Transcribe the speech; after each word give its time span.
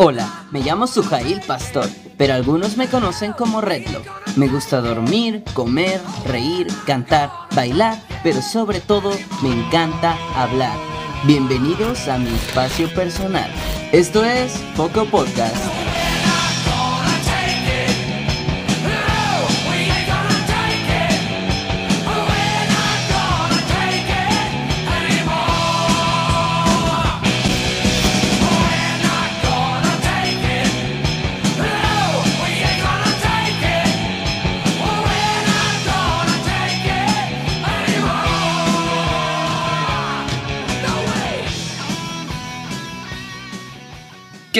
Hola, 0.00 0.44
me 0.52 0.60
llamo 0.60 0.86
Sujail 0.86 1.40
Pastor, 1.40 1.88
pero 2.16 2.32
algunos 2.32 2.76
me 2.76 2.86
conocen 2.86 3.32
como 3.32 3.60
Redlock. 3.60 4.06
Me 4.36 4.46
gusta 4.46 4.80
dormir, 4.80 5.42
comer, 5.54 6.00
reír, 6.24 6.68
cantar, 6.86 7.32
bailar, 7.56 8.00
pero 8.22 8.40
sobre 8.40 8.80
todo 8.80 9.10
me 9.42 9.50
encanta 9.50 10.16
hablar. 10.36 10.78
Bienvenidos 11.24 12.06
a 12.06 12.16
mi 12.16 12.28
espacio 12.28 12.88
personal. 12.94 13.50
Esto 13.90 14.24
es 14.24 14.52
Poco 14.76 15.04
Podcast. 15.06 15.87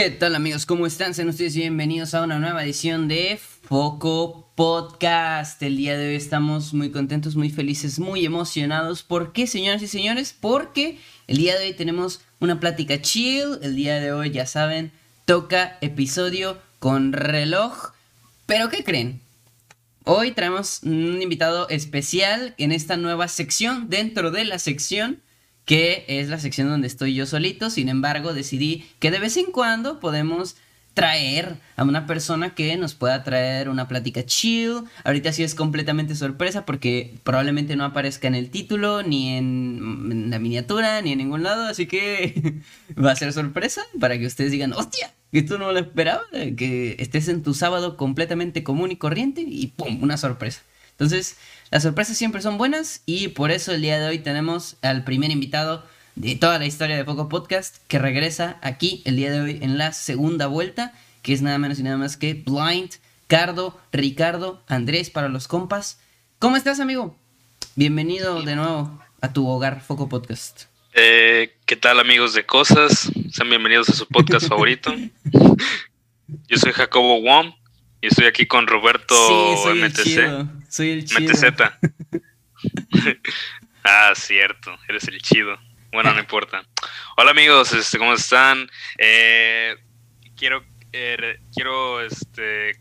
¿Qué 0.00 0.10
tal 0.10 0.36
amigos? 0.36 0.64
¿Cómo 0.64 0.86
están? 0.86 1.12
Sean 1.12 1.28
ustedes 1.28 1.56
bienvenidos 1.56 2.14
a 2.14 2.22
una 2.22 2.38
nueva 2.38 2.62
edición 2.62 3.08
de 3.08 3.36
Foco 3.36 4.48
Podcast. 4.54 5.60
El 5.60 5.76
día 5.76 5.98
de 5.98 6.10
hoy 6.10 6.14
estamos 6.14 6.72
muy 6.72 6.92
contentos, 6.92 7.34
muy 7.34 7.50
felices, 7.50 7.98
muy 7.98 8.24
emocionados. 8.24 9.02
¿Por 9.02 9.32
qué, 9.32 9.48
señoras 9.48 9.82
y 9.82 9.88
señores? 9.88 10.32
Porque 10.40 11.00
el 11.26 11.38
día 11.38 11.58
de 11.58 11.66
hoy 11.66 11.72
tenemos 11.72 12.20
una 12.38 12.60
plática 12.60 13.02
chill. 13.02 13.58
El 13.60 13.74
día 13.74 13.98
de 13.98 14.12
hoy, 14.12 14.30
ya 14.30 14.46
saben, 14.46 14.92
toca 15.24 15.78
episodio 15.80 16.62
con 16.78 17.12
reloj. 17.12 17.90
Pero 18.46 18.68
¿qué 18.68 18.84
creen? 18.84 19.20
Hoy 20.04 20.30
traemos 20.30 20.78
un 20.84 21.20
invitado 21.20 21.68
especial 21.70 22.54
en 22.56 22.70
esta 22.70 22.96
nueva 22.96 23.26
sección, 23.26 23.90
dentro 23.90 24.30
de 24.30 24.44
la 24.44 24.60
sección 24.60 25.20
que 25.68 26.06
es 26.08 26.30
la 26.30 26.40
sección 26.40 26.70
donde 26.70 26.86
estoy 26.86 27.14
yo 27.14 27.26
solito. 27.26 27.68
Sin 27.68 27.90
embargo, 27.90 28.32
decidí 28.32 28.86
que 29.00 29.10
de 29.10 29.18
vez 29.18 29.36
en 29.36 29.52
cuando 29.52 30.00
podemos 30.00 30.56
traer 30.94 31.56
a 31.76 31.84
una 31.84 32.06
persona 32.06 32.54
que 32.54 32.74
nos 32.78 32.94
pueda 32.94 33.22
traer 33.22 33.68
una 33.68 33.86
plática 33.86 34.24
chill. 34.24 34.84
Ahorita 35.04 35.30
sí 35.30 35.42
es 35.42 35.54
completamente 35.54 36.14
sorpresa 36.14 36.64
porque 36.64 37.18
probablemente 37.22 37.76
no 37.76 37.84
aparezca 37.84 38.28
en 38.28 38.34
el 38.34 38.48
título, 38.48 39.02
ni 39.02 39.36
en, 39.36 40.30
la 40.30 40.38
miniatura, 40.38 41.02
ni 41.02 41.12
en 41.12 41.18
ningún 41.18 41.42
lado. 41.42 41.66
Así 41.66 41.84
que 41.84 42.62
va 42.98 43.12
a 43.12 43.16
ser 43.16 43.34
sorpresa 43.34 43.82
para 44.00 44.18
que 44.18 44.24
ustedes 44.24 44.50
digan, 44.50 44.72
hostia, 44.72 45.12
tú 45.46 45.58
no 45.58 45.70
lo 45.70 45.78
esperabas, 45.80 46.24
que 46.56 46.96
estés 46.98 47.28
en 47.28 47.42
tu 47.42 47.52
sábado 47.52 47.98
completamente 47.98 48.64
común 48.64 48.90
y 48.90 48.96
corriente 48.96 49.42
y 49.46 49.66
¡pum! 49.66 50.02
Una 50.02 50.16
sorpresa. 50.16 50.62
Entonces, 50.92 51.36
las 51.70 51.82
sorpresas 51.82 52.16
siempre 52.16 52.40
son 52.40 52.56
buenas 52.56 53.02
y 53.04 53.28
por 53.28 53.50
eso 53.50 53.72
el 53.72 53.82
día 53.82 53.98
de 53.98 54.08
hoy 54.08 54.18
tenemos 54.18 54.76
al 54.80 55.04
primer 55.04 55.30
invitado 55.30 55.84
de 56.14 56.34
toda 56.34 56.58
la 56.58 56.66
historia 56.66 56.96
de 56.96 57.04
Poco 57.04 57.28
Podcast 57.28 57.76
que 57.88 57.98
regresa 57.98 58.58
aquí 58.62 59.02
el 59.04 59.16
día 59.16 59.30
de 59.30 59.40
hoy 59.40 59.58
en 59.60 59.76
la 59.76 59.92
segunda 59.92 60.46
vuelta, 60.46 60.94
que 61.22 61.34
es 61.34 61.42
nada 61.42 61.58
menos 61.58 61.78
y 61.78 61.82
nada 61.82 61.98
más 61.98 62.16
que 62.16 62.34
Blind, 62.34 62.92
Cardo, 63.26 63.78
Ricardo, 63.92 64.62
Andrés 64.66 65.10
para 65.10 65.28
los 65.28 65.46
compas. 65.46 66.00
¿Cómo 66.38 66.56
estás, 66.56 66.80
amigo? 66.80 67.14
Bienvenido 67.76 68.42
de 68.42 68.56
nuevo 68.56 68.98
a 69.20 69.32
tu 69.34 69.46
hogar 69.46 69.82
Foco 69.82 70.08
Podcast. 70.08 70.64
Eh, 70.94 71.54
¿Qué 71.66 71.76
tal, 71.76 72.00
amigos 72.00 72.32
de 72.32 72.46
Cosas? 72.46 73.12
Sean 73.30 73.50
bienvenidos 73.50 73.90
a 73.90 73.92
su 73.92 74.06
podcast 74.06 74.46
favorito. 74.48 74.94
Yo 76.48 76.56
soy 76.56 76.72
Jacobo 76.72 77.20
Wong 77.20 77.52
y 78.00 78.06
estoy 78.06 78.26
aquí 78.26 78.46
con 78.46 78.66
Roberto 78.66 79.14
MTC. 79.74 80.70
Soy 80.70 80.90
el 80.90 81.04
chido. 81.04 81.20
MTZ. 81.20 81.44
ah, 83.84 84.12
cierto, 84.14 84.76
eres 84.88 85.08
el 85.08 85.20
chido. 85.20 85.58
Bueno, 85.92 86.12
no 86.12 86.20
importa. 86.20 86.62
Hola 87.16 87.32
amigos, 87.32 87.72
este, 87.72 87.98
¿cómo 87.98 88.14
están? 88.14 88.68
Eh, 88.98 89.76
quiero 90.36 90.64
eh, 90.92 91.40
quiero 91.54 92.00
este 92.00 92.80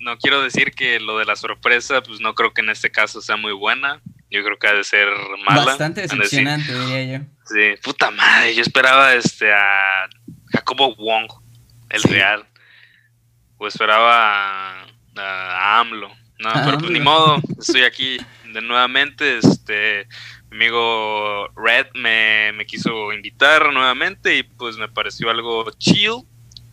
no 0.00 0.18
quiero 0.18 0.42
decir 0.42 0.72
que 0.72 0.98
lo 0.98 1.18
de 1.18 1.24
la 1.24 1.36
sorpresa, 1.36 2.02
pues 2.02 2.20
no 2.20 2.34
creo 2.34 2.52
que 2.52 2.62
en 2.62 2.70
este 2.70 2.90
caso 2.90 3.20
sea 3.20 3.36
muy 3.36 3.52
buena. 3.52 4.00
Yo 4.30 4.42
creo 4.42 4.58
que 4.58 4.66
ha 4.66 4.72
de 4.72 4.82
ser 4.82 5.08
mala. 5.46 5.64
Bastante 5.64 6.02
decepcionante, 6.02 6.76
diría 6.76 7.18
yo. 7.18 7.24
Sí, 7.44 7.80
puta 7.82 8.10
madre, 8.10 8.54
yo 8.54 8.62
esperaba 8.62 9.14
este 9.14 9.52
a 9.52 10.08
Jacobo 10.52 10.96
Wong, 10.96 11.28
el 11.90 12.02
real. 12.02 12.44
O 13.58 13.66
esperaba 13.66 14.86
a 15.16 15.80
AMLO. 15.80 16.08
No, 16.38 16.50
ah, 16.50 16.62
pero 16.64 16.78
pues 16.78 16.90
ni 16.90 17.00
modo, 17.00 17.40
estoy 17.58 17.82
aquí 17.82 18.18
de 18.52 18.60
nuevamente. 18.60 19.38
Este, 19.38 20.06
mi 20.50 20.56
amigo 20.56 21.48
Red 21.56 21.86
me, 21.94 22.64
quiso 22.66 23.12
invitar 23.12 23.72
nuevamente 23.72 24.36
y 24.36 24.42
pues 24.42 24.76
me 24.76 24.88
pareció 24.88 25.30
algo 25.30 25.70
chill. 25.78 26.24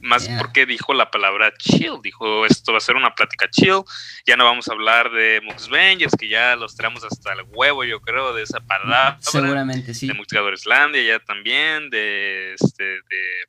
Más 0.01 0.27
porque 0.37 0.65
dijo 0.65 0.93
la 0.93 1.09
palabra 1.09 1.53
chill, 1.57 2.01
dijo 2.03 2.45
esto 2.45 2.73
va 2.73 2.79
a 2.79 2.81
ser 2.81 2.97
una 2.97 3.15
plática 3.15 3.49
chill, 3.49 3.83
ya 4.25 4.35
no 4.35 4.43
vamos 4.43 4.67
a 4.67 4.73
hablar 4.73 5.09
de 5.09 5.39
Muxvengers, 5.45 6.13
que 6.19 6.27
ya 6.27 6.57
los 6.57 6.75
traemos 6.75 7.05
hasta 7.05 7.31
el 7.31 7.43
huevo, 7.47 7.85
yo 7.85 8.01
creo, 8.01 8.33
de 8.33 8.43
esa 8.43 8.59
palabra. 8.59 9.17
Seguramente, 9.21 9.93
sí. 9.93 10.07
De 10.07 10.13
Multigador 10.13 10.55
ya 10.57 11.19
también, 11.19 11.89
de, 11.89 12.53
este, 12.53 12.83
de 12.83 13.47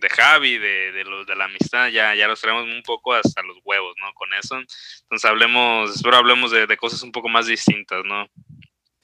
de 0.00 0.08
Javi, 0.08 0.58
de, 0.58 0.92
de, 0.92 1.04
los, 1.04 1.26
de 1.26 1.34
la 1.34 1.46
amistad, 1.46 1.88
ya, 1.88 2.14
ya 2.14 2.28
los 2.28 2.40
traemos 2.40 2.64
un 2.64 2.82
poco 2.82 3.14
hasta 3.14 3.42
los 3.42 3.56
huevos, 3.64 3.94
¿no? 4.00 4.12
Con 4.14 4.32
eso. 4.34 4.56
Entonces 4.56 5.24
hablemos, 5.24 5.94
espero 5.94 6.16
hablemos 6.16 6.50
de, 6.50 6.76
cosas 6.76 7.02
un 7.02 7.12
poco 7.12 7.28
más 7.28 7.46
distintas, 7.46 8.04
¿no? 8.04 8.26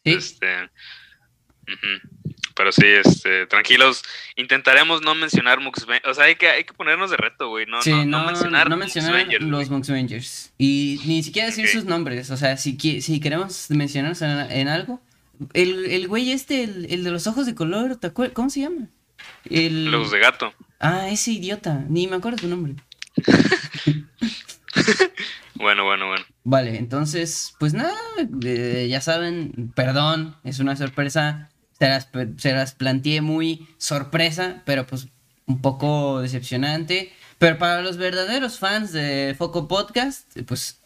Sí. 0.04 0.12
Este, 0.12 0.70
Pero 2.54 2.70
sí, 2.70 2.86
este, 2.86 3.46
tranquilos, 3.46 4.02
intentaremos 4.36 5.02
no 5.02 5.14
mencionar 5.14 5.60
Mux 5.60 5.84
O 6.04 6.14
sea, 6.14 6.24
hay 6.24 6.36
que, 6.36 6.48
hay 6.48 6.64
que 6.64 6.74
ponernos 6.74 7.10
de 7.10 7.16
reto, 7.16 7.48
güey. 7.48 7.66
No, 7.66 7.80
no, 7.84 8.04
no, 8.04 8.26
mencionar, 8.26 8.70
no 8.70 8.76
mencionar 8.76 9.26
los 9.40 9.70
Mux 9.70 10.52
Y 10.58 11.00
ni 11.06 11.22
siquiera 11.22 11.48
decir 11.48 11.66
sus 11.68 11.84
nombres. 11.84 12.30
O 12.30 12.36
sea, 12.36 12.56
si, 12.56 12.78
si 12.78 13.20
queremos 13.20 13.70
mencionarlos 13.70 14.22
en, 14.22 14.68
algo. 14.68 15.00
El, 15.52 15.86
el 15.86 16.06
güey 16.06 16.30
este, 16.30 16.62
el, 16.62 16.86
el 16.88 17.02
de 17.02 17.10
los 17.10 17.26
ojos 17.26 17.46
de 17.46 17.56
color. 17.56 17.98
¿Cómo 18.32 18.50
se 18.50 18.60
llama? 18.60 18.88
El... 19.50 19.90
Los 19.90 20.10
de 20.12 20.20
gato. 20.20 20.54
Ah, 20.86 21.08
ese 21.08 21.32
idiota, 21.32 21.82
ni 21.88 22.06
me 22.06 22.16
acuerdo 22.16 22.36
su 22.36 22.46
nombre. 22.46 22.74
bueno, 25.54 25.82
bueno, 25.84 26.08
bueno. 26.08 26.24
Vale, 26.44 26.76
entonces, 26.76 27.54
pues 27.58 27.72
nada, 27.72 27.96
eh, 28.44 28.86
ya 28.90 29.00
saben, 29.00 29.72
perdón, 29.74 30.36
es 30.44 30.58
una 30.58 30.76
sorpresa. 30.76 31.48
Se 31.78 31.88
las, 31.88 32.10
se 32.36 32.52
las 32.52 32.74
planteé 32.74 33.22
muy 33.22 33.66
sorpresa, 33.78 34.62
pero 34.66 34.86
pues 34.86 35.08
un 35.46 35.62
poco 35.62 36.20
decepcionante. 36.20 37.14
Pero 37.38 37.56
para 37.56 37.80
los 37.80 37.96
verdaderos 37.96 38.58
fans 38.58 38.92
de 38.92 39.34
Foco 39.38 39.66
Podcast, 39.68 40.38
pues 40.46 40.80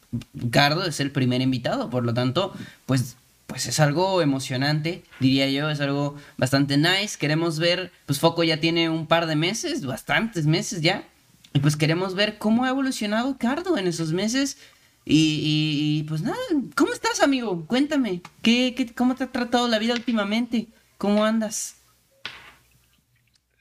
Cardo 0.53 0.85
es 0.85 1.01
el 1.01 1.11
primer 1.11 1.41
invitado, 1.41 1.91
por 1.91 2.05
lo 2.05 2.15
tanto, 2.15 2.55
pues 2.87 3.17
pues 3.49 3.65
es 3.67 3.81
algo 3.81 4.21
emocionante, 4.21 5.03
diría 5.21 5.49
yo, 5.49 5.71
es 5.71 5.81
algo 5.81 6.17
bastante 6.37 6.77
nice. 6.77 7.17
Queremos 7.19 7.59
ver, 7.59 7.91
pues 8.05 8.21
Foco 8.21 8.45
ya 8.45 8.61
tiene 8.61 8.91
un 8.91 9.07
par 9.07 9.27
de 9.27 9.37
meses, 9.37 9.87
bastantes 9.87 10.45
meses 10.45 10.83
ya. 10.83 11.09
Y 11.55 11.61
pues 11.61 11.75
queremos 11.75 12.15
ver 12.15 12.37
cómo 12.37 12.65
ha 12.65 12.69
evolucionado 12.69 13.39
Cardo 13.39 13.79
en 13.79 13.87
esos 13.87 14.13
meses. 14.13 14.59
Y, 15.07 16.05
pues 16.07 16.21
nada, 16.21 16.37
¿cómo 16.77 16.93
estás, 16.93 17.23
amigo? 17.23 17.67
Cuéntame, 17.67 18.21
¿qué, 18.43 18.75
qué, 18.77 18.95
cómo 18.95 19.15
te 19.15 19.25
ha 19.25 19.33
tratado 19.33 19.67
la 19.67 19.79
vida 19.79 19.95
últimamente? 19.95 20.67
¿Cómo 20.99 21.25
andas? 21.25 21.77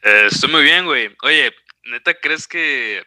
Eh, 0.04 0.28
estoy 0.30 0.52
muy 0.52 0.64
bien, 0.64 0.84
güey. 0.84 1.16
Oye, 1.24 1.54
¿neta 1.86 2.14
crees 2.14 2.46
que 2.46 3.04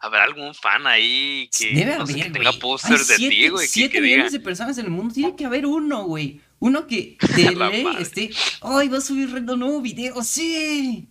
habrá 0.00 0.24
algún 0.24 0.54
fan 0.54 0.86
ahí 0.86 1.48
que, 1.56 1.74
Debe 1.74 1.94
haber, 1.94 2.32
tenga 2.32 2.52
póster 2.52 2.98
de 2.98 3.16
ti, 3.16 3.48
güey. 3.48 3.68
Siete 3.68 4.00
millones 4.00 4.32
de 4.32 4.40
personas 4.40 4.78
en 4.78 4.86
el 4.86 4.90
mundo. 4.90 5.14
Tiene 5.14 5.36
que 5.36 5.44
haber 5.44 5.66
uno, 5.66 6.04
güey. 6.04 6.40
Uno 6.58 6.86
que 6.86 7.16
te 7.34 7.54
lee, 7.54 7.86
este, 8.00 8.30
ay, 8.60 8.88
va 8.88 8.98
a 8.98 9.00
subir 9.00 9.28
un 9.28 9.46
nuevo 9.46 9.80
video, 9.80 10.22
sí. 10.22 11.08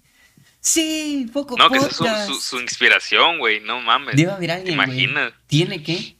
Sí, 0.62 1.27
poco 1.31 1.56
No, 1.57 1.69
que 1.69 1.80
sea 1.80 2.25
su, 2.25 2.36
su, 2.36 2.59
inspiración, 2.59 3.39
güey, 3.39 3.62
no 3.62 3.81
mames. 3.81 4.15
Debe 4.15 4.31
haber 4.31 4.51
alguien, 4.51 4.74
Imagina. 4.74 5.33
¿Tiene 5.47 5.81
que? 5.81 6.18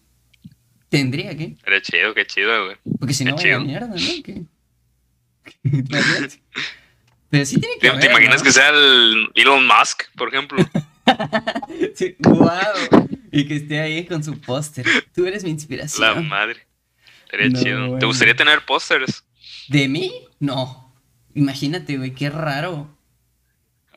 ¿Tendría 0.88 1.36
que? 1.38 1.57
Era 1.66 1.81
chido, 1.81 2.13
qué 2.13 2.25
chido, 2.25 2.66
güey. 2.66 2.77
Porque 3.00 3.13
si 3.13 3.25
no, 3.25 3.36
vaya 3.36 3.60
mierda, 3.60 3.88
¿no? 3.88 3.95
¿Qué? 4.24 4.44
Pero 7.30 7.45
sí 7.45 7.60
tiene 7.60 7.75
que 7.80 7.92
¿Te, 7.92 7.98
¿Te 7.98 8.06
imaginas 8.07 8.42
que 8.42 8.51
sea 8.51 8.69
el 8.69 9.30
Elon 9.36 9.68
Musk, 9.68 10.04
por 10.16 10.30
ejemplo? 10.30 10.66
wow. 12.19 13.07
Y 13.31 13.45
que 13.45 13.56
esté 13.56 13.79
ahí 13.79 14.06
con 14.06 14.23
su 14.23 14.39
póster. 14.39 14.85
Tú 15.13 15.25
eres 15.25 15.44
mi 15.44 15.50
inspiración. 15.50 16.15
La 16.15 16.21
madre. 16.21 16.67
Sería 17.29 17.51
chido. 17.51 17.97
¿Te 17.97 18.06
gustaría 18.06 18.35
tener 18.35 18.65
pósters? 18.65 19.23
¿De 19.67 19.88
mí? 19.88 20.11
No. 20.39 20.94
Imagínate, 21.35 21.97
güey, 21.97 22.13
qué 22.13 22.29
raro. 22.29 22.95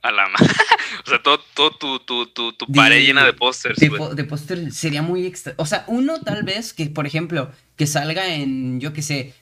A 0.02 0.10
la 0.10 0.26
O 1.06 1.08
sea, 1.08 1.22
todo, 1.22 1.40
todo 1.54 1.70
tu, 1.72 1.98
tu, 2.00 2.26
tu, 2.26 2.52
tu 2.52 2.66
pared 2.66 3.00
llena 3.04 3.24
de 3.24 3.32
pósters. 3.32 3.78
De, 3.78 3.88
de 4.14 4.24
pósters 4.24 4.74
sería 4.76 5.02
muy 5.02 5.26
extra. 5.26 5.54
O 5.56 5.66
sea, 5.66 5.84
uno 5.86 6.20
tal 6.20 6.42
vez 6.42 6.72
que, 6.72 6.86
por 6.86 7.06
ejemplo, 7.06 7.50
que 7.76 7.86
salga 7.86 8.34
en, 8.34 8.80
yo 8.80 8.92
qué 8.92 9.02
sé, 9.02 9.34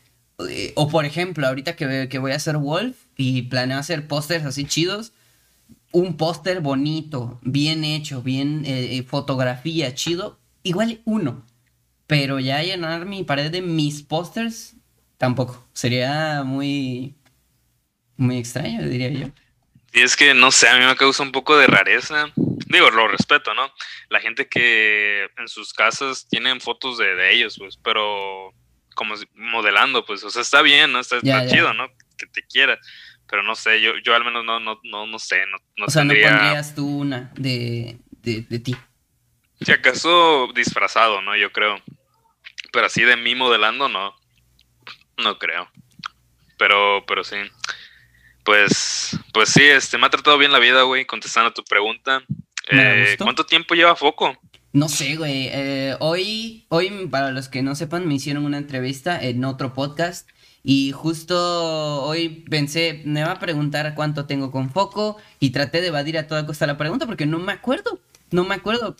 eh, 0.49 0.73
o 0.77 0.89
por 0.89 1.05
ejemplo, 1.05 1.47
ahorita 1.47 1.77
que, 1.77 2.09
que 2.09 2.19
voy 2.19 2.33
a 2.33 2.37
hacer 2.37 2.57
Wolf 2.57 2.97
y 3.17 3.43
planeo 3.43 3.79
hacer 3.79 4.07
pósters 4.07 4.45
así 4.45 4.65
chidos, 4.65 5.13
un 5.93 6.17
póster 6.17 6.61
bonito, 6.61 7.39
bien 7.43 7.85
hecho, 7.85 8.23
bien 8.23 8.65
eh, 8.65 8.97
eh, 8.97 9.03
fotografía, 9.03 9.95
chido, 9.95 10.39
igual 10.63 11.01
uno. 11.05 11.47
Pero 12.07 12.41
ya 12.41 12.63
llenar 12.63 13.07
mi 13.07 13.23
pared 13.23 13.51
de 13.51 13.63
mis 13.63 14.03
pósters, 14.03 14.75
tampoco. 15.17 15.67
Sería 15.73 16.43
muy, 16.45 17.15
muy 18.17 18.39
extraño, 18.39 18.83
diría 18.83 19.11
yo. 19.11 19.29
Y 19.93 20.01
es 20.01 20.17
que, 20.17 20.35
no 20.35 20.51
sé, 20.53 20.69
a 20.69 20.79
mí 20.79 20.85
me 20.85 20.97
causa 20.97 21.23
un 21.23 21.33
poco 21.33 21.57
de 21.57 21.67
rareza. 21.67 22.33
Digo, 22.67 22.91
lo 22.91 23.09
respeto, 23.09 23.55
¿no? 23.55 23.73
La 24.09 24.21
gente 24.21 24.49
que 24.49 25.29
en 25.37 25.49
sus 25.49 25.73
casas 25.73 26.29
tienen 26.29 26.61
fotos 26.61 26.99
de, 26.99 27.33
ellos, 27.33 27.57
pues, 27.59 27.77
pero 27.77 28.55
como 28.95 29.15
modelando, 29.35 30.05
pues, 30.05 30.23
o 30.23 30.31
sea, 30.31 30.43
está 30.43 30.63
bien, 30.63 30.93
¿no? 30.93 31.01
Está, 31.01 31.21
chido, 31.47 31.75
¿no? 31.75 31.89
Que 32.17 32.27
te 32.27 32.43
quiera. 32.43 32.79
Pero 33.31 33.43
no 33.45 33.55
sé, 33.55 33.81
yo, 33.81 33.93
yo 34.05 34.15
al 34.15 34.25
menos 34.25 34.45
no, 34.45 34.59
no, 34.59 34.81
no, 34.83 35.07
no 35.07 35.19
sé, 35.19 35.45
no, 35.47 35.59
no 35.77 35.87
O 35.87 35.91
sea, 35.91 36.03
no 36.03 36.13
pondrías 36.13 36.75
tú 36.75 36.99
una 36.99 37.31
de, 37.37 37.99
de, 38.23 38.43
de 38.43 38.59
ti. 38.59 38.77
Si 39.61 39.71
acaso 39.71 40.49
disfrazado, 40.55 41.23
¿no? 41.23 41.37
Yo 41.37 41.53
creo. 41.53 41.77
Pero 42.73 42.87
así 42.87 43.03
de 43.03 43.17
mí 43.17 43.35
modelando, 43.35 43.89
no. 43.89 44.15
No 45.19 45.39
creo. 45.39 45.71
Pero, 46.59 47.05
pero 47.07 47.23
sí. 47.23 47.37
Pues, 48.45 49.19
pues 49.33 49.51
sí, 49.51 49.63
este, 49.63 49.99
me 49.99 50.07
ha 50.07 50.11
tratado 50.11 50.39
bien 50.39 50.53
la 50.53 50.59
vida, 50.59 50.83
güey, 50.83 51.05
contestando 51.05 51.51
a 51.51 51.55
tu 51.55 51.63
pregunta. 51.63 52.23
Eh, 52.71 53.17
¿Cuánto 53.19 53.45
tiempo 53.45 53.75
lleva 53.75 53.97
Foco? 53.97 54.37
No 54.73 54.89
sé, 54.89 55.17
güey. 55.17 55.49
Eh, 55.53 55.97
hoy, 56.01 56.67
hoy, 56.69 57.07
para 57.11 57.31
los 57.33 57.49
que 57.49 57.63
no 57.63 57.75
sepan, 57.75 58.09
me 58.09 58.15
hicieron 58.15 58.45
una 58.45 58.59
entrevista 58.59 59.21
en 59.21 59.45
otro 59.45 59.75
podcast. 59.75 60.29
Y 60.63 60.93
justo 60.93 62.03
hoy 62.03 62.45
pensé, 62.51 63.03
me 63.05 63.25
va 63.25 63.33
a 63.33 63.39
preguntar 63.39 63.95
cuánto 63.95 64.27
tengo 64.27 64.51
con 64.51 64.71
Foco. 64.71 65.17
Y 65.39 65.51
traté 65.51 65.81
de 65.81 65.89
evadir 65.89 66.19
a 66.19 66.27
toda 66.27 66.47
costa 66.47 66.67
la 66.67 66.77
pregunta 66.77 67.07
porque 67.07 67.27
no 67.27 67.39
me 67.39 67.53
acuerdo. 67.53 68.01
No 68.31 68.45
me 68.45 68.55
acuerdo. 68.55 68.97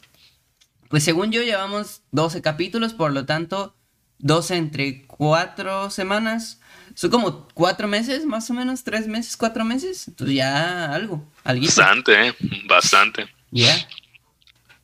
Pues 0.89 1.05
según 1.05 1.31
yo 1.31 1.43
llevamos 1.43 2.03
12 2.11 2.43
capítulos, 2.43 2.95
por 2.95 3.13
lo 3.13 3.25
tanto, 3.27 3.77
12 4.19 4.57
entre 4.57 5.07
4 5.07 5.91
semanas. 5.91 6.61
Son 6.95 7.11
como 7.11 7.47
cuatro 7.55 7.87
meses, 7.87 8.27
más 8.27 8.51
o 8.51 8.55
menos, 8.55 8.83
tres 8.83 9.07
meses, 9.07 9.37
cuatro 9.37 9.65
meses. 9.65 10.09
Entonces 10.09 10.37
ya 10.37 10.93
algo, 10.93 11.25
algo. 11.45 11.65
Bastante, 11.65 12.29
¿eh? 12.29 12.35
bastante. 12.69 13.29
Ya. 13.51 13.75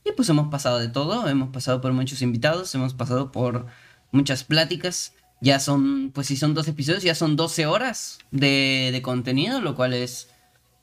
Y 0.05 0.11
pues 0.13 0.29
hemos 0.29 0.47
pasado 0.49 0.79
de 0.79 0.87
todo, 0.87 1.27
hemos 1.27 1.49
pasado 1.49 1.81
por 1.81 1.91
muchos 1.91 2.21
invitados, 2.21 2.73
hemos 2.75 2.93
pasado 2.93 3.31
por 3.31 3.67
muchas 4.11 4.43
pláticas. 4.43 5.13
Ya 5.39 5.59
son, 5.59 6.11
pues 6.11 6.27
si 6.27 6.35
son 6.35 6.53
dos 6.53 6.67
episodios, 6.67 7.03
ya 7.03 7.15
son 7.15 7.35
12 7.35 7.65
horas 7.67 8.19
de, 8.31 8.89
de 8.91 9.01
contenido, 9.01 9.61
lo 9.61 9.75
cual 9.75 9.93
es 9.93 10.29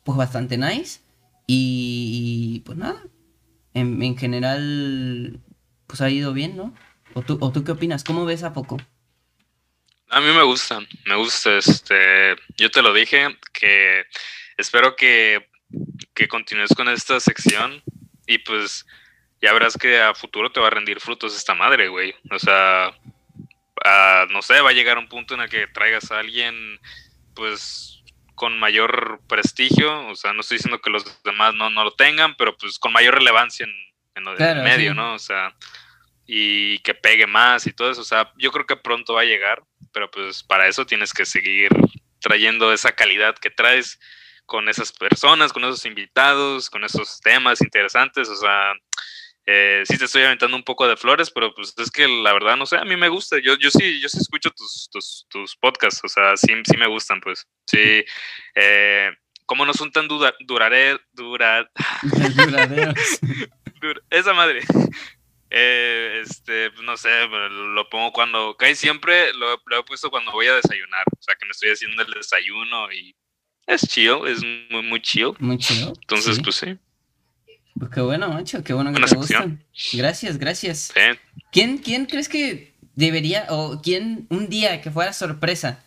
pues 0.04 0.16
bastante 0.16 0.56
nice. 0.56 1.00
Y, 1.46 2.62
pues 2.64 2.78
nada, 2.78 3.02
en, 3.74 4.02
en, 4.02 4.16
general 4.16 5.40
pues 5.86 6.00
ha 6.00 6.08
ido 6.08 6.32
bien, 6.32 6.56
¿no? 6.56 6.74
¿O 7.12 7.22
tú, 7.22 7.36
¿O 7.40 7.52
tú 7.52 7.64
qué 7.64 7.72
opinas? 7.72 8.04
¿Cómo 8.04 8.24
ves 8.24 8.42
a 8.42 8.52
poco? 8.52 8.78
A 10.08 10.20
mí 10.20 10.32
me 10.32 10.42
gusta, 10.42 10.80
me 11.06 11.16
gusta. 11.16 11.58
Este, 11.58 12.36
yo 12.56 12.70
te 12.70 12.82
lo 12.82 12.94
dije 12.94 13.36
que 13.52 14.04
espero 14.56 14.96
que, 14.96 15.48
que 16.14 16.28
continúes 16.28 16.70
con 16.74 16.88
esta 16.88 17.20
sección 17.20 17.82
y 18.26 18.38
pues 18.38 18.86
ya 19.42 19.52
verás 19.52 19.76
que 19.76 20.00
a 20.00 20.14
futuro 20.14 20.50
te 20.50 20.60
va 20.60 20.68
a 20.68 20.70
rendir 20.70 21.00
frutos 21.00 21.36
esta 21.36 21.54
madre, 21.54 21.88
güey. 21.88 22.14
O 22.30 22.38
sea, 22.38 22.96
no 24.30 24.42
sé, 24.42 24.60
va 24.60 24.70
a 24.70 24.74
llegar 24.74 24.98
un 24.98 25.08
punto 25.08 25.34
en 25.34 25.42
el 25.42 25.48
que 25.48 25.66
traigas 25.66 26.10
a 26.10 26.18
alguien, 26.18 26.80
pues, 27.34 28.02
con 28.34 28.58
mayor 28.58 29.20
prestigio. 29.28 30.06
O 30.08 30.16
sea, 30.16 30.32
no 30.32 30.40
estoy 30.40 30.58
diciendo 30.58 30.80
que 30.80 30.90
los 30.90 31.22
demás 31.22 31.54
no, 31.54 31.70
no 31.70 31.84
lo 31.84 31.92
tengan, 31.92 32.36
pero 32.36 32.56
pues 32.56 32.78
con 32.78 32.92
mayor 32.92 33.14
relevancia 33.14 33.64
en, 33.64 33.74
en 34.14 34.24
lo 34.24 34.34
del 34.34 34.62
medio, 34.62 34.94
¿no? 34.94 35.14
O 35.14 35.18
sea, 35.18 35.54
y 36.26 36.78
que 36.78 36.94
pegue 36.94 37.26
más 37.26 37.66
y 37.66 37.72
todo 37.72 37.90
eso. 37.90 38.00
O 38.00 38.04
sea, 38.04 38.32
yo 38.38 38.50
creo 38.50 38.66
que 38.66 38.76
pronto 38.76 39.14
va 39.14 39.22
a 39.22 39.26
llegar, 39.26 39.62
pero 39.92 40.10
pues 40.10 40.42
para 40.42 40.68
eso 40.68 40.86
tienes 40.86 41.12
que 41.12 41.24
seguir 41.24 41.70
trayendo 42.20 42.72
esa 42.72 42.92
calidad 42.92 43.34
que 43.36 43.50
traes 43.50 43.98
con 44.46 44.68
esas 44.68 44.92
personas, 44.92 45.52
con 45.52 45.64
esos 45.64 45.84
invitados, 45.86 46.70
con 46.70 46.84
esos 46.84 47.20
temas 47.20 47.60
interesantes. 47.60 48.28
O 48.28 48.36
sea, 48.36 48.72
eh, 49.46 49.82
sí 49.86 49.98
te 49.98 50.06
estoy 50.06 50.22
aventando 50.22 50.56
un 50.56 50.62
poco 50.62 50.88
de 50.88 50.96
flores, 50.96 51.30
pero 51.30 51.54
pues 51.54 51.74
es 51.76 51.90
que 51.90 52.08
la 52.08 52.32
verdad, 52.32 52.56
no 52.56 52.66
sé, 52.66 52.76
a 52.76 52.84
mí 52.84 52.96
me 52.96 53.08
gusta. 53.08 53.38
Yo, 53.38 53.56
yo 53.58 53.70
sí, 53.70 54.00
yo 54.00 54.08
sí 54.08 54.18
escucho 54.18 54.50
tus, 54.50 54.88
tus, 54.90 55.26
tus 55.28 55.56
podcasts, 55.56 56.00
o 56.04 56.08
sea, 56.08 56.36
sí, 56.36 56.52
sí 56.64 56.76
me 56.76 56.88
gustan, 56.88 57.20
pues. 57.20 57.46
Sí. 57.66 58.04
Eh, 58.54 59.10
como 59.46 59.66
no 59.66 59.74
son 59.74 59.92
tan 59.92 60.08
dura, 60.08 60.34
duraré, 60.40 60.98
durar... 61.12 61.70
esa 64.10 64.32
madre. 64.32 64.60
Eh, 65.50 66.22
este, 66.24 66.70
no 66.82 66.96
sé, 66.96 67.10
lo 67.28 67.88
pongo 67.88 68.12
cuando, 68.12 68.56
cae 68.56 68.74
siempre 68.74 69.32
lo, 69.34 69.54
he 69.54 69.84
puesto 69.86 70.10
cuando 70.10 70.32
voy 70.32 70.46
a 70.46 70.56
desayunar, 70.56 71.04
o 71.16 71.22
sea, 71.22 71.36
que 71.36 71.44
me 71.44 71.52
estoy 71.52 71.70
haciendo 71.70 72.02
el 72.02 72.12
desayuno 72.12 72.90
y 72.92 73.14
es 73.66 73.86
chill, 73.86 74.26
es 74.26 74.42
muy, 74.70 74.82
muy 74.82 75.00
chill. 75.00 75.32
Muy 75.38 75.58
chill. 75.58 75.92
Entonces, 76.00 76.40
pues 76.42 76.56
sí. 76.56 76.76
Pues 77.78 77.90
qué 77.90 78.00
bueno, 78.00 78.28
macho, 78.28 78.62
qué 78.62 78.72
bueno 78.72 78.92
que 78.92 79.02
te 79.02 79.16
gustan. 79.16 79.64
Gracias, 79.92 80.38
gracias. 80.38 80.92
¿Quién, 81.50 81.78
¿Quién 81.78 82.06
crees 82.06 82.28
que 82.28 82.74
debería, 82.94 83.46
o 83.50 83.80
quién, 83.82 84.26
un 84.30 84.48
día 84.48 84.80
que 84.80 84.90
fuera 84.90 85.12
sorpresa, 85.12 85.80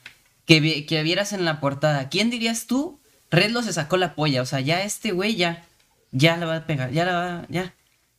que, 0.46 0.86
que 0.86 1.04
vieras 1.04 1.34
en 1.34 1.46
la 1.46 1.60
portada, 1.60 2.10
¿quién 2.10 2.30
dirías 2.30 2.68
tú? 2.68 3.00
Redlo 3.30 3.62
se 3.62 3.74
sacó 3.74 3.98
la 3.98 4.16
polla, 4.16 4.42
o 4.42 4.46
sea, 4.46 4.60
ya 4.62 4.84
este 4.84 5.12
güey 5.12 5.36
ya, 5.36 5.66
ya 6.12 6.38
la 6.38 6.46
va 6.46 6.56
a 6.58 6.66
pegar, 6.66 6.92
ya 6.92 7.06
la 7.06 7.14
va, 7.14 7.46
ya. 7.50 7.74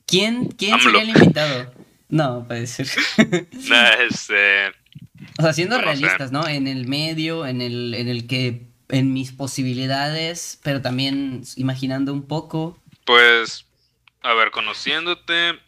¿Quién, 0.07 0.47
quién 0.47 0.81
sería 0.81 1.03
el 1.03 1.11
invitado? 1.11 1.73
No, 2.09 2.47
puede 2.47 2.67
ser. 2.67 2.89
no, 3.19 3.87
este... 4.09 4.69
O 5.39 5.43
sea, 5.43 5.53
siendo 5.53 5.79
realistas, 5.79 6.33
¿no? 6.33 6.47
En 6.49 6.67
el 6.67 6.87
medio, 6.87 7.47
en 7.47 7.61
el, 7.61 7.95
en 7.95 8.09
el 8.09 8.27
que, 8.27 8.69
en 8.89 9.13
mis 9.13 9.33
posibilidades, 9.33 10.59
pero 10.63 10.81
también 10.81 11.43
imaginando 11.57 12.13
un 12.13 12.23
poco. 12.23 12.79
Pues, 13.09 13.65
a 14.21 14.35
ver, 14.35 14.51
conociéndote, 14.51 15.59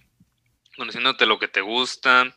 conociéndote 0.76 1.24
lo 1.24 1.38
que 1.38 1.48
te 1.48 1.62
gusta 1.62 2.36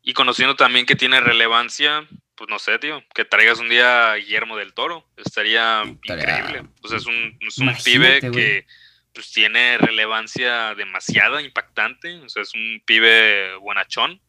y 0.00 0.12
conociendo 0.12 0.54
también 0.54 0.86
que 0.86 0.94
tiene 0.94 1.20
relevancia, 1.20 2.06
pues 2.36 2.48
no 2.48 2.60
sé, 2.60 2.78
tío, 2.78 3.02
que 3.12 3.24
traigas 3.24 3.58
un 3.58 3.68
día 3.68 4.12
a 4.12 4.14
Guillermo 4.14 4.56
del 4.56 4.74
Toro, 4.74 5.10
estaría, 5.16 5.82
increíble. 5.84 6.68
Pues 6.80 6.92
es 6.92 7.06
un, 7.06 7.36
es 7.40 7.58
un 7.58 7.74
pibe 7.82 8.20
que 8.20 8.64
pues 9.12 9.32
tiene 9.32 9.76
relevancia 9.78 10.76
demasiada, 10.76 11.42
impactante. 11.42 12.20
O 12.20 12.28
sea, 12.28 12.42
es 12.44 12.54
un 12.54 12.80
pibe 12.86 13.56
buenachón 13.56 14.20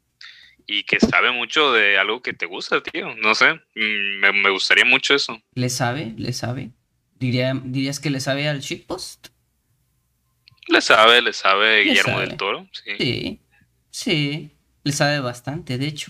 y 0.66 0.86
que 0.86 1.00
sabe 1.00 1.32
mucho 1.32 1.72
de 1.72 2.00
algo 2.00 2.24
que 2.24 2.34
te 2.34 2.48
gusta, 2.48 2.82
tío. 2.82 3.14
No 3.18 3.36
sé, 3.36 3.62
me, 3.76 4.50
gustaría 4.50 4.86
mucho 4.86 5.14
eso. 5.14 5.40
¿Le 5.54 5.70
sabe? 5.70 6.16
¿Le 6.18 6.34
sabe? 6.34 6.72
¿Diría, 7.20 7.54
¿Dirías 7.64 8.00
que 8.00 8.10
le 8.10 8.20
sabe 8.20 8.48
al 8.48 8.62
shitpost? 8.62 9.31
Le 10.72 10.80
sabe, 10.80 11.22
le 11.22 11.34
sabe 11.34 11.84
Guillermo 11.84 12.22
del 12.22 12.38
Toro, 12.38 12.66
sí. 12.72 12.96
Sí, 12.98 13.42
sí, 13.90 14.52
le 14.84 14.92
sabe 14.94 15.20
bastante, 15.20 15.78
de 15.78 15.86
hecho, 15.86 16.10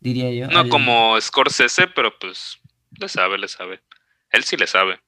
diría 0.00 0.30
yo. 0.30 0.48
No 0.48 0.68
como 0.68 1.18
Scorsese, 1.18 1.86
pero 1.88 2.18
pues 2.18 2.58
le 2.98 3.08
sabe, 3.08 3.38
le 3.38 3.48
sabe. 3.48 3.80
Él 4.30 4.44
sí 4.44 4.56
le 4.58 4.66
sabe. 4.66 5.00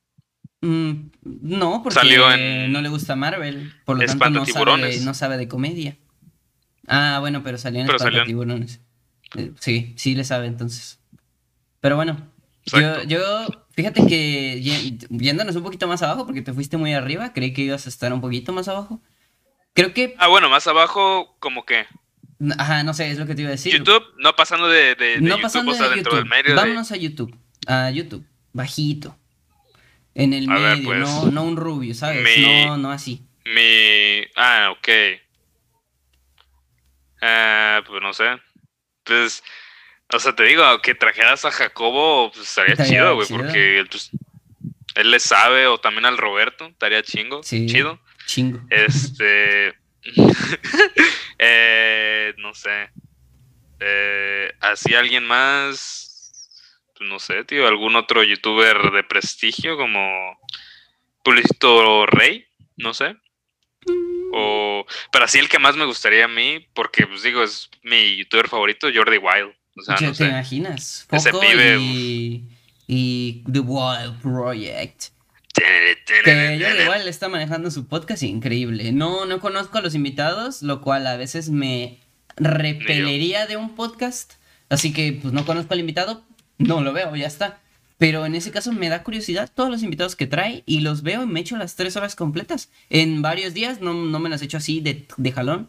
Mm, 0.63 1.11
no, 1.23 1.83
porque 1.83 2.67
no 2.71 2.81
le 2.81 2.89
gusta 2.89 3.15
Marvel. 3.15 3.73
Por 3.85 3.99
lo 3.99 4.07
tanto, 4.07 4.31
no 4.31 4.47
sabe, 4.47 5.01
no 5.01 5.15
sabe, 5.15 5.37
de 5.37 5.49
comedia. 5.49 5.99
Ah, 6.87 7.19
bueno, 7.21 7.43
pero 7.43 7.59
salió 7.59 7.83
en 7.83 7.91
Espantatiburones. 7.91 8.81
Eh, 9.37 9.53
sí, 9.61 9.93
sí 9.99 10.15
le 10.15 10.25
sabe 10.25 10.47
entonces. 10.47 10.99
Pero 11.81 11.97
bueno, 11.97 12.33
yo, 12.73 13.03
yo, 13.05 13.47
fíjate 13.73 14.07
que 14.07 14.61
yéndonos 15.11 15.57
un 15.57 15.63
poquito 15.63 15.87
más 15.87 16.03
abajo, 16.03 16.27
porque 16.27 16.43
te 16.43 16.53
fuiste 16.53 16.77
muy 16.77 16.95
arriba, 16.95 17.33
creí 17.33 17.53
que 17.53 17.63
ibas 17.63 17.87
a 17.87 17.89
estar 17.89 18.13
un 18.13 18.21
poquito 18.21 18.53
más 18.53 18.69
abajo. 18.69 19.01
Creo 19.75 19.95
que. 19.95 20.15
Ah, 20.19 20.29
bueno, 20.29 20.49
más 20.51 20.67
abajo, 20.67 21.37
como 21.39 21.65
que. 21.65 21.87
Ajá, 22.59 22.83
no 22.83 22.95
sé, 22.95 23.11
es 23.11 23.19
lo 23.19 23.27
que 23.27 23.35
te 23.35 23.43
iba 23.43 23.49
a 23.49 23.53
decir. 23.53 23.73
YouTube, 23.73 24.05
no 24.19 24.35
pasando 24.35 24.69
de, 24.69 24.95
de, 24.95 25.21
no 25.21 25.29
YouTube, 25.29 25.43
pasando 25.43 25.73
de 25.73 25.89
dentro 25.91 26.17
del 26.17 26.27
medio. 26.27 26.55
Vámonos 26.55 26.91
a 26.93 26.97
YouTube. 26.97 27.37
A 27.67 27.91
YouTube, 27.91 28.25
bajito. 28.53 29.17
En 30.15 30.33
el 30.33 30.49
medio, 30.49 30.85
pues, 30.85 30.99
no, 30.99 31.31
no 31.31 31.45
un 31.45 31.57
rubio, 31.57 31.95
¿sabes? 31.95 32.25
no, 32.67 32.77
no 32.77 32.91
así. 32.91 33.23
Mi. 33.45 34.27
Ah, 34.37 34.71
ok. 34.73 34.89
Ah, 37.23 37.83
pues 37.87 38.03
no 38.03 38.13
sé. 38.13 38.25
Pues. 39.05 39.43
O 40.13 40.19
sea, 40.19 40.35
te 40.35 40.45
digo, 40.45 40.81
que 40.81 40.95
trajeras 40.95 41.45
a 41.45 41.51
Jacobo, 41.51 42.31
pues 42.33 42.49
estaría 42.49 42.77
chido, 42.87 43.15
güey, 43.15 43.29
porque 43.29 43.85
pues, 43.91 44.11
él 44.95 45.11
le 45.11 45.21
sabe, 45.21 45.67
o 45.67 45.79
también 45.79 46.07
al 46.07 46.17
Roberto, 46.19 46.67
estaría 46.67 47.03
chingo, 47.03 47.43
Sí. 47.43 47.67
chido. 47.67 48.01
Chingo. 48.27 48.61
Este. 48.71 49.75
eh, 51.39 52.35
no 52.39 52.55
sé. 52.55 52.91
Eh, 53.81 54.53
así 54.61 54.95
alguien 54.95 55.25
más. 55.27 56.33
pues, 56.97 57.09
No 57.09 57.19
sé, 57.19 57.45
tío. 57.45 57.67
Algún 57.67 57.97
otro 57.97 58.23
youtuber 58.23 58.91
de 58.91 59.05
prestigio 59.05 59.77
como 59.77 60.39
Publicito 61.23 62.07
Rey. 62.07 62.47
No 62.77 62.95
sé. 62.95 63.17
O. 64.33 64.85
Pero 65.13 65.25
así 65.25 65.39
el 65.39 65.49
que 65.49 65.59
más 65.59 65.77
me 65.77 65.85
gustaría 65.85 66.25
a 66.25 66.29
mí. 66.29 66.67
Porque, 66.75 67.07
pues 67.07 67.23
digo, 67.23 67.43
es 67.43 67.71
mi 67.83 68.17
youtuber 68.17 68.49
favorito, 68.49 68.89
Jordi 68.93 69.19
Wild. 69.19 69.55
O 69.79 69.83
sea, 69.83 69.97
¿Qué 69.97 70.07
no 70.07 70.11
¿Te 70.13 70.17
sé. 70.19 70.29
imaginas? 70.29 71.07
Ese 71.11 71.31
Foco 71.31 71.45
pibe, 71.45 71.79
y, 71.81 72.45
y 72.87 73.45
The 73.51 73.61
Wild 73.61 74.21
Project. 74.21 75.05
Que 75.55 76.59
Jordi 76.61 76.89
Wild 76.89 77.09
está 77.09 77.29
manejando 77.29 77.71
su 77.71 77.87
podcast 77.87 78.23
increíble. 78.23 78.93
No, 78.93 79.27
no 79.27 79.41
conozco 79.41 79.79
a 79.79 79.81
los 79.83 79.95
invitados, 79.95 80.63
lo 80.63 80.81
cual 80.81 81.07
a 81.07 81.17
veces 81.17 81.51
me 81.51 81.99
repelería 82.37 83.47
de 83.47 83.57
un 83.57 83.75
podcast. 83.75 84.35
Así 84.69 84.93
que 84.93 85.13
pues 85.21 85.33
no 85.33 85.45
conozco 85.45 85.75
al 85.75 85.81
invitado, 85.81 86.25
no 86.59 86.81
lo 86.81 86.93
veo, 86.93 87.15
ya 87.17 87.27
está. 87.27 87.61
Pero 87.97 88.25
en 88.27 88.37
ese 88.37 88.53
caso 88.53 88.73
me 88.73 88.89
da 88.89 89.03
curiosidad 89.03 89.51
todos 89.53 89.71
los 89.71 89.83
invitados 89.83 90.15
que 90.15 90.29
trae 90.29 90.63
y 90.67 90.81
los 90.81 91.03
veo 91.03 91.25
y 91.25 91.27
me 91.27 91.41
echo 91.41 91.57
las 91.57 91.75
tres 91.75 91.97
horas 91.97 92.15
completas. 92.15 92.71
En 92.91 93.23
varios 93.23 93.55
días, 93.55 93.81
no, 93.81 93.93
no 93.93 94.19
me 94.21 94.29
las 94.29 94.43
echo 94.43 94.59
así 94.59 94.81
de, 94.81 95.07
de 95.17 95.33
jalón. 95.33 95.69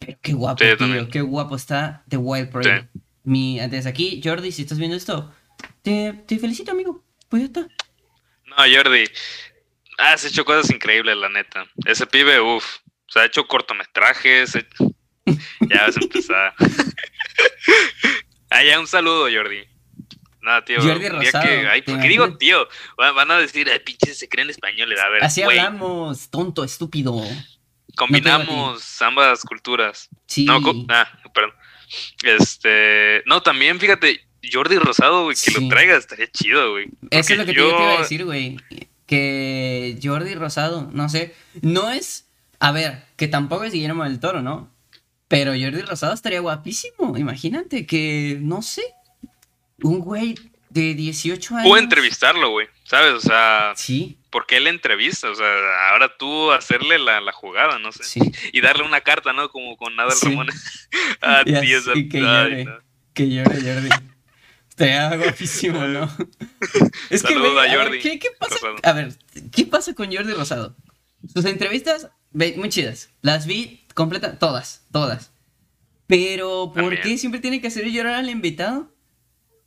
Pero 0.00 0.18
qué 0.20 0.32
guapo, 0.32 0.64
Sí, 0.64 0.70
yo 0.70 0.76
tío, 0.76 1.08
qué 1.08 1.20
guapo 1.20 1.54
está 1.54 2.02
The 2.08 2.16
Wild 2.16 2.48
Project. 2.48 2.88
Mi, 3.24 3.58
desde 3.68 3.88
aquí, 3.90 4.20
Jordi, 4.22 4.50
si 4.52 4.62
estás 4.62 4.78
viendo 4.78 4.96
esto, 4.96 5.32
te, 5.82 6.12
te 6.26 6.38
felicito, 6.38 6.72
amigo. 6.72 7.04
Pues 7.28 7.42
ya 7.42 7.46
está. 7.46 7.60
No, 8.46 8.56
Jordi. 8.56 9.04
Has 9.98 10.24
hecho 10.24 10.44
cosas 10.44 10.70
increíbles, 10.70 11.16
la 11.16 11.28
neta. 11.28 11.66
Ese 11.86 12.06
pibe, 12.06 12.40
uff. 12.40 12.78
O 13.08 13.12
sea, 13.12 13.22
ha 13.22 13.26
hecho 13.26 13.46
cortometrajes. 13.46 14.54
he- 14.56 14.66
Ya 15.68 15.86
vas 15.86 15.96
a 15.96 16.00
empezar. 16.00 16.54
ah, 18.50 18.62
ya, 18.64 18.80
un 18.80 18.86
saludo, 18.86 19.28
Jordi. 19.32 19.64
Nada, 20.40 20.64
tío. 20.64 20.82
Jordi 20.82 21.08
Rosado, 21.08 21.44
que- 21.44 21.68
ay, 21.68 21.82
¿te 21.82 21.92
¿por 21.92 22.00
qué 22.02 22.08
digo 22.08 22.36
tío? 22.36 22.66
Va- 23.00 23.12
Van 23.12 23.30
a 23.30 23.38
decir, 23.38 23.68
ay, 23.70 23.78
pinche, 23.80 24.14
se 24.14 24.28
creen 24.28 24.50
españoles. 24.50 24.98
A 25.00 25.08
ver, 25.08 25.22
Así 25.24 25.42
hablamos, 25.42 26.28
tonto, 26.30 26.64
estúpido. 26.64 27.22
combinamos 27.96 29.00
ambas 29.02 29.42
culturas. 29.42 30.08
Sí. 30.26 30.44
No, 30.44 30.60
ah, 30.88 31.06
perdón. 31.32 31.52
Este, 32.22 33.22
no, 33.26 33.42
también, 33.42 33.78
fíjate, 33.80 34.20
Jordi 34.52 34.76
Rosado, 34.78 35.24
güey, 35.24 35.34
que 35.36 35.50
Sí. 35.50 35.60
lo 35.60 35.68
traigas, 35.68 35.98
estaría 36.00 36.26
chido, 36.30 36.72
güey. 36.72 36.86
Eso 37.10 37.32
es 37.32 37.38
lo 37.38 37.44
que 37.46 37.54
yo 37.54 37.68
te 37.76 37.82
iba 37.82 37.94
a 37.94 37.98
decir, 38.00 38.24
güey. 38.24 38.56
Que 39.06 39.98
Jordi 40.02 40.34
Rosado, 40.34 40.90
no 40.92 41.08
sé, 41.08 41.34
no 41.60 41.90
es. 41.90 42.26
A 42.58 42.72
ver, 42.72 43.04
que 43.16 43.28
tampoco 43.28 43.64
es 43.64 43.72
Guillermo 43.72 44.04
del 44.04 44.20
Toro, 44.20 44.40
¿no? 44.42 44.70
Pero 45.28 45.52
Jordi 45.52 45.82
Rosado 45.82 46.14
estaría 46.14 46.40
guapísimo. 46.40 47.16
Imagínate 47.16 47.86
que, 47.86 48.38
no 48.40 48.62
sé, 48.62 48.82
un 49.82 49.98
güey 50.00 50.34
de 50.72 50.94
18 50.94 51.56
años. 51.56 51.70
O 51.70 51.76
entrevistarlo, 51.76 52.50
güey, 52.50 52.66
¿sabes? 52.84 53.12
O 53.12 53.20
sea, 53.20 53.72
Sí, 53.76 54.18
porque 54.30 54.56
él 54.56 54.66
entrevista, 54.66 55.30
o 55.30 55.34
sea, 55.34 55.46
ahora 55.90 56.16
tú 56.18 56.50
hacerle 56.52 56.98
la, 56.98 57.20
la 57.20 57.32
jugada, 57.32 57.78
no 57.78 57.92
sé. 57.92 58.04
sí. 58.04 58.20
Y 58.52 58.60
darle 58.62 58.84
una 58.84 59.00
carta, 59.02 59.32
¿no? 59.32 59.48
Como 59.50 59.76
con 59.76 59.98
Adal 60.00 60.12
Sí. 60.16 60.26
Ramones. 60.28 60.88
ah, 61.22 61.42
Y 61.44 61.50
tío, 61.50 61.58
así 61.58 61.72
esa- 61.74 61.92
que 61.94 62.18
ay, 62.18 62.22
llore. 62.22 62.64
no. 62.64 62.78
Que 63.14 63.28
llore 63.28 63.60
Jordi. 63.60 63.88
Estaría 64.70 65.16
guapísimo, 65.16 65.80
¿no? 65.86 66.10
Es 67.10 67.22
que, 67.22 67.34
güey, 67.36 67.58
a 67.58 67.62
a 67.62 67.66
ver, 67.66 67.76
Jordi 67.84 67.98
¿qué, 68.00 68.18
qué 68.18 68.28
pasa? 68.38 68.54
Rosado. 68.54 68.76
A 68.82 68.92
ver, 68.92 69.12
¿qué 69.54 69.66
pasa 69.66 69.94
con 69.94 70.10
Jordi 70.14 70.32
Rosado? 70.32 70.74
Sus 71.32 71.44
entrevistas, 71.44 72.08
muy 72.32 72.68
chidas. 72.70 73.10
Las 73.20 73.46
vi 73.46 73.84
completas, 73.94 74.38
todas, 74.38 74.86
todas. 74.90 75.30
Pero, 76.06 76.72
¿por 76.74 76.82
También. 76.84 77.02
qué 77.02 77.18
siempre 77.18 77.40
tiene 77.40 77.60
que 77.60 77.68
hacer 77.68 77.84
llorar 77.90 78.14
al 78.14 78.30
invitado? 78.30 78.90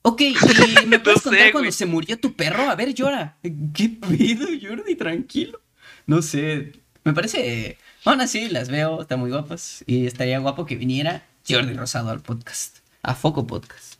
Ok, 0.08 0.22
¿y 0.22 0.86
¿me 0.86 1.00
puedes 1.00 1.26
No 1.26 1.32
contar 1.32 1.46
sé, 1.48 1.52
cuando 1.52 1.60
güey. 1.62 1.72
se 1.72 1.86
murió 1.88 2.20
tu 2.20 2.34
perro? 2.36 2.70
A 2.70 2.76
ver, 2.76 2.94
llora. 2.94 3.38
¿Qué 3.42 3.90
pedo, 3.90 4.48
Jordi? 4.62 4.96
Tranquilo. 4.96 5.60
No 6.06 6.22
sé, 6.22 6.74
me 7.04 7.14
parece... 7.14 7.80
Aún 8.04 8.22
así, 8.22 8.50
las 8.50 8.70
veo, 8.70 9.02
están 9.02 9.20
muy 9.20 9.32
guapas. 9.32 9.84
Y 9.88 10.06
estaría 10.06 10.38
guapo 10.38 10.68
que 10.68 10.76
viniera 10.76 11.26
Jordi 11.50 11.74
Rosado 11.74 12.12
al 12.12 12.22
podcast. 12.22 12.78
A 13.02 13.16
Foco 13.16 13.48
Podcast. 13.48 14.00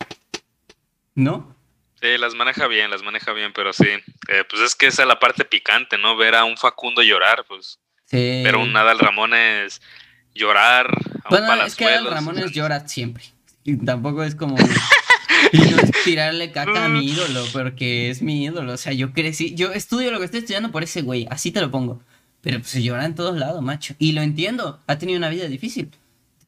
¿No? 1.16 1.56
Sí, 2.00 2.20
las 2.20 2.36
maneja 2.36 2.68
bien, 2.68 2.92
las 2.92 3.02
maneja 3.02 3.34
bien, 3.34 3.52
pero 3.56 3.74
sí. 3.74 3.88
eh, 3.88 4.44
pues 4.48 4.62
es 4.62 4.76
que 4.76 4.86
esa 4.86 5.02
es 5.02 5.08
la 5.08 5.18
parte 5.20 5.44
picante, 5.44 5.98
¿no? 5.98 6.16
Ver 6.16 6.36
a 6.36 6.44
un 6.44 6.56
Facundo 6.56 7.02
llorar, 7.02 7.46
pues. 7.48 7.80
Sí. 8.06 8.42
Pero 8.44 8.62
un 8.62 8.74
Nadal 8.74 9.00
Ramones 9.00 9.82
llorar 10.36 10.86
a 11.24 11.30
Bueno, 11.30 11.52
un 11.52 11.62
es 11.62 11.74
que 11.76 11.86
Adal 11.86 12.04
Palazuelos, 12.04 12.14
Ramones 12.14 12.52
llora 12.52 12.88
siempre. 12.88 13.24
Y 13.64 13.78
tampoco 13.78 14.24
es 14.24 14.36
como. 14.36 14.56
y 15.52 15.58
no 15.58 15.78
es 15.78 15.92
tirarle 16.04 16.52
caca 16.52 16.86
a 16.86 16.90
mi 16.90 17.06
ídolo, 17.12 17.44
porque 17.54 18.10
es 18.10 18.22
mi 18.22 18.44
ídolo. 18.44 18.74
O 18.74 18.78
sea, 18.78 18.94
yo 18.94 19.14
crecí. 19.14 19.56
Yo 19.56 19.72
estudio 19.74 20.12
lo 20.12 20.20
que 20.20 20.26
estoy 20.26 20.40
estudiando 20.42 20.72
por 20.72 20.84
ese 20.84 21.02
güey. 21.02 21.28
Así 21.30 21.52
te 21.52 21.62
lo 21.62 21.72
pongo. 21.72 22.02
Pero 22.42 22.60
pues 22.60 22.74
llora 22.76 23.06
en 23.06 23.16
todos 23.16 23.38
lados, 23.38 23.62
macho. 23.62 23.96
Y 23.98 24.12
lo 24.12 24.22
entiendo. 24.22 24.80
Ha 24.88 24.98
tenido 24.98 25.18
una 25.18 25.30
vida 25.30 25.48
difícil. 25.48 25.92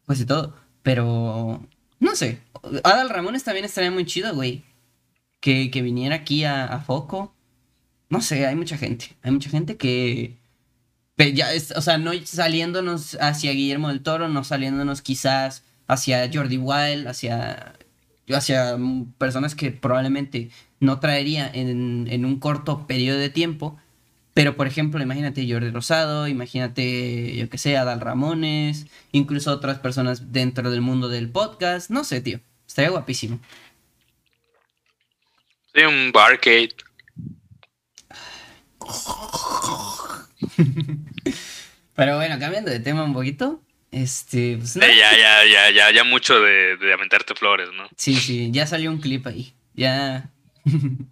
Pues 0.05 0.19
de 0.19 0.25
todo. 0.25 0.55
Pero. 0.83 1.65
No 1.99 2.15
sé. 2.15 2.39
Adal 2.83 3.09
Ramones 3.09 3.43
también 3.43 3.65
estaría 3.65 3.91
muy 3.91 4.05
chido, 4.05 4.33
güey. 4.35 4.63
Que, 5.39 5.69
que 5.71 5.81
viniera 5.81 6.15
aquí 6.15 6.43
a, 6.43 6.65
a 6.65 6.79
Foco. 6.81 7.33
No 8.09 8.21
sé, 8.21 8.45
hay 8.45 8.55
mucha 8.55 8.77
gente. 8.77 9.15
Hay 9.23 9.31
mucha 9.31 9.49
gente 9.49 9.77
que. 9.77 10.37
Pero 11.15 11.31
ya 11.31 11.51
es- 11.53 11.71
o 11.71 11.81
sea, 11.81 11.97
no 11.97 12.11
saliéndonos 12.25 13.17
hacia 13.19 13.51
Guillermo 13.51 13.89
del 13.89 14.01
Toro, 14.01 14.29
no 14.29 14.43
saliéndonos 14.43 15.01
quizás 15.01 15.63
hacia 15.87 16.29
Jordi 16.31 16.57
Wild, 16.57 17.07
hacia, 17.07 17.73
hacia 18.35 18.77
mm, 18.77 19.13
personas 19.13 19.55
que 19.55 19.71
probablemente 19.71 20.49
no 20.79 20.99
traería 20.99 21.49
en, 21.51 22.07
en 22.09 22.25
un 22.25 22.39
corto 22.39 22.87
periodo 22.87 23.19
de 23.19 23.29
tiempo. 23.29 23.77
Pero, 24.33 24.55
por 24.55 24.67
ejemplo, 24.67 25.01
imagínate 25.01 25.51
Jordi 25.51 25.71
Rosado, 25.71 26.27
imagínate, 26.27 27.35
yo 27.35 27.49
que 27.49 27.57
sé, 27.57 27.75
Adal 27.75 28.01
Ramones, 28.01 28.85
incluso 29.11 29.51
otras 29.51 29.79
personas 29.79 30.31
dentro 30.31 30.69
del 30.69 30.81
mundo 30.81 31.09
del 31.09 31.29
podcast. 31.29 31.89
No 31.89 32.03
sé, 32.03 32.21
tío. 32.21 32.39
Estaría 32.67 32.91
guapísimo. 32.91 33.39
Sí, 35.73 35.81
un 35.81 36.11
barcade. 36.11 36.75
Pero 41.95 42.15
bueno, 42.15 42.37
cambiando 42.39 42.69
de 42.69 42.79
tema 42.79 43.03
un 43.03 43.13
poquito. 43.13 43.63
Este, 43.91 44.57
pues, 44.57 44.75
Eh, 44.75 44.79
nada. 44.79 44.93
ya, 44.93 45.17
ya, 45.17 45.45
ya, 45.45 45.71
ya, 45.71 45.91
ya 45.91 46.03
mucho 46.03 46.39
de, 46.41 46.77
de 46.77 46.93
aventarte 46.93 47.35
flores, 47.35 47.69
¿no? 47.75 47.87
Sí, 47.95 48.15
sí, 48.15 48.49
ya 48.51 48.67
salió 48.67 48.91
un 48.91 48.99
clip 48.99 49.25
ahí. 49.27 49.53
Ya. 49.73 50.29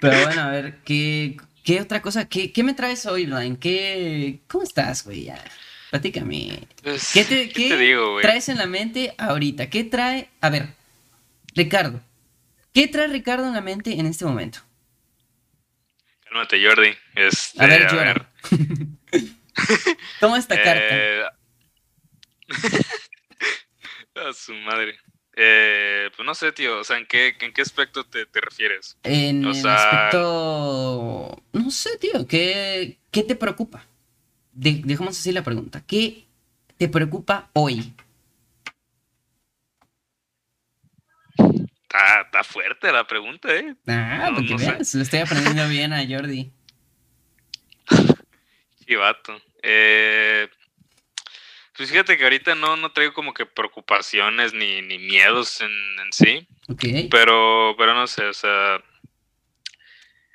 Pero 0.00 0.22
bueno, 0.24 0.40
a 0.42 0.50
ver, 0.50 0.78
¿qué, 0.84 1.36
qué 1.64 1.80
otra 1.80 2.00
cosa? 2.02 2.28
¿Qué, 2.28 2.52
qué 2.52 2.62
me 2.62 2.74
traes 2.74 3.04
hoy, 3.06 3.26
Blind? 3.26 3.58
¿Qué, 3.58 4.40
¿Cómo 4.48 4.64
estás, 4.64 5.04
güey? 5.04 5.24
Ya. 5.24 5.42
Platícame. 5.90 6.66
Pues, 6.82 7.10
¿Qué 7.12 7.24
te, 7.24 7.48
¿qué 7.48 7.64
qué 7.64 7.68
te 7.70 7.76
digo, 7.76 8.12
güey? 8.12 8.22
traes 8.22 8.48
en 8.48 8.58
la 8.58 8.66
mente 8.66 9.14
ahorita? 9.18 9.68
¿Qué 9.68 9.84
trae? 9.84 10.28
A 10.40 10.48
ver, 10.48 10.68
Ricardo. 11.54 12.00
¿Qué 12.72 12.86
trae 12.88 13.08
Ricardo 13.08 13.46
en 13.48 13.54
la 13.54 13.60
mente 13.60 13.98
en 13.98 14.06
este 14.06 14.24
momento? 14.24 14.60
Cálmate, 16.24 16.64
Jordi. 16.64 16.90
Este, 17.16 17.62
A 17.62 17.66
ver, 17.66 17.90
llora. 17.90 18.30
Toma 20.20 20.38
esta 20.38 20.56
carta. 20.62 20.86
eh, 20.90 21.22
a 24.14 24.32
su 24.32 24.52
madre. 24.54 24.98
Eh, 25.36 26.10
pues 26.16 26.26
no 26.26 26.34
sé, 26.34 26.52
tío. 26.52 26.78
O 26.80 26.84
sea, 26.84 26.98
¿en 26.98 27.06
qué, 27.06 27.34
en 27.40 27.52
qué 27.52 27.62
aspecto 27.62 28.04
te, 28.04 28.26
te 28.26 28.40
refieres? 28.40 28.96
En 29.04 29.44
o 29.44 29.50
el 29.50 29.54
sea- 29.54 29.74
aspecto. 30.08 31.42
No 31.52 31.70
sé, 31.70 31.96
tío. 31.98 32.26
¿Qué, 32.26 32.98
qué 33.10 33.22
te 33.22 33.34
preocupa? 33.36 33.86
De- 34.52 34.82
dejemos 34.84 35.18
así 35.18 35.32
la 35.32 35.42
pregunta. 35.44 35.82
¿Qué 35.86 36.26
te 36.76 36.88
preocupa 36.88 37.48
hoy? 37.54 37.94
Está, 41.38 42.20
está 42.22 42.44
fuerte 42.44 42.92
la 42.92 43.06
pregunta, 43.06 43.54
¿eh? 43.54 43.74
Ah, 43.86 44.28
No, 44.30 44.36
porque 44.36 44.52
no 44.52 44.58
sé. 44.58 44.70
veas, 44.72 44.94
lo 44.94 45.02
estoy 45.02 45.20
aprendiendo 45.20 45.68
bien 45.68 45.92
a 45.92 46.06
Jordi. 46.06 46.50
Chivato. 48.86 49.40
Eh, 49.62 50.48
pues 51.76 51.90
fíjate 51.90 52.18
que 52.18 52.24
ahorita 52.24 52.54
no, 52.54 52.76
no 52.76 52.92
traigo 52.92 53.14
como 53.14 53.32
que 53.32 53.46
preocupaciones 53.46 54.52
ni, 54.52 54.82
ni 54.82 54.98
miedos 54.98 55.60
en, 55.60 55.70
en 55.70 56.12
sí. 56.12 56.46
Pero, 57.10 57.74
pero 57.78 57.94
no 57.94 58.06
sé, 58.06 58.24
o 58.24 58.34
sea. 58.34 58.82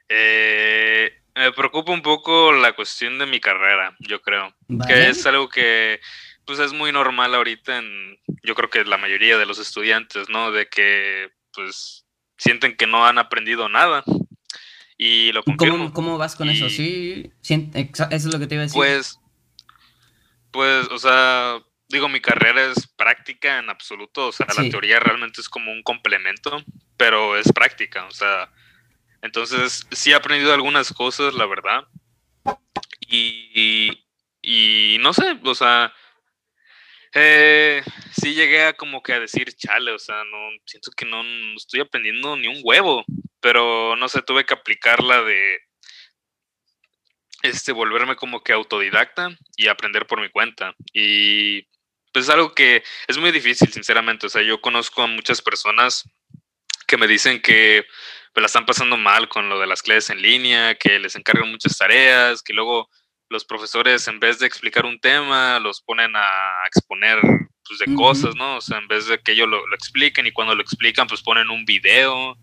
eh, 0.10 1.22
me 1.36 1.52
preocupa 1.52 1.92
un 1.92 2.02
poco 2.02 2.54
la 2.54 2.74
cuestión 2.74 3.20
de 3.20 3.26
mi 3.26 3.40
carrera, 3.40 3.96
yo 4.00 4.22
creo. 4.22 4.56
Vale. 4.68 4.94
Que 4.94 5.10
es 5.10 5.26
algo 5.26 5.50
que 5.50 6.00
pues 6.46 6.60
es 6.60 6.74
muy 6.74 6.92
normal 6.92 7.34
ahorita 7.34 7.78
en, 7.78 8.20
yo 8.44 8.56
creo 8.56 8.70
que 8.70 8.86
la 8.86 8.98
mayoría 8.98 9.38
de 9.38 9.46
los 9.46 9.60
estudiantes, 9.60 10.30
¿no? 10.30 10.52
De 10.52 10.68
que 10.68 11.32
pues 11.54 12.06
sienten 12.38 12.76
que 12.78 12.88
no 12.88 13.06
han 13.06 13.18
aprendido 13.18 13.68
nada. 13.68 14.04
Y 14.98 15.32
lo 15.32 15.44
confirmo. 15.44 15.92
¿Cómo, 15.94 16.18
vas 16.18 16.36
con 16.36 16.50
eso? 16.50 16.70
Sí, 16.70 17.32
eso 17.42 18.08
es 18.10 18.26
lo 18.26 18.40
que 18.40 18.48
te 18.48 18.56
iba 18.56 18.64
a 18.64 18.66
decir. 18.66 18.78
Pues, 18.78 19.20
pues, 20.52 20.88
o 20.90 20.98
sea, 20.98 21.62
digo, 21.90 22.10
mi 22.10 22.22
carrera 22.22 22.66
es 22.72 22.88
práctica 22.88 23.60
en 23.60 23.70
absoluto, 23.70 24.28
o 24.28 24.32
sea, 24.32 24.48
la 24.58 24.70
teoría 24.70 25.00
realmente 25.00 25.42
es 25.42 25.50
como 25.50 25.72
un 25.72 25.84
complemento, 25.84 26.64
pero 26.98 27.38
es 27.38 27.52
práctica, 27.52 28.06
o 28.06 28.12
sea, 28.12 28.50
entonces 29.22 29.86
sí 29.92 30.12
he 30.12 30.16
aprendido 30.16 30.54
algunas 30.54 30.94
cosas, 30.94 31.34
la 31.34 31.46
verdad, 31.46 31.88
y, 33.02 34.06
y, 34.42 34.98
no 35.00 35.14
sé, 35.14 35.40
o 35.44 35.56
sea, 35.56 35.94
eh, 37.14 37.84
sí 38.12 38.34
llegué 38.34 38.64
a 38.64 38.74
como 38.74 39.04
que 39.04 39.14
a 39.14 39.20
decir, 39.20 39.54
chale, 39.54 39.92
o 39.92 40.00
sea, 40.00 40.24
no, 40.24 40.38
siento 40.66 40.92
que 40.96 41.06
no, 41.06 41.24
no 41.24 41.56
estoy 41.56 41.82
aprendiendo 41.82 42.36
ni 42.36 42.48
un 42.48 42.62
huevo, 42.64 43.06
pero 43.46 43.96
no 43.96 44.10
sé, 44.10 44.24
tuve 44.24 44.44
que 44.44 44.56
aplicarla 44.56 45.22
de 45.22 45.60
este, 47.44 47.74
volverme 47.74 48.16
como 48.16 48.42
que 48.42 48.54
autodidacta 48.54 49.30
y 49.56 49.68
aprender 49.68 50.08
por 50.08 50.20
mi 50.20 50.30
cuenta. 50.30 50.74
Y 50.94 51.62
pues 52.12 52.26
es 52.26 52.30
algo 52.30 52.56
que 52.56 52.82
es 53.08 53.20
muy 53.20 53.32
difícil, 53.32 53.72
sinceramente. 53.72 54.26
O 54.26 54.30
sea, 54.30 54.42
yo 54.42 54.62
conozco 54.62 55.04
a 55.04 55.08
muchas 55.08 55.44
personas 55.44 56.10
que 56.88 56.98
me 56.98 57.06
dicen 57.06 57.40
que 57.40 57.86
pues, 58.34 58.42
la 58.42 58.48
están 58.48 58.66
pasando 58.66 58.98
mal 58.98 59.30
con 59.30 59.48
lo 59.48 59.60
de 59.60 59.68
las 59.68 59.84
clases 59.84 60.10
en 60.10 60.24
línea, 60.24 60.74
que 60.74 60.98
les 60.98 61.16
encargan 61.16 61.52
muchas 61.52 61.78
tareas, 61.78 62.42
que 62.42 62.54
luego 62.54 62.90
los 63.30 63.46
profesores 63.46 64.08
en 64.08 64.20
vez 64.20 64.40
de 64.40 64.48
explicar 64.48 64.88
un 64.88 65.00
tema 65.00 65.60
los 65.60 65.84
ponen 65.84 66.16
a 66.16 66.64
exponer 66.66 67.20
pues, 67.22 67.78
de 67.78 67.94
cosas, 67.94 68.36
¿no? 68.36 68.58
O 68.58 68.62
sea, 68.62 68.80
en 68.80 68.88
vez 68.88 69.06
de 69.06 69.20
que 69.20 69.34
ellos 69.34 69.48
lo, 69.48 69.68
lo 69.68 69.76
expliquen 69.76 70.26
y 70.26 70.32
cuando 70.32 70.56
lo 70.56 70.64
explican 70.64 71.06
pues 71.06 71.22
ponen 71.22 71.52
un 71.52 71.64
video. 71.64 72.36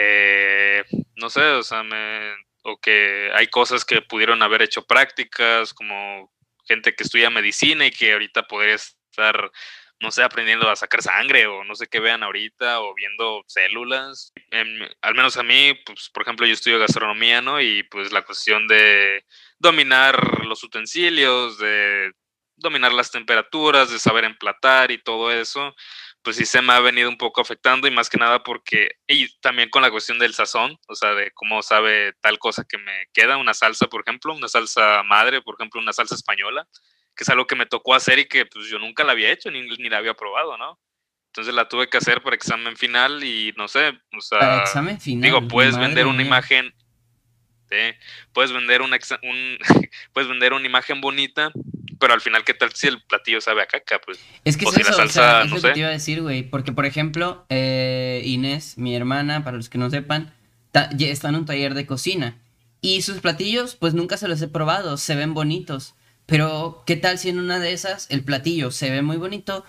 Eh, 0.00 0.84
no 1.16 1.28
sé, 1.28 1.42
o 1.42 1.62
sea, 1.64 1.82
me, 1.82 2.32
o 2.62 2.80
que 2.80 3.30
hay 3.34 3.48
cosas 3.48 3.84
que 3.84 4.00
pudieron 4.00 4.42
haber 4.42 4.62
hecho 4.62 4.86
prácticas, 4.86 5.74
como 5.74 6.32
gente 6.64 6.94
que 6.94 7.02
estudia 7.02 7.30
medicina 7.30 7.84
y 7.86 7.90
que 7.90 8.12
ahorita 8.12 8.44
podría 8.44 8.74
estar, 8.74 9.50
no 9.98 10.12
sé, 10.12 10.22
aprendiendo 10.22 10.70
a 10.70 10.76
sacar 10.76 11.02
sangre 11.02 11.48
o 11.48 11.64
no 11.64 11.74
sé 11.74 11.88
qué 11.88 11.98
vean 11.98 12.22
ahorita 12.22 12.80
o 12.80 12.94
viendo 12.94 13.42
células. 13.48 14.32
al 15.02 15.14
menos 15.14 15.36
a 15.36 15.42
mí, 15.42 15.74
pues, 15.84 16.10
por 16.10 16.22
ejemplo, 16.22 16.46
yo 16.46 16.52
estudio 16.52 16.78
gastronomía, 16.78 17.40
¿no? 17.42 17.60
Y 17.60 17.82
pues 17.84 18.12
la 18.12 18.22
cuestión 18.22 18.68
de 18.68 19.24
dominar 19.58 20.44
los 20.44 20.62
utensilios, 20.62 21.58
de 21.58 22.12
dominar 22.56 22.92
las 22.92 23.10
temperaturas, 23.10 23.90
de 23.90 23.98
saber 23.98 24.24
emplatar 24.24 24.92
y 24.92 24.98
todo 24.98 25.32
eso, 25.32 25.74
pues 26.28 26.36
sí 26.36 26.44
se 26.44 26.60
me 26.60 26.74
ha 26.74 26.80
venido 26.80 27.08
un 27.08 27.16
poco 27.16 27.40
afectando 27.40 27.88
y 27.88 27.90
más 27.90 28.10
que 28.10 28.18
nada 28.18 28.42
porque, 28.42 28.90
y 29.06 29.34
también 29.40 29.70
con 29.70 29.80
la 29.80 29.90
cuestión 29.90 30.18
del 30.18 30.34
sazón, 30.34 30.78
o 30.86 30.94
sea, 30.94 31.14
de 31.14 31.30
cómo 31.30 31.62
sabe 31.62 32.12
tal 32.20 32.38
cosa 32.38 32.66
que 32.68 32.76
me 32.76 33.06
queda, 33.14 33.38
una 33.38 33.54
salsa, 33.54 33.86
por 33.86 34.02
ejemplo, 34.02 34.34
una 34.34 34.46
salsa 34.46 35.02
madre, 35.04 35.40
por 35.40 35.54
ejemplo, 35.54 35.80
una 35.80 35.94
salsa 35.94 36.14
española, 36.14 36.68
que 37.16 37.24
es 37.24 37.28
algo 37.30 37.46
que 37.46 37.56
me 37.56 37.64
tocó 37.64 37.94
hacer 37.94 38.18
y 38.18 38.26
que 38.26 38.44
pues 38.44 38.66
yo 38.68 38.78
nunca 38.78 39.04
la 39.04 39.12
había 39.12 39.32
hecho 39.32 39.50
ni, 39.50 39.62
ni 39.62 39.88
la 39.88 39.96
había 39.96 40.12
probado, 40.12 40.58
¿no? 40.58 40.78
Entonces 41.28 41.54
la 41.54 41.66
tuve 41.66 41.88
que 41.88 41.96
hacer 41.96 42.20
por 42.20 42.34
examen 42.34 42.76
final 42.76 43.24
y 43.24 43.54
no 43.56 43.66
sé, 43.66 43.98
o 44.14 44.20
sea, 44.20 44.38
para 44.38 44.60
examen 44.60 45.00
final, 45.00 45.22
digo, 45.22 45.48
puedes 45.48 45.78
vender 45.78 46.06
una 46.06 46.20
imagen, 46.20 46.74
puedes 48.34 48.52
vender 48.52 48.82
una, 48.82 48.98
un, 49.22 49.58
puedes 50.12 50.28
vender 50.28 50.52
una 50.52 50.66
imagen 50.66 51.00
bonita, 51.00 51.52
pero 51.98 52.14
al 52.14 52.20
final, 52.20 52.44
¿qué 52.44 52.54
tal 52.54 52.72
si 52.74 52.86
el 52.86 53.02
platillo 53.02 53.40
sabe 53.40 53.62
a 53.62 53.66
caca? 53.66 54.00
Pues, 54.04 54.18
es 54.44 54.56
que 54.56 54.66
o 54.66 54.72
si 54.72 54.82
la 54.82 54.92
salsa, 54.92 55.42
es 55.42 55.50
lo 55.50 55.60
que 55.60 55.72
te 55.72 55.78
iba 55.80 55.88
a 55.88 55.92
decir, 55.92 56.22
güey. 56.22 56.42
Porque, 56.42 56.72
por 56.72 56.86
ejemplo, 56.86 57.44
eh, 57.48 58.22
Inés, 58.24 58.78
mi 58.78 58.94
hermana, 58.94 59.44
para 59.44 59.56
los 59.56 59.68
que 59.68 59.78
no 59.78 59.90
sepan, 59.90 60.34
está 60.72 61.28
en 61.28 61.34
un 61.34 61.46
taller 61.46 61.74
de 61.74 61.86
cocina. 61.86 62.36
Y 62.80 63.02
sus 63.02 63.18
platillos, 63.18 63.74
pues 63.74 63.94
nunca 63.94 64.16
se 64.16 64.28
los 64.28 64.40
he 64.40 64.48
probado, 64.48 64.96
se 64.96 65.16
ven 65.16 65.34
bonitos. 65.34 65.94
Pero, 66.26 66.82
¿qué 66.86 66.96
tal 66.96 67.18
si 67.18 67.30
en 67.30 67.38
una 67.38 67.58
de 67.58 67.72
esas 67.72 68.06
el 68.10 68.22
platillo 68.22 68.70
se 68.70 68.90
ve 68.90 69.02
muy 69.02 69.16
bonito? 69.16 69.64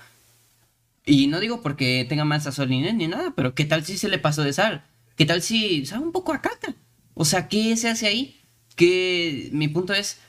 Y 1.05 1.27
no 1.27 1.39
digo 1.39 1.61
porque 1.61 2.05
tenga 2.07 2.25
más 2.25 2.43
sazón 2.43 2.69
ni 2.69 3.07
nada, 3.07 3.33
pero 3.35 3.55
¿qué 3.55 3.65
tal 3.65 3.83
si 3.83 3.97
se 3.97 4.09
le 4.09 4.19
pasó 4.19 4.43
de 4.43 4.53
sal? 4.53 4.83
¿Qué 5.15 5.25
tal 5.25 5.41
si 5.41 5.85
sabe 5.85 6.03
un 6.03 6.11
poco 6.11 6.33
a 6.33 6.41
caca? 6.41 6.75
O 7.13 7.25
sea, 7.25 7.47
¿qué 7.47 7.75
se 7.75 7.89
hace 7.89 8.07
ahí? 8.07 8.39
Que 8.75 9.49
mi 9.51 9.67
punto 9.67 9.93
es, 9.93 10.19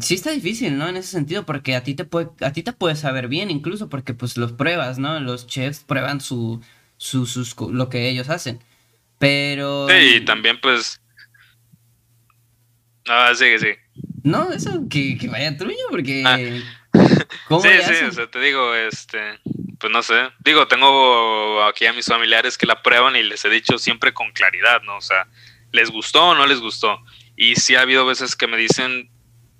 sí 0.00 0.14
está 0.14 0.30
difícil, 0.30 0.78
¿no? 0.78 0.88
En 0.88 0.96
ese 0.96 1.10
sentido, 1.10 1.46
porque 1.46 1.74
a 1.74 1.82
ti 1.82 1.94
te 1.94 2.04
puede, 2.04 2.28
a 2.40 2.52
ti 2.52 2.62
te 2.62 2.72
puede 2.72 2.96
saber 2.96 3.28
bien, 3.28 3.50
incluso 3.50 3.88
porque 3.88 4.14
pues 4.14 4.36
los 4.36 4.52
pruebas, 4.52 4.98
¿no? 4.98 5.18
Los 5.20 5.46
chefs 5.46 5.84
prueban 5.84 6.20
su, 6.20 6.60
su 6.96 7.26
sus, 7.26 7.56
lo 7.58 7.88
que 7.88 8.08
ellos 8.08 8.28
hacen. 8.28 8.60
Pero. 9.18 9.88
Sí, 9.88 10.16
y 10.16 10.24
también 10.24 10.60
pues. 10.60 11.00
Ah, 13.08 13.32
sí, 13.34 13.58
sí. 13.58 13.68
No, 14.22 14.52
eso, 14.52 14.82
que, 14.90 15.16
que 15.16 15.28
vaya 15.28 15.56
tuyo, 15.56 15.76
porque. 15.90 16.22
Ah. 16.26 16.38
¿Cómo 17.48 17.60
sí, 17.60 17.68
sí, 17.84 18.04
o 18.04 18.12
sea, 18.12 18.30
te 18.30 18.40
digo, 18.40 18.74
este. 18.74 19.38
Pues 19.78 19.92
no 19.92 20.02
sé. 20.02 20.14
Digo, 20.44 20.66
tengo 20.66 21.62
aquí 21.64 21.86
a 21.86 21.92
mis 21.92 22.06
familiares 22.06 22.56
que 22.56 22.66
la 22.66 22.82
prueban 22.82 23.14
y 23.14 23.22
les 23.22 23.44
he 23.44 23.50
dicho 23.50 23.78
siempre 23.78 24.14
con 24.14 24.32
claridad, 24.32 24.82
¿no? 24.82 24.96
O 24.96 25.02
sea, 25.02 25.28
¿les 25.72 25.90
gustó 25.90 26.28
o 26.28 26.34
no 26.34 26.46
les 26.46 26.60
gustó? 26.60 26.98
Y 27.36 27.56
sí 27.56 27.74
ha 27.74 27.82
habido 27.82 28.06
veces 28.06 28.34
que 28.34 28.46
me 28.46 28.56
dicen, 28.56 29.10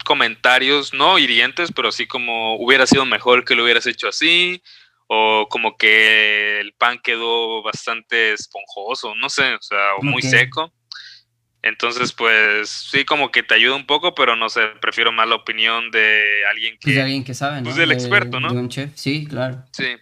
comentarios, 0.07 0.95
no 0.95 1.19
hirientes, 1.19 1.73
pero 1.73 1.88
así 1.88 2.07
como 2.07 2.57
hubiera 2.57 2.87
sido 2.87 3.05
mejor 3.05 3.45
que 3.45 3.57
lo 3.57 3.64
hubieras 3.64 3.87
hecho 3.87 4.09
así, 4.09 4.62
o 5.09 5.49
como 5.51 5.77
que 5.77 6.61
el 6.61 6.73
pan 6.75 7.01
quedó 7.03 7.62
bastante 7.62 8.33
esponjoso, 8.33 9.14
no 9.16 9.29
sé, 9.29 9.55
o 9.55 9.62
sea, 9.62 9.97
o 9.99 10.03
muy 10.03 10.23
seco. 10.23 10.73
Entonces, 11.62 12.12
pues 12.12 12.71
sí, 12.71 13.05
como 13.05 13.33
que 13.33 13.42
te 13.42 13.55
ayuda 13.55 13.75
un 13.75 13.87
poco, 13.87 14.14
pero 14.14 14.37
no 14.37 14.49
sé, 14.49 14.61
prefiero 14.81 15.11
más 15.11 15.29
la 15.29 15.35
opinión 15.35 15.90
de 15.90 16.47
alguien 16.49 16.79
pues 16.81 16.92
que. 16.92 16.99
de 16.99 17.03
alguien 17.03 17.25
que 17.25 17.35
sabe, 17.35 17.61
Pues 17.62 17.75
del 17.75 17.90
experto, 17.90 18.38
¿no? 18.38 18.53
De 18.53 18.61
un 18.61 18.69
chef, 18.69 18.92
sí, 18.95 19.27
claro. 19.27 19.64
Sí. 19.73 19.97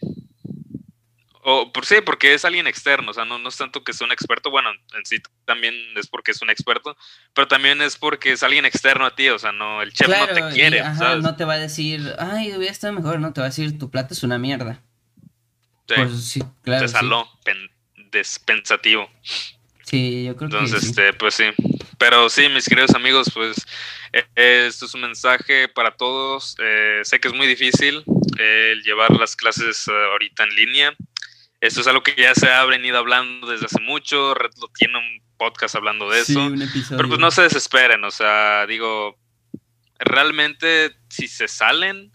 O 1.47 1.71
por 1.73 1.85
sí, 1.85 1.97
porque 2.05 2.33
es 2.33 2.47
alguien 2.47 2.67
externo, 2.67 3.11
o 3.11 3.15
sea, 3.15 3.27
no, 3.27 3.39
no 3.39 3.51
es 3.51 3.57
tanto 3.59 3.85
que 3.85 3.93
sea 3.93 4.07
un 4.07 4.13
experto, 4.13 4.51
bueno, 4.51 4.71
en 4.71 5.05
sí 5.05 5.19
también 5.45 5.75
es 5.95 6.07
porque 6.07 6.31
es 6.31 6.41
un 6.41 6.49
experto, 6.49 6.97
pero 7.35 7.47
también 7.47 7.83
es 7.83 7.99
porque 7.99 8.33
es 8.33 8.43
alguien 8.43 8.65
externo 8.65 9.05
a 9.05 9.15
ti, 9.15 9.29
o 9.29 9.39
sea, 9.39 9.53
no, 9.53 9.83
el 9.83 9.93
chef 9.93 10.09
no 10.09 10.27
te 10.27 10.55
quiere, 10.55 10.81
ajá, 10.81 11.17
no 11.17 11.37
te 11.37 11.45
va 11.45 11.55
a 11.55 11.59
decir, 11.59 12.15
ay, 12.19 12.57
hubiera 12.57 12.73
estado 12.73 12.95
mejor, 12.95 13.21
no, 13.21 13.35
te 13.35 13.43
va 13.43 13.49
a 13.49 13.51
decir, 13.51 13.79
tu 13.79 13.91
plato 13.91 14.15
es 14.15 14.23
una 14.23 14.39
mierda. 14.39 14.81
Sí, 15.87 15.95
pues 15.97 16.25
sí, 16.25 16.43
claro. 16.63 16.87
Te 16.87 16.89
saló 16.89 17.29
despensativo. 18.11 19.11
Sí, 19.83 20.25
yo 20.25 20.37
creo 20.37 20.49
que 20.49 20.57
Entonces, 20.57 20.85
este, 20.85 21.13
pues 21.13 21.35
sí. 21.35 21.45
Pero 21.99 22.31
sí, 22.31 22.49
mis 22.49 22.67
queridos 22.67 22.95
amigos, 22.95 23.31
pues 23.35 23.67
eh, 24.13 24.25
esto 24.67 24.87
es 24.87 24.95
un 24.95 25.03
mensaje 25.03 25.69
para 25.69 25.91
todos. 25.91 26.57
Eh, 26.59 27.01
sé 27.03 27.21
que 27.21 27.29
es 27.29 27.35
muy 27.35 27.47
difícil 27.47 28.03
eh, 28.39 28.71
el 28.73 28.83
llevar 28.83 29.11
las 29.17 29.37
clases 29.37 29.87
ahorita 29.89 30.45
en 30.45 30.55
línea. 30.55 30.97
Esto 31.65 31.81
es 31.81 31.87
algo 31.87 32.03
que 32.03 32.15
ya 32.15 32.35
se 32.35 32.51
ha 32.51 32.63
venido 32.67 32.99
hablando 32.99 33.47
desde 33.47 33.65
hace 33.65 33.81
mucho. 33.81 34.35
Red 34.35 34.51
lo 34.61 34.69
tiene 34.69 34.99
un 34.99 35.23
podcast 35.39 35.75
hablando 35.75 36.11
de 36.11 36.21
eso. 36.21 36.53
Pero 36.91 37.09
pues 37.09 37.19
no 37.19 37.31
se 37.31 37.41
desesperen, 37.41 38.05
o 38.05 38.11
sea, 38.11 38.67
digo, 38.67 39.19
realmente 39.99 40.95
si 41.09 41.27
se 41.27 41.49
salen, 41.49 42.13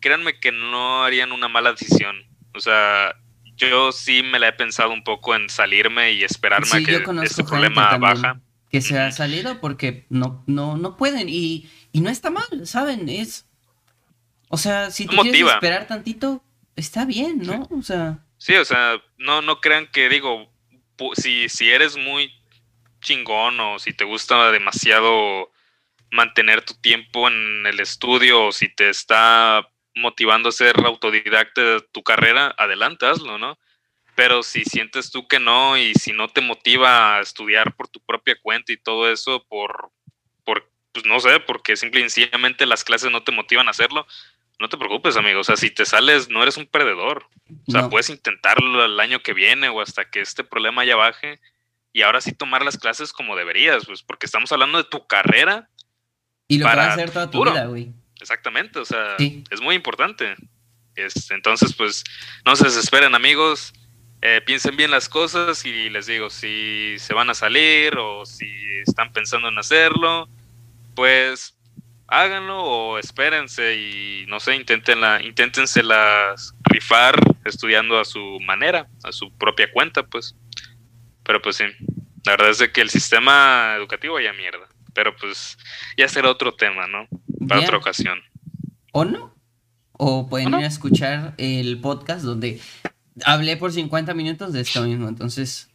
créanme 0.00 0.38
que 0.38 0.52
no 0.52 1.02
harían 1.02 1.32
una 1.32 1.48
mala 1.48 1.72
decisión. 1.72 2.14
O 2.54 2.60
sea, 2.60 3.14
yo 3.56 3.90
sí 3.90 4.22
me 4.22 4.38
la 4.38 4.48
he 4.48 4.52
pensado 4.52 4.92
un 4.92 5.02
poco 5.02 5.34
en 5.34 5.48
salirme 5.48 6.12
y 6.12 6.22
esperarme 6.22 6.68
a 6.70 6.84
que 6.84 7.02
este 7.24 7.42
problema 7.42 7.96
baja. 7.96 8.38
Que 8.70 8.82
se 8.82 8.98
ha 8.98 9.10
salido 9.12 9.62
porque 9.62 10.04
no, 10.10 10.44
no, 10.46 10.76
no 10.76 10.98
pueden 10.98 11.30
y, 11.30 11.70
y 11.90 12.02
no 12.02 12.10
está 12.10 12.30
mal, 12.30 12.66
¿saben? 12.66 13.08
Es. 13.08 13.46
O 14.50 14.58
sea, 14.58 14.90
si 14.90 15.06
tú 15.06 15.16
quieres 15.22 15.40
esperar 15.40 15.86
tantito, 15.86 16.44
está 16.76 17.06
bien, 17.06 17.38
¿no? 17.38 17.66
O 17.70 17.80
sea. 17.80 18.23
Sí, 18.44 18.54
o 18.56 18.64
sea, 18.66 19.02
no, 19.16 19.40
no 19.40 19.62
crean 19.62 19.86
que 19.86 20.06
digo, 20.10 20.52
si, 21.14 21.48
si 21.48 21.70
eres 21.70 21.96
muy 21.96 22.30
chingón 23.00 23.58
o 23.58 23.78
si 23.78 23.94
te 23.94 24.04
gusta 24.04 24.52
demasiado 24.52 25.50
mantener 26.10 26.62
tu 26.62 26.74
tiempo 26.74 27.26
en 27.28 27.66
el 27.66 27.80
estudio 27.80 28.44
o 28.44 28.52
si 28.52 28.68
te 28.68 28.90
está 28.90 29.66
motivando 29.94 30.50
a 30.50 30.52
ser 30.52 30.76
autodidacta 30.84 31.62
de 31.62 31.80
tu 31.90 32.02
carrera, 32.02 32.54
adelante, 32.58 33.06
¿no? 33.24 33.58
Pero 34.14 34.42
si 34.42 34.62
sientes 34.66 35.10
tú 35.10 35.26
que 35.26 35.40
no 35.40 35.78
y 35.78 35.94
si 35.94 36.12
no 36.12 36.28
te 36.28 36.42
motiva 36.42 37.16
a 37.16 37.20
estudiar 37.22 37.74
por 37.74 37.88
tu 37.88 38.00
propia 38.00 38.36
cuenta 38.42 38.74
y 38.74 38.76
todo 38.76 39.10
eso, 39.10 39.42
por, 39.48 39.90
por 40.44 40.70
pues 40.92 41.06
no 41.06 41.18
sé, 41.18 41.40
porque 41.40 41.78
simple 41.78 42.00
y 42.02 42.10
sencillamente 42.10 42.66
las 42.66 42.84
clases 42.84 43.10
no 43.10 43.22
te 43.22 43.32
motivan 43.32 43.68
a 43.68 43.70
hacerlo, 43.70 44.06
no 44.58 44.68
te 44.68 44.76
preocupes, 44.76 45.16
amigo. 45.16 45.40
O 45.40 45.44
sea, 45.44 45.56
si 45.56 45.70
te 45.70 45.84
sales, 45.84 46.28
no 46.28 46.42
eres 46.42 46.56
un 46.56 46.66
perdedor. 46.66 47.26
O 47.66 47.72
sea, 47.72 47.88
puedes 47.88 48.10
intentarlo 48.10 48.84
el 48.84 48.98
año 49.00 49.20
que 49.20 49.32
viene 49.32 49.68
o 49.68 49.80
hasta 49.80 50.04
que 50.04 50.20
este 50.20 50.44
problema 50.44 50.84
ya 50.84 50.96
baje. 50.96 51.40
Y 51.92 52.02
ahora 52.02 52.20
sí 52.20 52.32
tomar 52.32 52.64
las 52.64 52.78
clases 52.78 53.12
como 53.12 53.36
deberías, 53.36 53.86
pues, 53.86 54.02
porque 54.02 54.26
estamos 54.26 54.50
hablando 54.52 54.78
de 54.78 54.84
tu 54.84 55.06
carrera. 55.06 55.68
Y 56.48 56.58
lo 56.58 56.64
para 56.64 56.92
hacer 56.92 57.10
toda 57.10 57.30
tu 57.30 57.44
vida, 57.44 57.66
güey. 57.66 57.92
Exactamente, 58.20 58.78
o 58.78 58.84
sea, 58.84 59.16
es 59.18 59.60
muy 59.60 59.74
importante. 59.74 60.34
Este, 60.96 61.34
entonces, 61.34 61.74
pues, 61.74 62.04
no 62.44 62.56
se 62.56 62.64
desesperen, 62.64 63.14
amigos. 63.14 63.72
eh, 64.26 64.40
piensen 64.40 64.74
bien 64.74 64.90
las 64.90 65.10
cosas 65.10 65.66
y 65.66 65.90
les 65.90 66.06
digo, 66.06 66.30
si 66.30 66.94
se 66.98 67.12
van 67.12 67.28
a 67.28 67.34
salir 67.34 67.98
o 67.98 68.24
si 68.24 68.48
están 68.86 69.12
pensando 69.12 69.48
en 69.48 69.58
hacerlo, 69.58 70.30
pues 70.94 71.54
háganlo 72.06 72.62
o 72.62 72.98
espérense 72.98 73.76
y 73.76 74.26
no 74.26 74.40
sé, 74.40 74.56
inténtenla, 74.56 75.20
las 75.82 76.54
rifar 76.64 77.16
estudiando 77.44 77.98
a 77.98 78.04
su 78.04 78.38
manera, 78.40 78.88
a 79.02 79.12
su 79.12 79.32
propia 79.32 79.70
cuenta, 79.72 80.04
pues. 80.04 80.36
Pero 81.22 81.40
pues 81.40 81.56
sí, 81.56 81.64
la 82.24 82.32
verdad 82.32 82.50
es 82.50 82.68
que 82.70 82.80
el 82.80 82.90
sistema 82.90 83.74
educativo 83.76 84.20
ya 84.20 84.32
mierda. 84.32 84.68
Pero 84.92 85.16
pues 85.16 85.58
ya 85.96 86.08
será 86.08 86.30
otro 86.30 86.54
tema, 86.54 86.86
¿no? 86.86 87.08
Para 87.48 87.60
otra 87.60 87.78
ocasión. 87.78 88.20
¿O 88.92 89.04
no? 89.04 89.34
O 89.92 90.28
pueden 90.28 90.48
ir 90.48 90.54
a 90.56 90.66
escuchar 90.66 91.34
el 91.36 91.80
podcast 91.80 92.24
donde 92.24 92.60
hablé 93.24 93.56
por 93.56 93.72
50 93.72 94.14
minutos 94.14 94.52
de 94.52 94.60
esto 94.60 94.82
mismo. 94.82 95.08
Entonces, 95.08 95.70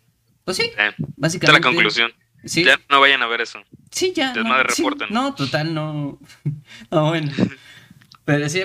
pues 0.45 0.57
sí, 0.57 0.71
básicamente. 1.17 1.61
la 1.61 1.61
conclusión. 1.61 2.13
Ya 2.43 2.79
no 2.89 3.01
vayan 3.01 3.21
a 3.21 3.27
ver 3.27 3.41
eso. 3.41 3.61
Sí, 3.91 4.13
ya. 4.15 4.33
No, 4.33 4.43
no, 5.09 5.35
total, 5.35 5.73
no. 5.73 6.19
no, 6.91 7.09
bueno. 7.09 7.31
Pero 8.25 8.47
sí, 8.47 8.61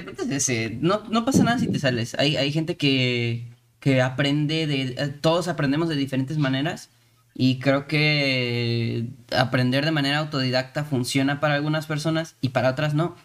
no, 0.80 1.02
no 1.08 1.24
pasa 1.24 1.42
nada 1.42 1.58
si 1.58 1.68
te 1.68 1.78
sales. 1.78 2.14
Hay, 2.18 2.36
hay 2.36 2.52
gente 2.52 2.76
que, 2.76 3.46
que 3.80 4.02
aprende 4.02 4.66
de. 4.66 4.94
Eh, 4.98 5.08
todos 5.20 5.48
aprendemos 5.48 5.88
de 5.88 5.96
diferentes 5.96 6.38
maneras. 6.38 6.90
Y 7.36 7.58
creo 7.58 7.88
que 7.88 9.08
aprender 9.36 9.84
de 9.84 9.90
manera 9.90 10.18
autodidacta 10.18 10.84
funciona 10.84 11.40
para 11.40 11.54
algunas 11.54 11.86
personas 11.86 12.36
y 12.40 12.50
para 12.50 12.70
otras 12.70 12.94
no. 12.94 13.16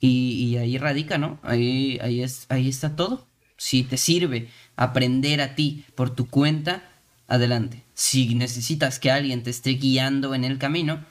Y, 0.00 0.32
y 0.32 0.56
ahí 0.56 0.78
radica, 0.78 1.16
¿no? 1.16 1.38
Ahí, 1.42 1.98
ahí, 2.02 2.22
es, 2.22 2.46
ahí 2.48 2.68
está 2.68 2.96
todo. 2.96 3.26
Si 3.56 3.84
te 3.84 3.98
sirve 3.98 4.48
aprender 4.76 5.40
a 5.40 5.54
ti 5.54 5.84
por 5.94 6.10
tu 6.10 6.28
cuenta, 6.28 6.82
adelante. 7.28 7.82
Si 7.94 8.34
necesitas 8.34 8.98
que 8.98 9.10
alguien 9.10 9.42
te 9.42 9.50
esté 9.50 9.70
guiando 9.70 10.34
en 10.34 10.44
el 10.44 10.58
camino, 10.58 11.04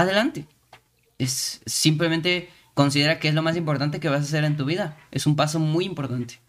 adelante. 0.00 0.46
Es 1.18 1.60
simplemente 1.66 2.50
considera 2.74 3.18
que 3.18 3.28
es 3.28 3.34
lo 3.34 3.42
más 3.42 3.56
importante 3.56 4.00
que 4.00 4.08
vas 4.08 4.20
a 4.20 4.24
hacer 4.24 4.44
en 4.44 4.56
tu 4.56 4.64
vida. 4.64 4.98
Es 5.10 5.26
un 5.26 5.36
paso 5.36 5.58
muy 5.58 5.84
importante. 5.84 6.40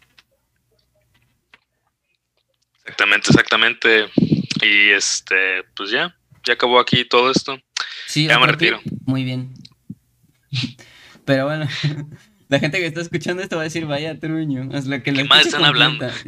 Exactamente, 2.84 3.28
exactamente. 3.30 4.10
Y 4.62 4.90
este, 4.90 5.64
pues 5.76 5.90
ya, 5.90 6.16
ya 6.44 6.54
acabó 6.54 6.80
aquí 6.80 7.04
todo 7.04 7.30
esto. 7.30 7.58
Sí, 8.06 8.26
ya 8.26 8.38
me 8.38 8.46
retiro. 8.46 8.80
Muy 9.04 9.24
bien. 9.24 9.52
Pero 11.24 11.46
bueno, 11.46 11.68
la 12.48 12.58
gente 12.58 12.78
que 12.78 12.86
está 12.86 13.00
escuchando 13.00 13.42
esto 13.42 13.56
va 13.56 13.62
a 13.62 13.64
decir, 13.64 13.86
vaya 13.86 14.18
truño. 14.18 14.68
Es 14.72 14.86
lo 14.86 15.02
que 15.02 15.12
¿Qué 15.12 15.24
más 15.24 15.46
están 15.46 15.64
hablando? 15.64 16.08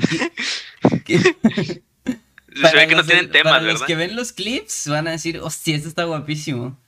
Se 2.55 2.77
ve 2.77 2.87
que 2.87 2.95
no 2.95 3.05
tienen 3.05 3.31
temas, 3.31 3.55
para 3.55 3.65
los 3.65 3.83
que 3.83 3.97
ven 3.97 4.15
los 4.15 4.33
clips 4.33 4.87
van 4.87 5.09
a 5.09 5.11
decir, 5.11 5.41
hostia, 5.41 5.75
esto 5.75 5.89
está 5.89 6.05
guapísimo. 6.05 6.79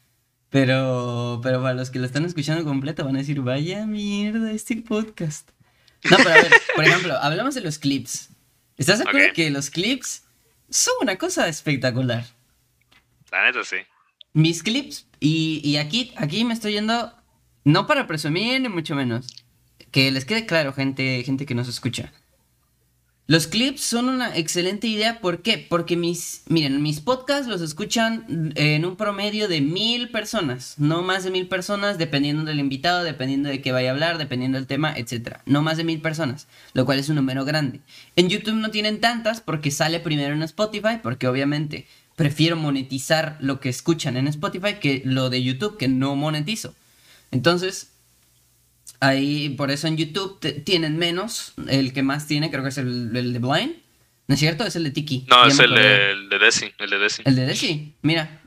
Pero, 0.57 1.39
pero 1.43 1.61
para 1.61 1.75
los 1.75 1.91
que 1.91 1.99
lo 1.99 2.07
están 2.07 2.25
escuchando 2.25 2.65
completo 2.65 3.05
van 3.05 3.17
a 3.17 3.19
decir, 3.19 3.43
vaya 3.43 3.85
mierda 3.85 4.53
este 4.53 4.77
podcast. 4.77 5.51
No, 6.11 6.17
pero 6.17 6.31
a 6.31 6.33
ver, 6.33 6.51
por 6.75 6.83
ejemplo, 6.83 7.15
hablamos 7.21 7.55
de 7.55 7.61
los 7.61 7.79
clips. 7.79 8.31
¿Estás 8.79 9.01
de 9.01 9.05
acuerdo 9.07 9.35
que 9.35 9.51
los 9.51 9.69
clips 9.69 10.25
son 10.71 10.95
una 11.03 11.17
cosa 11.17 11.47
espectacular? 11.47 12.25
La 13.31 13.45
neta 13.45 13.65
sí. 13.65 13.77
Mis 14.33 14.63
clips, 14.63 15.07
y, 15.21 15.61
y 15.63 15.77
aquí, 15.77 16.15
aquí 16.17 16.43
me 16.47 16.55
estoy 16.55 16.73
yendo, 16.73 17.13
no 17.65 17.87
para 17.87 18.07
presumir 18.07 18.59
ni 18.59 18.71
mucho 18.71 18.95
menos. 18.95 19.27
Que 19.91 20.11
les 20.11 20.25
quede 20.25 20.47
claro, 20.47 20.73
gente, 20.73 21.23
gente 21.23 21.45
que 21.45 21.55
nos 21.55 21.69
escucha. 21.69 22.15
Los 23.29 23.49
clips 23.49 23.81
son 23.81 24.09
una 24.09 24.37
excelente 24.37 24.87
idea, 24.87 25.21
¿por 25.21 25.43
qué? 25.43 25.59
Porque 25.59 25.97
mis, 25.97 26.43
miren, 26.47 26.81
mis 26.81 27.01
podcasts 27.01 27.49
los 27.49 27.61
escuchan 27.61 28.53
en 28.55 28.85
un 28.85 28.95
promedio 28.95 29.49
de 29.49 29.61
mil 29.61 30.11
personas, 30.11 30.75
no 30.79 31.03
más 31.03 31.25
de 31.25 31.33
mil 31.33 31.49
personas, 31.49 31.99
dependiendo 31.99 32.45
del 32.45 32.61
invitado, 32.61 33.03
dependiendo 33.03 33.49
de 33.49 33.61
qué 33.61 33.73
vaya 33.73 33.91
a 33.91 33.95
hablar, 33.95 34.19
dependiendo 34.19 34.59
del 34.59 34.69
tema, 34.69 34.95
etc. 34.97 35.39
No 35.45 35.61
más 35.61 35.77
de 35.77 35.83
mil 35.83 36.01
personas, 36.01 36.47
lo 36.73 36.87
cual 36.87 37.01
es 37.01 37.09
un 37.09 37.17
número 37.17 37.45
grande. 37.45 37.81
En 38.15 38.29
YouTube 38.29 38.55
no 38.55 38.71
tienen 38.71 39.01
tantas 39.01 39.41
porque 39.41 39.73
sale 39.73 39.99
primero 39.99 40.33
en 40.33 40.45
Spotify, 40.45 41.01
porque 41.03 41.27
obviamente 41.27 41.89
prefiero 42.15 42.55
monetizar 42.55 43.39
lo 43.41 43.59
que 43.59 43.71
escuchan 43.71 44.17
en 44.17 44.29
Spotify 44.29 44.75
que 44.81 45.03
lo 45.05 45.31
de 45.31 45.43
YouTube, 45.43 45.79
que 45.79 45.89
no 45.89 46.15
monetizo. 46.15 46.77
Entonces, 47.33 47.89
Ahí, 49.01 49.51
por 49.51 49.71
eso 49.71 49.87
en 49.87 49.97
YouTube 49.97 50.39
tienen 50.65 50.97
menos. 50.97 51.55
El 51.69 51.93
que 51.93 52.03
más 52.03 52.27
tiene, 52.27 52.51
creo 52.51 52.63
que 52.63 52.71
es 52.71 52.79
el, 52.79 53.13
de 53.13 53.39
Blind. 53.39 53.75
¿No 54.29 54.35
es 54.35 54.41
cierto? 54.41 54.65
Es 54.65 54.75
el 54.75 54.85
de 54.85 54.91
Tiki. 54.91 55.27
No, 55.29 55.47
es 55.47 55.59
el 55.61 55.71
de, 55.75 56.11
el 56.11 56.29
de, 56.29 56.39
Desi. 56.39 56.73
El 56.79 56.91
de 56.91 56.99
Desi. 56.99 57.23
El 57.25 57.37
de 57.37 57.47
Desi. 57.47 57.95
Mira, 58.03 58.43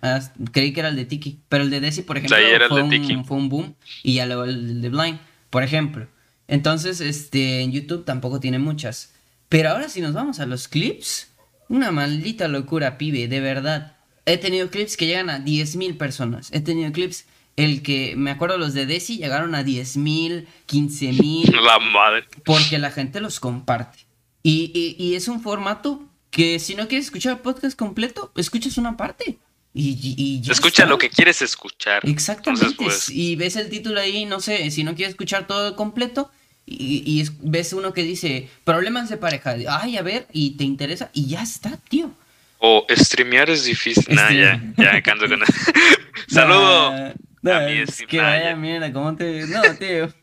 creí 0.52 0.74
que 0.74 0.82
era 0.82 0.90
el 0.90 0.96
de 0.96 1.06
Tiki. 1.06 1.40
Pero 1.48 1.64
el 1.64 1.70
de 1.70 1.80
Desi, 1.80 2.02
por 2.02 2.18
ejemplo, 2.18 2.38
fue, 2.68 2.82
un, 2.82 3.26
fue, 3.26 3.38
un, 3.38 3.48
boom. 3.50 3.76
Y 4.04 4.16
ya 4.16 4.26
luego 4.26 4.44
el 4.44 4.82
de 4.82 4.90
Blind, 4.90 5.20
por 5.50 5.64
ejemplo. 5.64 6.08
Entonces, 6.50 7.00
este, 7.00 7.62
en 7.62 7.72
YouTube 7.72 8.04
tampoco 8.04 8.40
tiene 8.40 8.60
muchas. 8.60 9.14
Pero 9.48 9.70
ahora 9.70 9.88
si 9.88 10.02
nos 10.02 10.14
vamos 10.14 10.40
a 10.40 10.46
los 10.46 10.68
clips, 10.68 11.32
una 11.70 11.92
maldita 11.92 12.48
locura, 12.48 12.98
pibe, 12.98 13.28
de 13.28 13.40
verdad. 13.40 13.96
He 14.26 14.38
tenido 14.38 14.70
clips 14.70 14.98
que 14.98 15.08
llegan 15.08 15.30
a 15.30 15.40
10.000 15.40 15.98
personas. 15.98 16.50
He 16.52 16.60
tenido 16.60 16.92
clips 16.92 17.26
el 17.60 17.82
que, 17.82 18.16
me 18.16 18.32
acuerdo, 18.32 18.58
los 18.58 18.74
de 18.74 18.86
Desi 18.86 19.18
llegaron 19.18 19.54
a 19.54 19.64
10 19.64 19.98
mil, 19.98 20.48
15 20.66 21.14
mil. 21.14 21.52
La 21.62 21.78
madre. 21.80 22.24
Porque 22.46 22.80
la 22.80 22.90
gente 22.90 23.20
los 23.20 23.40
comparte. 23.40 24.06
Y, 24.42 25.14
es 25.16 25.28
un 25.28 25.42
formato 25.42 26.02
que 26.32 26.60
si 26.60 26.76
no 26.76 26.88
quieres 26.88 27.08
escuchar 27.08 27.34
el 27.34 27.40
podcast 27.40 27.78
completo, 27.78 28.32
escuchas 28.38 28.78
una 28.78 28.96
parte. 28.96 29.38
Y, 29.74 30.42
Escucha 30.50 30.86
lo 30.86 30.98
que 30.98 31.10
quieres 31.10 31.42
escuchar. 31.42 32.08
Exactamente. 32.08 32.76
Pues, 32.78 33.10
y 33.10 33.36
ves 33.36 33.58
el 33.58 33.70
título 33.70 34.00
ahí, 34.00 34.26
no 34.26 34.40
sé, 34.40 34.72
si 34.72 34.86
no 34.86 34.96
quieres 34.96 35.12
escuchar 35.12 35.46
todo 35.46 35.76
completo, 35.76 36.32
y, 36.66 37.26
ves 37.42 37.74
uno 37.74 37.94
que 37.94 38.04
dice 38.04 38.50
problemas 38.64 39.10
de 39.10 39.18
pareja. 39.18 39.56
Ay, 39.68 39.98
a 39.98 40.02
ver, 40.02 40.28
y 40.32 40.52
te 40.52 40.64
interesa, 40.64 41.10
y 41.14 41.28
ya 41.28 41.44
está, 41.44 41.78
tío. 41.90 42.12
O 42.60 42.86
streamear 42.90 43.50
es 43.50 43.66
difícil. 43.66 44.16
Nah, 44.16 44.32
ya, 44.32 44.62
ya 44.78 45.02
canso 45.02 45.28
con 45.28 45.40
Saludo. 46.28 47.14
No, 47.42 47.60
es 47.60 48.04
que 48.08 48.20
vaya 48.20 48.56
mierda, 48.56 48.92
¿cómo 48.92 49.16
te.? 49.16 49.46
No, 49.48 49.62
tío. 49.76 50.14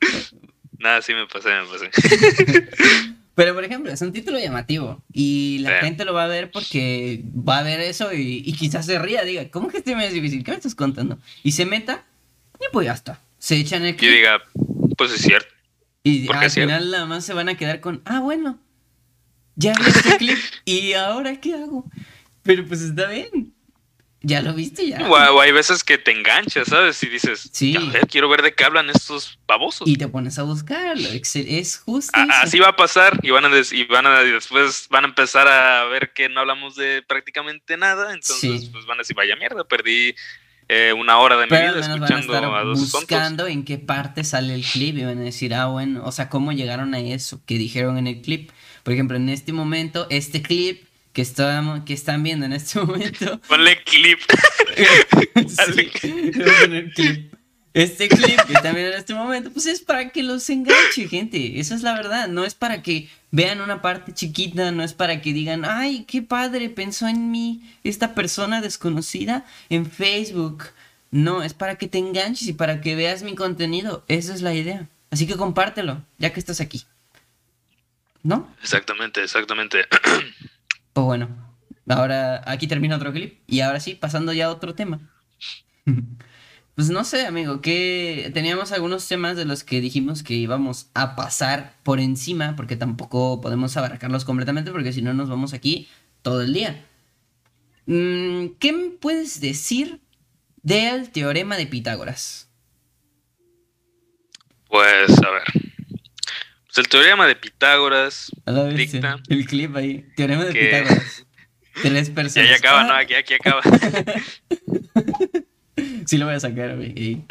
Nada, 0.79 1.03
sí 1.03 1.15
me 1.15 1.27
pasé, 1.27 1.49
me 1.51 1.67
pasé. 1.67 2.71
Pero, 3.35 3.55
por 3.55 3.65
ejemplo, 3.65 3.93
es 3.93 4.01
un 4.01 4.13
título 4.13 4.39
llamativo. 4.39 5.03
Y 5.13 5.59
la 5.59 5.81
gente 5.81 6.07
lo 6.07 6.15
va 6.15 6.25
a 6.25 6.27
ver 6.27 6.51
porque 6.51 7.23
va 7.27 7.59
a 7.59 7.63
ver 7.63 7.81
eso 7.81 8.13
y, 8.13 8.51
quizás 8.55 8.87
se 8.87 8.99
ría, 8.99 9.25
diga, 9.25 9.51
¿cómo 9.51 9.69
que 9.69 9.79
este 9.79 9.95
me 9.95 10.07
es 10.07 10.15
difícil? 10.15 10.43
¿Qué 10.43 10.53
me 10.53 10.57
estás 10.57 10.75
contando? 10.75 11.19
Y 11.43 11.53
se 11.53 11.67
meta, 11.67 12.05
y 12.59 12.65
pues 12.73 12.87
ya 12.87 12.95
está. 12.95 13.21
Se 13.39 13.57
echan 13.57 13.85
el 13.85 13.95
clip. 13.97 14.11
Y 14.11 14.15
diga, 14.17 14.43
pues 14.97 15.13
es 15.13 15.21
cierto. 15.21 15.55
Y 16.03 16.33
al 16.33 16.51
final 16.51 16.91
nada 16.91 17.05
más 17.05 17.27
se 17.27 17.35
van 17.35 17.51
a 17.51 17.57
quedar 17.57 17.81
con, 17.81 18.01
ah, 18.07 18.21
bueno, 18.21 18.59
ya 19.55 19.75
vi 19.75 19.85
este 19.87 20.17
clip, 20.19 20.39
¿y 20.65 20.95
ahora 20.95 21.39
qué 21.39 21.55
hago? 21.55 21.85
Pero 22.43 22.65
pues 22.67 22.81
está 22.81 23.09
bien. 23.09 23.53
Ya 24.23 24.41
lo 24.41 24.55
viste, 24.55 24.89
ya. 24.89 25.09
O, 25.09 25.41
hay 25.41 25.53
veces 25.53 25.85
que 25.85 25.99
te 25.99 26.11
enganchas, 26.11 26.69
¿sabes? 26.69 27.03
Y 27.03 27.09
dices, 27.09 27.49
sí. 27.53 27.77
quiero 28.11 28.29
ver 28.29 28.43
de 28.43 28.55
qué 28.55 28.65
hablan 28.65 28.91
estos 28.91 29.39
babosos. 29.47 29.87
Y 29.87 29.97
te 29.97 30.09
pones 30.09 30.39
a 30.39 30.43
buscarlo, 30.43 31.09
es 31.11 31.79
justo. 31.85 32.19
así 32.43 32.59
va 32.59 32.69
a 32.71 32.77
pasar 32.77 33.21
y 33.23 33.31
van 33.31 33.45
a, 33.45 33.51
y 33.71 33.85
van 33.85 34.07
a 34.07 34.21
después 34.23 34.89
van 34.91 35.05
a 35.05 35.09
empezar 35.09 35.47
a 35.47 35.85
ver 35.85 36.13
que 36.13 36.29
no 36.29 36.41
hablamos 36.41 36.77
de 36.77 37.03
prácticamente 37.07 37.77
nada. 37.77 38.13
Entonces, 38.13 38.69
pues 38.73 38.87
van 38.87 38.99
a 38.99 39.03
decir, 39.03 39.15
vaya 39.15 39.37
mierda, 39.37 39.65
perdí 39.65 40.15
eh, 40.69 40.93
una 40.93 41.19
hora 41.19 41.37
de 41.37 41.47
mi 41.47 41.57
vida 41.57 41.79
escuchando 41.79 42.35
a, 42.35 42.65
dos 42.65 42.91
buscando 42.91 43.47
en 43.47 43.65
qué 43.65 43.79
parte 43.79 44.25
sale 44.25 44.53
el 44.53 44.65
clip 44.65 44.99
y 44.99 45.05
van 45.05 45.19
a 45.19 45.23
decir, 45.23 45.55
ah, 45.55 45.67
bueno, 45.67 46.05
o 46.05 46.11
sea, 46.11 46.29
cómo 46.29 46.51
llegaron 46.51 46.95
a 46.95 46.99
eso 46.99 47.41
que 47.47 47.59
dijeron 47.59 47.99
en 47.99 48.09
el 48.09 48.21
clip. 48.23 48.51
Por 48.83 48.93
ejemplo, 48.93 49.17
en 49.17 49.29
este 49.29 49.53
momento, 49.53 50.09
este 50.11 50.43
clip 50.43 50.86
que, 51.17 51.23
estamos, 51.23 51.81
que 51.87 51.95
están 51.95 52.23
viendo 52.23 52.45
en 52.45 52.53
este 52.53 52.79
momento. 52.81 53.41
Ponle 53.49 53.83
clip. 53.85 54.19
clip. 56.95 57.33
Este 57.73 58.09
clip 58.09 58.39
que 58.47 58.53
están 58.53 58.75
viendo 58.75 58.93
en 58.93 58.99
este 58.99 59.15
momento, 59.15 59.51
pues 59.51 59.65
es 59.65 59.81
para 59.81 60.11
que 60.11 60.23
los 60.23 60.49
enganche, 60.51 61.09
gente. 61.09 61.59
Esa 61.59 61.75
es 61.75 61.83
la 61.83 61.95
verdad. 61.95 62.29
No 62.29 62.45
es 62.45 62.55
para 62.55 62.83
que 62.83 63.09
vean 63.31 63.63
una 63.63 63.81
parte 63.81 64.13
chiquita, 64.13 64.71
no 64.73 64.83
es 64.83 64.93
para 64.93 65.23
que 65.23 65.33
digan, 65.33 65.65
ay, 65.65 66.05
qué 66.07 66.21
padre, 66.21 66.69
pensó 66.69 67.09
en 67.09 67.31
mí 67.31 67.63
esta 67.83 68.15
persona 68.15 68.61
desconocida 68.61 69.47
en 69.71 69.91
Facebook. 69.91 70.65
No, 71.11 71.43
es 71.43 71.55
para 71.55 71.77
que 71.77 71.89
te 71.89 71.97
enganches 71.97 72.47
y 72.47 72.53
para 72.53 72.83
que 72.83 72.95
veas 72.95 73.23
mi 73.23 73.35
contenido. 73.35 74.05
Esa 74.09 74.35
es 74.35 74.43
la 74.43 74.53
idea. 74.53 74.87
Así 75.11 75.27
que 75.27 75.37
compártelo, 75.37 76.03
ya 76.19 76.35
que 76.35 76.41
estás 76.41 76.61
aquí. 76.61 76.85
¿No? 78.23 78.55
Exactamente, 78.61 79.23
exactamente. 79.23 79.87
Pues 80.97 81.05
bueno, 81.05 81.29
ahora 81.87 82.43
aquí 82.51 82.67
termina 82.67 82.97
otro 82.97 83.13
clip 83.13 83.43
y 83.47 83.61
ahora 83.61 83.81
sí, 83.81 83.97
pasando 83.97 84.33
ya 84.33 84.47
a 84.47 84.51
otro 84.51 84.75
tema. 84.75 85.13
Pues 86.75 86.91
no 86.91 87.05
sé, 87.05 87.25
amigo, 87.25 87.63
que 87.63 88.31
teníamos 88.35 88.71
algunos 88.71 89.09
temas 89.09 89.35
de 89.39 89.47
los 89.47 89.65
que 89.65 89.81
dijimos 89.81 90.23
que 90.23 90.35
íbamos 90.35 90.91
a 90.93 91.17
pasar 91.17 91.75
por 91.85 92.01
encima, 92.01 92.55
porque 92.55 92.77
tampoco 92.77 93.41
podemos 93.41 93.75
abarcarlos 93.79 94.27
completamente, 94.27 94.73
porque 94.73 94.93
si 94.93 95.01
no 95.01 95.15
nos 95.15 95.31
vamos 95.31 95.55
aquí 95.55 95.89
todo 96.21 96.43
el 96.43 96.53
día. 96.53 96.85
Mm, 97.87 98.59
¿Qué 98.59 98.73
me 98.75 98.91
puedes 98.91 99.41
decir 99.41 100.03
del 100.63 101.11
teorema 101.13 101.57
de 101.57 101.67
Pitágoras? 101.67 102.51
Pues, 104.69 105.19
a 105.23 105.31
ver. 105.31 105.76
El 106.77 106.89
teorema 106.89 107.27
de 107.27 107.37
Pitágoras 107.37 108.31
dicta 108.75 109.19
el 109.29 109.47
clip 109.47 109.77
ahí. 109.77 110.07
Teorema 110.17 110.45
de 110.45 110.53
Pitágoras. 110.53 111.27
Tres 111.83 112.11
personas. 112.11 112.49
Ya, 112.49 112.53
ya 112.53 112.59
acaba, 112.59 112.85
¿no? 112.85 112.95
Aquí, 112.95 113.15
aquí 113.15 113.35
acaba. 113.35 113.63
sí 116.07 116.19
lo 116.19 116.27
voy 116.27 116.35
a 116.35 116.41
sacar, 116.41 116.77
güey. 116.77 117.25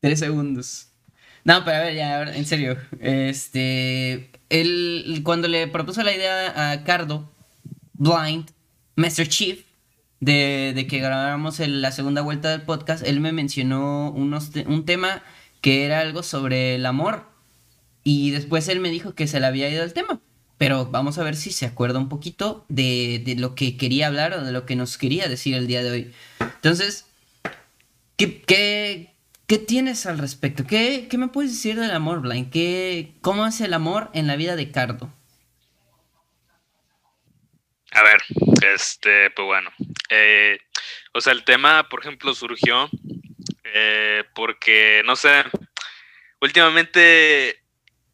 Tres 0.00 0.18
segundos. 0.18 0.88
No, 1.44 1.64
pero 1.64 1.76
a 1.76 1.80
ver, 1.80 1.94
ya, 1.94 2.22
en 2.22 2.46
serio. 2.46 2.76
Este. 3.00 4.30
Él, 4.48 5.20
cuando 5.24 5.48
le 5.48 5.68
propuso 5.68 6.02
la 6.02 6.14
idea 6.14 6.72
a 6.72 6.84
Cardo, 6.84 7.30
Blind, 7.92 8.50
Master 8.96 9.28
Chief, 9.28 9.64
de, 10.20 10.86
que 10.88 10.98
grabáramos 10.98 11.58
la 11.60 11.92
segunda 11.92 12.22
vuelta 12.22 12.50
del 12.50 12.62
podcast, 12.62 13.06
él 13.06 13.20
me 13.20 13.32
mencionó 13.32 14.10
unos 14.10 14.50
un 14.66 14.84
tema 14.84 15.22
que 15.60 15.84
era 15.84 16.00
algo 16.00 16.22
sobre 16.22 16.76
el 16.76 16.86
amor. 16.86 17.26
Y 18.04 18.30
después 18.30 18.68
él 18.68 18.80
me 18.80 18.90
dijo 18.90 19.14
que 19.14 19.26
se 19.26 19.40
le 19.40 19.46
había 19.46 19.68
ido 19.68 19.82
el 19.82 19.94
tema. 19.94 20.20
Pero 20.58 20.86
vamos 20.86 21.18
a 21.18 21.24
ver 21.24 21.34
si 21.34 21.50
se 21.50 21.66
acuerda 21.66 21.98
un 21.98 22.08
poquito 22.08 22.64
de, 22.68 23.20
de 23.24 23.34
lo 23.34 23.54
que 23.54 23.76
quería 23.76 24.06
hablar 24.06 24.34
o 24.34 24.44
de 24.44 24.52
lo 24.52 24.66
que 24.66 24.76
nos 24.76 24.96
quería 24.98 25.26
decir 25.26 25.54
el 25.54 25.66
día 25.66 25.82
de 25.82 25.90
hoy. 25.90 26.14
Entonces, 26.38 27.06
¿qué, 28.16 28.42
qué, 29.46 29.58
tienes 29.58 30.06
al 30.06 30.18
respecto? 30.18 30.66
¿Qué, 30.66 31.08
¿Qué, 31.10 31.18
me 31.18 31.28
puedes 31.28 31.52
decir 31.52 31.78
del 31.78 31.90
amor, 31.90 32.20
Blind? 32.20 32.50
¿Qué, 32.50 33.14
¿Cómo 33.20 33.46
es 33.46 33.60
el 33.60 33.74
amor 33.74 34.10
en 34.14 34.26
la 34.26 34.36
vida 34.36 34.56
de 34.56 34.70
Cardo? 34.70 35.12
A 37.92 38.02
ver, 38.02 38.22
este, 38.74 39.30
pues 39.30 39.46
bueno. 39.46 39.70
Eh, 40.10 40.58
o 41.12 41.20
sea, 41.20 41.32
el 41.32 41.44
tema, 41.44 41.88
por 41.88 42.00
ejemplo, 42.00 42.34
surgió 42.34 42.88
eh, 43.62 44.24
porque, 44.34 45.02
no 45.04 45.16
sé, 45.16 45.44
últimamente, 46.40 47.63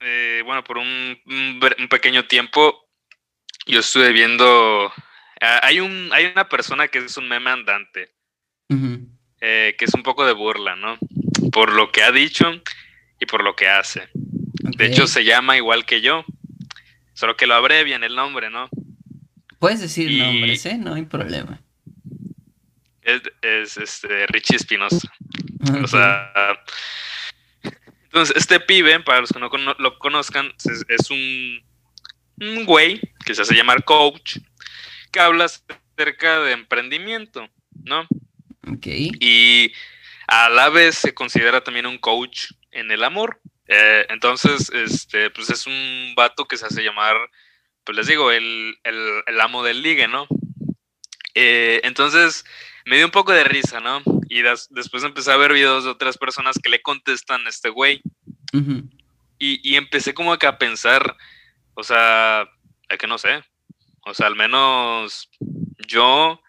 eh, 0.01 0.43
bueno, 0.45 0.65
por 0.65 0.79
un, 0.79 1.19
un, 1.27 1.89
pequeño 1.89 2.27
tiempo, 2.27 2.89
yo 3.67 3.81
estuve 3.81 4.13
viendo, 4.13 4.93
hay, 5.41 5.81
un, 5.81 6.11
hay 6.13 6.27
una 6.27 6.49
persona 6.49 6.89
que 6.89 6.99
es 6.99 7.17
un 7.17 7.29
meme 7.29 7.51
andante, 7.51 8.13
que 8.69 9.77
es 9.79 9.95
un 9.95 10.03
poco 10.03 10.27
de 10.27 10.33
burla, 10.33 10.77
¿no? 10.77 10.99
Por 11.53 11.73
lo 11.73 11.91
que 11.91 12.03
ha 12.03 12.13
dicho 12.13 12.51
y 13.19 13.27
por 13.27 13.45
lo 13.45 13.55
que 13.57 13.69
hace. 13.69 14.09
De 14.13 14.87
hecho, 14.87 15.07
se 15.07 15.25
llama 15.25 15.57
igual 15.57 15.85
que 15.85 16.01
yo, 16.01 16.25
solo 17.13 17.37
que 17.37 17.47
lo 17.47 17.55
abrevian 17.55 18.05
el 18.05 18.15
nombre, 18.15 18.51
¿no? 18.51 18.69
Puedes 19.59 19.81
decir 19.81 20.11
nombres, 20.11 20.65
¿eh? 20.65 20.79
No 20.79 20.95
hay 20.95 21.03
problema. 21.03 21.61
Es, 23.03 23.77
este, 23.77 24.27
Richie 24.27 24.57
Espinosa. 24.57 25.13
O 25.83 25.87
sea. 25.87 26.33
Entonces, 28.13 28.37
este 28.37 28.61
pibe, 28.61 29.01
para 29.01 29.21
los 29.21 29.31
que 29.31 29.39
no 29.39 29.49
lo 29.79 29.99
conozcan, 29.99 30.53
es, 30.89 31.11
un, 31.11 31.63
un 32.41 32.65
güey 32.65 33.01
que 33.25 33.35
se 33.35 33.43
hace 33.43 33.55
llamar 33.55 33.85
coach, 33.85 34.39
que 35.13 35.21
habla 35.21 35.45
acerca 35.47 36.41
de 36.41 36.53
emprendimiento, 36.53 37.49
¿no? 37.85 38.03
Ok. 38.67 38.87
Y 38.87 39.73
a 40.27 40.49
la 40.49 40.69
vez 40.71 40.97
se 40.97 41.15
considera 41.15 41.63
también 41.63 41.87
un 41.87 41.99
coach 41.99 42.53
en 42.73 42.91
el 42.91 43.05
amor. 43.05 43.41
Eh, 43.67 44.07
entonces, 44.09 44.71
este, 44.71 45.31
pues 45.31 45.51
es 45.51 45.67
un 45.67 46.15
vato 46.17 46.47
que 46.47 46.57
se 46.57 46.67
hace 46.67 46.83
llamar 46.83 47.17
pues 47.85 47.97
les 47.97 48.07
digo, 48.07 48.31
el, 48.31 48.79
amo 49.41 49.65
del 49.65 49.83
ligue, 49.83 50.09
¿no? 50.09 50.27
Eh, 51.35 51.81
entonces 51.85 52.45
me 52.87 52.97
dio 52.97 53.07
un 53.07 53.13
poco 53.13 53.33
de 53.33 53.45
risa, 53.45 53.81
¿no? 53.81 54.03
Y 54.29 54.43
después 54.43 55.03
empecé 55.03 55.33
a 55.33 55.37
ver 55.37 55.53
videos 55.53 55.85
de 55.85 55.91
otras 55.91 56.19
personas 56.19 56.59
que 56.63 56.71
le 56.71 56.83
contestan 56.83 57.47
a 57.47 57.51
este 57.51 57.69
güey. 57.69 58.03
y, 59.39 59.61
y, 59.69 59.77
empecé 59.77 60.15
como 60.15 60.37
que 60.39 60.47
a 60.47 60.59
pensar, 60.59 61.17
o 61.75 61.83
sea, 61.83 62.49
es 62.89 62.99
que 62.99 63.07
no 63.07 63.19
sé, 63.19 63.43
o 64.05 64.15
sea, 64.15 64.27
al 64.27 64.37
menos 64.37 65.31
yo 65.87 66.41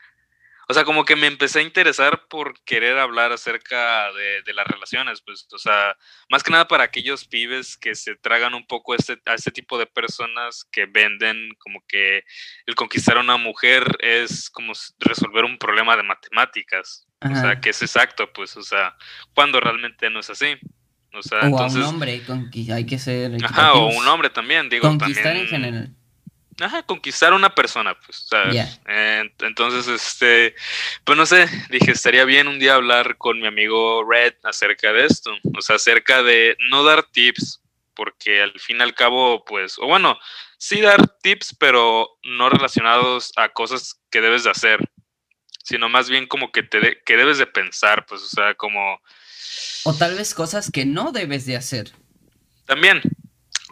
o 0.71 0.73
sea, 0.73 0.85
como 0.85 1.03
que 1.03 1.17
me 1.17 1.27
empecé 1.27 1.59
a 1.59 1.63
interesar 1.63 2.27
por 2.29 2.57
querer 2.63 2.97
hablar 2.97 3.33
acerca 3.33 4.07
de, 4.13 4.53
las 4.53 4.65
relaciones, 4.65 5.21
pues, 5.21 5.45
o 5.51 5.57
sea, 5.57 5.97
más 6.29 6.43
que 6.43 6.51
nada 6.51 6.69
para 6.69 6.85
aquellos 6.85 7.25
pibes 7.25 7.75
que 7.75 7.93
se 7.93 8.15
tragan 8.15 8.53
un 8.53 8.65
poco 8.65 8.95
este, 8.95 9.21
a 9.25 9.33
este 9.33 9.51
tipo 9.51 9.77
de 9.77 9.85
personas 9.85 10.63
que 10.71 10.85
venden 10.85 11.49
como 11.57 11.83
que 11.89 12.23
el 12.65 12.75
conquistar 12.75 13.17
a 13.17 13.21
una 13.21 13.35
mujer 13.35 13.83
es 13.99 14.49
como 14.49 14.71
resolver 14.99 15.43
un 15.43 15.57
problema 15.57 15.97
de 15.97 16.03
matemáticas, 16.03 17.05
o 17.19 17.35
sea, 17.35 17.59
que 17.59 17.71
es 17.71 17.81
exacto, 17.81 18.31
pues, 18.31 18.55
o 18.55 18.63
sea, 18.63 18.95
cuando 19.33 19.59
realmente 19.59 20.09
no 20.09 20.21
es 20.21 20.29
así. 20.29 20.55
O, 21.13 21.21
sea, 21.21 21.41
entonces, 21.41 21.83
a 21.83 21.89
un 21.89 21.95
hombre, 21.95 22.21
hay 22.73 22.85
que 22.85 22.97
ser... 22.97 23.35
Ajá, 23.43 23.73
o 23.73 23.87
un 23.87 24.07
hombre 24.07 24.29
también, 24.29 24.69
digo. 24.69 24.87
Conquistar 24.87 25.35
en 25.35 25.47
general 25.47 25.95
Ajá, 26.61 26.83
conquistar 26.83 27.33
a 27.33 27.35
una 27.35 27.53
persona, 27.55 27.97
pues. 28.05 28.27
entonces, 29.39 29.87
este, 29.87 30.55
pues 31.03 31.17
no 31.17 31.25
sé, 31.25 31.47
dije, 31.69 31.91
estaría 31.91 32.23
bien 32.25 32.47
un 32.47 32.59
día 32.59 32.75
hablar 32.75 33.17
con 33.17 33.39
mi 33.39 33.47
amigo 33.47 34.03
Red 34.03 34.35
acerca 34.43 34.93
de 34.93 35.05
esto, 35.05 35.31
o 35.57 35.61
sea, 35.61 35.77
acerca 35.77 36.21
de 36.21 36.55
no 36.69 36.83
dar 36.83 37.03
tips, 37.03 37.61
porque 37.95 38.41
al 38.41 38.59
fin 38.59 38.77
y 38.77 38.83
al 38.83 38.93
cabo, 38.93 39.43
pues, 39.43 39.77
o 39.79 39.87
bueno, 39.87 40.19
sí 40.57 40.81
dar 40.81 41.07
tips, 41.21 41.55
pero 41.59 42.07
no 42.23 42.49
relacionados 42.49 43.31
a 43.35 43.49
cosas 43.49 43.99
que 44.11 44.21
debes 44.21 44.43
de 44.43 44.51
hacer, 44.51 44.79
sino 45.63 45.89
más 45.89 46.09
bien 46.09 46.27
como 46.27 46.51
que, 46.51 46.63
te 46.63 47.01
que 47.03 47.17
debes 47.17 47.39
de 47.39 47.47
pensar, 47.47 48.05
pues, 48.05 48.21
o 48.21 48.27
sea, 48.27 48.53
como... 48.55 49.01
O 49.83 49.93
tal 49.93 50.15
vez 50.15 50.33
cosas 50.33 50.69
que 50.71 50.85
no 50.85 51.11
debes 51.11 51.45
de 51.45 51.57
hacer. 51.57 51.91
También, 52.65 53.01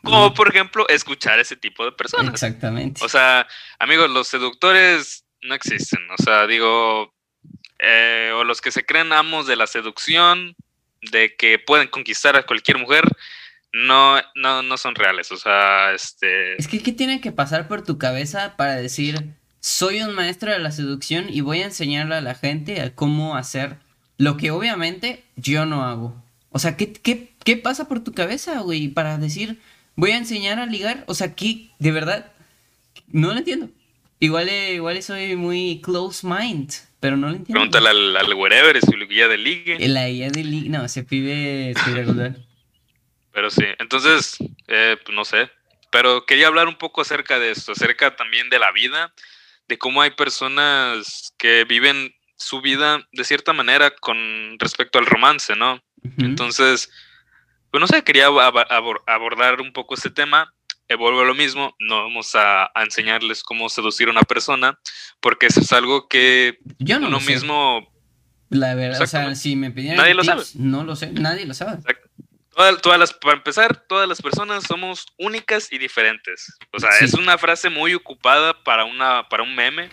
como 0.03 0.33
por 0.33 0.49
ejemplo, 0.49 0.87
escuchar 0.89 1.39
ese 1.39 1.55
tipo 1.55 1.85
de 1.85 1.91
personas. 1.91 2.33
Exactamente. 2.33 3.03
O 3.03 3.09
sea, 3.09 3.47
amigos, 3.79 4.09
los 4.09 4.27
seductores 4.27 5.25
no 5.41 5.55
existen. 5.55 5.99
O 6.17 6.21
sea, 6.21 6.47
digo, 6.47 7.13
eh, 7.79 8.31
o 8.35 8.43
los 8.43 8.61
que 8.61 8.71
se 8.71 8.85
creen 8.85 9.13
amos 9.13 9.47
de 9.47 9.55
la 9.55 9.67
seducción, 9.67 10.55
de 11.11 11.35
que 11.35 11.59
pueden 11.59 11.87
conquistar 11.87 12.35
a 12.35 12.43
cualquier 12.43 12.77
mujer, 12.77 13.05
no, 13.71 14.17
no, 14.35 14.63
no 14.63 14.77
son 14.77 14.95
reales. 14.95 15.31
O 15.31 15.37
sea, 15.37 15.93
este. 15.93 16.55
Es 16.59 16.67
que, 16.67 16.81
¿qué 16.81 16.91
tiene 16.91 17.21
que 17.21 17.31
pasar 17.31 17.67
por 17.67 17.83
tu 17.83 17.97
cabeza 17.97 18.55
para 18.57 18.75
decir, 18.75 19.33
soy 19.59 20.01
un 20.01 20.13
maestro 20.13 20.51
de 20.51 20.59
la 20.59 20.71
seducción 20.71 21.27
y 21.29 21.41
voy 21.41 21.61
a 21.61 21.65
enseñarle 21.65 22.15
a 22.15 22.21
la 22.21 22.35
gente 22.35 22.81
a 22.81 22.93
cómo 22.93 23.35
hacer 23.35 23.77
lo 24.17 24.37
que 24.37 24.51
obviamente 24.51 25.23
yo 25.35 25.65
no 25.65 25.83
hago? 25.85 26.21
O 26.51 26.59
sea, 26.59 26.75
¿qué, 26.77 26.91
qué, 26.93 27.31
qué 27.45 27.57
pasa 27.57 27.87
por 27.87 28.03
tu 28.03 28.13
cabeza, 28.13 28.59
güey, 28.59 28.87
para 28.87 29.17
decir 29.17 29.61
voy 29.99 30.11
a 30.11 30.17
enseñar 30.17 30.59
a 30.59 30.65
ligar. 30.65 31.03
O 31.07 31.13
sea, 31.13 31.27
aquí, 31.27 31.71
de 31.77 31.91
verdad, 31.91 32.31
no 33.07 33.33
lo 33.33 33.37
entiendo. 33.37 33.69
Igual, 34.19 34.49
eh, 34.49 34.73
igual 34.73 35.01
soy 35.03 35.35
muy 35.35 35.81
close 35.83 36.25
mind, 36.25 36.71
pero 36.99 37.17
no 37.17 37.27
lo 37.27 37.35
entiendo. 37.35 37.59
Pregúntale 37.59 37.89
al, 37.89 38.17
al 38.17 38.33
wherever, 38.33 38.79
su 38.81 38.91
guía 38.91 39.27
de 39.27 39.37
ligue. 39.37 39.87
La 39.87 40.07
guía 40.09 40.29
de 40.29 40.43
ligue, 40.43 40.69
no, 40.69 40.87
se 40.87 41.03
pide 41.03 41.73
regular. 41.93 42.35
pero 43.33 43.49
sí, 43.49 43.65
entonces, 43.77 44.37
eh, 44.67 44.97
pues 45.03 45.15
no 45.15 45.25
sé. 45.25 45.49
Pero 45.91 46.25
quería 46.25 46.47
hablar 46.47 46.67
un 46.67 46.77
poco 46.77 47.01
acerca 47.01 47.39
de 47.39 47.51
esto, 47.51 47.71
acerca 47.71 48.15
también 48.15 48.49
de 48.49 48.59
la 48.59 48.71
vida, 48.71 49.13
de 49.67 49.77
cómo 49.77 50.01
hay 50.01 50.11
personas 50.11 51.33
que 51.37 51.65
viven 51.65 52.13
su 52.37 52.61
vida 52.61 53.05
de 53.11 53.23
cierta 53.23 53.53
manera 53.53 53.91
con 53.91 54.57
respecto 54.59 54.97
al 54.99 55.07
romance, 55.07 55.55
¿no? 55.55 55.81
Entonces, 56.17 56.89
pues 57.71 57.81
no 57.81 57.87
sé, 57.87 58.03
quería 58.03 58.27
abordar 58.27 59.61
un 59.61 59.73
poco 59.73 59.95
este 59.95 60.09
tema. 60.09 60.53
Vuelvo 60.97 61.21
a 61.21 61.25
lo 61.25 61.35
mismo, 61.35 61.75
no 61.79 62.03
vamos 62.03 62.33
a, 62.33 62.71
enseñarles 62.75 63.43
cómo 63.43 63.69
seducir 63.69 64.07
a 64.07 64.11
una 64.11 64.23
persona, 64.23 64.79
porque 65.19 65.45
eso 65.45 65.59
es 65.59 65.71
algo 65.71 66.07
que 66.07 66.57
Yo 66.79 66.99
no 66.99 67.07
uno 67.07 67.19
mismo... 67.19 67.93
La 68.49 68.73
verdad, 68.73 68.99
o 68.99 69.05
sea, 69.05 69.35
si 69.35 69.55
me 69.55 69.69
pidieran 69.69 69.97
Nadie 69.97 70.15
lo 70.15 70.23
sabe. 70.23 70.43
No 70.55 70.83
lo 70.83 70.95
sé, 70.95 71.11
nadie 71.11 71.45
lo 71.45 71.53
sabe. 71.53 71.77
Todas, 72.81 72.99
las, 72.99 73.13
para 73.13 73.37
empezar, 73.37 73.85
todas 73.87 74.09
las 74.09 74.19
personas 74.21 74.63
somos 74.63 75.05
únicas 75.19 75.71
y 75.71 75.77
diferentes. 75.77 76.57
O 76.73 76.79
sea, 76.79 76.89
es 76.99 77.13
una 77.13 77.37
frase 77.37 77.69
muy 77.69 77.93
ocupada 77.93 78.63
para, 78.63 78.85
una, 78.85 79.29
para 79.29 79.43
un 79.43 79.55
meme, 79.55 79.89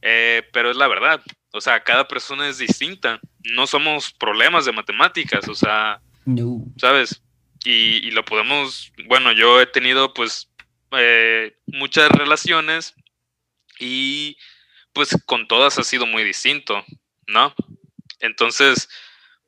eh, 0.00 0.48
pero 0.52 0.70
es 0.70 0.76
la 0.76 0.86
verdad. 0.86 1.20
O 1.52 1.60
sea, 1.60 1.82
cada 1.82 2.06
persona 2.06 2.48
es 2.48 2.58
distinta. 2.58 3.20
No 3.52 3.66
somos 3.66 4.12
problemas 4.12 4.64
de 4.64 4.72
matemáticas. 4.72 5.48
O 5.48 5.54
sea, 5.54 6.00
no. 6.26 6.64
¿Sabes? 6.76 7.22
Y, 7.64 8.10
lo 8.12 8.24
podemos, 8.24 8.92
bueno, 9.06 9.32
yo 9.32 9.60
he 9.60 9.66
tenido 9.66 10.14
pues 10.14 10.48
eh, 10.92 11.56
muchas 11.66 12.10
relaciones 12.10 12.94
y 13.80 14.36
pues 14.92 15.16
con 15.26 15.48
todas 15.48 15.78
ha 15.78 15.84
sido 15.84 16.06
muy 16.06 16.22
distinto, 16.22 16.84
¿no? 17.26 17.54
Entonces, 18.20 18.88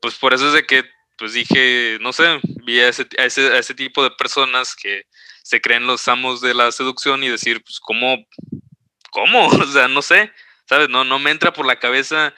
pues 0.01 0.14
por 0.17 0.35
eso 0.35 0.49
es 0.49 0.55
de 0.55 0.67
que, 0.67 0.85
pues 1.17 1.33
dije, 1.33 1.99
no 2.01 2.12
sé, 2.12 2.41
vi 2.64 2.81
a 2.81 2.88
ese, 2.88 3.07
ese 3.19 3.75
tipo 3.75 4.03
de 4.03 4.11
personas 4.12 4.75
que 4.75 5.07
se 5.43 5.61
creen 5.61 5.87
los 5.87 6.07
amos 6.09 6.41
de 6.41 6.55
la 6.55 6.71
seducción 6.73 7.23
y 7.25 7.29
decir, 7.29 7.62
pues, 7.62 7.81
¿cómo? 7.81 8.19
¿Cómo? 9.11 9.49
O 9.62 9.67
sea, 9.67 9.88
no 9.88 10.03
sé, 10.03 10.33
¿sabes? 10.69 10.88
No, 10.88 11.05
no 11.05 11.19
me 11.19 11.31
entra 11.31 11.53
por 11.53 11.67
la 11.67 11.79
cabeza 11.79 12.35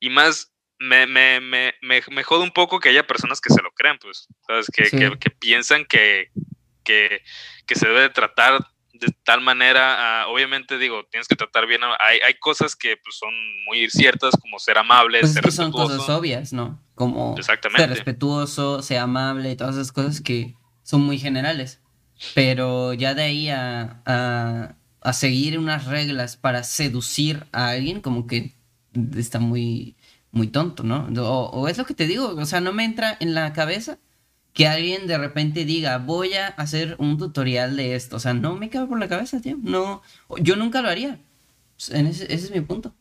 y 0.00 0.08
más 0.10 0.52
me, 0.78 1.06
me, 1.06 1.40
me, 1.40 1.74
me, 1.82 2.00
me 2.10 2.22
jode 2.22 2.42
un 2.44 2.50
poco 2.50 2.80
que 2.80 2.90
haya 2.90 3.06
personas 3.06 3.40
que 3.40 3.50
se 3.52 3.62
lo 3.62 3.70
crean, 3.72 3.98
pues, 4.00 4.28
¿sabes? 4.46 4.66
Que, 4.72 4.86
Sí. 4.86 4.96
que, 4.96 5.18
que 5.18 5.30
piensan 5.30 5.84
que, 5.84 6.30
que, 6.84 7.22
que 7.66 7.74
se 7.74 7.88
debe 7.88 8.00
de 8.02 8.10
tratar 8.10 8.66
de 8.92 9.08
tal 9.24 9.42
manera, 9.42 10.22
ah, 10.22 10.28
obviamente 10.28 10.78
digo, 10.78 11.04
tienes 11.10 11.28
que 11.28 11.36
tratar 11.36 11.66
bien, 11.66 11.84
a- 11.84 11.96
hay, 12.00 12.18
hay 12.20 12.34
cosas 12.34 12.74
que 12.74 12.96
pues, 12.96 13.16
son 13.16 13.34
muy 13.66 13.90
ciertas, 13.90 14.34
como 14.40 14.58
ser 14.58 14.78
amable, 14.78 15.20
Pues 15.20 15.30
es 15.30 15.34
ser 15.34 15.44
que 15.44 15.50
son 15.50 15.70
cosas 15.70 16.08
obvias, 16.08 16.52
¿no? 16.54 16.82
Como 16.94 17.32
ser 17.34 17.40
Exactamente. 17.40 17.86
respetuoso, 17.88 18.80
ser 18.82 18.98
amable, 19.00 19.54
todas 19.56 19.74
esas 19.74 19.92
cosas 19.92 20.22
que 20.22 20.54
son 20.82 21.02
muy 21.02 21.18
generales. 21.18 21.82
Pero 22.34 22.94
ya 22.94 23.12
de 23.14 23.22
ahí 23.24 23.50
a, 23.50 24.02
a, 24.06 24.76
a 25.02 25.12
seguir 25.12 25.58
unas 25.58 25.84
reglas 25.84 26.38
para 26.38 26.62
seducir 26.64 27.44
a 27.52 27.68
alguien, 27.68 28.00
como 28.00 28.26
que 28.26 28.54
está 29.14 29.38
muy, 29.38 29.96
muy 30.36 30.48
tonto, 30.48 30.82
¿no? 30.82 31.08
O, 31.22 31.50
o 31.50 31.68
es 31.68 31.78
lo 31.78 31.84
que 31.86 31.94
te 31.94 32.06
digo, 32.06 32.28
o 32.28 32.44
sea, 32.46 32.60
no 32.60 32.72
me 32.72 32.84
entra 32.84 33.16
en 33.20 33.34
la 33.34 33.52
cabeza 33.52 33.98
que 34.52 34.66
alguien 34.66 35.06
de 35.06 35.18
repente 35.18 35.64
diga, 35.64 35.98
voy 35.98 36.34
a 36.34 36.46
hacer 36.48 36.94
un 36.98 37.18
tutorial 37.18 37.76
de 37.76 37.94
esto. 37.94 38.16
O 38.16 38.20
sea, 38.20 38.32
no 38.34 38.54
me 38.56 38.70
cabe 38.70 38.86
por 38.86 38.98
la 38.98 39.08
cabeza, 39.08 39.40
tío. 39.40 39.56
No, 39.60 40.02
yo 40.40 40.56
nunca 40.56 40.80
lo 40.82 40.88
haría. 40.88 41.18
En 41.90 42.06
ese, 42.06 42.24
ese 42.24 42.46
es 42.46 42.50
mi 42.50 42.60
punto. 42.62 42.94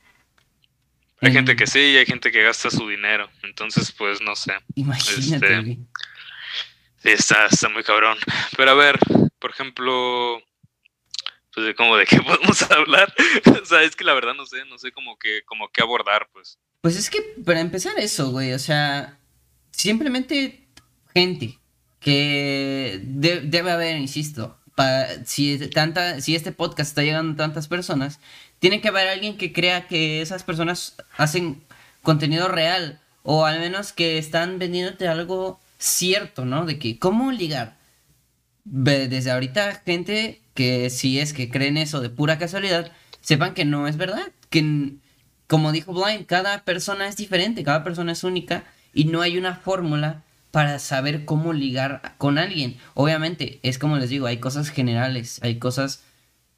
Hay 1.21 1.29
En- 1.29 1.33
gente 1.35 1.55
que 1.55 1.65
sí 1.67 1.79
y 1.79 1.97
hay 1.97 2.05
gente 2.05 2.31
que 2.31 2.43
gasta 2.43 2.69
su 2.69 2.87
dinero, 2.89 3.29
entonces 3.43 3.91
pues 3.93 4.19
no 4.21 4.35
sé. 4.35 4.53
Imagínate, 4.75 5.57
Este. 5.57 5.77
Sí, 6.97 7.09
está, 7.09 7.45
está 7.45 7.69
muy 7.69 7.83
cabrón. 7.83 8.17
Pero 8.57 8.71
a 8.71 8.73
ver, 8.73 8.99
por 9.39 9.51
ejemplo, 9.51 10.41
pues 11.53 11.67
de 11.67 11.75
cómo 11.75 11.95
de 11.95 12.05
qué 12.05 12.17
podemos 12.21 12.61
hablar. 12.71 13.13
o 13.61 13.65
sea, 13.65 13.83
es 13.83 13.95
que 13.95 14.03
la 14.03 14.13
verdad 14.13 14.33
no 14.33 14.45
sé, 14.45 14.65
no 14.65 14.77
sé 14.77 14.91
cómo 14.91 15.17
que, 15.17 15.41
cómo 15.45 15.69
que 15.69 15.81
abordar, 15.81 16.27
pues. 16.33 16.59
Pues 16.85 16.97
es 16.97 17.09
que 17.09 17.17
para 17.43 17.61
empezar 17.61 17.93
eso, 17.97 18.29
güey, 18.29 18.53
o 18.53 18.59
sea, 18.59 19.17
simplemente 19.71 20.67
gente 21.15 21.57
que 21.99 23.01
de- 23.03 23.41
debe 23.41 23.71
haber, 23.71 23.97
insisto, 23.97 24.55
pa- 24.75 25.07
si, 25.25 25.57
tanta, 25.69 26.21
si 26.21 26.35
este 26.35 26.51
podcast 26.51 26.89
está 26.91 27.01
llegando 27.01 27.33
a 27.33 27.37
tantas 27.47 27.67
personas, 27.67 28.19
tiene 28.59 28.81
que 28.81 28.89
haber 28.89 29.07
alguien 29.07 29.35
que 29.35 29.51
crea 29.51 29.87
que 29.87 30.21
esas 30.21 30.43
personas 30.43 30.95
hacen 31.17 31.63
contenido 32.03 32.49
real 32.49 33.01
o 33.23 33.45
al 33.45 33.59
menos 33.61 33.91
que 33.91 34.19
están 34.19 34.59
vendiéndote 34.59 35.07
algo 35.07 35.59
cierto, 35.79 36.45
¿no? 36.45 36.67
De 36.67 36.77
que, 36.77 36.99
¿cómo 36.99 37.31
ligar? 37.31 37.79
Desde 38.63 39.31
ahorita, 39.31 39.81
gente 39.83 40.39
que 40.53 40.91
si 40.91 41.19
es 41.19 41.33
que 41.33 41.49
creen 41.49 41.77
eso 41.77 41.99
de 41.99 42.11
pura 42.11 42.37
casualidad, 42.37 42.91
sepan 43.21 43.55
que 43.55 43.65
no 43.65 43.87
es 43.87 43.97
verdad, 43.97 44.31
que 44.51 44.93
como 45.47 45.71
dijo 45.71 45.93
Blind, 45.93 46.25
cada 46.25 46.63
persona 46.63 47.07
es 47.07 47.17
diferente, 47.17 47.63
cada 47.63 47.83
persona 47.83 48.11
es 48.11 48.23
única 48.23 48.63
y 48.93 49.05
no 49.05 49.21
hay 49.21 49.37
una 49.37 49.55
fórmula 49.55 50.23
para 50.51 50.79
saber 50.79 51.25
cómo 51.25 51.53
ligar 51.53 52.15
con 52.17 52.37
alguien. 52.37 52.77
Obviamente, 52.93 53.59
es 53.61 53.77
como 53.77 53.97
les 53.97 54.09
digo, 54.09 54.25
hay 54.25 54.37
cosas 54.37 54.69
generales, 54.69 55.39
hay 55.43 55.59
cosas, 55.59 56.03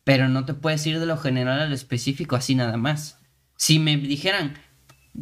pero 0.04 0.30
no 0.30 0.46
te 0.46 0.54
puedes 0.54 0.86
ir 0.86 1.00
de 1.00 1.06
lo 1.06 1.18
general 1.18 1.60
a 1.60 1.66
lo 1.66 1.74
específico 1.74 2.36
así 2.36 2.54
nada 2.54 2.78
más. 2.78 3.18
Si 3.56 3.80
me 3.80 3.98
dijeran, 3.98 4.54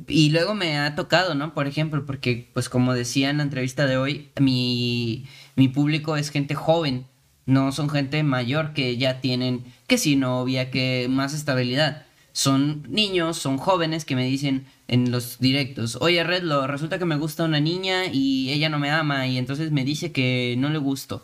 y 0.08 0.30
luego 0.30 0.56
me 0.56 0.78
ha 0.78 0.94
tocado, 0.96 1.36
¿no? 1.36 1.54
Por 1.54 1.68
ejemplo, 1.68 2.06
porque 2.06 2.50
pues 2.54 2.68
como 2.68 2.94
decía 2.94 3.30
en 3.30 3.38
la 3.38 3.44
entrevista 3.44 3.88
de 3.88 3.98
hoy, 3.98 4.30
mi, 4.40 5.26
mi 5.56 5.70
público 5.70 6.18
es 6.18 6.30
gente 6.30 6.54
joven, 6.54 7.08
no 7.46 7.72
son 7.72 7.90
gente 7.90 8.22
mayor 8.24 8.74
que 8.74 8.98
ya 8.98 9.22
tienen 9.22 9.64
que 9.88 9.98
si 9.98 10.16
novia, 10.16 10.70
que 10.72 11.08
más 11.10 11.34
estabilidad. 11.34 12.05
Son 12.36 12.84
niños, 12.90 13.38
son 13.38 13.58
jóvenes 13.58 14.04
que 14.04 14.14
me 14.18 14.26
dicen 14.26 14.66
en 14.90 15.10
los 15.10 15.40
directos, 15.40 15.98
oye 16.02 16.22
Redlo, 16.22 16.68
resulta 16.68 17.00
que 17.00 17.06
me 17.06 17.16
gusta 17.16 17.46
una 17.46 17.62
niña 17.62 18.08
y 18.12 18.52
ella 18.52 18.68
no 18.68 18.78
me 18.78 18.90
ama 18.92 19.26
y 19.26 19.38
entonces 19.38 19.72
me 19.72 19.86
dice 19.86 20.12
que 20.12 20.56
no 20.58 20.68
le 20.70 20.78
gusto. 20.78 21.24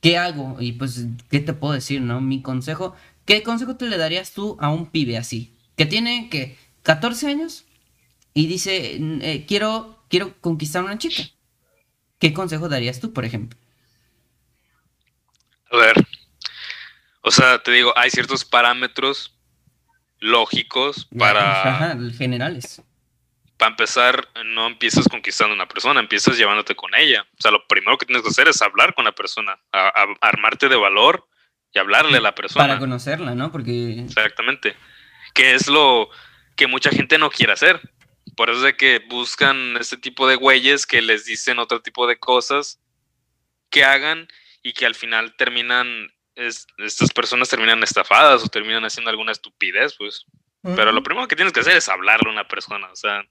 ¿Qué 0.00 0.16
hago? 0.16 0.56
Y 0.58 0.72
pues, 0.72 1.04
¿qué 1.28 1.40
te 1.40 1.52
puedo 1.52 1.74
decir, 1.74 2.00
no? 2.00 2.22
Mi 2.22 2.40
consejo, 2.40 2.96
¿qué 3.26 3.42
consejo 3.42 3.76
te 3.76 3.86
le 3.86 3.98
darías 3.98 4.32
tú 4.32 4.56
a 4.60 4.70
un 4.70 4.86
pibe 4.86 5.18
así? 5.18 5.52
Que 5.76 5.84
tiene, 5.84 6.30
que 6.30 6.56
14 6.84 7.26
años 7.26 7.64
y 8.32 8.46
dice, 8.46 8.96
"N- 8.96 9.20
eh, 9.22 9.44
quiero, 9.46 10.02
quiero 10.08 10.40
conquistar 10.40 10.80
a 10.80 10.86
una 10.86 10.96
chica. 10.96 11.22
¿Qué 12.18 12.32
consejo 12.32 12.70
darías 12.70 12.98
tú, 12.98 13.12
por 13.12 13.26
ejemplo? 13.26 13.58
A 15.70 15.76
ver. 15.76 15.96
O 17.20 17.30
sea, 17.30 17.62
te 17.62 17.72
digo, 17.72 17.92
hay 17.94 18.08
ciertos 18.08 18.46
parámetros 18.46 19.34
lógicos 20.20 21.08
para, 21.18 21.62
Ajá, 21.74 21.96
generales. 22.16 22.82
para 23.56 23.70
empezar, 23.70 24.28
no 24.44 24.66
empiezas 24.66 25.08
conquistando 25.08 25.52
a 25.52 25.56
una 25.56 25.68
persona, 25.68 26.00
empiezas 26.00 26.36
llevándote 26.36 26.74
con 26.76 26.94
ella. 26.94 27.26
O 27.38 27.40
sea, 27.42 27.50
lo 27.50 27.66
primero 27.66 27.98
que 27.98 28.06
tienes 28.06 28.22
que 28.22 28.28
hacer 28.28 28.48
es 28.48 28.60
hablar 28.62 28.94
con 28.94 29.04
la 29.04 29.12
persona, 29.12 29.58
a- 29.72 29.88
a- 29.88 30.16
armarte 30.28 30.68
de 30.68 30.76
valor 30.76 31.26
y 31.72 31.78
hablarle 31.78 32.18
a 32.18 32.20
la 32.20 32.34
persona. 32.34 32.66
Para 32.66 32.78
conocerla, 32.78 33.34
¿no? 33.34 33.50
Porque 33.50 34.00
Exactamente. 34.00 34.76
Que 35.34 35.54
es 35.54 35.68
lo 35.68 36.08
que 36.56 36.66
mucha 36.66 36.90
gente 36.90 37.16
no 37.18 37.30
quiere 37.30 37.52
hacer. 37.52 37.80
Por 38.36 38.50
eso 38.50 38.58
es 38.58 38.64
de 38.64 38.76
que 38.76 39.00
buscan 39.08 39.76
este 39.78 39.96
tipo 39.96 40.26
de 40.28 40.36
güeyes 40.36 40.86
que 40.86 41.00
les 41.02 41.24
dicen 41.24 41.58
otro 41.58 41.80
tipo 41.80 42.06
de 42.06 42.18
cosas 42.18 42.80
que 43.70 43.84
hagan 43.84 44.28
y 44.62 44.72
que 44.72 44.84
al 44.86 44.94
final 44.94 45.34
terminan, 45.36 46.12
es- 46.40 46.66
estas 46.78 47.10
personas 47.10 47.48
terminan 47.48 47.82
estafadas 47.82 48.42
o 48.44 48.48
terminan 48.48 48.84
haciendo 48.84 49.10
alguna 49.10 49.32
estupidez, 49.32 49.94
pues. 49.96 50.24
Pero 50.76 50.92
lo 50.92 51.02
primero 51.02 51.26
que 51.26 51.36
tienes 51.36 51.52
que 51.54 51.60
hacer 51.60 51.76
es 51.76 51.88
hablarle 51.88 52.28
a 52.28 52.32
una 52.32 52.46
persona, 52.48 52.90
o 52.90 52.96
sea. 52.96 53.24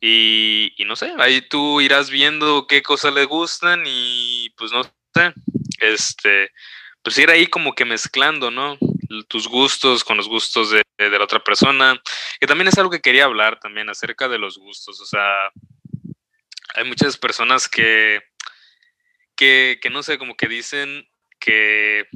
Y, 0.00 0.72
y 0.76 0.84
no 0.84 0.96
sé, 0.96 1.12
ahí 1.18 1.40
tú 1.42 1.80
irás 1.80 2.10
viendo 2.10 2.66
qué 2.66 2.82
cosas 2.82 3.14
le 3.14 3.24
gustan 3.24 3.84
y 3.86 4.50
pues 4.56 4.72
no 4.72 4.82
sé, 4.82 5.32
este, 5.78 6.50
pues 7.02 7.16
ir 7.18 7.30
ahí 7.30 7.46
como 7.46 7.74
que 7.74 7.84
mezclando, 7.84 8.50
¿no? 8.50 8.78
Tus 9.28 9.46
gustos 9.46 10.02
con 10.02 10.16
los 10.16 10.26
gustos 10.28 10.70
de, 10.70 10.82
de 10.98 11.10
la 11.10 11.24
otra 11.24 11.38
persona. 11.44 12.00
Que 12.40 12.46
también 12.48 12.66
es 12.68 12.78
algo 12.78 12.90
que 12.90 13.00
quería 13.00 13.26
hablar 13.26 13.60
también 13.60 13.88
acerca 13.90 14.28
de 14.28 14.38
los 14.38 14.58
gustos, 14.58 15.00
o 15.00 15.06
sea, 15.06 15.50
hay 16.74 16.84
muchas 16.84 17.16
personas 17.18 17.68
que, 17.68 18.20
que, 19.36 19.78
que 19.80 19.90
no 19.90 20.02
sé, 20.02 20.18
como 20.18 20.36
que 20.36 20.48
dicen 20.48 21.08
que 21.44 22.06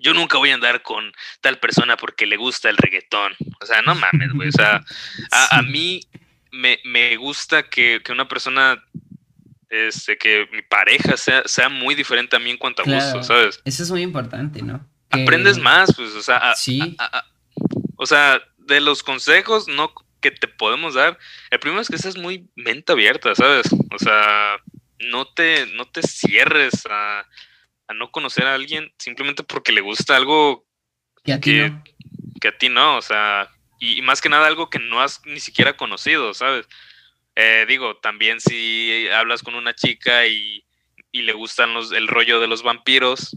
yo 0.00 0.14
nunca 0.14 0.38
voy 0.38 0.50
a 0.50 0.54
andar 0.54 0.82
con 0.82 1.12
tal 1.40 1.58
persona 1.58 1.96
porque 1.96 2.24
le 2.26 2.36
gusta 2.36 2.70
el 2.70 2.76
reggaetón. 2.76 3.34
O 3.60 3.66
sea, 3.66 3.82
no 3.82 3.94
mames, 3.94 4.32
güey. 4.32 4.48
O 4.48 4.52
sea, 4.52 4.80
a, 5.32 5.58
a 5.58 5.62
mí 5.62 6.00
me, 6.50 6.78
me 6.84 7.16
gusta 7.16 7.64
que, 7.68 8.00
que 8.02 8.12
una 8.12 8.26
persona, 8.28 8.82
este, 9.68 10.16
que 10.16 10.48
mi 10.52 10.62
pareja 10.62 11.16
sea, 11.16 11.42
sea 11.46 11.68
muy 11.68 11.94
diferente 11.94 12.36
a 12.36 12.38
mí 12.38 12.50
en 12.50 12.56
cuanto 12.58 12.82
a 12.82 12.84
Claro. 12.84 13.04
gustos, 13.04 13.26
¿sabes? 13.26 13.60
Eso 13.64 13.82
es 13.82 13.90
muy 13.90 14.02
importante, 14.02 14.62
¿no? 14.62 14.86
Que- 15.10 15.22
Aprendes 15.22 15.58
más, 15.58 15.94
pues, 15.94 16.10
o 16.14 16.22
sea, 16.22 16.36
a- 16.52 16.56
Sí. 16.56 16.96
a- 16.98 17.24
o 17.96 18.06
sea, 18.06 18.40
de 18.58 18.80
los 18.80 19.02
consejos 19.02 19.66
no 19.68 19.92
que 20.20 20.30
te 20.30 20.48
podemos 20.48 20.94
dar, 20.94 21.18
el 21.50 21.58
primero 21.60 21.80
es 21.80 21.88
que 21.88 21.98
seas 21.98 22.16
muy 22.16 22.48
mente 22.56 22.92
abierta, 22.92 23.34
¿sabes? 23.34 23.66
O 23.92 23.98
sea, 23.98 24.56
no 25.00 25.26
te, 25.26 25.66
no 25.74 25.84
te 25.86 26.02
cierres 26.02 26.84
a, 26.90 27.26
a 27.88 27.94
no 27.94 28.10
conocer 28.10 28.46
a 28.46 28.54
alguien 28.54 28.92
simplemente 28.98 29.42
porque 29.42 29.72
le 29.72 29.80
gusta 29.80 30.14
algo 30.16 30.66
Que 31.24 31.32
a 31.32 31.40
ti 31.40 31.52
que- 31.52 31.70
no. 31.70 31.84
que 32.40 32.48
a 32.48 32.56
ti 32.58 32.68
no, 32.68 32.96
o 32.98 33.02
sea, 33.02 33.48
y, 33.80 33.98
y 33.98 34.02
más 34.02 34.20
que 34.20 34.28
nada 34.28 34.46
algo 34.46 34.70
que 34.70 34.78
no 34.78 35.00
has 35.00 35.20
ni 35.26 35.40
siquiera 35.40 35.76
conocido, 35.76 36.34
¿sabes? 36.34 36.66
Eh, 37.34 37.64
digo, 37.68 37.96
también 37.96 38.40
si 38.40 39.08
hablas 39.08 39.42
con 39.42 39.54
una 39.54 39.74
chica 39.74 40.26
y, 40.26 40.64
y 41.12 41.22
le 41.22 41.32
gustan 41.32 41.74
los, 41.74 41.90
el 41.92 42.06
rollo 42.08 42.38
de 42.40 42.46
los 42.48 42.62
vampiros 42.62 43.36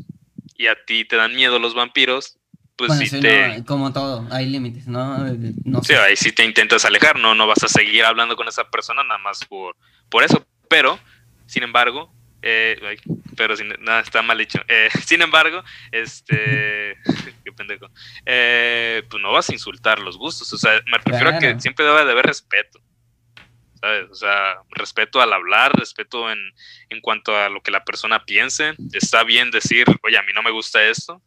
y 0.57 0.67
a 0.67 0.76
ti 0.86 1.05
te 1.05 1.15
dan 1.15 1.36
miedo 1.36 1.57
los 1.59 1.73
vampiros, 1.73 2.38
pues 2.76 2.89
Bueno, 2.89 3.01
sí 3.03 3.07
sí, 3.09 3.19
te... 3.21 3.57
no, 3.59 3.65
como 3.65 3.93
todo, 3.93 4.28
hay 4.32 4.47
límites, 4.47 4.88
¿no? 4.88 5.17
No 5.65 5.82
Sí, 5.84 5.93
sé. 5.93 5.97
ahí 5.97 6.15
sí 6.15 6.32
te 6.32 6.43
intentas 6.43 6.84
alejar, 6.86 7.17
no, 7.19 7.34
no 7.36 7.47
vas 7.47 7.63
a 7.63 7.67
seguir 7.67 8.03
hablando 8.05 8.36
con 8.36 8.47
esa 8.47 8.69
persona 8.69 9.03
nada 9.03 9.19
más 9.19 9.45
por, 9.45 9.76
por 10.09 10.23
eso. 10.23 10.45
Pero, 10.67 10.99
sin 11.45 11.63
embargo, 11.63 12.13
eh, 12.41 12.79
ay, 12.83 12.97
pero 13.35 13.55
sin, 13.55 13.69
nada, 13.79 14.01
está 14.01 14.21
mal 14.21 14.37
dicho. 14.37 14.59
Eh, 14.67 14.89
sin 15.05 15.21
embargo, 15.21 15.63
este, 15.91 16.97
qué 17.43 17.51
pendejo, 17.55 17.89
eh, 18.25 19.03
pues 19.09 19.21
no 19.21 19.31
vas 19.31 19.49
a 19.49 19.53
insultar 19.53 19.99
los 19.99 20.17
gustos. 20.17 20.51
O 20.53 20.57
sea, 20.57 20.81
me 20.85 20.97
refiero 20.97 21.29
a 21.29 21.39
que 21.39 21.59
siempre 21.59 21.85
debe 21.85 22.05
de 22.05 22.11
haber 22.11 22.25
respeto. 22.25 22.79
¿Sabes? 23.79 24.11
O 24.11 24.15
sea, 24.15 24.57
respeto 24.69 25.21
al 25.21 25.33
hablar, 25.33 25.71
respeto 25.73 26.31
en, 26.31 26.37
en 26.89 27.01
cuanto 27.01 27.35
a 27.35 27.49
lo 27.49 27.63
que 27.63 27.71
la 27.71 27.83
persona 27.83 28.23
piense. 28.25 28.75
Está 28.93 29.23
bien 29.23 29.49
decir, 29.49 29.87
oye, 30.03 30.19
a 30.19 30.21
mí 30.21 30.33
no 30.35 30.43
me 30.43 30.51
gusta 30.51 30.83
esto, 30.83 31.19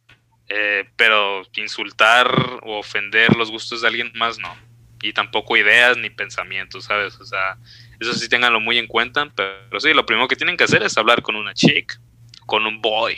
eh, 0.47 0.87
pero 0.95 1.41
insultar 1.55 2.29
o 2.61 2.77
ofender 2.77 3.35
los 3.35 3.51
gustos 3.51 3.81
de 3.81 3.87
alguien 3.87 4.11
más 4.15 4.37
no. 4.37 4.55
Y 5.01 5.11
tampoco 5.11 5.57
ideas 5.57 5.97
ni 5.97 6.09
pensamientos, 6.09 6.85
¿sabes? 6.85 7.19
O 7.19 7.25
sea, 7.25 7.57
Eso 7.99 8.13
sí, 8.13 8.27
ténganlo 8.29 8.59
muy 8.59 8.77
en 8.77 8.87
cuenta. 8.87 9.31
Pero, 9.35 9.79
sí, 9.79 9.93
lo 9.93 10.05
primero 10.05 10.27
que 10.27 10.35
tienen 10.35 10.57
que 10.57 10.63
hacer 10.63 10.83
es 10.83 10.97
hablar 10.97 11.21
con 11.21 11.35
una 11.35 11.53
chick, 11.53 11.99
con 12.45 12.65
un 12.65 12.81
boy. 12.81 13.17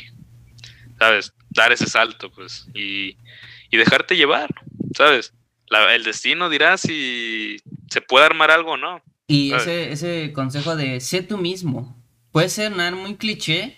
¿Sabes? 1.00 1.34
Dar 1.50 1.72
ese 1.72 1.88
salto, 1.88 2.32
pues. 2.32 2.68
Y, 2.74 3.18
y 3.70 3.78
dejarte 3.78 4.16
llevar, 4.16 4.54
¿sabes? 4.96 5.34
el 5.94 6.04
destino 6.04 6.50
dirá 6.50 6.78
si 6.78 7.58
se 7.90 8.02
puede 8.02 8.26
armar 8.26 8.52
algo 8.52 8.74
o 8.74 8.78
no. 8.78 9.02
Y 9.28 9.54
ese, 9.54 9.92
ese 9.92 10.32
consejo 10.34 10.76
de 10.76 11.02
sé 11.02 11.22
tú 11.22 11.38
mismo. 11.38 12.02
Puede 12.32 12.50
ser 12.50 12.72
nada 12.76 12.92
muy 12.92 13.16
cliché, 13.16 13.78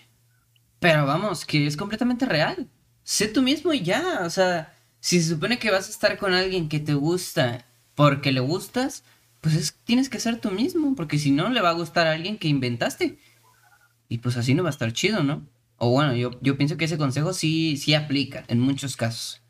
pero 0.78 1.06
vamos, 1.06 1.44
que 1.44 1.66
es 1.66 1.76
completamente 1.76 2.26
real. 2.26 2.68
Sé 3.02 3.26
tú 3.26 3.42
mismo 3.42 3.72
y 3.72 3.82
ya. 3.82 4.20
O 4.24 4.30
sea, 4.30 4.72
si 5.00 5.20
se 5.20 5.30
supone 5.30 5.58
que 5.58 5.70
vas 5.70 5.88
a 5.88 5.90
estar 5.90 6.18
con 6.18 6.34
alguien 6.34 6.68
que 6.68 6.78
te 6.78 6.94
gusta 6.94 7.66
porque 7.94 8.32
le 8.32 8.40
gustas, 8.40 9.04
pues 9.40 9.76
tienes 9.84 10.08
que 10.08 10.20
ser 10.20 10.40
tú 10.40 10.50
mismo, 10.50 10.94
porque 10.94 11.18
si 11.18 11.30
no 11.30 11.48
le 11.48 11.60
va 11.60 11.70
a 11.70 11.74
gustar 11.74 12.06
a 12.06 12.12
alguien 12.12 12.38
que 12.38 12.48
inventaste. 12.48 13.18
Y 14.08 14.18
pues 14.18 14.36
así 14.36 14.54
no 14.54 14.62
va 14.62 14.68
a 14.68 14.72
estar 14.72 14.92
chido, 14.92 15.22
¿no? 15.22 15.46
O 15.76 15.90
bueno, 15.90 16.14
yo, 16.14 16.32
yo 16.42 16.56
pienso 16.56 16.76
que 16.76 16.84
ese 16.84 16.98
consejo 16.98 17.32
sí, 17.32 17.76
sí 17.76 17.94
aplica 17.94 18.44
en 18.48 18.60
muchos 18.60 18.96
casos. 18.96 19.40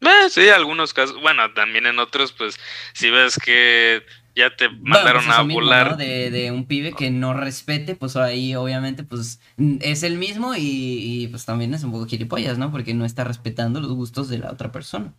Eh, 0.00 0.30
sí, 0.30 0.48
algunos 0.48 0.92
casos. 0.92 1.20
Bueno, 1.20 1.52
también 1.52 1.86
en 1.86 1.98
otros, 1.98 2.32
pues, 2.32 2.58
si 2.92 3.10
ves 3.10 3.38
que 3.38 4.02
ya 4.34 4.54
te 4.54 4.68
mandaron 4.68 5.24
pues, 5.24 5.36
a 5.36 5.42
volar. 5.42 5.96
de, 5.96 6.50
un 6.52 6.66
pibe 6.66 6.92
que 6.92 7.10
no 7.10 7.34
respete, 7.34 7.94
pues 7.94 8.16
ahí 8.16 8.54
obviamente, 8.54 9.04
pues, 9.04 9.40
es 9.80 10.02
el 10.02 10.16
mismo 10.16 10.54
y, 10.54 10.60
y, 10.60 11.28
pues 11.28 11.44
también 11.44 11.72
es 11.72 11.84
un 11.84 11.92
poco 11.92 12.06
gilipollas, 12.06 12.58
¿no? 12.58 12.70
Porque 12.70 12.94
no 12.94 13.04
está 13.04 13.24
respetando 13.24 13.80
los 13.80 13.92
gustos 13.92 14.28
de 14.28 14.38
la 14.38 14.50
otra 14.50 14.72
persona. 14.72 15.14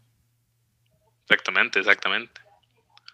Exactamente, 1.30 1.80
exactamente. 1.80 2.47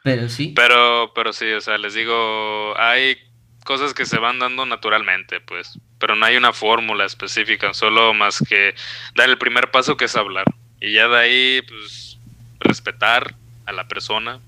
Pero 0.03 0.29
sí. 0.29 0.53
Pero, 0.55 1.11
pero 1.15 1.33
sí, 1.33 1.51
o 1.53 1.61
sea, 1.61 1.77
les 1.77 1.93
digo, 1.93 2.77
hay 2.77 3.17
cosas 3.63 3.93
que 3.93 4.05
se 4.05 4.19
van 4.19 4.39
dando 4.39 4.65
naturalmente, 4.65 5.39
pues, 5.39 5.79
pero 5.97 6.15
no 6.15 6.25
hay 6.25 6.35
una 6.35 6.51
fórmula 6.51 7.05
específica, 7.05 7.73
solo 7.73 8.13
más 8.13 8.43
que 8.47 8.75
dar 9.15 9.29
el 9.29 9.37
primer 9.37 9.71
paso 9.71 9.95
que 9.95 10.05
es 10.05 10.15
hablar. 10.15 10.45
Y 10.81 10.93
ya 10.93 11.07
de 11.07 11.17
ahí, 11.17 11.61
pues, 11.61 12.19
respetar 12.59 13.33
a 13.65 13.71
la 13.71 13.87
persona, 13.87 14.39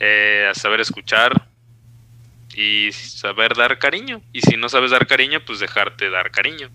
eh, 0.00 0.46
a 0.50 0.54
saber 0.54 0.80
escuchar 0.80 1.48
y 2.54 2.92
saber 2.92 3.54
dar 3.54 3.78
cariño. 3.78 4.20
Y 4.32 4.42
si 4.42 4.56
no 4.56 4.68
sabes 4.68 4.90
dar 4.90 5.06
cariño, 5.06 5.40
pues 5.44 5.60
dejarte 5.60 6.10
dar 6.10 6.30
cariño. 6.30 6.70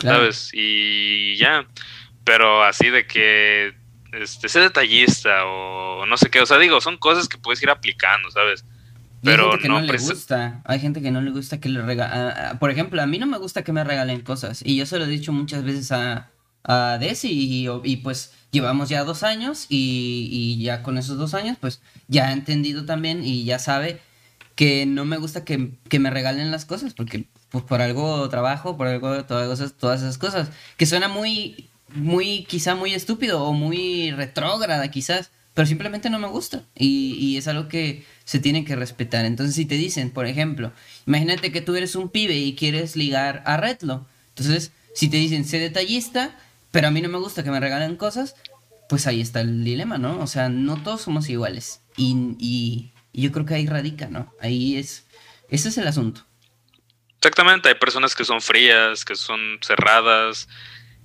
¿Sabes? 0.00 0.50
Y 0.52 1.36
ya. 1.36 1.66
Pero 2.24 2.62
así 2.62 2.88
de 2.90 3.06
que 3.06 3.74
este, 4.12 4.48
sé 4.48 4.60
detallista 4.60 5.44
o 5.44 6.06
no 6.06 6.16
sé 6.16 6.30
qué. 6.30 6.40
O 6.40 6.46
sea, 6.46 6.58
digo, 6.58 6.80
son 6.80 6.96
cosas 6.96 7.28
que 7.28 7.38
puedes 7.38 7.62
ir 7.62 7.70
aplicando, 7.70 8.30
¿sabes? 8.30 8.64
Pero 9.22 9.46
hay 9.46 9.50
gente 9.50 9.62
que 9.62 9.68
no, 9.68 9.80
le 9.80 9.98
gusta. 9.98 10.62
Hay 10.64 10.80
gente 10.80 11.02
que 11.02 11.10
no 11.10 11.20
le 11.20 11.30
gusta 11.30 11.60
que 11.60 11.68
le 11.68 11.82
regalen. 11.82 12.58
Por 12.58 12.70
ejemplo, 12.70 13.02
a 13.02 13.06
mí 13.06 13.18
no 13.18 13.26
me 13.26 13.38
gusta 13.38 13.62
que 13.62 13.72
me 13.72 13.82
regalen 13.84 14.20
cosas. 14.20 14.62
Y 14.64 14.76
yo 14.76 14.86
se 14.86 14.98
lo 14.98 15.04
he 15.04 15.08
dicho 15.08 15.32
muchas 15.32 15.64
veces 15.64 15.90
a, 15.90 16.30
a 16.64 16.98
Desi 16.98 17.66
y, 17.82 17.96
pues 17.96 18.32
llevamos 18.50 18.88
ya 18.88 19.04
dos 19.04 19.22
años 19.22 19.66
y, 19.68 20.58
ya 20.62 20.82
con 20.82 20.98
esos 20.98 21.18
dos 21.18 21.34
años 21.34 21.56
pues 21.60 21.80
ya 22.08 22.28
ha 22.28 22.32
entendido 22.32 22.84
también 22.84 23.24
y 23.24 23.44
ya 23.44 23.58
sabe 23.58 24.00
que 24.54 24.86
no 24.86 25.04
me 25.04 25.16
gusta 25.16 25.44
que, 25.44 25.72
me 25.98 26.10
regalen 26.10 26.50
las 26.50 26.64
cosas 26.64 26.94
porque 26.94 27.26
pues 27.50 27.64
por 27.64 27.80
algo 27.80 28.28
trabajo, 28.28 28.76
por 28.76 28.86
algo 28.86 29.24
todas 29.24 29.60
esas, 29.60 29.74
todas 29.74 30.02
esas 30.02 30.18
cosas, 30.18 30.50
que 30.76 30.84
suena 30.84 31.08
muy, 31.08 31.67
muy, 31.90 32.44
quizá 32.44 32.74
muy 32.74 32.94
estúpido 32.94 33.44
o 33.44 33.52
muy 33.52 34.10
retrógrada 34.12 34.90
quizás, 34.90 35.30
pero 35.54 35.66
simplemente 35.66 36.10
no 36.10 36.18
me 36.18 36.28
gusta 36.28 36.62
y, 36.74 37.14
y 37.14 37.36
es 37.36 37.48
algo 37.48 37.68
que 37.68 38.04
se 38.24 38.38
tiene 38.38 38.64
que 38.64 38.76
respetar. 38.76 39.24
Entonces 39.24 39.56
si 39.56 39.66
te 39.66 39.74
dicen, 39.74 40.10
por 40.10 40.26
ejemplo, 40.26 40.72
imagínate 41.06 41.52
que 41.52 41.60
tú 41.60 41.74
eres 41.76 41.94
un 41.94 42.08
pibe 42.08 42.36
y 42.36 42.54
quieres 42.54 42.96
ligar 42.96 43.42
a 43.46 43.56
Retlo, 43.56 44.06
entonces 44.30 44.72
si 44.94 45.08
te 45.08 45.16
dicen 45.16 45.44
sé 45.44 45.58
detallista, 45.58 46.36
pero 46.70 46.88
a 46.88 46.90
mí 46.90 47.00
no 47.00 47.08
me 47.08 47.18
gusta 47.18 47.42
que 47.44 47.50
me 47.50 47.60
regalen 47.60 47.96
cosas, 47.96 48.34
pues 48.88 49.06
ahí 49.06 49.20
está 49.20 49.40
el 49.40 49.64
dilema, 49.64 49.98
¿no? 49.98 50.18
O 50.20 50.26
sea, 50.26 50.48
no 50.48 50.82
todos 50.82 51.02
somos 51.02 51.28
iguales. 51.28 51.82
Y, 51.96 52.90
yo 53.12 53.32
creo 53.32 53.46
que 53.46 53.54
ahí 53.54 53.66
radica, 53.66 54.08
¿no? 54.08 54.32
Ahí 54.40 54.76
es, 54.76 55.06
ese 55.48 55.68
es 55.70 55.78
el 55.78 55.88
asunto. 55.88 56.24
Exactamente, 57.16 57.68
hay 57.68 57.74
personas 57.74 58.14
que 58.14 58.24
son 58.24 58.40
frías, 58.40 59.04
que 59.04 59.16
son 59.16 59.58
cerradas, 59.60 60.48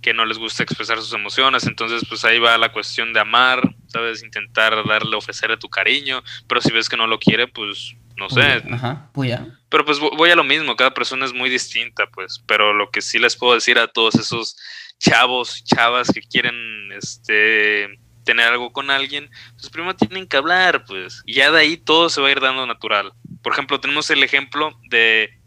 que 0.03 0.13
no 0.13 0.25
les 0.25 0.37
gusta 0.37 0.61
expresar 0.61 0.99
sus 0.99 1.13
emociones, 1.13 1.65
entonces 1.65 2.03
pues 2.07 2.25
ahí 2.25 2.37
va 2.37 2.57
la 2.57 2.73
cuestión 2.73 3.13
de 3.13 3.21
amar, 3.21 3.73
¿sabes? 3.87 4.21
Intentar 4.21 4.85
darle, 4.85 5.15
ofrecerle 5.15 5.57
tu 5.57 5.69
cariño, 5.69 6.21
pero 6.47 6.61
si 6.61 6.71
ves 6.71 6.89
que 6.89 6.97
no 6.97 7.07
lo 7.07 7.17
quiere, 7.17 7.47
pues 7.47 7.95
no 8.17 8.29
sé. 8.29 8.61
Ajá, 8.69 9.09
pues 9.13 9.29
ya. 9.29 9.47
Pero 9.69 9.85
pues 9.85 9.99
voy 9.99 10.29
a 10.29 10.35
lo 10.35 10.43
mismo, 10.43 10.75
cada 10.75 10.93
persona 10.93 11.25
es 11.25 11.33
muy 11.33 11.49
distinta, 11.49 12.05
pues, 12.13 12.43
pero 12.45 12.73
lo 12.73 12.91
que 12.91 13.01
sí 13.01 13.17
les 13.17 13.37
puedo 13.37 13.55
decir 13.55 13.79
a 13.79 13.87
todos 13.87 14.15
esos 14.15 14.57
chavos, 14.99 15.63
chavas 15.63 16.11
que 16.11 16.21
quieren 16.21 16.91
este 16.91 17.97
tener 18.25 18.47
algo 18.47 18.71
con 18.71 18.91
alguien, 18.91 19.29
pues 19.55 19.69
primero 19.69 19.95
tienen 19.95 20.27
que 20.27 20.37
hablar, 20.37 20.83
pues, 20.85 21.23
y 21.25 21.35
ya 21.35 21.49
de 21.49 21.59
ahí 21.59 21.77
todo 21.77 22.09
se 22.09 22.21
va 22.21 22.27
a 22.27 22.31
ir 22.31 22.41
dando 22.41 22.67
natural. 22.67 23.13
Por 23.41 23.53
ejemplo, 23.53 23.79
tenemos 23.79 24.09
el 24.09 24.21
ejemplo 24.21 24.77
de 24.89 25.39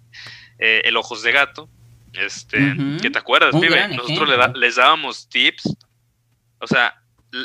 eh, 0.59 0.83
el 0.85 0.97
ojos 0.97 1.23
de 1.23 1.33
gato, 1.33 1.69
este, 2.19 2.77
que 3.01 3.11
te 3.11 3.19
acuerdas, 3.19 3.55
pibe, 3.61 3.89
nosotros 3.89 4.57
les 4.57 4.77
dábamos 4.77 5.29
tips, 5.29 5.77
o 6.61 6.67
sea, 6.67 7.01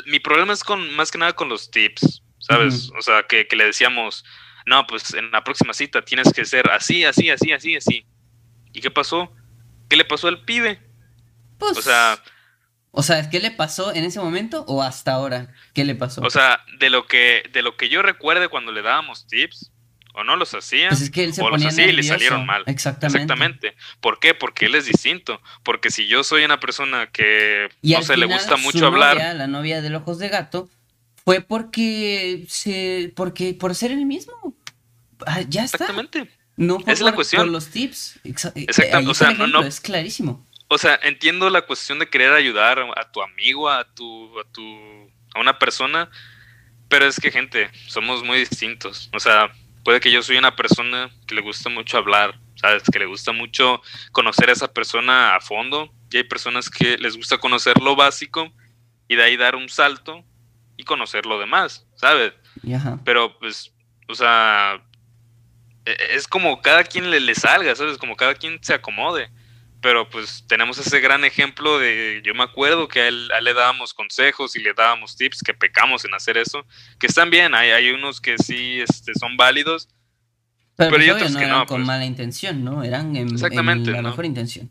mi 0.06 0.20
problema 0.20 0.52
es 0.52 0.64
con, 0.64 0.94
más 0.94 1.10
que 1.10 1.18
nada 1.18 1.32
con 1.34 1.48
los 1.48 1.70
tips, 1.70 2.22
¿sabes? 2.38 2.90
O 2.98 3.02
sea, 3.02 3.24
que, 3.24 3.46
que 3.46 3.56
le 3.56 3.66
decíamos, 3.66 4.24
no, 4.66 4.86
pues 4.86 5.14
en 5.14 5.30
la 5.30 5.44
próxima 5.44 5.72
cita 5.72 6.04
tienes 6.04 6.32
que 6.32 6.44
ser 6.44 6.70
así, 6.70 7.04
así, 7.04 7.30
así, 7.30 7.52
así, 7.52 7.76
así. 7.76 8.06
¿Y 8.72 8.80
qué 8.80 8.90
pasó? 8.90 9.32
¿Qué 9.88 9.96
le 9.96 10.04
pasó 10.04 10.28
al 10.28 10.44
pibe? 10.44 10.80
Pues, 11.58 11.78
o 11.78 11.82
sea... 11.82 12.22
O 12.94 13.02
sea, 13.02 13.30
¿qué 13.30 13.40
le 13.40 13.50
pasó 13.50 13.94
en 13.94 14.04
ese 14.04 14.20
momento 14.20 14.64
o 14.68 14.82
hasta 14.82 15.12
ahora? 15.12 15.54
¿Qué 15.72 15.84
le 15.84 15.94
pasó? 15.94 16.20
O 16.20 16.28
sea, 16.28 16.62
de 16.78 16.90
lo 16.90 17.06
que, 17.06 17.42
de 17.50 17.62
lo 17.62 17.76
que 17.76 17.88
yo 17.88 18.02
recuerde 18.02 18.48
cuando 18.48 18.70
le 18.70 18.82
dábamos 18.82 19.26
tips, 19.26 19.72
o 20.12 20.24
no 20.24 20.36
los 20.36 20.54
hacía, 20.54 20.88
pues 20.88 21.10
que 21.10 21.32
o 21.40 21.50
los 21.50 21.64
hacía 21.64 21.86
y 21.86 21.92
le 21.92 22.02
salieron 22.02 22.46
mal. 22.46 22.64
Exactamente. 22.66 23.22
Exactamente. 23.22 23.74
¿Por 24.00 24.18
qué? 24.20 24.34
Porque 24.34 24.66
él 24.66 24.74
es 24.74 24.86
distinto. 24.86 25.40
Porque 25.62 25.90
si 25.90 26.06
yo 26.06 26.24
soy 26.24 26.44
una 26.44 26.60
persona 26.60 27.08
que 27.08 27.68
no 27.82 28.02
se 28.02 28.16
le 28.16 28.26
gusta 28.26 28.56
mucho 28.56 28.86
hablar. 28.86 29.16
la 29.16 29.46
novia 29.46 29.80
de 29.80 29.94
ojos 29.94 30.18
de 30.18 30.28
gato, 30.28 30.68
fue 31.24 31.40
porque 31.40 32.44
se, 32.48 33.12
porque 33.14 33.54
por 33.54 33.74
ser 33.74 33.92
el 33.92 34.06
mismo. 34.06 34.54
Ah, 35.26 35.42
ya 35.48 35.64
está. 35.64 35.76
Exactamente. 35.76 36.28
No 36.56 36.78
por, 36.78 36.90
es 36.90 37.00
la 37.00 37.14
cuestión. 37.14 37.42
por 37.42 37.52
los 37.52 37.68
tips. 37.68 38.20
Exactamente. 38.24 39.10
O 39.10 39.14
sea, 39.14 39.32
no, 39.32 39.62
es 39.62 39.80
clarísimo 39.80 40.46
o 40.72 40.78
sea, 40.78 40.98
entiendo 41.02 41.50
la 41.50 41.66
cuestión 41.66 41.98
de 41.98 42.08
querer 42.08 42.32
ayudar 42.32 42.78
a 42.96 43.12
tu 43.12 43.20
amigo, 43.20 43.68
a 43.68 43.84
tu, 43.84 44.40
a 44.40 44.44
tu, 44.44 44.62
a 45.34 45.40
una 45.40 45.58
persona, 45.58 46.10
pero 46.88 47.04
es 47.04 47.20
que 47.20 47.30
gente, 47.30 47.70
somos 47.88 48.24
muy 48.24 48.38
distintos. 48.38 49.10
O 49.12 49.20
sea, 49.20 49.52
puede 49.84 50.00
que 50.00 50.10
yo 50.10 50.22
soy 50.22 50.36
una 50.36 50.56
persona 50.56 51.10
que 51.26 51.34
le 51.34 51.40
gusta 51.40 51.68
mucho 51.68 51.98
hablar, 51.98 52.38
sabes, 52.56 52.82
que 52.84 52.98
le 52.98 53.06
gusta 53.06 53.32
mucho 53.32 53.80
conocer 54.12 54.48
a 54.48 54.52
esa 54.52 54.72
persona 54.72 55.34
a 55.34 55.40
fondo, 55.40 55.92
y 56.10 56.18
hay 56.18 56.24
personas 56.24 56.68
que 56.68 56.98
les 56.98 57.16
gusta 57.16 57.38
conocer 57.38 57.80
lo 57.80 57.96
básico 57.96 58.52
y 59.08 59.16
de 59.16 59.22
ahí 59.22 59.36
dar 59.36 59.56
un 59.56 59.68
salto 59.68 60.24
y 60.76 60.84
conocer 60.84 61.26
lo 61.26 61.38
demás, 61.38 61.86
¿sabes? 61.94 62.32
Pero 63.04 63.38
pues, 63.38 63.72
o 64.08 64.14
sea, 64.14 64.82
e, 65.84 65.96
es 66.10 66.28
como 66.28 66.60
cada 66.60 66.84
quien 66.84 67.10
le, 67.10 67.20
le 67.20 67.34
salga, 67.34 67.74
¿sabes? 67.74 67.98
Como 67.98 68.16
cada 68.16 68.34
quien 68.34 68.62
se 68.62 68.74
acomode 68.74 69.30
pero 69.82 70.08
pues 70.08 70.44
tenemos 70.46 70.78
ese 70.78 71.00
gran 71.00 71.24
ejemplo 71.24 71.78
de, 71.78 72.22
yo 72.24 72.34
me 72.34 72.44
acuerdo 72.44 72.86
que 72.86 73.00
a 73.00 73.08
él, 73.08 73.28
le 73.42 73.52
dábamos 73.52 73.92
consejos 73.92 74.54
y 74.54 74.60
le 74.60 74.72
dábamos 74.74 75.16
tips, 75.16 75.42
que 75.42 75.52
pecamos 75.52 76.04
en 76.04 76.14
hacer 76.14 76.38
eso, 76.38 76.64
que 77.00 77.08
están 77.08 77.30
bien, 77.30 77.52
hay, 77.52 77.70
hay 77.70 77.90
unos 77.90 78.20
que 78.20 78.38
sí 78.38 78.80
este, 78.80 79.12
son 79.18 79.36
válidos, 79.36 79.88
pero, 80.76 80.96
hay 80.96 81.10
otros 81.10 81.32
no 81.32 81.38
que 81.38 81.46
no. 81.46 81.66
Con 81.66 81.78
pues. 81.80 81.86
mala 81.86 82.04
intención, 82.04 82.64
¿no? 82.64 82.82
Eran 82.84 83.14
en, 83.16 83.28
Exactamente, 83.32 83.90
la 83.90 84.02
mejor 84.02 84.24
intención. 84.24 84.70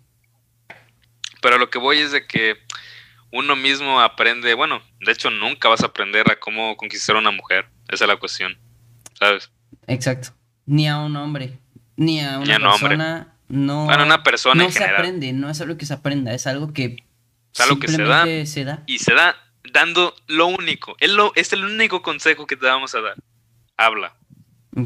Pero 1.41 1.57
lo 1.57 1.70
que 1.70 1.78
voy 1.78 1.99
es 1.99 2.12
de 2.12 2.26
que 2.26 2.55
uno 3.32 3.57
mismo 3.57 3.99
aprende, 3.99 4.53
bueno, 4.53 4.82
de 5.01 5.12
hecho 5.12 5.30
nunca 5.30 5.68
vas 5.68 5.84
a 5.84 5.88
aprender 5.88 6.32
a 6.32 6.39
cómo 6.39 6.78
conquistar 6.78 7.18
a 7.18 7.20
una 7.20 7.32
mujer, 7.32 7.68
esa 7.89 8.05
es 8.05 8.07
la 8.07 8.16
cuestión, 8.16 8.57
¿sabes? 9.20 9.51
Exacto, 9.88 10.30
ni 10.66 10.88
a 10.88 10.99
un 10.99 11.18
hombre, 11.18 11.59
ni 11.97 12.22
a 12.22 12.39
una 12.39 12.59
persona 12.59 13.31
no, 13.52 13.86
para 13.86 14.04
una 14.04 14.24
persona 14.24 14.64
no 14.64 14.72
se 14.72 14.84
aprende, 14.84 15.34
no 15.34 15.49
es 15.49 15.60
algo 15.60 15.78
que 15.78 15.86
se 15.86 15.93
aprenda, 15.93 16.34
es 16.34 16.47
algo 16.47 16.74
que 16.74 17.04
es 17.54 17.60
algo 17.60 17.80
que 17.80 17.89
se 17.89 18.64
da, 18.64 18.84
y 18.86 18.99
se 18.99 19.14
da 19.14 19.36
dando 19.74 20.16
lo 20.28 20.47
único, 20.47 20.95
es, 20.99 21.12
lo, 21.12 21.34
es 21.36 21.52
el 21.52 21.66
único 21.66 22.02
consejo 22.02 22.47
que 22.47 22.56
te 22.56 22.66
vamos 22.66 22.95
a 22.95 23.02
dar. 23.02 23.16
Habla. 23.78 24.16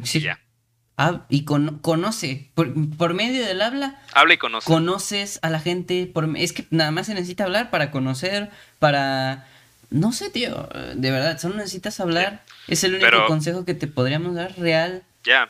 Sí. 0.03 0.19
Ya. 0.19 0.39
y 1.29 1.45
conoce, 1.45 2.49
por, 2.55 3.13
medio 3.13 3.45
del 3.45 3.61
habla. 3.61 4.01
Habla 4.13 4.33
y 4.33 4.37
conoce. 4.37 4.65
Conoces 4.65 5.39
a 5.43 5.49
la 5.49 5.59
gente, 5.59 6.09
por, 6.11 6.27
es 6.35 6.51
que 6.51 6.65
nada 6.71 6.89
más 6.89 7.05
se 7.05 7.13
necesita 7.13 7.43
hablar 7.43 7.69
para 7.69 7.91
conocer, 7.91 8.49
para... 8.79 9.47
No 9.91 10.11
sé, 10.11 10.31
tío, 10.31 10.67
de 10.95 11.11
verdad, 11.11 11.39
solo 11.39 11.55
necesitas 11.55 11.99
hablar. 11.99 12.43
Es 12.67 12.83
el 12.83 12.95
único 12.95 13.27
consejo 13.27 13.63
que 13.63 13.75
te 13.75 13.85
podríamos 13.85 14.33
dar 14.33 14.57
real 14.57 15.03
ya. 15.23 15.49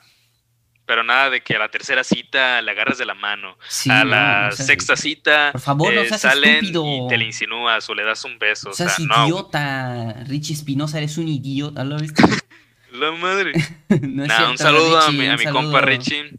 Pero 0.86 1.04
nada 1.04 1.30
de 1.32 1.42
que 1.42 1.56
a 1.56 1.60
la 1.60 1.70
tercera 1.70 2.04
cita 2.04 2.62
le 2.62 2.70
agarras 2.72 2.98
de 3.00 3.06
la 3.06 3.16
mano. 3.16 3.58
Sí, 3.68 3.90
a 3.90 4.04
la 4.06 4.52
seas- 4.52 4.68
sexta 4.68 4.96
cita 4.96 5.50
Por 5.52 5.62
favor, 5.62 5.94
no 5.94 6.02
eh, 6.02 6.08
seas 6.10 6.22
salen 6.22 6.66
estúpido. 6.66 7.06
y 7.06 7.10
te 7.10 7.18
le 7.18 7.26
insinúas 7.26 7.90
o 7.90 7.96
le 7.96 8.04
das 8.04 8.24
un 8.24 8.38
beso. 8.38 8.70
O 8.70 8.74
sea, 8.74 8.90
sea, 8.90 9.06
no. 9.06 9.26
idiota. 9.26 10.14
Richie 10.28 10.54
Espinosa, 10.54 11.00
eres 11.00 11.18
un 11.18 11.28
idiota. 11.28 11.84
¿Lo 11.84 11.98
viste? 11.98 12.22
La 12.94 13.12
madre. 13.12 13.54
no 13.90 14.24
es 14.24 14.28
Nah, 14.30 14.36
cierto, 14.36 14.52
un 14.52 14.58
saludo 14.58 15.00
a 15.02 15.12
mi, 15.12 15.26
a 15.28 15.32
un 15.32 15.38
mi 15.38 15.44
saludo. 15.44 15.62
compa 15.64 15.82
Richie. 15.82 16.32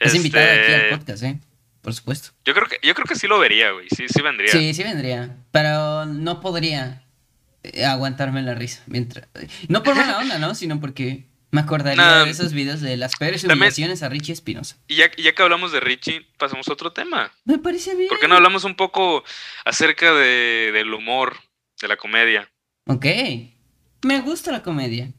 Es 0.00 0.14
invitado 0.14 0.44
aquí 0.44 0.72
al 0.72 0.80
Este, 0.80 0.96
podcast, 0.96 1.22
¿eh? 1.22 1.40
Por 1.80 1.94
supuesto. 1.94 2.30
Yo 2.44 2.54
creo 2.54 2.66
que, 2.66 2.78
yo 2.82 2.94
creo 2.94 3.06
que 3.06 3.14
sí 3.16 3.26
lo 3.28 3.38
vería, 3.38 3.70
güey. 3.70 3.86
Sí, 3.96 4.06
sí 4.08 4.20
vendría. 4.20 4.50
Sí, 4.52 4.74
sí 4.74 4.82
vendría. 4.82 5.36
Pero 5.52 6.04
no 6.06 6.40
podría 6.40 7.02
eh, 7.62 7.84
aguantarme 7.84 8.42
la 8.42 8.54
risa. 8.54 8.82
mientras 8.86 9.26
No 9.68 9.82
por 9.82 9.94
mala 9.94 10.18
onda, 10.18 10.38
¿no? 10.38 10.54
Sino 10.54 10.80
porque 10.80 11.26
me 11.52 11.60
acordaría 11.60 12.02
Nah. 12.02 12.24
de 12.24 12.30
esos 12.30 12.52
videos 12.52 12.80
de 12.80 12.96
las 12.96 13.14
peores 13.16 13.44
humillaciones 13.44 14.02
a 14.02 14.08
Richie 14.08 14.32
Espinosa. 14.32 14.76
Y 14.88 14.96
ya, 14.96 15.10
ya 15.16 15.32
que 15.34 15.42
hablamos 15.42 15.70
de 15.70 15.80
Richie, 15.80 16.26
pasamos 16.38 16.66
a 16.68 16.72
otro 16.72 16.92
tema. 16.92 17.30
Me 17.44 17.58
parece 17.58 17.94
bien. 17.94 18.08
¿Por 18.08 18.18
qué 18.18 18.26
no 18.26 18.34
hablamos 18.36 18.64
un 18.64 18.74
poco 18.74 19.22
acerca 19.64 20.12
de, 20.14 20.70
del 20.72 20.92
humor, 20.92 21.36
de 21.80 21.88
la 21.88 21.96
comedia? 21.96 22.50
Ok. 22.86 23.06
Me 24.04 24.20
gusta 24.20 24.50
la 24.50 24.62
comedia. 24.62 25.12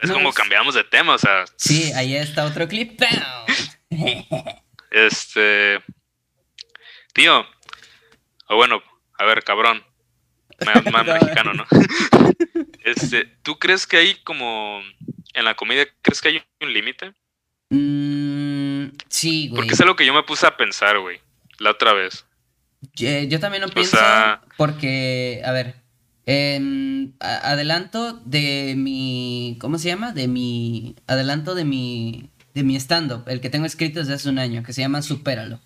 Es 0.00 0.08
No, 0.08 0.14
como 0.14 0.28
es- 0.30 0.34
cambiamos 0.36 0.74
de 0.74 0.84
tema, 0.84 1.14
o 1.14 1.18
sea, 1.18 1.44
Sí, 1.56 1.92
ahí 1.92 2.14
está 2.16 2.44
otro 2.44 2.66
clip. 2.68 3.00
Este... 4.90 5.82
Tío, 7.12 7.44
o 8.48 8.56
bueno, 8.56 8.80
a 9.18 9.24
ver, 9.24 9.42
cabrón, 9.42 9.82
más, 10.64 10.84
más 10.92 11.06
No. 11.06 11.14
mexicano, 11.14 11.52
¿no? 11.54 11.66
Este, 12.84 13.24
¿tú 13.42 13.58
crees 13.58 13.86
que 13.86 13.98
hay 13.98 14.14
como, 14.22 14.80
en 15.38 15.44
la 15.44 15.54
comedia, 15.54 15.86
crees 16.02 16.20
que 16.20 16.28
hay 16.28 16.42
un 16.60 16.72
límite? 16.72 17.12
Mm, 17.70 18.88
sí, 19.08 19.48
güey. 19.48 19.56
Porque 19.60 19.74
es 19.74 19.80
algo 19.80 19.96
que 19.96 20.06
yo 20.06 20.14
me 20.14 20.22
puse 20.22 20.46
a 20.46 20.56
pensar, 20.56 20.98
güey, 20.98 21.20
la 21.58 21.70
otra 21.70 21.92
vez. 21.92 22.24
Yo, 22.94 23.08
yo 23.22 23.40
también 23.40 23.62
lo 23.62 23.68
pienso 23.68 23.96
sea- 23.96 24.40
porque, 24.56 25.42
a 25.44 25.52
ver, 25.52 25.74
em, 26.26 27.12
adelanto 27.20 28.14
de 28.24 28.74
mi, 28.76 29.56
¿cómo 29.60 29.78
se 29.78 29.88
llama? 29.88 30.12
De 30.12 30.28
mi, 30.28 30.94
adelanto 31.06 31.54
de 31.54 31.64
mi, 31.64 32.30
de 32.54 32.62
mi 32.62 32.76
stand-up, 32.76 33.24
el 33.28 33.40
que 33.40 33.50
tengo 33.50 33.66
escrito 33.66 34.00
desde 34.00 34.14
hace 34.14 34.28
un 34.28 34.38
año, 34.38 34.62
que 34.62 34.72
se 34.72 34.80
llama 34.82 35.02
Supéralo. 35.02 35.60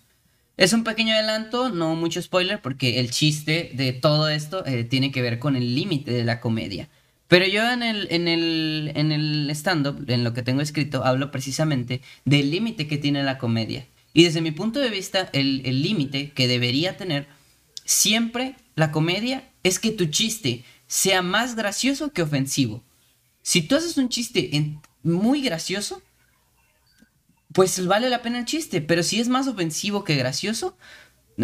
Es 0.55 0.73
un 0.73 0.83
pequeño 0.83 1.13
adelanto, 1.15 1.69
no 1.69 1.95
mucho 1.95 2.21
spoiler, 2.21 2.61
porque 2.61 2.99
el 2.99 3.09
chiste 3.09 3.71
de 3.73 3.91
todo 3.93 4.29
esto 4.29 4.63
eh, 4.65 4.83
tiene 4.83 5.11
que 5.11 5.21
ver 5.23 5.39
con 5.39 5.55
el 5.55 5.73
límite 5.75 6.11
de 6.11 6.23
la 6.23 6.39
comedia. 6.39 6.89
Pero 7.33 7.47
yo 7.47 7.67
en 7.67 7.81
el, 7.81 8.07
en 8.11 8.27
el, 8.27 8.91
en 8.93 9.11
el 9.11 9.49
stand-up, 9.55 10.07
en 10.07 10.23
lo 10.23 10.35
que 10.35 10.43
tengo 10.43 10.61
escrito, 10.61 11.03
hablo 11.03 11.31
precisamente 11.31 12.03
del 12.25 12.51
límite 12.51 12.85
que 12.85 12.99
tiene 12.99 13.23
la 13.23 13.39
comedia. 13.39 13.87
Y 14.13 14.25
desde 14.25 14.39
mi 14.39 14.51
punto 14.51 14.79
de 14.79 14.91
vista, 14.91 15.31
el 15.33 15.81
límite 15.81 16.29
que 16.33 16.47
debería 16.47 16.95
tener 16.95 17.25
siempre 17.85 18.55
la 18.75 18.91
comedia 18.91 19.49
es 19.63 19.79
que 19.79 19.89
tu 19.89 20.05
chiste 20.05 20.63
sea 20.85 21.23
más 21.23 21.55
gracioso 21.55 22.13
que 22.13 22.21
ofensivo. 22.21 22.83
Si 23.41 23.63
tú 23.63 23.77
haces 23.77 23.97
un 23.97 24.09
chiste 24.09 24.51
muy 25.01 25.41
gracioso, 25.41 26.03
pues 27.51 27.83
vale 27.87 28.11
la 28.11 28.21
pena 28.21 28.37
el 28.37 28.45
chiste. 28.45 28.79
Pero 28.79 29.01
si 29.01 29.19
es 29.19 29.27
más 29.27 29.47
ofensivo 29.47 30.03
que 30.03 30.17
gracioso, 30.17 30.77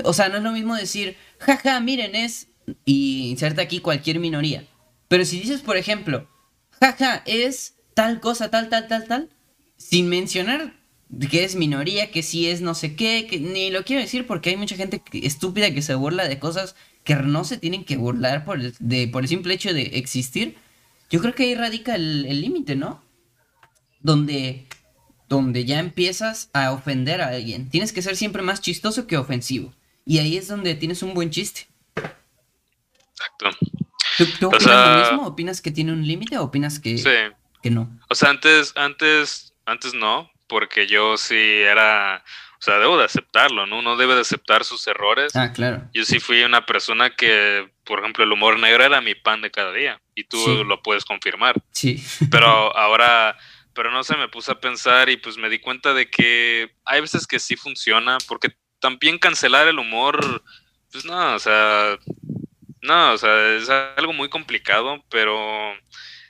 o 0.04 0.14
sea, 0.14 0.30
no 0.30 0.38
es 0.38 0.44
lo 0.44 0.52
mismo 0.52 0.76
decir, 0.76 1.18
jaja, 1.40 1.80
miren, 1.80 2.14
es. 2.14 2.46
Y 2.86 3.32
inserta 3.32 3.64
aquí 3.64 3.80
cualquier 3.80 4.20
minoría. 4.20 4.68
Pero 5.10 5.26
si 5.26 5.42
dices, 5.42 5.62
por 5.62 5.76
ejemplo, 5.76 6.30
jaja, 6.80 7.24
es 7.26 7.76
tal 7.94 8.22
cosa, 8.22 8.50
tal, 8.50 8.70
tal, 8.70 8.88
tal, 8.88 9.06
tal, 9.06 9.30
sin 9.76 10.08
mencionar 10.08 10.80
que 11.30 11.44
es 11.44 11.56
minoría, 11.56 12.12
que 12.12 12.22
sí 12.22 12.48
es 12.48 12.62
no 12.62 12.76
sé 12.76 12.96
qué, 12.96 13.28
que 13.28 13.40
ni 13.40 13.72
lo 13.72 13.84
quiero 13.84 14.02
decir 14.02 14.28
porque 14.28 14.52
hay 14.52 14.58
mucha 14.58 14.76
gente 14.76 15.02
estúpida 15.14 15.74
que 15.74 15.82
se 15.82 15.96
burla 15.96 16.28
de 16.28 16.38
cosas 16.40 16.76
que 17.04 17.16
no 17.16 17.44
se 17.44 17.58
tienen 17.58 17.84
que 17.84 17.98
burlar 17.98 18.46
por 18.46 18.60
el, 18.60 19.12
por 19.12 19.24
el 19.24 19.28
simple 19.28 19.56
hecho 19.56 19.74
de 19.74 19.82
existir. 19.98 20.56
Yo 21.10 21.20
creo 21.20 21.34
que 21.34 21.44
ahí 21.44 21.56
radica 21.56 21.96
el 21.96 22.42
límite, 22.42 22.76
¿no? 22.76 23.04
Donde, 24.02 24.68
donde 25.28 25.66
ya 25.66 25.80
empiezas 25.80 26.52
a 26.54 26.72
ofender 26.72 27.22
a 27.22 27.30
alguien. 27.30 27.70
Tienes 27.70 27.92
que 27.92 28.04
ser 28.04 28.16
siempre 28.16 28.44
más 28.44 28.62
chistoso 28.62 29.08
que 29.08 29.18
ofensivo. 29.18 29.74
Y 30.06 30.20
ahí 30.20 30.38
es 30.38 30.48
donde 30.48 30.76
tienes 30.76 31.02
un 31.02 31.16
buen 31.16 31.32
chiste. 31.32 31.68
Exacto. 33.10 33.58
¿Tú, 34.20 34.26
tú 34.40 34.48
opinas 34.50 34.64
sea- 34.64 34.94
lo 34.96 35.00
mismo? 35.00 35.26
¿Opinas 35.28 35.62
que 35.62 35.72
tiene 35.72 35.92
un 35.94 36.06
límite 36.06 36.38
o 36.38 36.44
opinas 36.44 36.80
que, 36.80 36.98
Sí. 37.00 37.10
que 37.64 37.72
no? 37.72 37.90
O 38.10 38.14
sea, 38.16 38.30
antes, 38.30 38.74
antes, 38.76 39.54
antes 39.66 39.94
no, 39.96 40.30
porque 40.48 40.86
yo 40.88 41.18
sí 41.18 41.36
era, 41.36 42.24
o 42.60 42.62
sea, 42.62 42.78
debo 42.78 42.98
de 42.98 43.06
aceptarlo, 43.06 43.66
¿no? 43.66 43.80
Uno 43.80 43.96
debe 43.98 44.14
de 44.16 44.22
aceptar 44.22 44.64
sus 44.64 44.86
errores. 44.88 45.36
Ah, 45.36 45.52
claro. 45.54 45.84
Yo 45.94 46.04
sí 46.06 46.20
fui 46.20 46.44
una 46.44 46.66
persona 46.66 47.10
que, 47.16 47.70
por 47.86 48.00
ejemplo, 48.00 48.24
el 48.24 48.32
humor 48.32 48.60
negro 48.60 48.84
era 48.84 49.02
mi 49.02 49.16
pan 49.16 49.42
de 49.42 49.50
cada 49.52 49.72
día 49.74 50.00
y 50.16 50.26
tú 50.26 50.38
Sí. 50.44 50.64
lo 50.66 50.82
puedes 50.84 51.06
confirmar. 51.06 51.56
Sí. 51.72 52.04
Pero 52.30 52.48
ahora, 52.78 53.38
pero 53.74 53.92
no 53.92 54.04
sé, 54.04 54.18
me 54.18 54.28
puse 54.28 54.52
a 54.52 54.60
pensar 54.60 55.10
y 55.10 55.18
pues 55.18 55.38
me 55.38 55.50
di 55.50 55.60
cuenta 55.60 55.94
de 55.94 56.10
que 56.10 56.72
hay 56.86 57.02
veces 57.02 57.26
que 57.28 57.40
sí 57.40 57.56
funciona, 57.56 58.18
porque 58.28 58.50
también 58.80 59.18
cancelar 59.20 59.68
el 59.68 59.78
humor, 59.80 60.44
pues 60.92 61.06
no, 61.06 61.36
o 61.36 61.40
sea, 61.40 61.98
no, 62.82 63.14
o 63.14 63.18
sea, 63.18 63.56
es 63.56 63.70
algo 63.70 64.14
muy 64.14 64.30
complicado, 64.30 65.04
pero 65.10 65.74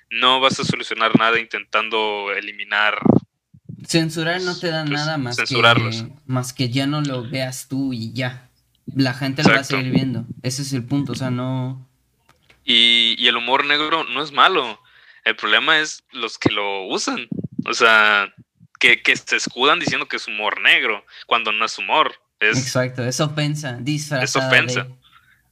no 0.10 0.40
vas 0.40 0.60
a 0.60 0.64
solucionar 0.64 1.18
nada 1.18 1.40
intentando 1.40 2.32
eliminar 2.36 3.00
Censurar 3.86 4.42
no 4.42 4.58
te 4.58 4.68
da 4.70 4.82
Pues, 4.84 4.92
nada 4.92 5.18
más 5.18 5.36
censurarlos. 5.38 6.04
que, 6.04 6.10
más 6.28 6.54
que 6.54 6.70
ya 6.70 6.86
no 6.86 7.02
lo 7.02 7.28
veas 7.28 7.68
tú 7.70 7.94
y 7.94 8.12
ya. 8.14 8.50
La 8.94 9.14
gente 9.14 9.42
lo 9.44 9.50
va 9.50 9.62
a 9.62 9.64
seguir 9.64 9.92
viendo. 9.92 10.26
Ese 10.44 10.62
es 10.64 10.74
el 10.74 10.84
punto. 10.84 11.14
O 11.14 11.16
sea, 11.16 11.32
no. 11.32 11.88
Y, 12.66 13.16
y 13.18 13.28
el 13.28 13.38
humor 13.38 13.66
negro 13.66 14.04
no 14.04 14.22
es 14.22 14.32
malo. 14.32 14.80
El 15.24 15.36
problema 15.36 15.80
es 15.80 16.04
los 16.12 16.38
que 16.38 16.52
lo 16.52 16.86
usan. 16.88 17.28
O 17.66 17.74
sea, 17.74 18.32
que, 18.80 19.02
que 19.02 19.16
se 19.16 19.38
escudan 19.38 19.80
diciendo 19.80 20.08
que 20.08 20.18
es 20.18 20.28
humor 20.28 20.62
negro, 20.62 21.04
cuando 21.26 21.52
no 21.52 21.66
es 21.66 21.78
humor. 21.78 22.14
Es, 22.40 22.58
Exacto. 22.60 23.04
Es 23.04 23.20
ofensa. 23.20 23.78
Disfrazada. 23.80 24.48
ofensa. 24.50 24.84
de- 24.84 24.96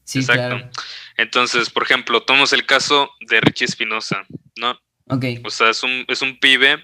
Sí, 0.07 0.19
Exacto. 0.19 0.55
claro. 0.55 0.69
Entonces, 1.17 1.69
por 1.69 1.83
ejemplo, 1.83 2.21
tomamos 2.23 2.53
el 2.53 2.65
caso 2.65 3.11
de 3.19 3.41
Richie 3.41 3.65
Espinosa, 3.65 4.25
¿no? 4.57 4.79
Ok. 5.09 5.25
O 5.43 5.49
sea, 5.49 5.69
es 5.69 5.83
un, 5.83 6.05
es 6.07 6.21
un 6.21 6.39
pibe 6.39 6.81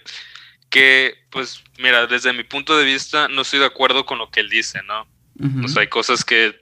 que, 0.69 1.15
pues, 1.29 1.63
mira, 1.77 2.05
desde 2.05 2.33
mi 2.33 2.43
punto 2.43 2.77
de 2.77 2.83
vista, 2.83 3.29
no 3.29 3.43
estoy 3.43 3.59
de 3.59 3.65
acuerdo 3.65 4.05
con 4.05 4.17
lo 4.17 4.29
que 4.29 4.41
él 4.41 4.49
dice, 4.49 4.81
¿no? 4.83 5.07
O 5.63 5.67
sea, 5.69 5.81
hay 5.83 5.87
cosas 5.87 6.25
que 6.25 6.59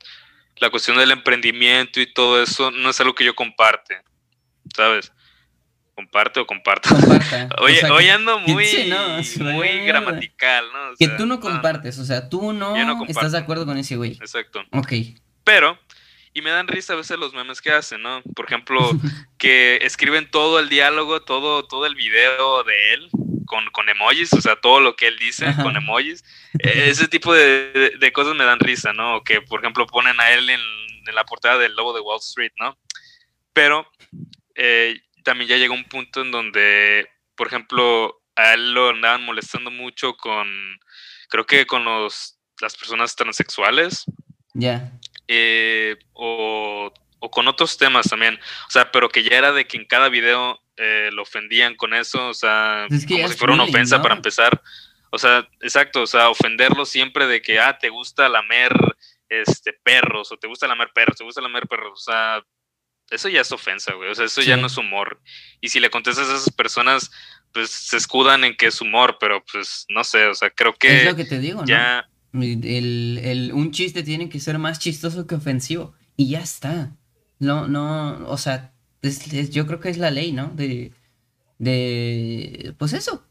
la 0.57 0.70
cuestión 0.70 0.97
del 0.97 1.09
emprendimiento 1.12 1.99
y 1.99 2.14
todo 2.14 2.41
eso 2.41 2.70
no 2.72 2.91
es 2.91 2.99
algo 2.99 3.16
que 3.16 3.26
yo 3.26 3.34
comparte, 3.36 3.97
¿sabes? 4.76 5.12
¿Comparte 5.95 6.39
o 6.39 6.45
comparto? 6.45 6.89
O 6.95 7.24
sea, 7.24 7.49
que- 7.49 7.91
hoy 7.91 8.07
ando 8.09 8.38
muy, 8.39 8.66
sí, 8.66 8.88
no, 8.89 9.51
muy 9.51 9.68
gramatical, 9.86 10.66
¿no? 10.72 10.91
O 10.91 10.95
Que 10.97 11.05
sea, 11.07 11.18
tú 11.18 11.26
no 11.26 11.39
compartes. 11.39 11.97
O 11.99 12.05
sea, 12.05 12.30
tú 12.30 12.53
no, 12.53 12.76
no 12.78 13.05
estás 13.07 13.32
de 13.32 13.39
acuerdo 13.39 13.66
con 13.66 13.78
ese 13.78 13.95
güey. 13.95 14.12
Exacto. 14.14 14.64
Ok. 14.72 14.93
Pero, 15.43 15.78
y 16.34 16.42
me 16.42 16.50
dan 16.50 16.68
risa 16.68 16.94
a 16.94 16.98
veces 16.98 17.18
los 17.20 17.34
memes 17.34 17.62
que 17.62 17.72
hacen, 17.72 18.02
¿no? 18.02 18.22
Por 18.36 18.46
ejemplo, 18.46 18.80
que 19.38 19.78
escriben 19.82 20.30
todo 20.30 20.60
el 20.60 20.70
diálogo, 20.70 21.22
todo, 21.22 21.66
todo 21.68 21.86
el 21.86 21.96
video 21.96 22.64
de 22.64 22.94
él 22.94 23.10
con, 23.46 23.66
con 23.72 23.90
emojis, 23.90 24.32
o 24.34 24.40
sea, 24.42 24.56
todo 24.56 24.80
lo 24.80 24.96
que 24.96 25.08
él 25.08 25.18
dice 25.20 25.46
Ajá. 25.48 25.64
con 25.64 25.76
emojis. 25.76 26.24
Eh, 26.60 26.86
Ese 26.90 27.08
tipo 27.08 27.34
de, 27.34 27.72
de- 27.74 27.90
de 27.98 28.12
cosas 28.14 28.34
me 28.36 28.46
dan 28.46 28.60
risa, 28.60 28.94
¿no? 28.94 29.24
Que, 29.24 29.42
por 29.42 29.60
ejemplo, 29.60 29.86
ponen 29.88 30.20
a 30.22 30.32
él 30.32 30.50
en, 30.50 30.62
en 31.08 31.16
la 31.16 31.26
portada 31.26 31.58
del 31.58 31.76
Lobo 31.76 31.94
de 31.94 32.00
Wall 32.02 32.20
Street, 32.20 32.54
¿no? 32.60 32.78
Pero 33.54 33.86
eh, 34.56 35.02
también 35.24 35.50
ya 35.50 35.58
llegó 35.58 35.74
un 35.74 35.84
punto 35.86 36.22
en 36.22 36.32
donde, 36.32 37.10
por 37.36 37.48
ejemplo, 37.48 38.22
a 38.38 38.54
él 38.54 38.74
lo 38.74 38.90
andaban 38.90 39.26
molestando 39.26 39.70
mucho 39.70 40.16
con, 40.16 40.48
creo 41.28 41.46
que 41.46 41.66
con 41.66 41.84
los, 41.84 42.38
las 42.62 42.78
personas 42.78 43.16
transexuales 43.18 44.06
Ya. 44.54 44.94
Eh, 45.34 45.98
o, 46.14 46.94
o 47.20 47.32
con 47.32 47.48
otros 47.48 47.78
temas 47.78 48.10
también. 48.10 48.36
O 48.68 48.72
sea, 48.72 48.92
pero 48.92 49.10
que 49.10 49.24
ya 49.24 49.38
era 49.38 49.52
de 49.54 49.66
que 49.66 49.78
en 49.78 49.86
cada 49.86 50.10
video 50.10 50.60
eh, 50.78 51.10
lo 51.14 51.22
ofendían 51.22 51.76
con 51.76 51.94
eso, 51.94 52.30
o 52.30 52.34
sea, 52.34 52.86
Pues 52.90 53.04
Es 53.04 53.08
que 53.08 53.14
ya 53.14 53.20
como 53.20 53.28
si 53.30 53.34
es 53.34 53.40
fuera 53.40 53.54
una 53.54 53.64
ofensa 53.64 53.98
¿no? 53.98 54.04
para 54.04 54.16
empezar. 54.16 54.62
O 55.12 55.18
sea, 55.18 55.48
exacto, 55.62 56.02
o 56.02 56.08
sea, 56.08 56.30
ofenderlo 56.30 56.86
siempre 56.86 57.28
de 57.28 57.42
que, 57.42 57.60
ah, 57.60 57.78
te 57.78 57.90
gusta 57.90 58.28
lamer 58.30 58.74
este, 59.30 59.74
perros, 59.74 60.32
o 60.32 60.38
te 60.38 60.48
gusta 60.48 60.68
lamer 60.68 60.90
perros, 60.94 61.18
te 61.18 61.24
gusta 61.24 61.42
lamer 61.42 61.68
perros, 61.68 61.92
o 61.94 62.12
sea, 62.12 62.44
eso 63.10 63.30
ya 63.30 63.42
es 63.42 63.52
ofensa, 63.52 63.94
güey, 63.94 64.10
o 64.10 64.16
sea, 64.16 64.26
eso 64.26 64.42
ya 64.42 64.56
no 64.58 64.68
es 64.68 64.78
humor. 64.78 65.22
Y 65.60 65.70
si 65.70 65.80
le 65.80 65.90
contestas 65.90 66.30
a 66.30 66.36
esas 66.36 66.54
personas, 66.54 67.12
pues 67.52 67.70
se 67.70 67.98
escudan 67.98 68.46
en 68.46 68.56
que 68.56 68.68
es 68.68 68.80
humor, 68.80 69.18
pero 69.20 69.44
pues 69.52 69.86
no 69.90 70.04
sé, 70.04 70.28
o 70.28 70.34
sea, 70.34 70.50
creo 70.50 70.72
es 70.72 70.78
que 70.80 71.04
lo 71.04 71.16
que 71.16 71.26
te 71.26 71.40
digo, 71.40 71.66
¿no? 71.66 71.66
El, 72.34 73.20
el- 73.24 73.52
un 73.54 73.72
chiste 73.72 74.04
tiene 74.04 74.30
que 74.30 74.40
ser 74.40 74.58
más 74.58 74.80
chistoso 74.80 75.28
que 75.28 75.36
ofensivo. 75.36 75.94
Y 76.18 76.30
ya 76.30 76.40
está. 76.40 76.96
No, 77.40 77.68
no, 77.68 78.28
o 78.28 78.38
sea, 78.38 78.72
es- 79.02 79.34
es- 79.34 79.50
yo 79.52 79.66
creo 79.68 79.80
que 79.80 79.90
es 79.90 79.98
la 79.98 80.12
ley, 80.12 80.32
¿no? 80.32 80.48
De, 80.56 80.92
de, 81.60 82.74
pues 82.78 82.94
eso. 82.94 83.26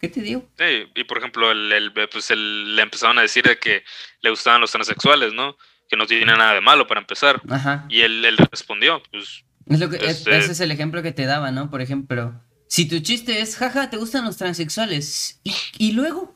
¿Qué 0.00 0.08
te 0.08 0.20
digo? 0.20 0.46
Sí, 0.58 0.64
y 0.94 1.04
por 1.04 1.18
ejemplo, 1.18 1.50
el, 1.50 1.92
pues 2.12 2.30
le 2.30 2.82
empezaron 2.82 3.18
a 3.18 3.22
decir 3.22 3.44
de 3.44 3.58
que 3.58 3.82
le 4.20 4.30
gustaban 4.30 4.60
los 4.60 4.70
transexuales, 4.70 5.32
¿no? 5.32 5.56
Que 5.88 5.96
no 5.96 6.06
tiene 6.06 6.26
nada 6.26 6.52
de 6.54 6.60
malo 6.60 6.86
para 6.86 7.00
empezar. 7.00 7.40
Ajá. 7.48 7.86
Y 7.88 8.00
él, 8.02 8.24
él 8.24 8.36
respondió, 8.50 9.02
pues... 9.10 9.44
Es 9.66 9.80
lo 9.80 9.88
que, 9.88 9.96
este 9.96 10.36
ese 10.36 10.52
es 10.52 10.60
el 10.60 10.70
ejemplo 10.70 11.02
que 11.02 11.12
te 11.12 11.24
daba, 11.26 11.50
¿no? 11.50 11.70
Por 11.70 11.80
ejemplo, 11.80 12.40
si 12.68 12.86
tu 12.86 13.00
chiste 13.00 13.40
es, 13.40 13.56
jaja, 13.56 13.88
¿te 13.90 13.96
gustan 13.96 14.24
los 14.24 14.36
transexuales? 14.36 15.40
¿Y, 15.42 15.52
y 15.78 15.92
luego? 15.92 16.35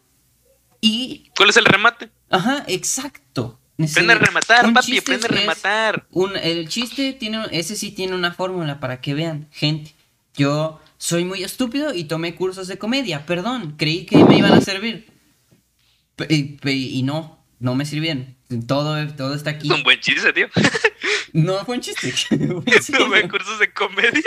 ¿Y? 0.81 1.31
¿Cuál 1.37 1.51
es 1.51 1.57
el 1.57 1.65
remate? 1.65 2.11
Ajá, 2.31 2.65
exacto. 2.67 3.61
Aprende 3.83 4.13
a 4.13 4.19
rematar, 4.19 4.73
papi, 4.73 4.99
aprende 4.99 5.27
a 5.27 5.29
rematar. 5.29 6.07
Un, 6.11 6.37
el 6.37 6.69
chiste 6.69 7.13
tiene, 7.15 7.43
ese 7.51 7.77
sí 7.77 7.91
tiene 7.91 8.15
una 8.15 8.33
fórmula 8.33 8.79
para 8.79 9.01
que 9.01 9.15
vean, 9.15 9.49
gente. 9.53 9.95
Yo 10.35 10.81
soy 10.99 11.25
muy 11.25 11.43
estúpido 11.43 11.95
y 11.95 12.05
tomé 12.05 12.35
cursos 12.35 12.69
de 12.69 12.79
comedia, 12.79 13.25
perdón, 13.25 13.75
creí 13.79 14.05
que 14.05 14.23
me 14.25 14.37
iban 14.37 14.53
a 14.53 14.61
servir. 14.61 15.11
y, 16.29 17.03
no, 17.05 17.43
no 17.59 17.75
me 17.75 17.87
sirvieron. 17.87 18.37
Todo, 18.67 19.07
todo 19.15 19.35
está 19.35 19.51
aquí. 19.51 19.71
Un 19.71 19.83
buen 19.83 20.01
chiste, 20.01 20.33
tío. 20.33 20.49
No, 21.33 21.65
fue 21.65 21.77
un 21.77 21.81
chiste. 21.81 22.13
tomé 22.99 23.29
cursos 23.29 23.61
de 23.61 23.73
comedia. 23.73 24.21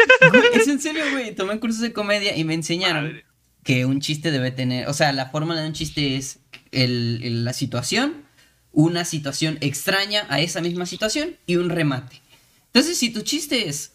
es 0.54 0.70
en 0.70 0.80
serio, 0.80 1.04
güey. 1.12 1.36
Tomé 1.36 1.60
cursos 1.60 1.82
de 1.82 1.92
comedia 1.92 2.38
y 2.38 2.46
me 2.46 2.54
enseñaron 2.54 3.22
que 3.64 3.86
un 3.86 4.02
chiste 4.02 4.32
debe 4.32 4.52
tener. 4.52 4.88
O 4.88 4.94
sea, 4.94 5.12
la 5.14 5.30
fórmula 5.30 5.62
de 5.62 5.68
un 5.68 5.74
chiste 5.74 6.18
es 6.18 6.40
el, 6.72 7.46
la 7.46 7.54
situación, 7.54 8.24
una 8.72 9.06
situación 9.06 9.58
extraña 9.62 10.26
a 10.30 10.40
esa 10.40 10.62
misma 10.62 10.86
situación 10.86 11.38
y 11.46 11.56
un 11.58 11.70
remate. 11.70 12.22
Entonces, 12.68 12.98
si 12.98 13.12
tu 13.12 13.22
chiste 13.22 13.70
es, 13.70 13.94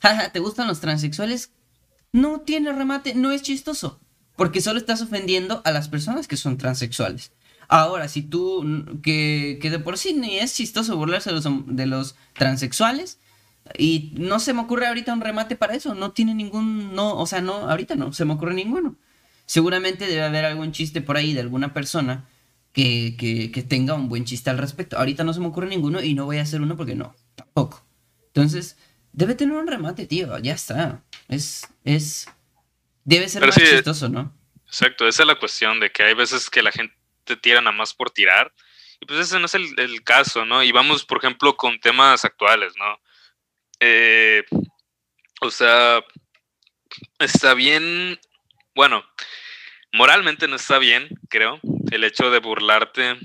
jaja, 0.00 0.30
¿te 0.32 0.40
gustan 0.40 0.68
los 0.68 0.80
transexuales? 0.80 1.50
no 2.12 2.40
tiene 2.40 2.72
remate, 2.72 3.14
no 3.14 3.30
es 3.30 3.42
chistoso. 3.42 4.00
Porque 4.36 4.60
solo 4.60 4.78
estás 4.78 5.02
ofendiendo 5.02 5.62
a 5.64 5.72
las 5.72 5.88
personas 5.88 6.28
que 6.28 6.36
son 6.36 6.58
transexuales. 6.58 7.32
Ahora, 7.66 8.08
si 8.08 8.22
tú, 8.22 8.64
que, 9.02 9.58
que 9.60 9.70
de 9.70 9.78
por 9.78 9.98
sí 9.98 10.14
ni 10.14 10.38
es 10.38 10.54
chistoso 10.54 10.96
burlarse 10.96 11.30
de 11.30 11.36
los, 11.36 11.46
de 11.66 11.86
los 11.86 12.14
transexuales, 12.34 13.18
y 13.76 14.14
no 14.16 14.38
se 14.38 14.54
me 14.54 14.60
ocurre 14.60 14.86
ahorita 14.86 15.12
un 15.12 15.20
remate 15.20 15.56
para 15.56 15.74
eso, 15.74 15.94
no 15.94 16.12
tiene 16.12 16.34
ningún, 16.34 16.94
no, 16.94 17.16
o 17.18 17.26
sea, 17.26 17.42
no, 17.42 17.68
ahorita 17.68 17.96
no, 17.96 18.12
se 18.12 18.24
me 18.24 18.34
ocurre 18.34 18.54
ninguno. 18.54 18.96
Seguramente 19.48 20.06
debe 20.06 20.22
haber 20.22 20.44
algún 20.44 20.70
chiste 20.70 21.00
por 21.00 21.16
ahí 21.16 21.34
de 21.34 21.40
alguna 21.40 21.74
persona 21.74 22.28
que, 22.72 23.16
que, 23.18 23.50
que 23.50 23.62
tenga 23.64 23.94
un 23.94 24.08
buen 24.08 24.24
chiste 24.24 24.50
al 24.50 24.58
respecto. 24.58 24.96
Ahorita 24.96 25.24
no 25.24 25.34
se 25.34 25.40
me 25.40 25.48
ocurre 25.48 25.66
ninguno 25.66 26.00
y 26.00 26.14
no 26.14 26.26
voy 26.26 26.38
a 26.38 26.42
hacer 26.42 26.60
uno 26.60 26.76
porque 26.76 26.94
no, 26.94 27.16
tampoco. 27.34 27.84
Entonces, 28.28 28.76
Debe 29.18 29.34
tener 29.34 29.56
un 29.56 29.66
remate, 29.66 30.06
tío. 30.06 30.38
Ya 30.38 30.54
está. 30.54 31.02
Es. 31.28 31.66
es 31.84 32.28
debe 33.04 33.28
ser 33.28 33.44
más 33.44 33.56
chistoso, 33.56 34.08
¿no? 34.08 34.32
Exacto, 34.66 35.08
esa 35.08 35.22
es 35.24 35.26
la 35.26 35.38
cuestión 35.38 35.80
de 35.80 35.90
que 35.90 36.04
hay 36.04 36.14
veces 36.14 36.48
que 36.48 36.62
la 36.62 36.70
gente 36.70 36.94
tira 37.40 37.60
nada 37.60 37.76
más 37.76 37.94
por 37.94 38.10
tirar. 38.10 38.52
Y 39.00 39.06
pues 39.06 39.18
ese 39.18 39.40
no 39.40 39.46
es 39.46 39.54
el, 39.54 40.04
caso, 40.04 40.44
¿no? 40.44 40.62
Y 40.62 40.70
vamos, 40.70 41.04
por 41.04 41.18
ejemplo, 41.18 41.56
con 41.56 41.80
temas 41.80 42.24
actuales, 42.24 42.74
¿no? 42.78 43.00
Eh, 43.80 44.44
o 45.40 45.50
sea, 45.50 46.04
está 47.18 47.54
bien. 47.54 48.20
Bueno, 48.78 49.04
moralmente 49.92 50.46
no 50.46 50.54
está 50.54 50.78
bien, 50.78 51.08
creo, 51.28 51.58
el 51.90 52.04
hecho 52.04 52.30
de 52.30 52.38
burlarte 52.38 53.18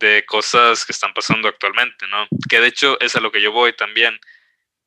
de 0.00 0.26
cosas 0.26 0.84
que 0.84 0.92
están 0.92 1.14
pasando 1.14 1.48
actualmente, 1.48 2.06
¿no? 2.08 2.28
Que 2.46 2.60
de 2.60 2.66
hecho 2.66 3.00
es 3.00 3.16
a 3.16 3.20
lo 3.20 3.32
que 3.32 3.40
yo 3.40 3.50
voy 3.50 3.72
también 3.72 4.20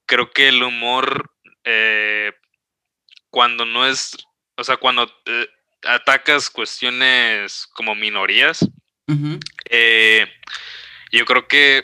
creo 0.06 0.30
que 0.30 0.50
el 0.50 0.62
humor, 0.62 1.32
eh, 1.64 2.34
cuando 3.32 3.66
no 3.66 3.88
es, 3.88 4.16
o 4.58 4.64
sea, 4.64 4.78
cuando 4.78 5.12
eh, 5.26 5.48
atacas 5.88 6.52
cuestiones 6.52 7.68
como 7.74 7.96
minorías, 7.96 8.70
eh, 9.72 10.28
yo 11.12 11.26
creo 11.26 11.48
que 11.48 11.84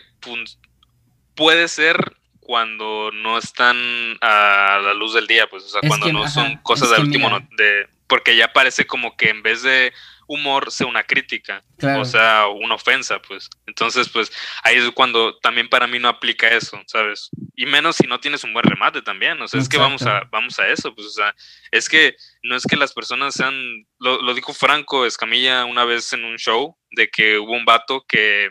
puede 1.34 1.70
ser 1.70 2.18
cuando 2.40 3.10
no 3.12 3.40
están 3.40 3.78
a 4.22 4.80
la 4.84 4.94
luz 4.94 5.16
del 5.16 5.26
día, 5.26 5.50
pues, 5.50 5.64
o 5.64 5.70
sea, 5.70 5.82
cuando 5.88 6.14
no 6.14 6.30
son 6.30 6.58
cosas 6.58 6.92
de 6.92 7.02
último, 7.02 7.30
de, 7.58 7.88
porque 8.08 8.36
ya 8.36 8.54
parece 8.54 8.86
como 8.86 9.16
que 9.16 9.30
en 9.30 9.44
vez 9.44 9.64
de 9.64 9.94
humor 10.28 10.72
sea 10.72 10.88
una 10.88 11.04
crítica, 11.04 11.64
o 11.98 12.06
sea, 12.06 12.48
una 12.48 12.76
ofensa, 12.76 13.22
pues. 13.22 13.50
Entonces, 13.66 14.10
pues 14.10 14.32
ahí 14.64 14.76
es 14.76 14.92
cuando 14.92 15.38
también 15.40 15.70
para 15.70 15.88
mí 15.88 16.00
no 16.00 16.10
aplica 16.10 16.50
eso, 16.50 16.82
¿sabes? 16.88 17.30
Y 17.56 17.66
menos 17.66 17.96
si 17.96 18.08
no 18.08 18.20
tienes 18.20 18.44
un 18.44 18.54
buen 18.54 18.66
remate 18.66 19.02
también, 19.02 19.42
o 19.42 19.48
sea, 19.48 19.60
es 19.60 19.70
que 19.70 19.78
vamos 19.78 20.04
a, 20.04 20.24
vamos 20.30 20.60
a 20.60 20.68
eso, 20.68 20.94
pues, 20.94 21.08
o 21.08 21.12
sea, 21.12 21.34
es 21.72 21.88
que 21.88 22.16
no 22.44 22.56
es 22.56 22.64
que 22.66 22.76
las 22.76 22.94
personas 22.94 23.36
sean, 23.36 23.56
lo, 24.00 24.22
lo 24.22 24.34
dijo 24.34 24.54
Franco 24.54 25.06
Escamilla 25.06 25.66
una 25.66 25.86
vez 25.86 26.12
en 26.12 26.26
un 26.26 26.38
show, 26.38 26.78
de 26.92 27.10
que 27.10 27.38
hubo 27.38 27.54
un 27.54 27.66
vato 27.66 28.06
que, 28.08 28.50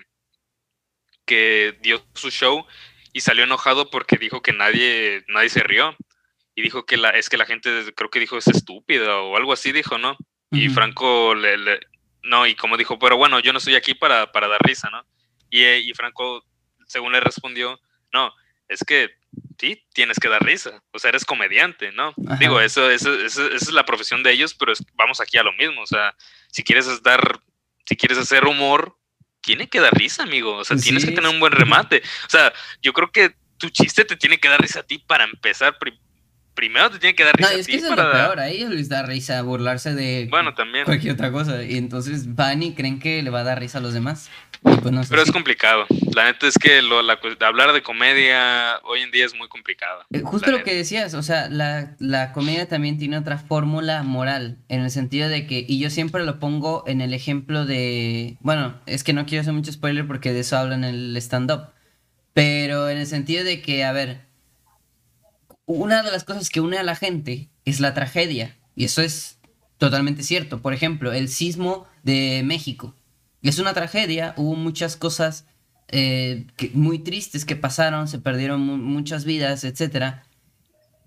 que 1.27 1.77
dio 1.83 2.03
su 2.15 2.31
show 2.31 2.67
y 3.13 3.21
salió 3.21 3.45
enojado 3.45 3.91
porque 3.91 4.19
dijo 4.19 4.43
que 4.43 4.53
nadie, 4.53 5.25
nadie 5.29 5.49
se 5.49 5.63
rió. 5.63 5.97
Y 6.57 6.63
dijo 6.63 6.87
que 6.87 6.97
la, 6.97 7.11
es 7.11 7.29
que 7.29 7.37
la 7.37 7.47
gente, 7.47 7.93
creo 7.95 8.11
que 8.11 8.19
dijo 8.19 8.39
es 8.39 8.49
estúpida 8.49 9.19
o 9.19 9.37
algo 9.37 9.53
así, 9.53 9.71
dijo, 9.71 9.99
¿no? 9.99 10.17
Y 10.51 10.69
Franco 10.71 11.35
le, 11.35 11.79
no, 12.23 12.47
y 12.47 12.55
como 12.55 12.77
dijo, 12.77 12.99
pero 12.99 13.17
bueno, 13.17 13.41
yo 13.41 13.53
no 13.53 13.59
estoy 13.59 13.77
aquí 13.77 13.95
para, 13.95 14.33
para 14.33 14.49
dar 14.49 14.61
risa, 14.63 14.91
¿no? 14.91 15.05
Y, 15.51 15.63
eh, 15.63 15.81
y, 15.81 15.95
Franco, 15.95 16.45
según 16.87 17.13
le 17.13 17.21
respondió, 17.21 17.79
no, 18.13 18.33
es 18.69 18.81
que 18.85 19.11
sí, 19.59 19.85
tienes 19.93 20.19
que 20.19 20.29
dar 20.29 20.43
risa, 20.43 20.83
o 20.93 20.99
sea, 20.99 21.11
eres 21.11 21.25
comediante, 21.25 21.93
¿no? 21.93 22.15
Digo, 22.39 22.61
eso, 22.61 22.91
eso, 22.91 23.15
esa 23.15 23.47
es 23.47 23.71
la 23.73 23.85
profesión 23.85 24.23
de 24.23 24.33
ellos, 24.33 24.55
pero 24.55 24.73
vamos 24.95 25.21
aquí 25.21 25.39
a 25.39 25.43
lo 25.43 25.53
mismo, 25.53 25.83
o 25.83 25.87
sea, 25.87 26.15
si 26.51 26.63
quieres 26.63 27.03
dar, 27.03 27.41
si 27.85 27.97
quieres 27.97 28.19
hacer 28.19 28.45
humor, 28.45 28.97
tiene 29.41 29.69
que 29.69 29.81
dar 29.81 29.95
risa, 29.95 30.25
amigo, 30.25 30.57
o 30.57 30.65
sea, 30.65 30.77
tienes 30.77 31.05
que 31.05 31.13
tener 31.13 31.31
un 31.31 31.41
buen 31.41 31.53
remate, 31.53 32.03
o 32.27 32.31
sea, 32.31 32.53
yo 32.83 32.93
creo 32.93 33.13
que 33.13 33.35
tu 33.59 33.71
chiste 33.71 34.05
te 34.05 34.17
tiene 34.17 34.39
que 34.39 34.49
dar 34.49 34.61
risa 34.61 34.81
a 34.81 34.87
ti 34.87 34.99
para 34.99 35.25
empezar 35.25 35.79
primero 36.57 36.91
te 36.91 36.99
tiene 36.99 37.15
que 37.15 37.23
dar 37.23 37.37
risa. 37.37 37.53
No, 37.53 37.57
es 37.59 37.67
que 37.69 37.77
eso 37.77 37.91
es 37.91 37.97
lo 37.97 38.11
peor, 38.11 38.41
a 38.41 38.49
ellos 38.49 38.71
les 38.71 38.89
da 38.89 39.05
risa 39.05 39.41
burlarse 39.43 39.95
de 39.95 40.27
bueno, 40.29 40.55
también. 40.55 40.85
cualquier 40.85 41.13
otra 41.13 41.31
cosa. 41.31 41.63
Y 41.63 41.77
entonces 41.77 42.35
van 42.35 42.65
y 42.65 42.75
creen 42.75 42.99
que 42.99 43.23
le 43.23 43.31
va 43.31 43.41
a 43.41 43.45
dar 43.45 43.61
risa 43.61 43.79
a 43.79 43.81
los 43.81 43.95
demás. 43.95 44.29
Pues 44.63 45.09
Pero 45.09 45.23
es 45.23 45.31
complicado. 45.31 45.87
La 46.15 46.25
neta 46.25 46.49
es 46.49 46.55
que 46.59 46.83
lo, 46.83 47.03
la, 47.03 47.19
hablar 47.47 47.73
de 47.73 47.83
comedia 47.83 48.81
hoy 48.85 49.03
en 49.03 49.11
día 49.13 49.27
es 49.27 49.35
muy 49.35 49.49
complicado. 49.49 50.03
Eh, 50.11 50.23
justo 50.25 50.51
lo 50.51 50.65
que 50.65 50.75
decías, 50.75 51.15
o 51.15 51.23
sea, 51.23 51.49
la, 51.49 51.95
la 52.01 52.33
comedia 52.33 52.67
también 52.67 52.99
tiene 52.99 53.19
otra 53.19 53.39
fórmula 53.39 54.03
moral, 54.03 54.59
en 54.69 54.81
el 54.81 54.91
sentido 54.91 55.29
de 55.29 55.47
que, 55.47 55.65
y 55.69 55.79
yo 55.79 55.91
siempre 55.91 56.25
lo 56.25 56.41
pongo 56.41 56.85
en 56.87 57.01
el 57.01 57.15
ejemplo 57.15 57.67
de, 57.67 58.39
bueno, 58.41 58.81
es 58.87 59.05
que 59.05 59.13
no 59.13 59.27
quiero 59.27 59.43
hacer 59.43 59.53
mucho 59.53 59.73
spoiler 59.73 60.07
porque 60.07 60.33
de 60.33 60.41
eso 60.41 60.57
hablan 60.57 60.85
en 60.85 60.95
el 60.95 61.17
stand-up, 61.19 61.69
pero 62.33 62.89
en 62.89 62.99
el 62.99 63.07
sentido 63.07 63.45
de 63.45 63.63
que, 63.63 63.85
a 63.85 63.93
ver, 63.93 64.26
una 65.67 66.03
de 66.03 66.13
las 66.13 66.25
cosas 66.25 66.49
que 66.49 66.61
une 66.61 66.79
a 66.79 66.83
la 66.83 66.97
gente 66.97 67.51
es 67.65 67.81
la 67.81 67.93
tragedia. 67.93 68.57
Y 68.75 68.85
eso 68.85 69.03
es 69.03 69.39
totalmente 69.79 70.23
cierto. 70.23 70.63
Por 70.63 70.73
ejemplo, 70.73 71.13
el 71.13 71.29
sismo 71.29 71.87
de 72.03 72.43
México. 72.45 72.95
Es 73.43 73.59
una 73.59 73.75
tragedia, 73.75 74.35
hubo 74.37 74.55
muchas 74.55 74.97
cosas 74.97 75.45
eh, 75.89 76.47
muy 76.73 76.99
tristes 76.99 77.45
que 77.45 77.57
pasaron, 77.57 78.09
se 78.09 78.19
perdieron 78.19 78.61
muchas 78.61 79.25
vidas, 79.25 79.65
etc. 79.65 80.17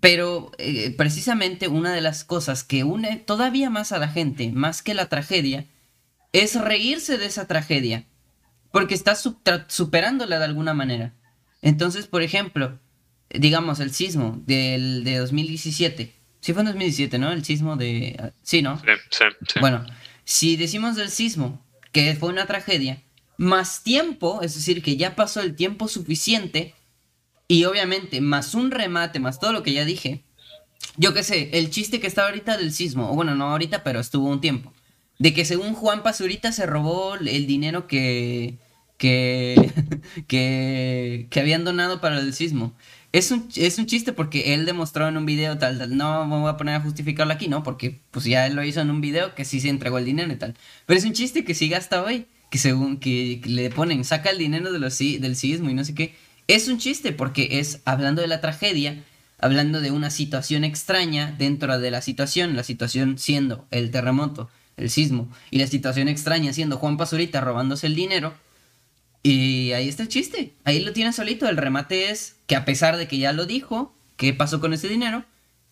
Pero 0.00 0.52
eh, 0.58 0.94
precisamente 0.96 1.68
una 1.68 1.92
de 1.92 2.00
las 2.00 2.24
cosas 2.24 2.64
que 2.64 2.84
une 2.84 3.16
todavía 3.16 3.70
más 3.70 3.92
a 3.92 3.98
la 3.98 4.08
gente, 4.08 4.52
más 4.52 4.82
que 4.82 4.94
la 4.94 5.08
tragedia, 5.08 5.66
es 6.32 6.58
reírse 6.58 7.18
de 7.18 7.26
esa 7.26 7.46
tragedia. 7.46 8.06
Porque 8.72 8.94
está 8.94 9.16
superándola 9.16 10.38
de 10.38 10.44
alguna 10.44 10.74
manera. 10.74 11.12
Entonces, 11.60 12.06
por 12.06 12.22
ejemplo, 12.22 12.78
digamos, 13.30 13.80
el 13.80 13.92
sismo 13.92 14.40
del, 14.46 15.04
de 15.04 15.18
2017. 15.18 16.14
Sí 16.40 16.52
fue 16.52 16.62
en 16.62 16.66
2017, 16.66 17.18
¿no? 17.18 17.32
El 17.32 17.44
sismo 17.44 17.76
de... 17.76 18.32
Sí, 18.42 18.62
¿no? 18.62 18.78
Sí, 18.78 19.24
sí, 19.46 19.60
Bueno, 19.60 19.84
si 20.24 20.56
decimos 20.56 20.96
del 20.96 21.10
sismo, 21.10 21.64
que 21.92 22.14
fue 22.14 22.30
una 22.30 22.46
tragedia, 22.46 23.02
más 23.36 23.82
tiempo, 23.82 24.40
es 24.42 24.54
decir, 24.54 24.82
que 24.82 24.96
ya 24.96 25.16
pasó 25.16 25.40
el 25.40 25.54
tiempo 25.54 25.88
suficiente, 25.88 26.74
y 27.48 27.64
obviamente 27.64 28.20
más 28.20 28.54
un 28.54 28.70
remate, 28.70 29.18
más 29.18 29.40
todo 29.40 29.52
lo 29.52 29.62
que 29.62 29.72
ya 29.72 29.84
dije, 29.84 30.24
yo 30.96 31.14
qué 31.14 31.22
sé, 31.22 31.50
el 31.54 31.70
chiste 31.70 32.00
que 32.00 32.06
estaba 32.06 32.28
ahorita 32.28 32.56
del 32.56 32.72
sismo, 32.72 33.10
o 33.10 33.14
bueno, 33.14 33.34
no 33.34 33.50
ahorita, 33.50 33.82
pero 33.82 34.00
estuvo 34.00 34.28
un 34.28 34.40
tiempo, 34.40 34.72
de 35.18 35.34
que 35.34 35.44
según 35.44 35.74
Juan 35.74 36.02
Pazurita 36.02 36.52
se 36.52 36.66
robó 36.66 37.16
el 37.16 37.46
dinero 37.46 37.86
que, 37.86 38.58
que, 39.00 39.72
que, 40.28 41.26
que 41.30 41.40
habían 41.40 41.64
donado 41.64 42.00
para 42.00 42.20
el 42.20 42.32
sismo. 42.34 42.76
Es 43.12 43.30
un, 43.32 43.48
es 43.56 43.78
un 43.78 43.86
chiste 43.86 44.12
porque 44.12 44.54
él 44.54 44.66
demostró 44.66 45.08
en 45.08 45.16
un 45.16 45.26
video 45.26 45.58
tal, 45.58 45.78
tal, 45.78 45.96
no 45.96 46.26
me 46.26 46.38
voy 46.38 46.48
a 46.48 46.56
poner 46.56 46.76
a 46.76 46.80
justificarlo 46.80 47.32
aquí, 47.32 47.48
¿no? 47.48 47.64
Porque 47.64 48.00
pues 48.12 48.24
ya 48.24 48.46
él 48.46 48.54
lo 48.54 48.62
hizo 48.62 48.80
en 48.80 48.90
un 48.90 49.00
video 49.00 49.34
que 49.34 49.44
sí 49.44 49.60
se 49.60 49.68
entregó 49.68 49.98
el 49.98 50.04
dinero 50.04 50.32
y 50.32 50.36
tal. 50.36 50.54
Pero 50.86 50.98
es 50.98 51.04
un 51.04 51.12
chiste 51.12 51.44
que 51.44 51.54
sigue 51.54 51.74
hasta 51.74 52.04
hoy, 52.04 52.26
que 52.50 52.58
según 52.58 52.98
que, 52.98 53.40
le 53.44 53.70
ponen, 53.70 54.04
saca 54.04 54.30
el 54.30 54.38
dinero 54.38 54.72
de 54.72 54.78
los, 54.78 54.96
del 54.98 55.34
sismo 55.34 55.70
y 55.70 55.74
no 55.74 55.84
sé 55.84 55.94
qué. 55.94 56.14
Es 56.46 56.68
un 56.68 56.78
chiste 56.78 57.12
porque 57.12 57.58
es 57.58 57.80
hablando 57.84 58.22
de 58.22 58.28
la 58.28 58.40
tragedia, 58.40 59.02
hablando 59.38 59.80
de 59.80 59.90
una 59.90 60.10
situación 60.10 60.62
extraña 60.62 61.34
dentro 61.36 61.78
de 61.78 61.90
la 61.90 62.02
situación, 62.02 62.54
la 62.54 62.62
situación 62.62 63.18
siendo 63.18 63.66
el 63.70 63.90
terremoto 63.90 64.50
el 64.80 64.90
sismo. 64.90 65.28
Y 65.50 65.58
la 65.58 65.66
situación 65.66 66.08
extraña 66.08 66.52
siendo 66.52 66.78
Juan 66.78 66.96
Pazurita 66.96 67.40
robándose 67.40 67.86
el 67.86 67.94
dinero. 67.94 68.34
Y 69.22 69.72
ahí 69.72 69.88
está 69.88 70.02
el 70.02 70.08
chiste. 70.08 70.54
Ahí 70.64 70.80
lo 70.80 70.92
tiene 70.92 71.12
solito. 71.12 71.48
El 71.48 71.56
remate 71.56 72.10
es 72.10 72.36
que 72.46 72.56
a 72.56 72.64
pesar 72.64 72.96
de 72.96 73.06
que 73.06 73.18
ya 73.18 73.32
lo 73.32 73.46
dijo, 73.46 73.94
¿qué 74.16 74.32
pasó 74.32 74.60
con 74.60 74.72
ese 74.72 74.88
dinero? 74.88 75.24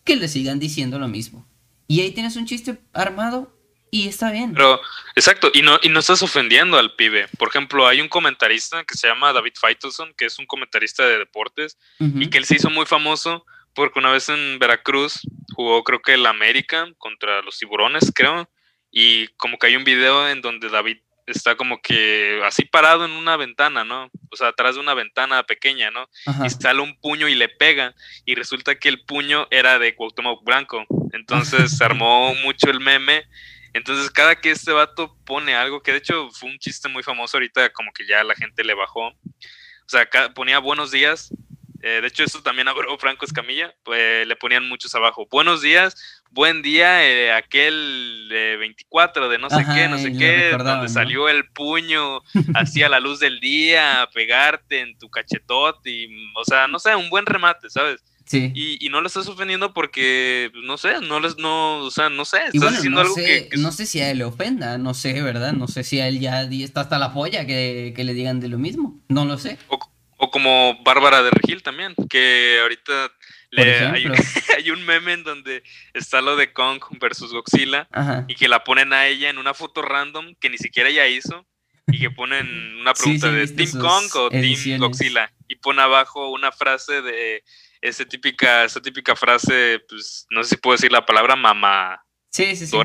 Que 0.03 0.15
le 0.15 0.27
sigan 0.27 0.59
diciendo 0.59 0.99
lo 0.99 1.07
mismo. 1.07 1.45
Y 1.87 2.01
ahí 2.01 2.11
tienes 2.11 2.35
un 2.35 2.45
chiste 2.45 2.77
armado 2.93 3.55
y 3.91 4.07
está 4.07 4.31
bien. 4.31 4.53
Pero, 4.53 4.79
exacto, 5.15 5.49
y 5.53 5.63
no, 5.63 5.79
y 5.81 5.89
no 5.89 5.99
estás 5.99 6.21
ofendiendo 6.21 6.77
al 6.77 6.95
pibe. 6.95 7.27
Por 7.37 7.49
ejemplo, 7.49 7.87
hay 7.87 8.01
un 8.01 8.07
comentarista 8.07 8.83
que 8.83 8.95
se 8.95 9.07
llama 9.07 9.33
David 9.33 9.53
Faitelson, 9.59 10.13
que 10.15 10.25
es 10.25 10.37
un 10.37 10.45
comentarista 10.45 11.07
de 11.07 11.17
deportes, 11.17 11.77
y 11.99 12.29
que 12.29 12.37
él 12.37 12.45
se 12.45 12.55
hizo 12.55 12.69
muy 12.69 12.85
famoso 12.85 13.45
porque 13.73 13.99
una 13.99 14.11
vez 14.11 14.29
en 14.29 14.59
Veracruz 14.59 15.21
jugó 15.53 15.83
creo 15.83 16.01
que 16.01 16.13
el 16.13 16.25
América 16.25 16.87
contra 16.97 17.41
los 17.41 17.57
tiburones, 17.57 18.11
creo, 18.13 18.49
y 18.91 19.27
como 19.37 19.57
que 19.57 19.67
hay 19.67 19.75
un 19.75 19.83
video 19.83 20.27
en 20.27 20.41
donde 20.41 20.69
David 20.69 20.97
está 21.31 21.55
como 21.55 21.81
que 21.81 22.41
así 22.45 22.65
parado 22.65 23.05
en 23.05 23.11
una 23.11 23.37
ventana, 23.37 23.83
¿no? 23.83 24.09
O 24.31 24.35
sea, 24.35 24.49
atrás 24.49 24.75
de 24.75 24.81
una 24.81 24.93
ventana 24.93 25.43
pequeña, 25.43 25.91
¿no? 25.91 26.09
Y 26.45 26.49
sale 26.49 26.81
un 26.81 26.99
puño 26.99 27.27
y 27.27 27.35
le 27.35 27.49
pega 27.49 27.95
y 28.25 28.35
resulta 28.35 28.75
que 28.75 28.89
el 28.89 29.03
puño 29.05 29.47
era 29.51 29.79
de 29.79 29.95
Cuauhtémoc 29.95 30.43
Blanco. 30.43 30.85
Entonces 31.13 31.77
se 31.77 31.83
armó 31.83 32.35
mucho 32.35 32.69
el 32.69 32.79
meme. 32.79 33.25
Entonces 33.73 34.09
cada 34.09 34.35
que 34.35 34.51
este 34.51 34.71
vato 34.71 35.15
pone 35.25 35.55
algo, 35.55 35.81
que 35.81 35.91
de 35.91 35.99
hecho 35.99 36.29
fue 36.31 36.49
un 36.49 36.59
chiste 36.59 36.89
muy 36.89 37.03
famoso 37.03 37.37
ahorita, 37.37 37.71
como 37.71 37.91
que 37.93 38.07
ya 38.07 38.23
la 38.23 38.35
gente 38.35 38.63
le 38.63 38.73
bajó. 38.73 39.07
O 39.09 39.87
sea, 39.87 40.07
ponía 40.33 40.59
buenos 40.59 40.91
días 40.91 41.31
eh, 41.81 41.99
de 42.01 42.07
hecho, 42.07 42.23
eso 42.23 42.41
también 42.41 42.67
habló 42.67 42.97
Franco 42.97 43.25
Escamilla. 43.25 43.73
Pues, 43.83 44.27
le 44.27 44.35
ponían 44.35 44.67
muchos 44.67 44.93
abajo. 44.95 45.27
Buenos 45.29 45.61
días, 45.61 45.95
buen 46.31 46.61
día, 46.61 47.05
eh, 47.07 47.31
aquel 47.31 48.27
24 48.59 49.29
de 49.29 49.37
no 49.37 49.49
sé 49.49 49.65
qué, 49.73 49.87
no 49.87 49.97
sé 49.97 50.13
qué, 50.13 50.51
donde 50.57 50.89
salió 50.89 51.29
el 51.29 51.45
puño 51.49 52.21
así 52.55 52.83
a 52.83 52.89
la 52.89 52.99
luz 52.99 53.19
del 53.19 53.39
día, 53.39 54.03
a 54.03 54.09
pegarte 54.09 54.81
en 54.81 54.97
tu 54.97 55.09
cachetote, 55.09 55.89
y, 55.89 56.07
o 56.35 56.43
sea, 56.45 56.67
no 56.67 56.79
sé, 56.79 56.95
un 56.95 57.09
buen 57.09 57.25
remate, 57.25 57.69
¿sabes? 57.69 58.03
Sí. 58.25 58.51
Y, 58.53 58.85
y 58.85 58.89
no 58.89 59.01
lo 59.01 59.07
estás 59.07 59.27
ofendiendo 59.27 59.73
porque, 59.73 60.51
no 60.63 60.77
sé, 60.77 61.01
no 61.01 61.19
les, 61.19 61.39
no, 61.39 61.77
o 61.77 61.89
sea, 61.89 62.09
no 62.09 62.25
sé, 62.25 62.37
estás 62.53 62.73
diciendo 62.73 63.01
algo 63.01 63.15
que, 63.15 63.49
No 63.57 63.71
sé 63.71 63.87
si 63.87 64.01
a 64.01 64.11
él 64.11 64.19
le 64.19 64.25
ofenda, 64.25 64.77
no 64.77 64.93
sé, 64.93 65.19
¿verdad? 65.23 65.53
No 65.53 65.67
sé 65.67 65.83
si 65.83 65.99
a 65.99 66.07
él 66.07 66.19
ya 66.19 66.43
está 66.43 66.81
hasta 66.81 66.99
la 66.99 67.11
polla 67.11 67.47
que, 67.47 67.93
le 67.97 68.13
digan 68.13 68.39
de 68.39 68.49
lo 68.49 68.59
mismo, 68.59 68.99
no 69.07 69.25
lo 69.25 69.39
sé. 69.39 69.57
O 69.67 69.79
como 70.31 70.81
Bárbara 70.83 71.23
de 71.23 71.31
Regil 71.31 71.63
también, 71.63 71.95
que 72.09 72.59
ahorita 72.61 73.11
le, 73.51 73.63
hay, 74.57 74.71
un 74.71 74.85
meme 74.85 75.13
en 75.13 75.23
donde 75.23 75.63
está 75.93 76.21
lo 76.21 76.35
de 76.35 76.51
Kong 76.53 76.81
versus 76.99 77.31
Godzilla 77.31 77.87
y 78.27 78.35
que 78.35 78.47
la 78.47 78.63
ponen 78.63 78.93
a 78.93 79.07
ella 79.07 79.29
en 79.29 79.37
una 79.37 79.53
foto 79.53 79.81
random 79.81 80.35
que 80.39 80.49
ni 80.49 80.57
siquiera 80.57 80.89
ella 80.89 81.07
hizo 81.07 81.45
y 81.87 81.99
que 81.99 82.11
ponen 82.11 82.77
una 82.79 82.93
pregunta 82.93 83.31
de 83.31 83.47
Team 83.47 83.79
Kong 83.79 84.05
o 84.15 84.29
Team 84.29 84.79
Godzilla 84.79 85.31
y 85.47 85.55
pone 85.55 85.81
abajo 85.81 86.29
una 86.29 86.51
frase 86.51 87.01
de 87.01 87.43
esa 87.81 88.05
típica, 88.05 88.65
esa 88.65 88.81
típica 88.81 89.15
frase, 89.15 89.81
pues 89.87 90.27
no 90.29 90.43
sé 90.43 90.51
si 90.51 90.57
puedo 90.57 90.75
decir 90.75 90.91
la 90.91 91.05
palabra 91.05 91.35
mamá. 91.35 92.03
Sí, 92.29 92.55
sí, 92.55 92.67
sí. 92.67 92.77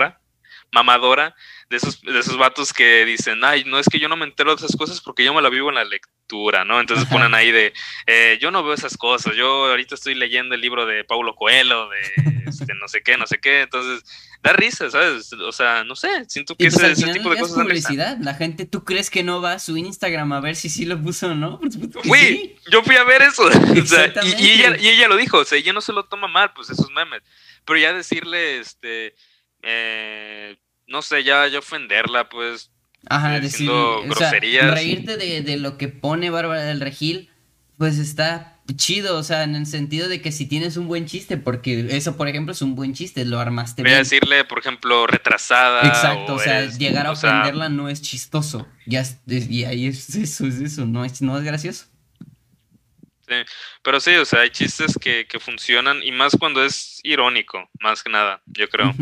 Mamadora, 0.72 1.34
de 1.70 1.76
esos, 1.76 2.00
de 2.02 2.18
esos 2.18 2.36
vatos 2.36 2.72
que 2.72 3.04
dicen, 3.04 3.42
ay, 3.42 3.64
no 3.64 3.78
es 3.78 3.88
que 3.88 3.98
yo 3.98 4.08
no 4.08 4.16
me 4.16 4.26
entero 4.26 4.54
de 4.54 4.64
esas 4.64 4.76
cosas 4.76 5.00
porque 5.00 5.24
yo 5.24 5.34
me 5.34 5.42
la 5.42 5.48
vivo 5.48 5.70
en 5.70 5.76
la 5.76 5.84
lectura, 5.84 6.64
¿no? 6.64 6.80
Entonces 6.80 7.06
ponen 7.06 7.34
ahí 7.34 7.50
de, 7.50 7.72
eh, 8.06 8.38
yo 8.40 8.50
no 8.50 8.62
veo 8.62 8.74
esas 8.74 8.96
cosas, 8.96 9.34
yo 9.34 9.66
ahorita 9.66 9.94
estoy 9.94 10.14
leyendo 10.14 10.54
el 10.54 10.60
libro 10.60 10.86
de 10.86 11.04
Paulo 11.04 11.34
Coelho, 11.34 11.88
de 11.88 12.00
este, 12.46 12.74
no 12.74 12.88
sé 12.88 13.02
qué, 13.02 13.16
no 13.16 13.26
sé 13.26 13.38
qué, 13.38 13.62
entonces 13.62 14.04
da 14.42 14.52
risa, 14.52 14.90
¿sabes? 14.90 15.32
O 15.32 15.52
sea, 15.52 15.84
no 15.84 15.96
sé, 15.96 16.08
siento 16.28 16.54
que 16.54 16.70
pues, 16.70 16.82
ese, 16.82 17.12
tipo 17.12 17.30
de 17.30 17.38
cosas... 17.38 17.56
publicidad, 17.56 18.18
la 18.20 18.34
gente, 18.34 18.66
¿tú 18.66 18.84
crees 18.84 19.10
que 19.10 19.22
no 19.22 19.40
va 19.40 19.54
a 19.54 19.58
su 19.58 19.76
Instagram 19.76 20.32
a 20.32 20.40
ver 20.40 20.56
si 20.56 20.68
sí 20.68 20.84
lo 20.84 21.00
puso 21.00 21.28
o 21.28 21.34
no? 21.34 21.60
Fui, 22.04 22.56
yo 22.70 22.82
fui 22.82 22.96
a 22.96 23.04
ver 23.04 23.22
eso, 23.22 23.48
y, 24.38 24.50
ella, 24.50 24.76
y 24.78 24.88
ella 24.88 25.08
lo 25.08 25.16
dijo, 25.16 25.38
o 25.38 25.44
sea, 25.44 25.58
ella 25.58 25.72
no 25.72 25.80
se 25.80 25.92
lo 25.92 26.04
toma 26.04 26.28
mal, 26.28 26.52
pues 26.54 26.70
esos 26.70 26.90
memes, 26.90 27.22
pero 27.64 27.78
ya 27.78 27.92
decirle, 27.92 28.58
este... 28.58 29.14
Eh, 29.66 30.58
no 30.86 31.02
sé, 31.02 31.24
ya, 31.24 31.46
ya 31.48 31.58
ofenderla, 31.58 32.28
pues. 32.28 32.70
Ajá, 33.06 33.38
decir, 33.38 33.70
groserías. 34.06 34.72
reírte 34.72 35.16
de, 35.16 35.56
lo 35.58 35.76
que 35.76 35.88
pone 35.88 36.30
Bárbara 36.30 36.62
del 36.62 36.80
Regil, 36.80 37.30
pues 37.76 37.98
está 37.98 38.62
chido, 38.76 39.18
o 39.18 39.22
sea, 39.22 39.42
en 39.42 39.54
el 39.56 39.66
sentido 39.66 40.08
de 40.08 40.22
que 40.22 40.32
si 40.32 40.46
tienes 40.46 40.78
un 40.78 40.88
buen 40.88 41.04
chiste, 41.04 41.36
porque 41.36 41.88
eso, 41.90 42.16
por 42.16 42.28
ejemplo, 42.28 42.52
es 42.52 42.62
un 42.62 42.74
buen 42.74 42.94
chiste, 42.94 43.26
lo 43.26 43.38
armaste 43.38 43.82
Voy 43.82 43.90
bien. 43.90 43.96
a 43.96 43.98
decirle, 43.98 44.44
por 44.44 44.58
ejemplo, 44.58 45.06
retrasada. 45.06 45.86
Exacto, 45.86 46.34
o, 46.34 46.38
sea, 46.38 46.66
llegar 46.66 47.06
a 47.06 47.10
ofenderla 47.10 47.68
no 47.68 47.90
es 47.90 48.00
chistoso. 48.00 48.66
Ya 48.86 49.04
y 49.26 49.64
ahí 49.64 49.86
es 49.86 50.14
eso, 50.16 50.46
es 50.46 50.60
eso, 50.60 50.86
no 50.86 51.04
es, 51.04 51.20
no 51.20 51.36
es 51.36 51.44
gracioso. 51.44 51.86
Sí, 53.28 53.34
pero 53.82 54.00
sí, 54.00 54.14
o 54.14 54.24
sea, 54.24 54.40
hay 54.40 54.50
chistes 54.50 54.98
que, 54.98 55.26
que 55.26 55.40
funcionan 55.40 56.02
y 56.02 56.12
más 56.12 56.34
cuando 56.38 56.64
es 56.64 57.00
irónico, 57.02 57.68
más 57.80 58.02
que 58.02 58.10
nada, 58.10 58.42
yo 58.46 58.68
creo 58.68 58.94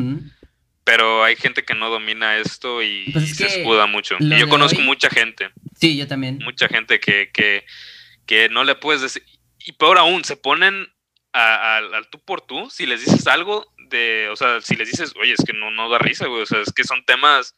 pero 0.84 1.22
hay 1.22 1.36
gente 1.36 1.64
que 1.64 1.74
no 1.74 1.90
domina 1.90 2.38
esto 2.38 2.82
y, 2.82 3.10
pues 3.12 3.36
se 3.36 3.46
escuda 3.46 3.86
mucho. 3.86 4.16
Y 4.18 4.38
yo 4.38 4.48
conozco 4.48 4.80
mucha 4.80 5.08
gente. 5.08 5.50
Sí, 5.78 5.96
yo 5.96 6.06
también. 6.08 6.38
Mucha 6.42 6.68
gente 6.68 6.98
que, 7.00 7.30
que, 7.32 7.64
que 8.26 8.48
no 8.48 8.64
le 8.64 8.74
puedes 8.74 9.02
decir. 9.02 9.24
Y 9.64 9.72
peor 9.72 9.98
aún, 9.98 10.24
se 10.24 10.36
ponen 10.36 10.88
al 11.32 12.08
tú 12.10 12.18
por 12.20 12.42
tú 12.42 12.68
si 12.68 12.84
les 12.84 13.00
dices 13.04 13.26
algo 13.26 13.72
de, 13.88 14.28
o 14.30 14.36
sea, 14.36 14.60
si 14.60 14.74
les 14.74 14.90
dices, 14.90 15.14
oye, 15.20 15.32
es 15.32 15.44
que 15.44 15.52
no, 15.52 15.70
no 15.70 15.88
da 15.88 15.98
risa, 15.98 16.26
güey, 16.26 16.42
o 16.42 16.46
sea, 16.46 16.60
es 16.60 16.72
que 16.72 16.84
son 16.84 17.04
temas, 17.04 17.54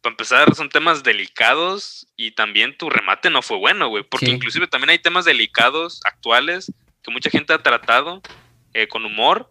para 0.00 0.12
empezar, 0.12 0.54
son 0.54 0.68
temas 0.68 1.02
delicados 1.02 2.06
y 2.16 2.32
también 2.32 2.76
tu 2.76 2.90
remate 2.90 3.30
no 3.30 3.42
fue 3.42 3.56
bueno, 3.56 3.88
güey, 3.88 4.04
porque 4.04 4.30
inclusive 4.30 4.68
también 4.68 4.90
hay 4.90 4.98
temas 4.98 5.24
delicados 5.24 6.00
actuales 6.04 6.72
que 7.02 7.10
mucha 7.10 7.30
gente 7.30 7.52
ha 7.52 7.62
tratado 7.62 8.22
eh, 8.74 8.88
con 8.88 9.04
humor 9.04 9.50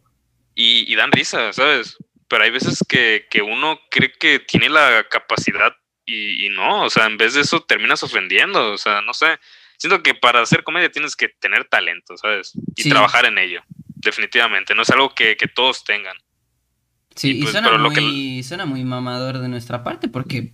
y, 0.55 0.91
y 0.91 0.95
dan 0.95 1.11
risa, 1.11 1.51
¿sabes? 1.53 1.97
Pero 2.33 2.45
hay 2.45 2.49
veces 2.49 2.83
que, 2.89 3.27
uno 3.43 3.79
cree 3.91 4.11
que 4.11 4.39
tiene 4.39 4.67
la 4.67 5.05
capacidad 5.07 5.71
y, 6.03 6.49
no, 6.49 6.81
o 6.81 6.89
sea, 6.89 7.05
en 7.05 7.15
vez 7.15 7.35
de 7.35 7.41
eso 7.41 7.61
terminas 7.61 8.01
ofendiendo, 8.01 8.71
o 8.71 8.77
sea, 8.79 9.01
no 9.01 9.13
sé. 9.13 9.37
Siento 9.77 10.01
que 10.01 10.15
para 10.15 10.41
hacer 10.41 10.63
comedia 10.63 10.91
tienes 10.91 11.15
que 11.15 11.29
tener 11.29 11.65
talento, 11.65 12.17
¿sabes? 12.17 12.53
Y 12.75 12.89
trabajar 12.89 13.25
en 13.25 13.37
ello, 13.37 13.61
definitivamente. 13.97 14.73
No 14.73 14.81
es 14.81 14.89
algo 14.89 15.13
que, 15.13 15.37
todos 15.53 15.83
tengan. 15.83 16.17
Sí, 17.15 17.37
y, 17.37 17.41
pues, 17.43 17.51
suena, 17.51 17.77
muy, 17.77 18.41
suena 18.41 18.65
muy 18.65 18.83
mamador 18.83 19.37
de 19.37 19.47
nuestra 19.47 19.83
parte 19.83 20.07
porque, 20.07 20.53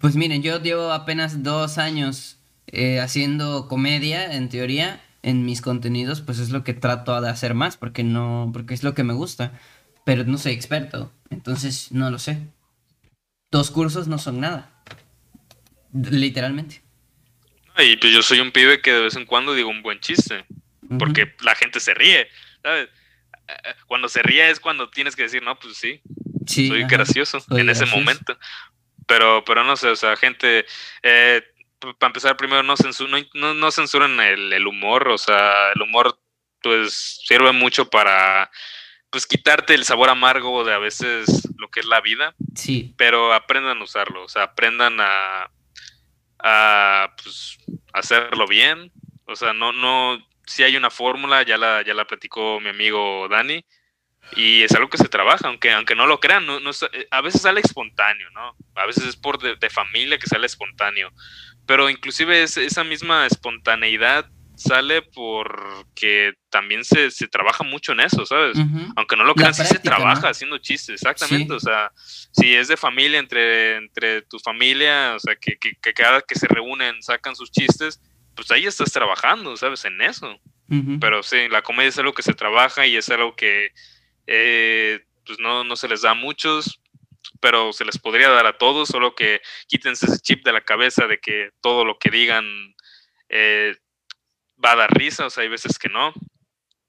pues 0.00 0.16
miren, 0.16 0.42
yo 0.42 0.60
llevo 0.60 0.90
apenas 0.90 1.44
dos 1.44 1.78
años 1.78 2.40
eh, 2.66 2.98
haciendo 2.98 3.68
comedia, 3.68 4.34
en 4.34 4.48
teoría, 4.48 5.00
en 5.22 5.44
mis 5.44 5.60
contenidos, 5.60 6.20
pues 6.20 6.40
es 6.40 6.50
lo 6.50 6.64
que 6.64 6.74
trato 6.74 7.20
de 7.20 7.30
hacer 7.30 7.54
más 7.54 7.76
porque 7.76 8.02
no, 8.02 8.50
porque 8.52 8.74
es 8.74 8.82
lo 8.82 8.94
que 8.94 9.04
me 9.04 9.14
gusta 9.14 9.52
pero 10.04 10.24
no 10.24 10.38
soy 10.38 10.52
experto, 10.52 11.12
entonces 11.30 11.90
no 11.90 12.10
lo 12.10 12.18
sé. 12.18 12.38
Dos 13.50 13.70
cursos 13.70 14.06
no 14.06 14.18
son 14.18 14.40
nada, 14.40 14.70
literalmente. 15.92 16.82
Y 17.78 17.96
pues 17.96 18.12
yo 18.12 18.22
soy 18.22 18.40
un 18.40 18.52
pibe 18.52 18.80
que 18.80 18.92
de 18.92 19.02
vez 19.02 19.16
en 19.16 19.26
cuando 19.26 19.54
digo 19.54 19.68
un 19.68 19.82
buen 19.82 20.00
chiste, 20.00 20.44
porque 20.98 21.34
la 21.42 21.54
gente 21.54 21.80
se 21.80 21.94
ríe, 21.94 22.28
¿sabes? 22.62 22.88
Cuando 23.86 24.08
se 24.08 24.22
ríe 24.22 24.50
es 24.50 24.60
cuando 24.60 24.90
tienes 24.90 25.16
que 25.16 25.22
decir, 25.22 25.42
no, 25.42 25.58
pues 25.58 25.76
sí, 25.76 26.00
soy 26.46 26.84
gracioso 26.84 27.44
en 27.50 27.68
ese 27.70 27.86
momento. 27.86 28.38
Pero, 29.06 29.44
pero 29.44 29.64
no 29.64 29.76
sé, 29.76 29.88
o 29.88 29.96
sea, 29.96 30.16
gente, 30.16 30.64
eh, 31.02 31.42
para 31.98 32.08
empezar, 32.08 32.36
primero 32.36 32.62
no, 32.62 32.74
no, 33.34 33.54
no, 33.54 33.70
censuran 33.70 34.18
el, 34.20 34.52
el 34.52 34.66
humor, 34.66 35.08
o 35.08 35.18
sea, 35.18 35.72
el 35.74 35.82
humor 35.82 36.18
pues 36.62 37.20
sirve 37.26 37.52
mucho 37.52 37.90
para 37.90 38.50
pues 39.14 39.28
quitarte 39.28 39.74
el 39.74 39.84
sabor 39.84 40.10
amargo 40.10 40.64
de 40.64 40.74
a 40.74 40.78
veces 40.78 41.48
lo 41.56 41.70
que 41.70 41.78
es 41.78 41.86
la 41.86 42.00
vida. 42.00 42.34
Sí. 42.56 42.92
Pero 42.96 43.32
aprendan 43.32 43.78
a 43.78 43.84
usarlo, 43.84 44.24
o 44.24 44.28
sea, 44.28 44.42
aprendan 44.42 44.96
a, 44.98 45.52
a 46.40 47.14
pues, 47.22 47.58
hacerlo 47.92 48.48
bien. 48.48 48.90
O 49.26 49.36
sea, 49.36 49.52
no, 49.52 49.70
no, 49.70 50.18
si 50.44 50.64
hay 50.64 50.76
una 50.76 50.90
fórmula, 50.90 51.44
ya 51.44 51.56
la, 51.56 51.82
ya 51.82 51.94
la 51.94 52.08
platicó 52.08 52.58
mi 52.58 52.70
amigo 52.70 53.28
Dani, 53.28 53.64
y 54.34 54.62
es 54.62 54.72
algo 54.72 54.90
que 54.90 54.98
se 54.98 55.08
trabaja, 55.08 55.46
aunque, 55.46 55.70
aunque 55.70 55.94
no 55.94 56.08
lo 56.08 56.18
crean, 56.18 56.44
no, 56.44 56.58
no, 56.58 56.72
a 57.12 57.20
veces 57.20 57.42
sale 57.42 57.60
espontáneo, 57.60 58.28
¿no? 58.30 58.56
A 58.74 58.84
veces 58.84 59.04
es 59.04 59.14
por 59.14 59.40
de, 59.40 59.54
de 59.54 59.70
familia 59.70 60.18
que 60.18 60.26
sale 60.26 60.46
espontáneo, 60.46 61.12
pero 61.66 61.88
inclusive 61.88 62.42
es, 62.42 62.56
esa 62.56 62.82
misma 62.82 63.26
espontaneidad 63.26 64.28
sale 64.56 65.02
porque 65.02 66.32
también 66.48 66.84
se, 66.84 67.10
trabaja 67.28 67.64
mucho 67.64 67.92
en 67.92 68.00
eso, 68.00 68.24
¿sabes? 68.24 68.56
Aunque 68.96 69.16
no 69.16 69.24
lo 69.24 69.34
crean, 69.34 69.54
sí 69.54 69.64
se 69.64 69.78
trabaja 69.78 70.28
haciendo 70.28 70.58
chistes, 70.58 71.02
exactamente. 71.02 71.52
O 71.52 71.60
sea, 71.60 71.90
si 71.96 72.54
es 72.54 72.68
de 72.68 72.76
familia, 72.76 73.18
entre, 73.18 73.76
entre 73.76 74.22
tu 74.22 74.38
familia, 74.38 75.14
o 75.16 75.18
sea, 75.18 75.36
que, 75.36 75.58
cada 75.94 76.22
que 76.22 76.38
se 76.38 76.46
reúnen 76.46 77.02
sacan 77.02 77.34
sus 77.34 77.50
chistes, 77.50 78.00
pues 78.34 78.50
ahí 78.50 78.66
estás 78.66 78.92
trabajando, 78.92 79.56
¿sabes? 79.56 79.84
En 79.84 80.00
eso. 80.00 80.38
Pero 81.00 81.22
sí, 81.22 81.48
la 81.48 81.62
comedia 81.62 81.90
es 81.90 81.98
algo 81.98 82.14
que 82.14 82.22
se 82.22 82.32
trabaja 82.32 82.86
y 82.86 82.96
es 82.96 83.08
algo 83.10 83.36
que 83.36 83.70
eh, 84.26 85.04
pues 85.26 85.38
no, 85.38 85.62
no 85.62 85.76
se 85.76 85.88
les 85.88 86.02
da 86.02 86.12
a 86.12 86.14
muchos, 86.14 86.80
pero 87.40 87.72
se 87.72 87.84
les 87.84 87.98
podría 87.98 88.30
dar 88.30 88.46
a 88.46 88.56
todos, 88.56 88.88
solo 88.88 89.14
que 89.14 89.40
quítense 89.68 90.06
ese 90.06 90.20
chip 90.20 90.44
de 90.44 90.52
la 90.52 90.62
cabeza 90.62 91.06
de 91.06 91.18
que 91.18 91.50
todo 91.60 91.84
lo 91.84 91.98
que 91.98 92.10
digan 92.10 92.44
eh, 93.28 93.76
va 94.64 94.72
a 94.72 94.76
dar 94.76 94.90
risa, 94.96 95.26
o 95.26 95.30
sea, 95.30 95.42
hay 95.42 95.48
veces 95.48 95.78
que 95.78 95.88
no, 95.88 96.12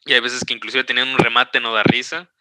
y 0.05 0.13
hay 0.13 0.19
veces 0.19 0.43
que 0.45 0.53
inclusive 0.53 0.84
tienen 0.84 1.09
un 1.09 1.17
remate 1.17 1.59
no 1.59 1.73
da 1.73 1.84
risa, 1.84 2.32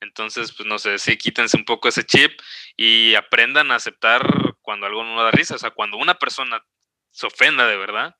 entonces, 0.00 0.52
pues 0.52 0.68
no 0.68 0.78
sé, 0.78 0.98
sí, 0.98 1.16
quítense 1.16 1.56
un 1.56 1.64
poco 1.64 1.88
ese 1.88 2.04
chip 2.04 2.32
y 2.76 3.14
aprendan 3.14 3.70
a 3.70 3.76
aceptar 3.76 4.26
cuando 4.60 4.86
algo 4.86 5.04
no 5.04 5.22
da 5.22 5.30
risa, 5.30 5.54
o 5.54 5.58
sea, 5.58 5.70
cuando 5.70 5.96
una 5.96 6.14
persona 6.14 6.62
se 7.10 7.26
ofenda 7.26 7.66
de 7.66 7.76
verdad, 7.76 8.16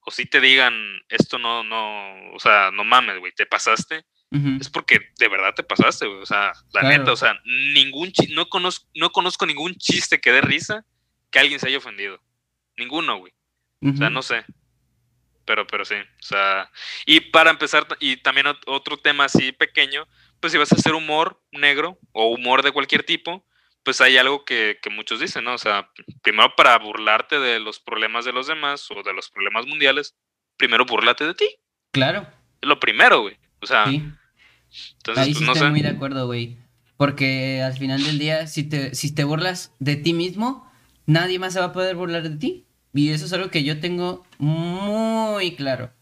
o 0.00 0.10
si 0.10 0.24
te 0.24 0.40
digan, 0.40 0.74
esto 1.08 1.38
no, 1.38 1.64
no, 1.64 2.32
o 2.32 2.38
sea, 2.38 2.70
no 2.70 2.84
mames, 2.84 3.18
güey, 3.18 3.32
te 3.32 3.44
pasaste, 3.44 4.06
es 4.60 4.68
porque 4.68 5.00
de 5.18 5.28
verdad 5.28 5.54
te 5.54 5.62
pasaste, 5.62 6.06
güey. 6.06 6.20
O 6.20 6.26
sea, 6.26 6.52
la 6.72 6.82
neta, 6.82 7.12
o 7.12 7.16
sea, 7.16 7.40
ningún 7.44 8.12
no 8.30 8.48
conozco, 8.48 8.86
no 8.94 9.10
conozco 9.10 9.46
ningún 9.46 9.74
chiste 9.76 10.20
que 10.20 10.32
dé 10.32 10.42
risa 10.42 10.84
que 11.30 11.38
alguien 11.38 11.58
se 11.58 11.68
haya 11.68 11.78
ofendido. 11.78 12.20
Ninguno, 12.76 13.18
güey. 13.18 13.32
O 13.82 13.96
sea, 13.96 14.10
no 14.10 14.22
sé. 14.22 14.44
Pero, 15.48 15.66
pero 15.66 15.86
sí. 15.86 15.94
O 15.94 16.22
sea, 16.22 16.70
y 17.06 17.20
para 17.20 17.48
empezar, 17.48 17.86
y 18.00 18.18
también 18.18 18.48
otro 18.66 18.98
tema 18.98 19.24
así 19.24 19.50
pequeño, 19.50 20.06
pues 20.40 20.52
si 20.52 20.58
vas 20.58 20.70
a 20.70 20.74
hacer 20.74 20.92
humor 20.92 21.40
negro 21.52 21.98
o 22.12 22.26
humor 22.26 22.62
de 22.62 22.70
cualquier 22.70 23.02
tipo, 23.02 23.46
pues 23.82 24.02
hay 24.02 24.18
algo 24.18 24.44
que, 24.44 24.78
que 24.82 24.90
muchos 24.90 25.20
dicen, 25.20 25.44
¿no? 25.44 25.54
O 25.54 25.58
sea, 25.58 25.88
primero 26.20 26.54
para 26.54 26.76
burlarte 26.76 27.40
de 27.40 27.60
los 27.60 27.80
problemas 27.80 28.26
de 28.26 28.34
los 28.34 28.46
demás 28.46 28.90
o 28.90 29.02
de 29.02 29.14
los 29.14 29.30
problemas 29.30 29.64
mundiales, 29.64 30.16
primero 30.58 30.84
burlate 30.84 31.24
de 31.24 31.34
ti. 31.34 31.48
Claro. 31.92 32.26
Lo 32.60 32.78
primero, 32.78 33.22
güey. 33.22 33.38
O 33.60 33.66
sea, 33.66 33.86
sí. 33.86 34.04
entonces, 34.98 35.24
Ahí 35.24 35.30
pues, 35.30 35.38
sí 35.38 35.44
no 35.46 35.52
estoy 35.54 35.70
muy 35.70 35.80
de 35.80 35.88
acuerdo, 35.88 36.26
güey. 36.26 36.58
Porque 36.98 37.62
al 37.62 37.72
final 37.72 38.04
del 38.04 38.18
día, 38.18 38.46
si 38.48 38.64
te, 38.64 38.94
si 38.94 39.14
te 39.14 39.24
burlas 39.24 39.74
de 39.78 39.96
ti 39.96 40.12
mismo, 40.12 40.70
nadie 41.06 41.38
más 41.38 41.54
se 41.54 41.60
va 41.60 41.66
a 41.66 41.72
poder 41.72 41.96
burlar 41.96 42.22
de 42.28 42.36
ti. 42.36 42.66
Y 42.92 43.12
eso 43.12 43.24
es 43.24 43.32
algo 43.32 43.50
que 43.50 43.64
yo 43.64 43.80
tengo 43.80 44.27
muy 44.38 45.54
claro. 45.54 45.92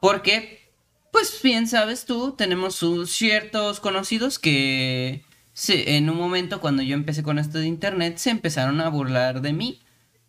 Porque, 0.00 0.70
pues 1.12 1.40
bien 1.42 1.66
sabes 1.66 2.04
tú, 2.04 2.34
tenemos 2.36 2.84
ciertos 3.06 3.80
conocidos 3.80 4.38
que 4.38 5.24
en 5.68 6.08
un 6.10 6.16
momento 6.16 6.60
cuando 6.60 6.82
yo 6.82 6.94
empecé 6.94 7.22
con 7.22 7.38
esto 7.38 7.58
de 7.58 7.66
internet 7.66 8.18
se 8.18 8.30
empezaron 8.30 8.80
a 8.80 8.88
burlar 8.88 9.40
de 9.40 9.52
mí. 9.52 9.80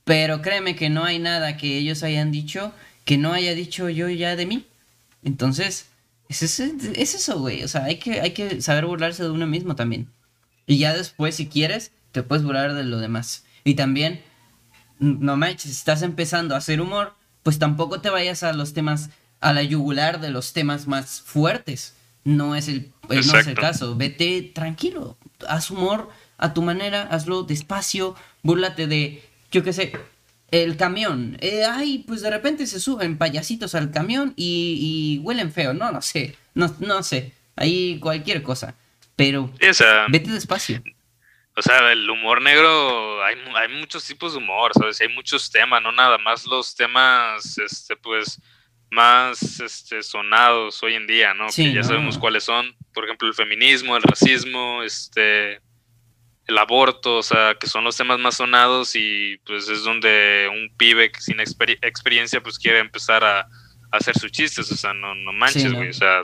Pero 0.03 0.41
créeme 0.41 0.75
que 0.75 0.89
no 0.89 1.03
hay 1.03 1.19
nada 1.19 1.57
que 1.57 1.77
ellos 1.77 2.03
hayan 2.03 2.31
dicho 2.31 2.73
que 3.05 3.17
no 3.17 3.33
haya 3.33 3.53
dicho 3.53 3.89
yo 3.89 4.09
ya 4.09 4.35
de 4.35 4.45
mí. 4.45 4.65
Entonces, 5.23 5.87
es, 6.29 6.59
eso, 6.59 7.39
güey. 7.39 7.63
O 7.63 7.67
sea, 7.67 7.85
hay 7.85 7.97
que, 7.97 8.21
hay 8.21 8.31
que 8.31 8.61
saber 8.61 8.85
burlarse 8.85 9.23
de 9.23 9.29
uno 9.29 9.47
mismo 9.47 9.75
también. 9.75 10.07
Y 10.65 10.77
ya 10.77 10.93
después, 10.93 11.35
si 11.35 11.47
quieres, 11.47 11.91
te 12.11 12.23
puedes 12.23 12.43
burlar 12.43 12.73
de 12.73 12.83
lo 12.83 12.99
demás. 12.99 13.45
Y 13.63 13.75
también, 13.75 14.21
no 14.99 15.35
manches, 15.35 15.71
estás 15.71 16.01
empezando 16.01 16.55
a 16.55 16.59
hacer 16.59 16.81
humor, 16.81 17.15
pues 17.43 17.59
tampoco 17.59 18.01
te 18.01 18.09
vayas 18.09 18.43
a 18.43 18.53
los 18.53 18.73
temas, 18.73 19.09
a 19.39 19.53
la 19.53 19.63
yugular 19.63 20.19
de 20.19 20.29
los 20.29 20.53
temas 20.53 20.87
más 20.87 21.21
fuertes. 21.21 21.95
No 22.23 22.55
es 22.55 22.67
el, 22.67 22.91
no 23.09 23.15
es 23.15 23.47
el 23.47 23.55
caso. 23.55 23.95
Vete 23.95 24.51
tranquilo. 24.53 25.17
Haz 25.47 25.71
humor 25.71 26.09
a 26.37 26.53
tu 26.53 26.61
manera, 26.61 27.03
hazlo 27.03 27.43
despacio, 27.43 28.15
búrlate 28.43 28.87
de, 28.87 29.23
yo 29.51 29.63
qué 29.63 29.73
sé, 29.73 29.93
el 30.51 30.75
camión. 30.75 31.37
Eh, 31.39 31.63
ay, 31.63 32.03
pues 32.07 32.21
de 32.21 32.29
repente 32.29 32.67
se 32.67 32.79
suben 32.79 33.17
payasitos 33.17 33.73
al 33.75 33.91
camión 33.91 34.33
y, 34.35 35.19
huelen 35.23 35.51
feo. 35.51 35.73
No, 35.73 35.91
no 35.91 36.01
sé. 36.01 36.35
No, 36.53 36.73
no 36.79 37.03
sé. 37.03 37.33
Ahí 37.55 37.99
cualquier 37.99 38.43
cosa. 38.43 38.75
Pero 39.15 39.51
vete 40.09 40.31
despacio. 40.31 40.81
O 41.61 41.63
sea, 41.63 41.91
el 41.91 42.09
humor 42.09 42.41
negro, 42.41 43.23
hay, 43.23 43.35
hay 43.53 43.67
muchos 43.67 44.03
tipos 44.03 44.33
de 44.33 44.39
humor, 44.39 44.71
¿sabes? 44.73 44.99
Hay 44.99 45.09
muchos 45.09 45.51
temas, 45.51 45.79
no 45.83 45.91
nada 45.91 46.17
más 46.17 46.47
los 46.47 46.75
temas, 46.75 47.55
este, 47.59 47.95
pues, 47.95 48.41
más 48.89 49.59
este, 49.59 50.01
sonados 50.01 50.81
hoy 50.81 50.95
en 50.95 51.05
día, 51.05 51.35
¿no? 51.35 51.45
que 51.55 51.71
ya 51.71 51.83
sabemos 51.83 52.17
cuáles 52.17 52.45
son. 52.45 52.75
Por 52.95 53.05
ejemplo, 53.05 53.27
el 53.27 53.35
feminismo, 53.35 53.95
el 53.95 54.01
racismo, 54.01 54.81
este, 54.81 55.61
el 56.47 56.57
aborto, 56.57 57.17
o 57.17 57.23
sea, 57.23 57.53
que 57.53 57.67
son 57.67 57.83
los 57.83 57.95
temas 57.95 58.17
más 58.17 58.37
sonados 58.37 58.95
y 58.95 59.37
pues 59.45 59.69
es 59.69 59.83
donde 59.83 60.49
un 60.51 60.75
pibe 60.77 61.11
sin 61.19 61.39
experiencia 61.39 62.41
pues 62.41 62.57
quiere 62.57 62.79
empezar 62.79 63.23
a, 63.23 63.47
hacer 63.91 64.17
sus 64.17 64.31
chistes, 64.31 64.71
o 64.71 64.75
sea, 64.75 64.95
no, 64.95 65.13
no 65.13 65.31
manches, 65.31 65.71
güey, 65.73 65.89
o 65.89 65.93
sea, 65.93 66.23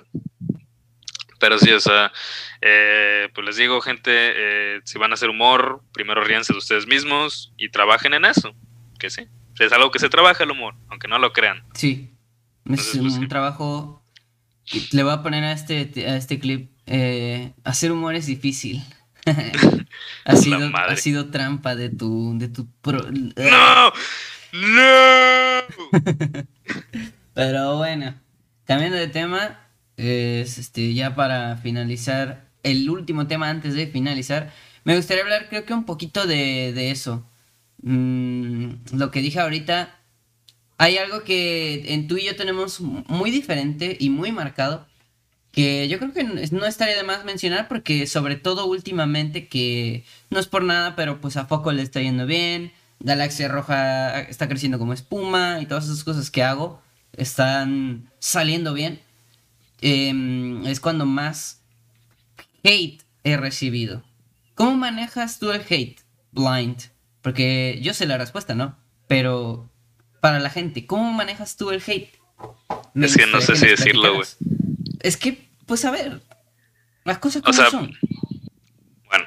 pero 1.40 1.58
sí, 1.60 1.72
o 1.72 1.80
sea, 1.80 2.12
eh, 2.62 3.30
pues 3.34 3.46
les 3.46 3.58
digo, 3.58 3.82
gente, 3.82 4.12
eh, 4.14 4.82
si 4.84 4.98
van 4.98 5.12
a 5.12 5.14
hacer 5.16 5.30
humor, 5.30 5.82
primero 5.94 6.24
ríanse 6.24 6.54
de 6.54 6.60
ustedes 6.60 6.88
mismos 6.88 7.54
y 7.58 7.70
trabajen 7.70 8.14
en 8.14 8.26
eso, 8.26 8.54
que 9.00 9.10
sí, 9.10 9.28
es 9.60 9.72
algo 9.72 9.92
que 9.92 10.00
se 10.00 10.10
trabaja 10.10 10.44
el 10.44 10.52
humor, 10.52 10.76
aunque 10.90 11.08
no 11.08 11.20
lo 11.20 11.34
crean. 11.34 11.64
Sí, 11.74 12.14
es 12.70 12.96
un, 12.96 13.18
pues, 13.18 13.30
trabajo, 13.30 14.04
le 14.92 15.04
voy 15.04 15.14
a 15.14 15.24
poner 15.24 15.44
a 15.44 15.52
este, 15.52 15.92
a 16.08 16.18
este 16.18 16.40
clip, 16.40 16.72
eh, 16.86 17.54
hacer 17.64 17.92
humor 17.92 18.16
es 18.16 18.26
difícil. 18.26 18.82
ha, 20.26 20.36
sido, 20.36 20.58
ha 20.74 20.96
sido 20.96 21.30
trampa 21.30 21.76
de 21.76 21.90
tu. 21.90 22.38
De 22.38 22.48
tu 22.48 22.68
¡No! 22.86 23.92
¡No! 24.54 25.62
Pero 27.34 27.78
bueno, 27.78 28.16
cambiando 28.66 28.98
de 28.98 29.08
tema, 29.08 29.67
es 29.98 30.58
este, 30.58 30.94
ya 30.94 31.16
para 31.16 31.58
finalizar, 31.58 32.48
el 32.64 32.90
último 32.90 33.28
tema 33.28 33.50
antes 33.50 33.74
de 33.76 33.88
finalizar, 33.88 34.54
me 34.84 34.96
gustaría 34.96 35.24
hablar, 35.24 35.48
creo 35.50 35.66
que 35.66 35.74
un 35.74 35.86
poquito 35.86 36.28
de, 36.28 36.74
de 36.74 36.92
eso. 36.92 37.28
Mm, 37.82 38.70
lo 38.94 39.12
que 39.12 39.22
dije 39.22 39.40
ahorita, 39.40 40.00
hay 40.78 40.98
algo 40.98 41.24
que 41.24 41.94
en 41.94 42.08
tú 42.08 42.18
y 42.18 42.26
yo 42.26 42.36
tenemos 42.36 42.80
muy 42.82 43.32
diferente 43.32 43.98
y 44.00 44.10
muy 44.10 44.32
marcado 44.32 44.88
que 45.52 45.88
yo 45.88 45.98
creo 45.98 46.14
que 46.14 46.24
no 46.24 46.66
estaría 46.68 46.96
de 46.96 47.04
más 47.04 47.26
mencionar 47.26 47.68
porque 47.68 48.06
sobre 48.06 48.36
todo 48.36 48.68
últimamente 48.68 49.48
que 49.48 50.06
no 50.30 50.40
es 50.40 50.46
por 50.46 50.64
nada, 50.64 50.96
pero 50.96 51.20
pues 51.20 51.36
a 51.36 51.48
Foco 51.48 51.72
le 51.72 51.82
está 51.82 52.00
yendo 52.00 52.28
bien, 52.28 52.72
Galaxia 53.00 53.48
Roja 53.48 54.22
está 54.22 54.48
creciendo 54.48 54.78
como 54.78 54.94
espuma 54.94 55.60
y 55.60 55.66
todas 55.66 55.86
esas 55.86 56.04
cosas 56.04 56.30
que 56.30 56.44
hago 56.44 56.80
están 57.14 58.12
saliendo 58.20 58.74
bien. 58.76 59.00
Em, 59.82 60.66
es 60.66 60.80
cuando 60.80 61.06
más 61.06 61.64
hate 62.64 63.04
he 63.24 63.38
recibido. 63.38 64.04
¿Cómo 64.56 64.76
manejas 64.76 65.40
tú 65.40 65.52
el 65.52 65.62
hate, 65.62 66.00
Blind? 66.32 66.82
Porque 67.22 67.80
yo 67.82 67.94
sé 67.94 68.06
la 68.06 68.18
respuesta, 68.18 68.56
¿no? 68.56 68.78
Pero 69.08 69.70
para 70.22 70.40
la 70.40 70.50
gente, 70.50 70.86
¿cómo 70.86 71.12
manejas 71.12 71.58
tú 71.58 71.72
el 71.72 71.82
hate? 71.86 72.16
es 72.96 73.16
que 73.16 73.28
no 73.28 73.42
sé 73.42 73.56
si 73.56 73.68
decirlo, 73.68 74.16
güey. 74.16 74.28
Es 75.02 75.18
que 75.18 75.48
pues 75.68 75.84
a 75.86 75.92
ver, 75.92 76.22
las 77.04 77.20
cosas 77.20 77.44
como 77.44 77.70
son. 77.70 77.94
Bueno, 79.06 79.26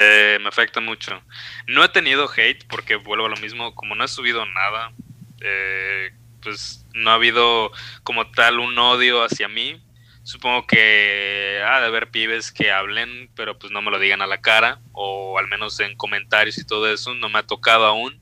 eh, 0.00 0.38
me 0.40 0.48
afecta 0.48 0.80
mucho. 0.80 1.22
No 1.68 1.84
he 1.84 1.88
tenido 1.90 2.28
hate 2.28 2.64
porque 2.66 2.96
vuelvo 2.96 3.26
a 3.26 3.28
lo 3.28 3.36
mismo, 3.36 3.74
como 3.74 3.94
no 3.94 4.04
he 4.04 4.08
subido 4.08 4.44
nada, 4.46 4.92
eh, 5.40 6.10
pues 6.46 6.86
no 6.94 7.10
ha 7.10 7.14
habido 7.14 7.72
como 8.04 8.30
tal 8.30 8.60
un 8.60 8.78
odio 8.78 9.24
hacia 9.24 9.48
mí. 9.48 9.82
Supongo 10.22 10.64
que 10.66 11.60
ha 11.66 11.80
de 11.80 11.86
haber 11.86 12.10
pibes 12.12 12.52
que 12.52 12.70
hablen, 12.70 13.30
pero 13.34 13.58
pues 13.58 13.72
no 13.72 13.82
me 13.82 13.90
lo 13.90 13.98
digan 13.98 14.22
a 14.22 14.28
la 14.28 14.40
cara, 14.40 14.80
o 14.92 15.38
al 15.38 15.48
menos 15.48 15.78
en 15.80 15.96
comentarios 15.96 16.58
y 16.58 16.64
todo 16.64 16.92
eso, 16.92 17.14
no 17.14 17.28
me 17.28 17.40
ha 17.40 17.42
tocado 17.46 17.84
aún. 17.84 18.20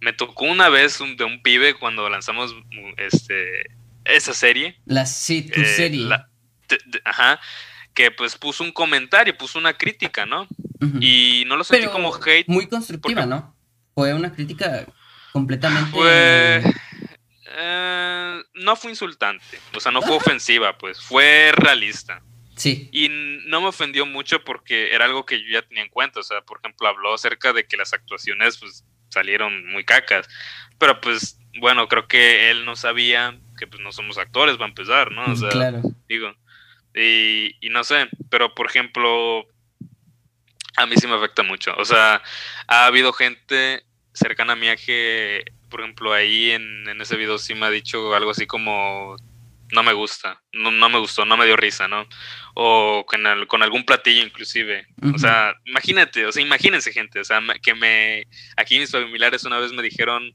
Me 0.00 0.12
tocó 0.12 0.44
una 0.44 0.68
vez 0.68 0.98
de 0.98 1.24
un 1.24 1.40
pibe 1.40 1.74
cuando 1.74 2.08
lanzamos 2.10 2.54
este 2.98 3.70
esa 4.04 4.34
serie. 4.34 4.78
La 4.84 5.06
sí, 5.06 5.50
tu 5.50 5.60
eh, 5.60 5.64
serie 5.64 6.08
ajá, 7.04 7.40
que 7.94 8.10
pues 8.10 8.36
puso 8.36 8.64
un 8.64 8.72
comentario, 8.72 9.36
puso 9.36 9.58
una 9.58 9.72
crítica, 9.72 10.26
¿no? 10.26 10.46
Y 11.00 11.44
no 11.46 11.56
lo 11.56 11.64
sentí 11.64 11.86
como 11.88 12.14
hate. 12.14 12.48
Muy 12.48 12.66
constructiva, 12.66 13.24
¿no? 13.24 13.56
Fue 13.94 14.12
una 14.12 14.30
crítica 14.30 14.86
completamente... 15.32 15.90
Fue... 15.90 16.62
Eh, 17.56 18.42
no 18.54 18.76
fue 18.76 18.90
insultante, 18.90 19.58
o 19.74 19.80
sea, 19.80 19.90
no 19.92 20.02
fue 20.02 20.16
ofensiva, 20.16 20.76
pues, 20.76 21.00
fue 21.00 21.52
realista. 21.52 22.22
Sí. 22.54 22.88
Y 22.92 23.08
no 23.46 23.60
me 23.60 23.68
ofendió 23.68 24.06
mucho 24.06 24.42
porque 24.44 24.94
era 24.94 25.04
algo 25.04 25.26
que 25.26 25.42
yo 25.42 25.48
ya 25.50 25.62
tenía 25.62 25.82
en 25.82 25.90
cuenta, 25.90 26.20
o 26.20 26.22
sea, 26.22 26.40
por 26.42 26.58
ejemplo, 26.58 26.88
habló 26.88 27.14
acerca 27.14 27.52
de 27.52 27.66
que 27.66 27.76
las 27.76 27.92
actuaciones, 27.92 28.58
pues, 28.58 28.84
salieron 29.08 29.66
muy 29.70 29.84
cacas, 29.84 30.28
pero 30.78 31.00
pues, 31.00 31.38
bueno, 31.58 31.88
creo 31.88 32.06
que 32.06 32.50
él 32.50 32.64
no 32.64 32.76
sabía 32.76 33.38
que 33.56 33.66
pues 33.66 33.82
no 33.82 33.92
somos 33.92 34.18
actores, 34.18 34.60
va 34.60 34.66
a 34.66 34.68
empezar, 34.68 35.10
¿no? 35.12 35.24
O 35.24 35.36
sea, 35.36 35.48
claro. 35.48 35.80
digo, 36.08 36.34
y, 36.94 37.68
no 37.70 37.84
sé, 37.84 38.08
pero 38.30 38.54
por 38.54 38.66
ejemplo, 38.66 39.46
a 40.76 40.86
mí 40.86 40.96
sí 40.96 41.06
me 41.06 41.14
afecta 41.14 41.42
mucho. 41.42 41.74
O 41.76 41.84
sea, 41.84 42.22
ha 42.66 42.86
habido 42.86 43.12
gente 43.12 43.84
cercana 44.12 44.54
a 44.54 44.56
mí 44.56 44.66
que, 44.84 45.44
por 45.76 45.82
ejemplo, 45.82 46.14
ahí 46.14 46.52
en, 46.52 46.88
ese 47.02 47.16
video 47.16 47.36
sí 47.36 47.54
me 47.54 47.66
ha 47.66 47.70
dicho 47.70 48.14
algo 48.14 48.30
así 48.30 48.46
como, 48.46 49.14
no 49.72 49.82
me 49.82 49.92
gusta, 49.92 50.40
no, 50.54 50.70
no, 50.70 50.88
me 50.88 50.98
gustó, 50.98 51.26
no 51.26 51.36
me 51.36 51.44
dio 51.44 51.54
risa, 51.54 51.86
¿no? 51.86 52.08
O 52.54 53.04
con, 53.06 53.22
con 53.46 53.62
algún 53.62 53.84
platillo 53.84 54.24
inclusive. 54.24 54.86
O 55.14 55.18
sea, 55.18 55.54
imagínate, 55.66 56.24
o 56.24 56.32
sea, 56.32 56.42
imagínense 56.42 56.94
gente, 56.94 57.20
o 57.20 57.24
sea, 57.24 57.42
que 57.62 57.74
me, 57.74 58.26
aquí 58.56 58.78
mis 58.78 58.90
familiares 58.90 59.44
una 59.44 59.58
vez 59.58 59.70
me 59.72 59.82
dijeron 59.82 60.34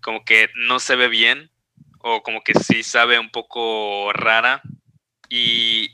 como 0.00 0.24
que 0.24 0.48
no 0.54 0.80
se 0.80 0.96
ve 0.96 1.08
bien 1.08 1.50
o 1.98 2.22
como 2.22 2.40
que 2.40 2.54
sí 2.54 2.82
sabe 2.82 3.18
un 3.18 3.28
poco 3.28 4.14
rara 4.14 4.62
y, 5.28 5.90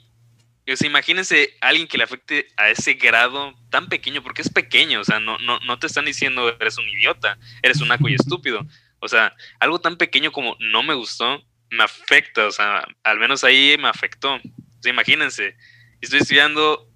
o 0.73 0.77
sea, 0.77 0.89
imagínense 0.89 1.57
alguien 1.61 1.89
que 1.89 1.99
le 1.99 2.05
afecte 2.05 2.49
a 2.57 2.71
ese 2.71 2.95
grado 2.95 3.55
tan 3.71 3.89
pequeño, 3.89 4.23
porque 4.23 4.43
es 4.43 4.51
pequeño, 4.51 5.01
o 5.01 5.05
sea, 5.05 5.19
no, 5.19 5.39
no, 5.39 5.59
no 5.61 5.79
te 5.79 5.87
están 5.87 6.05
diciendo 6.05 6.57
eres 6.61 6.79
un 6.79 6.89
idiota, 6.89 7.39
eres 7.63 7.81
un 7.81 7.89
naco 7.89 8.09
y 8.09 8.15
estúpido. 8.15 8.67
O 9.01 9.09
sea, 9.09 9.35
algo 9.59 9.81
tan 9.81 9.97
pequeño 9.97 10.31
como 10.31 10.57
no 10.61 10.83
me 10.83 10.95
gustó, 10.95 11.43
me 11.71 11.85
afecta, 11.85 12.47
o 12.47 12.51
sea, 12.51 12.87
al 13.03 13.19
menos 13.19 13.45
ahí 13.45 13.77
me 13.79 13.89
afectó. 13.89 14.35
O 14.35 14.83
sea, 14.83 14.93
imagínense, 14.93 15.57
estoy 16.01 16.21
estudiando 16.21 16.89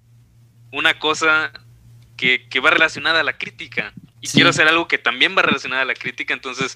una 0.71 0.99
cosa 0.99 1.51
que, 2.17 2.47
va 2.63 2.69
relacionada 2.69 3.21
a 3.21 3.23
la 3.23 3.37
crítica 3.37 3.93
y 4.21 4.27
quiero 4.27 4.49
hacer 4.49 4.67
algo 4.67 4.87
que 4.87 4.97
también 4.97 5.35
va 5.37 5.41
relacionada 5.41 5.81
a 5.81 5.85
la 5.85 5.93
crítica, 5.93 6.33
entonces, 6.33 6.75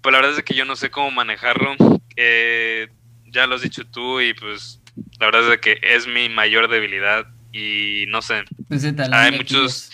pues 0.00 0.12
la 0.12 0.20
verdad 0.20 0.38
es 0.38 0.44
que 0.44 0.54
yo 0.54 0.64
no 0.64 0.76
sé 0.76 0.90
cómo 0.90 1.10
manejarlo. 1.10 1.76
Eh, 2.16 2.88
ya 3.30 3.46
lo 3.46 3.56
has 3.56 3.62
dicho 3.62 3.86
tú 3.86 4.20
y 4.20 4.34
pues 4.34 4.77
la 5.18 5.26
verdad 5.26 5.52
es 5.52 5.60
que 5.60 5.78
es 5.82 6.06
mi 6.06 6.28
mayor 6.28 6.68
debilidad 6.68 7.26
y 7.52 8.04
no 8.08 8.22
sé. 8.22 8.44
Pues 8.68 8.84
hay 8.84 9.32
muchos, 9.32 9.90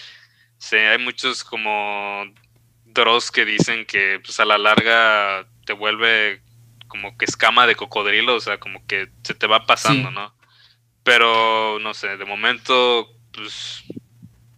sí, 0.58 0.76
hay 0.76 0.98
muchos 0.98 1.44
como 1.44 2.24
Dross 2.86 3.30
que 3.30 3.44
dicen 3.44 3.84
que 3.86 4.20
pues 4.22 4.38
a 4.40 4.44
la 4.44 4.58
larga 4.58 5.46
te 5.64 5.72
vuelve 5.72 6.40
como 6.94 7.16
que 7.18 7.24
escama 7.24 7.66
de 7.66 7.74
cocodrilo, 7.74 8.36
o 8.36 8.40
sea, 8.40 8.58
como 8.58 8.86
que 8.86 9.08
se 9.24 9.34
te 9.34 9.48
va 9.48 9.66
pasando, 9.66 10.12
¿no? 10.12 10.32
Pero, 11.02 11.78
no 11.80 11.92
sé, 11.92 12.16
de 12.16 12.24
momento, 12.24 13.10
pues, 13.32 13.82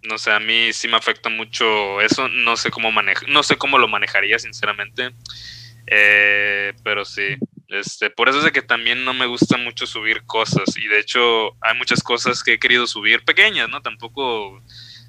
no 0.03 0.19
sé, 0.19 0.33
a 0.33 0.39
mí 0.39 0.73
sí 0.75 0.87
me 0.87 0.99
afecta 0.99 1.31
mucho 1.31 2.01
eso, 2.03 2.29
no 2.29 2.59
sé 2.59 2.71
cómo 2.71 2.93
maneja, 2.93 3.25
no 3.27 3.43
sé 3.43 3.57
cómo 3.57 3.79
lo 3.79 3.89
manejaría, 3.89 4.39
sinceramente, 4.39 5.13
eh, 5.87 6.75
pero 6.85 7.07
sí, 7.07 7.39
este, 7.69 8.11
por 8.11 8.29
eso 8.29 8.39
es 8.39 8.45
de 8.45 8.53
que 8.53 8.63
también 8.63 9.05
no 9.05 9.15
me 9.15 9.27
gusta 9.27 9.57
mucho 9.57 9.87
subir 9.87 10.25
cosas, 10.25 10.77
y 10.77 10.87
de 10.87 11.01
hecho 11.01 11.57
hay 11.61 11.77
muchas 11.77 12.03
cosas 12.03 12.43
que 12.43 12.55
he 12.55 12.59
querido 12.59 12.87
subir, 12.87 13.25
pequeñas, 13.25 13.69
¿no? 13.69 13.83
Tampoco 13.83 14.63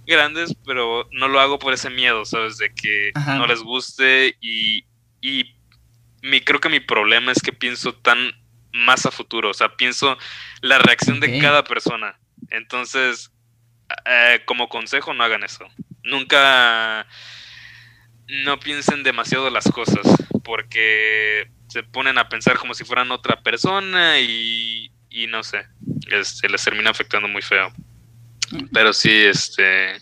grandes, 0.05 0.55
pero 0.65 1.07
no 1.11 1.27
lo 1.27 1.39
hago 1.39 1.59
por 1.59 1.73
ese 1.73 1.89
miedo, 1.89 2.25
¿sabes? 2.25 2.57
De 2.57 2.73
que 2.73 3.11
no 3.15 3.45
les 3.45 3.61
guste 3.61 4.37
y, 4.39 4.85
y 5.21 5.55
mi, 6.21 6.41
creo 6.41 6.59
que 6.59 6.69
mi 6.69 6.79
problema 6.79 7.31
es 7.31 7.41
que 7.41 7.53
pienso 7.53 7.93
tan 7.93 8.31
más 8.71 9.05
a 9.05 9.11
futuro, 9.11 9.49
o 9.49 9.53
sea, 9.53 9.75
pienso 9.75 10.17
la 10.61 10.77
reacción 10.79 11.19
de 11.19 11.39
cada 11.39 11.63
persona. 11.63 12.19
Entonces, 12.49 13.31
eh, 14.05 14.41
como 14.45 14.69
consejo, 14.69 15.13
no 15.13 15.23
hagan 15.23 15.43
eso. 15.43 15.67
Nunca 16.03 17.07
no 18.27 18.59
piensen 18.59 19.03
demasiado 19.03 19.49
las 19.49 19.69
cosas, 19.71 20.05
porque 20.43 21.49
se 21.77 21.83
ponen 21.83 22.17
a 22.17 22.27
pensar 22.27 22.57
como 22.57 22.73
si 22.73 22.83
fueran 22.83 23.11
otra 23.11 23.43
persona 23.43 24.19
y, 24.19 24.91
y 25.11 25.27
no 25.27 25.43
sé, 25.43 25.67
se 26.23 26.49
les 26.49 26.63
termina 26.63 26.89
afectando 26.89 27.27
muy 27.27 27.43
feo. 27.43 27.71
Pero 28.73 28.93
sí, 28.93 29.11
este, 29.11 30.01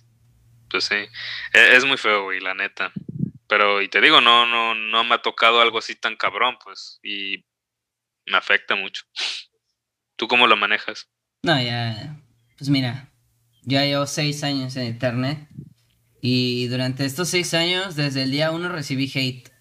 pues 0.69 0.85
sí, 0.85 0.95
e, 0.95 1.75
es, 1.75 1.83
muy 1.83 1.97
feo, 1.97 2.23
güey, 2.23 2.39
la 2.39 2.53
neta. 2.53 2.93
Pero, 3.49 3.81
y 3.81 3.89
te 3.89 3.99
digo, 3.99 4.21
no, 4.21 4.45
no, 4.45 4.73
no 4.73 5.03
me 5.03 5.15
ha 5.15 5.21
tocado 5.21 5.59
algo 5.59 5.79
así 5.79 5.95
tan 5.95 6.15
cabrón, 6.15 6.57
pues, 6.63 7.01
y 7.03 7.43
me 8.25 8.37
afecta 8.37 8.75
mucho. 8.75 9.03
¿Tú 10.15 10.29
cómo 10.29 10.47
lo 10.47 10.55
manejas? 10.55 11.09
No, 11.43 11.61
ya, 11.61 12.15
pues 12.57 12.69
mira, 12.69 13.11
ya 13.63 13.83
llevo 13.83 14.07
seis 14.07 14.45
años 14.45 14.77
en 14.77 14.85
Internet 14.85 15.49
y 16.21 16.67
durante 16.67 17.03
estos 17.03 17.27
seis 17.27 17.53
años, 17.53 17.97
desde 17.97 18.23
el 18.23 18.31
día 18.31 18.51
uno 18.51 18.69
recibí 18.69 19.11
hate. 19.13 19.54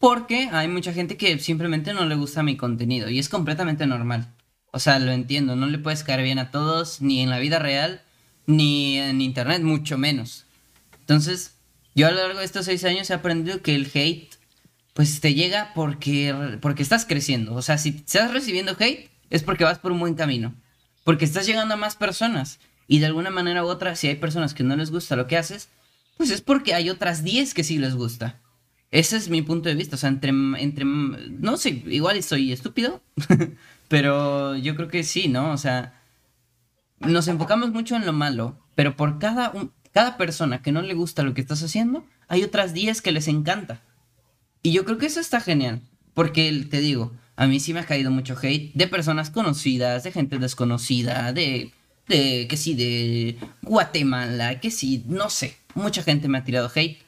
Porque 0.00 0.48
hay 0.50 0.66
mucha 0.66 0.94
gente 0.94 1.18
que 1.18 1.38
simplemente 1.38 1.92
no 1.92 2.06
le 2.06 2.14
gusta 2.14 2.42
mi 2.42 2.56
contenido 2.56 3.10
y 3.10 3.18
es 3.18 3.28
completamente 3.28 3.86
normal. 3.86 4.34
O 4.72 4.78
sea, 4.78 4.98
lo 4.98 5.12
entiendo, 5.12 5.56
no 5.56 5.66
le 5.66 5.78
puedes 5.78 6.04
caer 6.04 6.22
bien 6.22 6.38
a 6.38 6.50
todos, 6.50 7.02
ni 7.02 7.20
en 7.20 7.28
la 7.28 7.38
vida 7.38 7.58
real, 7.58 8.00
ni 8.46 8.96
en 8.96 9.20
internet, 9.20 9.60
mucho 9.60 9.98
menos. 9.98 10.46
Entonces, 11.00 11.56
yo 11.94 12.06
a 12.06 12.12
lo 12.12 12.16
largo 12.16 12.38
de 12.38 12.46
estos 12.46 12.64
seis 12.64 12.82
años 12.84 13.10
he 13.10 13.14
aprendido 13.14 13.60
que 13.60 13.74
el 13.74 13.90
hate, 13.92 14.30
pues 14.94 15.20
te 15.20 15.34
llega 15.34 15.72
porque, 15.74 16.56
porque 16.62 16.82
estás 16.82 17.04
creciendo. 17.04 17.54
O 17.54 17.60
sea, 17.60 17.76
si 17.76 17.90
estás 17.90 18.32
recibiendo 18.32 18.74
hate, 18.78 19.10
es 19.28 19.42
porque 19.42 19.64
vas 19.64 19.80
por 19.80 19.92
un 19.92 20.00
buen 20.00 20.14
camino. 20.14 20.54
Porque 21.04 21.26
estás 21.26 21.44
llegando 21.44 21.74
a 21.74 21.76
más 21.76 21.96
personas. 21.96 22.58
Y 22.88 23.00
de 23.00 23.06
alguna 23.06 23.28
manera 23.28 23.66
u 23.66 23.68
otra, 23.68 23.94
si 23.96 24.06
hay 24.06 24.16
personas 24.16 24.54
que 24.54 24.64
no 24.64 24.76
les 24.76 24.90
gusta 24.90 25.14
lo 25.14 25.26
que 25.26 25.36
haces, 25.36 25.68
pues 26.16 26.30
es 26.30 26.40
porque 26.40 26.72
hay 26.72 26.88
otras 26.88 27.22
10 27.22 27.52
que 27.52 27.64
sí 27.64 27.76
les 27.76 27.94
gusta. 27.94 28.39
Ese 28.90 29.16
es 29.16 29.28
mi 29.28 29.42
punto 29.42 29.68
de 29.68 29.74
vista. 29.74 29.96
O 29.96 29.98
sea, 29.98 30.08
entre, 30.08 30.30
entre 30.30 30.84
no 30.84 31.56
sé, 31.56 31.82
igual 31.86 32.22
soy 32.22 32.52
estúpido, 32.52 33.02
pero 33.88 34.56
yo 34.56 34.74
creo 34.76 34.88
que 34.88 35.04
sí, 35.04 35.28
¿no? 35.28 35.52
O 35.52 35.56
sea, 35.56 36.02
nos 37.00 37.28
enfocamos 37.28 37.70
mucho 37.70 37.96
en 37.96 38.06
lo 38.06 38.12
malo, 38.12 38.58
pero 38.74 38.96
por 38.96 39.18
cada, 39.18 39.52
cada 39.92 40.16
persona 40.16 40.62
que 40.62 40.72
no 40.72 40.82
le 40.82 40.94
gusta 40.94 41.22
lo 41.22 41.34
que 41.34 41.40
estás 41.40 41.62
haciendo, 41.62 42.04
hay 42.28 42.42
otras 42.42 42.74
10 42.74 43.00
que 43.00 43.12
les 43.12 43.28
encanta. 43.28 43.82
Y 44.62 44.72
yo 44.72 44.84
creo 44.84 44.98
que 44.98 45.06
eso 45.06 45.20
está 45.20 45.40
genial, 45.40 45.80
porque 46.12 46.66
te 46.68 46.80
digo, 46.80 47.12
a 47.36 47.46
mí 47.46 47.60
sí 47.60 47.72
me 47.72 47.80
ha 47.80 47.86
caído 47.86 48.10
mucho 48.10 48.36
hate 48.40 48.72
de 48.74 48.86
personas 48.86 49.30
conocidas, 49.30 50.04
de 50.04 50.12
gente 50.12 50.38
desconocida, 50.38 51.32
de, 51.32 51.72
de 52.08 52.46
que 52.48 52.56
sí, 52.58 52.74
de 52.74 53.38
Guatemala, 53.62 54.60
que 54.60 54.70
sí, 54.70 55.04
no 55.06 55.30
sé, 55.30 55.56
mucha 55.74 56.02
gente 56.02 56.28
me 56.28 56.38
ha 56.38 56.44
tirado 56.44 56.70
hate 56.74 56.98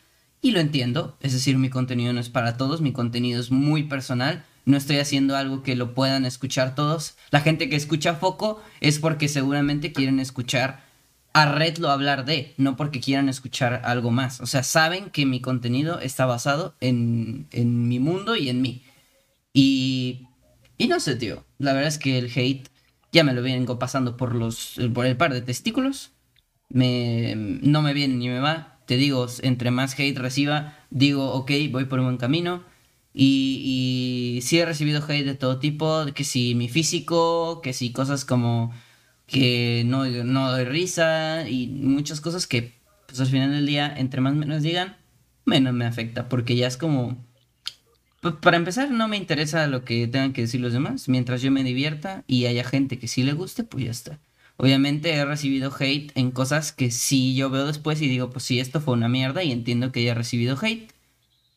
y 0.43 0.51
lo 0.51 0.61
entiendo, 0.61 1.17
es 1.21 1.33
decir, 1.33 1.57
mi 1.57 1.71
contenido 1.71 2.13
no 2.13 2.21
es 2.21 2.29
para 2.29 2.59
todos, 2.59 2.83
mi 2.83 2.93
contenido 2.93 3.41
es 3.41 3.51
muy 3.51 3.85
personal 3.85 4.45
no 4.65 4.77
estoy 4.77 4.99
haciendo 4.99 5.37
algo 5.37 5.63
que 5.63 5.75
lo 5.75 5.95
puedan 5.95 6.25
escuchar 6.25 6.75
todos. 6.75 7.17
La 7.31 7.41
gente 7.41 7.69
que 7.69 7.77
escucha 7.77 8.15
Foco 8.15 8.63
es 8.81 8.99
porque 8.99 9.29
seguramente 9.29 9.93
quieren 9.93 10.21
escuchar 10.21 10.85
a 11.33 11.47
Redlo 11.47 11.91
hablar 11.91 12.25
de, 12.25 12.55
no 12.59 12.77
porque 12.77 13.01
quieran 13.01 13.29
escuchar 13.29 13.83
algo 13.85 14.11
más. 14.11 14.41
O 14.41 14.47
sea, 14.47 14.63
saben 14.63 15.11
que 15.11 15.27
mi 15.27 15.41
contenido 15.41 15.99
está 15.99 16.27
basado 16.27 16.75
en, 16.81 17.49
en 17.51 17.89
mi 17.89 17.99
mundo 17.99 18.37
y 18.37 18.51
en 18.51 18.63
mí. 18.63 18.83
Y, 19.53 20.29
y 20.79 20.89
no 20.89 21.01
sé, 21.01 21.17
tío. 21.17 21.45
La 21.59 21.73
verdad 21.73 21.89
es 21.89 21.99
que 21.99 22.19
el 22.19 22.31
hate 22.35 22.69
ya 23.13 23.25
me 23.25 23.35
lo 23.35 23.43
vengo 23.43 23.79
pasando 23.79 24.17
por, 24.17 24.35
los, 24.35 24.79
por 24.95 25.07
el 25.07 25.17
par 25.17 25.33
de 25.33 25.41
testículos. 25.41 26.13
Me, 26.69 27.35
no 27.37 27.83
me 27.83 27.95
viene 27.95 28.15
ni 28.15 28.29
me 28.29 28.41
va. 28.41 28.72
Te 28.93 28.99
digo, 28.99 29.27
entre 29.41 29.71
más 29.71 29.99
hate 29.99 30.19
reciba, 30.19 30.77
digo, 30.91 31.33
ok, 31.33 31.51
voy 31.71 31.87
por 31.87 31.99
un 31.99 32.05
buen 32.05 32.19
camino 32.19 32.63
y, 33.15 34.37
y 34.37 34.43
sí 34.43 34.59
he 34.59 34.67
recibido 34.67 35.03
hate 35.03 35.25
de 35.25 35.35
todo 35.35 35.59
tipo, 35.59 36.05
que 36.15 36.25
si 36.25 36.55
mi 36.55 36.69
físico, 36.69 37.63
que 37.63 37.73
si 37.73 37.91
cosas 37.91 38.27
como 38.27 38.71
que 39.27 39.83
no, 39.87 40.05
no 40.05 40.51
doy 40.51 40.65
risa 40.65 41.49
y 41.49 41.69
muchas 41.69 42.21
cosas 42.21 42.47
que 42.47 42.75
pues 43.07 43.19
al 43.19 43.29
final 43.29 43.51
del 43.53 43.65
día, 43.65 43.91
entre 43.97 44.21
más 44.21 44.35
menos 44.35 44.63
digan, 44.63 44.99
menos 45.47 45.73
me 45.73 45.87
afecta, 45.87 46.29
porque 46.29 46.55
ya 46.55 46.67
es 46.67 46.77
como... 46.77 47.17
Pues, 48.21 48.35
para 48.43 48.59
empezar, 48.59 48.91
no 48.91 49.09
me 49.09 49.17
interesa 49.17 49.67
lo 49.69 49.87
que 49.87 50.07
tengan 50.07 50.35
que 50.35 50.43
decir 50.43 50.61
los 50.61 50.75
demás, 50.75 51.09
mientras 51.09 51.41
yo 51.41 51.51
me 51.51 51.65
divierta 51.65 52.25
y 52.27 52.45
haya 52.45 52.63
gente 52.63 52.99
que 52.99 53.09
sí 53.09 53.23
le 53.23 53.33
guste, 53.33 53.65
pues 53.65 53.87
ya 53.87 53.91
está. 53.91 54.19
Obviamente 54.57 55.13
he 55.13 55.25
recibido 55.25 55.75
hate 55.79 56.13
en 56.15 56.31
cosas 56.31 56.73
que 56.73 56.91
sí 56.91 57.35
yo 57.35 57.51
veo 57.51 57.67
después 57.67 58.01
y 58.01 58.09
digo, 58.09 58.31
pues 58.31 58.45
sí, 58.45 58.61
esto 58.61 58.81
fue 58.81 58.95
una 58.95 59.09
mierda 59.09 59.43
y 59.43 59.53
entiendo 59.53 59.93
que 59.93 60.01
haya 60.01 60.15
recibido 60.15 60.59
hate. 60.61 60.93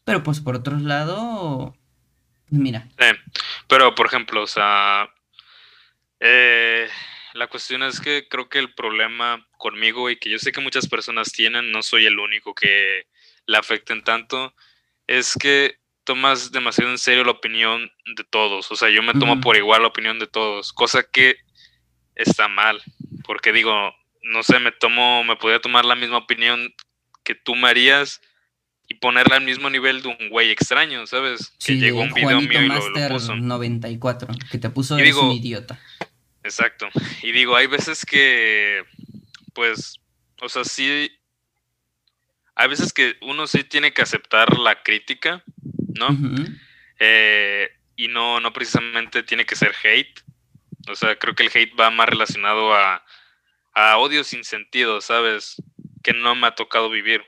Pero 0.06 0.24
pues 0.24 0.39
por 0.39 0.56
otro 0.56 0.78
lado, 0.78 1.76
mira. 2.50 2.88
pero 3.68 3.96
por 3.96 4.08
ejemplo, 4.08 4.43
o 4.43 4.48
sea, 4.48 5.10
eh, 6.20 6.88
la 7.34 7.48
cuestión 7.48 7.84
es 7.84 8.00
que 8.00 8.28
creo 8.30 8.50
que 8.50 8.60
el 8.60 8.74
problema 8.74 9.46
conmigo 9.58 10.10
y 10.10 10.18
que 10.18 10.30
yo 10.30 10.39
sé 10.39 10.52
que 10.52 10.62
muchas 10.62 10.88
personas 10.88 11.32
tienen, 11.32 11.72
no 11.72 11.84
soy 11.84 12.06
el 12.06 12.20
único 12.20 12.54
que 12.56 13.08
la 13.46 13.60
afecten 13.60 14.04
tanto, 14.04 14.54
es 15.08 15.36
que 15.39 15.78
tomas 16.06 16.52
demasiado 16.52 16.91
en 16.91 16.98
serio 16.98 17.24
la 17.24 17.32
opinión 17.32 17.91
de 18.16 18.24
todos. 18.24 18.72
O 18.72 18.76
sea, 18.76 18.89
yo 18.89 19.04
me 19.04 19.14
tomo 19.14 19.41
por 19.41 19.58
igual 19.58 19.82
la 19.82 19.89
opinión 19.89 20.20
de 20.20 20.28
todos, 20.28 20.72
cosa 20.72 21.04
que 21.04 21.38
está 22.16 22.47
mal, 22.47 22.82
porque 23.24 23.51
digo, 23.51 23.93
no 24.24 24.43
sé, 24.43 24.59
me 24.59 24.72
tomo, 24.72 25.24
me 25.24 25.36
podría 25.36 25.59
tomar 25.59 25.86
la 25.86 25.95
misma 25.95 26.18
opinión 26.18 26.74
que 27.24 27.36
tú 27.36 27.55
me 27.55 27.70
harías 27.70 28.22
y 28.88 28.95
ponerla 28.95 29.38
al 29.38 29.43
mismo 29.43 29.70
nivel 29.70 30.01
de 30.01 30.09
un 30.09 30.30
güey 30.30 30.51
extraño, 30.51 31.07
¿sabes? 31.07 31.53
que 31.63 31.78
llegó 31.78 32.01
un 32.01 32.13
video 32.13 32.39
mío 32.41 32.61
y 32.61 32.68
lo, 32.68 32.89
lo, 32.89 33.07
puso. 33.09 33.36
94, 33.36 34.30
que 34.51 34.57
te 34.57 34.70
puso 34.70 34.97
eres 34.97 35.16
un 35.16 35.32
idiota. 35.32 35.80
Exacto. 36.43 36.88
Y 37.24 37.32
digo, 37.32 37.55
hay 37.55 37.66
veces 37.66 38.05
que, 38.05 38.84
pues, 39.53 39.99
o 40.41 40.49
sea, 40.49 40.63
sí, 40.63 41.11
hay 42.53 42.70
veces 42.70 42.93
que 42.93 43.18
uno 43.22 43.47
sí 43.47 43.63
tiene 43.63 43.93
que 43.93 44.03
aceptar 44.03 44.57
la 44.59 44.84
crítica, 44.84 45.43
¿no? 45.95 46.07
Eh, 46.99 47.70
y 47.95 48.07
no, 48.07 48.39
no 48.39 48.53
precisamente 48.53 49.24
tiene 49.24 49.45
que 49.45 49.55
ser 49.55 49.74
hate. 49.84 50.22
O 50.88 50.95
sea, 50.95 51.17
creo 51.17 51.36
que 51.36 51.43
el 51.43 51.51
hate 51.53 51.79
va 51.79 51.89
más 51.89 52.09
relacionado 52.09 52.73
a, 52.73 53.03
a 53.73 53.97
odio 53.97 54.23
sin 54.23 54.43
sentido, 54.43 55.01
¿sabes? 55.01 55.55
Que 56.03 56.13
no 56.13 56.36
me 56.36 56.47
ha 56.47 56.55
tocado 56.55 56.89
vivir. 56.89 57.23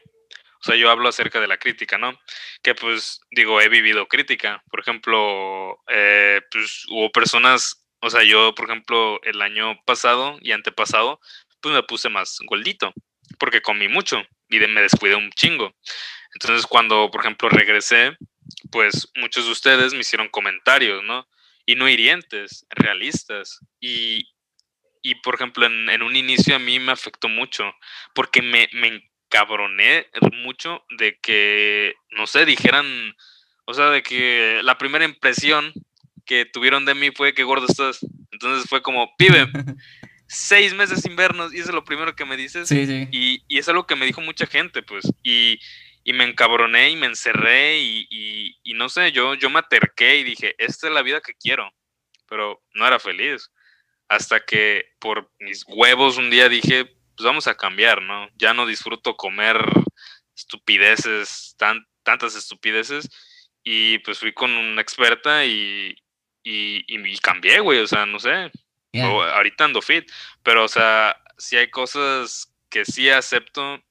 O 0.60 0.64
sea, 0.64 0.76
yo 0.76 0.90
hablo 0.90 1.08
acerca 1.08 1.40
de 1.40 1.48
la 1.48 1.58
crítica, 1.58 1.98
¿no? 1.98 2.20
Que 2.64 2.74
pues 2.74 3.22
digo, 3.32 3.62
he 3.62 3.70
vivido 3.70 4.08
crítica. 4.08 4.64
Por 4.70 4.80
ejemplo, 4.80 5.84
eh, 5.88 6.42
pues 6.52 6.86
hubo 6.90 7.12
personas, 7.12 7.86
o 8.00 8.10
sea, 8.10 8.24
yo, 8.24 8.56
por 8.56 8.66
ejemplo, 8.66 9.22
el 9.24 9.42
año 9.42 9.80
pasado 9.86 10.38
y 10.42 10.52
antepasado, 10.52 11.20
pues 11.62 11.76
me 11.76 11.84
puse 11.84 12.10
más 12.10 12.38
gordito, 12.46 12.94
porque 13.40 13.62
comí 13.62 13.88
mucho 13.88 14.24
y 14.50 14.60
me 14.60 14.82
descuidé 14.82 15.16
un 15.16 15.32
chingo. 15.32 15.76
Entonces, 16.34 16.66
cuando, 16.66 17.10
por 17.12 17.22
ejemplo, 17.22 17.50
regresé, 17.50 18.18
pues 18.72 19.10
muchos 19.16 19.46
de 19.46 19.52
ustedes 19.52 19.94
me 19.94 20.00
hicieron 20.00 20.30
comentarios, 20.30 21.04
¿no? 21.04 21.28
Y 21.68 21.76
no 21.76 21.88
hirientes, 21.88 22.66
realistas. 22.72 23.60
Y, 23.80 24.28
y 25.04 25.16
por 25.16 25.36
ejemplo, 25.36 25.68
en, 25.68 25.90
en, 25.90 26.02
un 26.02 26.16
inicio 26.16 26.56
a 26.56 26.60
mí 26.60 26.80
me 26.80 26.94
afectó 26.94 27.30
mucho, 27.30 27.72
porque 28.16 28.42
me, 28.42 28.70
me 28.74 29.04
cabroné 29.30 30.08
mucho 30.32 30.84
de 30.98 31.20
que, 31.22 31.94
no 32.12 32.26
sé, 32.26 32.46
dijeran, 32.46 32.86
o 33.66 33.74
sea, 33.74 33.90
de 33.90 34.02
que 34.02 34.62
la 34.64 34.78
primera 34.78 35.06
impresión 35.06 35.74
que 36.26 36.46
tuvieron 36.46 36.86
de 36.86 36.96
mí 36.96 37.12
fue 37.12 37.34
que 37.34 37.44
gordo 37.44 37.66
estás. 37.68 38.00
Entonces 38.32 38.70
fue 38.70 38.82
como, 38.82 39.16
pibe, 39.18 39.48
seis 40.28 40.74
meses 40.74 41.02
sin 41.02 41.16
vernos 41.16 41.54
y 41.54 41.60
eso 41.60 41.70
es 41.70 41.76
lo 41.76 41.84
primero 41.84 42.16
que 42.16 42.26
me 42.26 42.38
dices. 42.38 42.70
Sí, 42.70 42.86
sí. 42.86 43.08
Y, 43.12 43.44
y 43.48 43.58
es 43.58 43.68
algo 43.68 43.86
que 43.86 43.96
me 43.96 44.06
dijo 44.06 44.22
mucha 44.22 44.46
gente, 44.46 44.84
pues. 44.84 45.06
Y, 45.24 45.60
y 46.08 46.14
me 46.14 46.24
encabroné 46.24 46.92
y 46.92 46.96
me 46.96 47.08
encerré 47.08 47.80
y, 47.80 48.08
y, 48.10 48.58
y, 48.64 48.74
no 48.76 48.88
sé, 48.88 49.12
yo, 49.12 49.34
yo 49.34 49.50
me 49.50 49.60
aterqué 49.60 50.16
y 50.16 50.24
dije, 50.24 50.56
esta 50.58 50.88
es 50.88 50.94
la 50.94 51.02
vida 51.02 51.20
que 51.20 51.34
quiero, 51.34 51.70
pero 52.30 52.64
no 52.76 52.88
era 52.88 52.98
feliz. 52.98 53.52
Hasta 54.08 54.40
que 54.40 54.86
por 55.00 55.30
mis 55.40 55.66
huevos 55.68 56.16
un 56.16 56.30
día 56.30 56.48
dije, 56.48 56.86
pues 56.86 57.26
vamos 57.26 57.48
a 57.48 57.58
cambiar, 57.58 58.02
¿no? 58.02 58.30
Ya 58.38 58.54
no 58.54 58.66
disfruto 58.66 59.18
comer 59.18 59.58
estupideces, 60.34 61.56
tan, 61.58 61.86
tantas 62.04 62.38
estupideces. 62.38 63.10
Y 63.62 64.00
pues 64.00 64.18
fui 64.20 64.32
con 64.32 64.52
una 64.52 64.82
experta 64.82 65.44
y, 65.44 65.94
y, 66.42 66.86
y 66.88 67.18
cambié, 67.18 67.60
güey, 67.60 67.80
o 67.80 67.88
sea, 67.88 68.06
no 68.06 68.18
sé. 68.18 68.50
Yeah. 68.94 69.08
ahorita 69.08 69.66
ando 69.66 69.82
fit, 69.82 70.10
pero 70.42 70.64
o 70.64 70.70
sea, 70.70 71.22
sí 71.38 71.58
hay 71.58 71.70
cosas 71.70 72.56
que 72.70 72.86
sí 72.86 73.10
acepto, 73.10 73.84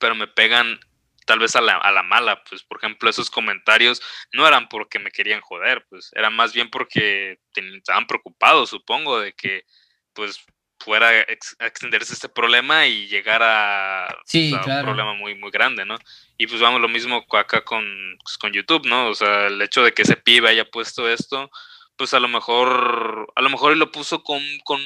pero 0.00 0.16
me 0.16 0.26
pegan 0.26 0.80
tal 1.24 1.38
vez 1.38 1.56
a 1.56 1.60
la, 1.60 1.76
a 1.76 1.92
la, 1.92 2.02
mala, 2.02 2.42
pues 2.48 2.62
por 2.62 2.78
ejemplo 2.78 3.08
esos 3.08 3.30
comentarios 3.30 4.02
no 4.32 4.46
eran 4.46 4.68
porque 4.68 4.98
me 4.98 5.10
querían 5.10 5.40
joder, 5.40 5.86
pues 5.88 6.10
eran 6.14 6.34
más 6.34 6.52
bien 6.52 6.70
porque 6.70 7.38
estaban 7.54 8.06
preocupados, 8.06 8.70
supongo, 8.70 9.20
de 9.20 9.32
que 9.32 9.64
pues 10.12 10.44
fuera 10.78 11.08
a, 11.08 11.20
ex 11.22 11.56
a 11.58 11.66
extenderse 11.66 12.12
este 12.12 12.28
problema 12.28 12.86
y 12.86 13.06
llegar 13.06 13.42
a, 13.42 14.14
sí, 14.26 14.54
claro. 14.62 14.80
un 14.80 14.84
problema 14.86 15.14
muy, 15.14 15.34
muy 15.34 15.50
grande, 15.50 15.84
¿no? 15.84 15.96
Y 16.36 16.46
pues 16.46 16.60
vamos 16.60 16.80
lo 16.80 16.88
mismo 16.88 17.24
acá 17.32 17.64
con, 17.64 17.84
pues, 18.22 18.36
con 18.36 18.52
YouTube, 18.52 18.86
¿no? 18.86 19.08
O 19.08 19.14
sea, 19.14 19.46
el 19.46 19.60
hecho 19.62 19.82
de 19.82 19.92
que 19.92 20.02
ese 20.02 20.16
pibe 20.16 20.48
haya 20.48 20.70
puesto 20.70 21.08
esto, 21.08 21.50
pues 21.96 22.12
a 22.12 22.20
lo 22.20 22.28
mejor, 22.28 23.32
a 23.34 23.42
lo 23.42 23.50
mejor 23.50 23.76
lo 23.76 23.90
puso 23.90 24.22
con, 24.22 24.42
con 24.64 24.80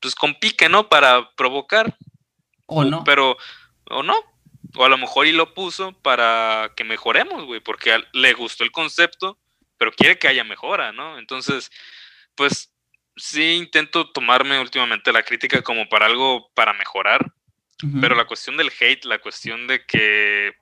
pues 0.00 0.14
con 0.14 0.34
pique, 0.34 0.68
¿no? 0.68 0.88
Para 0.88 1.30
provocar. 1.34 1.96
O 2.66 2.84
no. 2.84 3.04
Pero, 3.04 3.36
o 3.90 4.02
no, 4.02 4.14
o 4.76 4.84
a 4.84 4.88
lo 4.88 4.98
mejor 4.98 5.26
y 5.26 5.32
lo 5.32 5.54
puso 5.54 5.92
para 6.02 6.72
que 6.76 6.84
mejoremos, 6.84 7.44
güey, 7.44 7.60
porque 7.60 8.02
le 8.12 8.32
gustó 8.32 8.64
el 8.64 8.72
concepto, 8.72 9.38
pero 9.78 9.92
quiere 9.92 10.18
que 10.18 10.28
haya 10.28 10.44
mejora, 10.44 10.92
¿no? 10.92 11.18
Entonces, 11.18 11.70
pues 12.34 12.72
sí 13.16 13.54
intento 13.54 14.10
tomarme 14.10 14.60
últimamente 14.60 15.12
la 15.12 15.22
crítica 15.22 15.62
como 15.62 15.88
para 15.88 16.06
algo 16.06 16.50
para 16.54 16.72
mejorar, 16.72 17.24
uh 17.24 17.86
-huh. 17.86 18.00
pero 18.00 18.14
la 18.14 18.26
cuestión 18.26 18.56
del 18.56 18.72
hate, 18.80 19.04
la 19.04 19.18
cuestión 19.20 19.66
de 19.66 19.84
que 19.86 20.54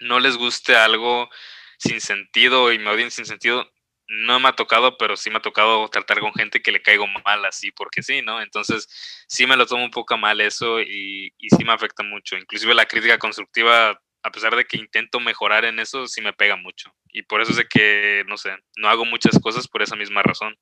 no 0.00 0.18
les 0.20 0.36
guste 0.36 0.76
algo 0.76 1.30
sin 1.78 2.00
sentido 2.00 2.72
y 2.72 2.78
me 2.78 2.90
odien 2.90 3.10
sin 3.10 3.26
sentido, 3.26 3.70
no 4.08 4.38
me 4.40 4.48
ha 4.48 4.52
tocado, 4.52 4.96
pero 4.98 5.16
sí 5.16 5.30
me 5.30 5.38
ha 5.38 5.42
tocado 5.42 5.88
tratar 5.88 6.20
con 6.20 6.32
gente 6.32 6.62
que 6.62 6.72
le 6.72 6.82
caigo 6.82 7.06
mal 7.24 7.44
así, 7.44 7.70
porque 7.72 8.02
sí, 8.02 8.22
¿no? 8.22 8.40
Entonces, 8.40 8.88
sí 9.28 9.46
me 9.46 9.56
lo 9.56 9.66
tomo 9.66 9.84
un 9.84 9.90
poco 9.90 10.16
mal 10.16 10.40
eso 10.40 10.80
y, 10.80 11.32
y 11.38 11.48
sí 11.50 11.64
me 11.64 11.72
afecta 11.72 12.02
mucho. 12.02 12.36
Inclusive 12.36 12.74
la 12.74 12.86
crítica 12.86 13.18
constructiva, 13.18 14.00
a 14.22 14.30
pesar 14.30 14.54
de 14.56 14.64
que 14.64 14.76
intento 14.76 15.20
mejorar 15.20 15.64
en 15.64 15.80
eso, 15.80 16.06
sí 16.06 16.20
me 16.20 16.32
pega 16.32 16.56
mucho. 16.56 16.94
Y 17.08 17.22
por 17.22 17.40
eso 17.40 17.52
sé 17.52 17.66
que, 17.68 18.24
no 18.26 18.36
sé, 18.36 18.56
no 18.76 18.88
hago 18.88 19.04
muchas 19.04 19.38
cosas 19.40 19.66
por 19.68 19.82
esa 19.82 19.96
misma 19.96 20.22
razón. 20.22 20.56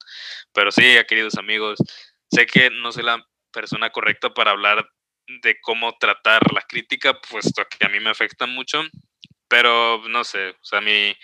Pero 0.52 0.70
sí, 0.70 0.96
queridos 1.08 1.36
amigos, 1.36 1.78
sé 2.30 2.46
que 2.46 2.70
no 2.70 2.92
soy 2.92 3.04
la 3.04 3.24
persona 3.52 3.90
correcta 3.90 4.32
para 4.32 4.52
hablar 4.52 4.88
de 5.26 5.58
cómo 5.60 5.96
tratar 5.98 6.42
la 6.52 6.62
crítica, 6.62 7.18
puesto 7.20 7.64
que 7.66 7.86
a 7.86 7.88
mí 7.88 8.00
me 8.00 8.10
afecta 8.10 8.46
mucho, 8.46 8.82
pero 9.48 10.02
no 10.08 10.24
sé, 10.24 10.50
o 10.50 10.64
sea, 10.64 10.80
mi 10.80 11.16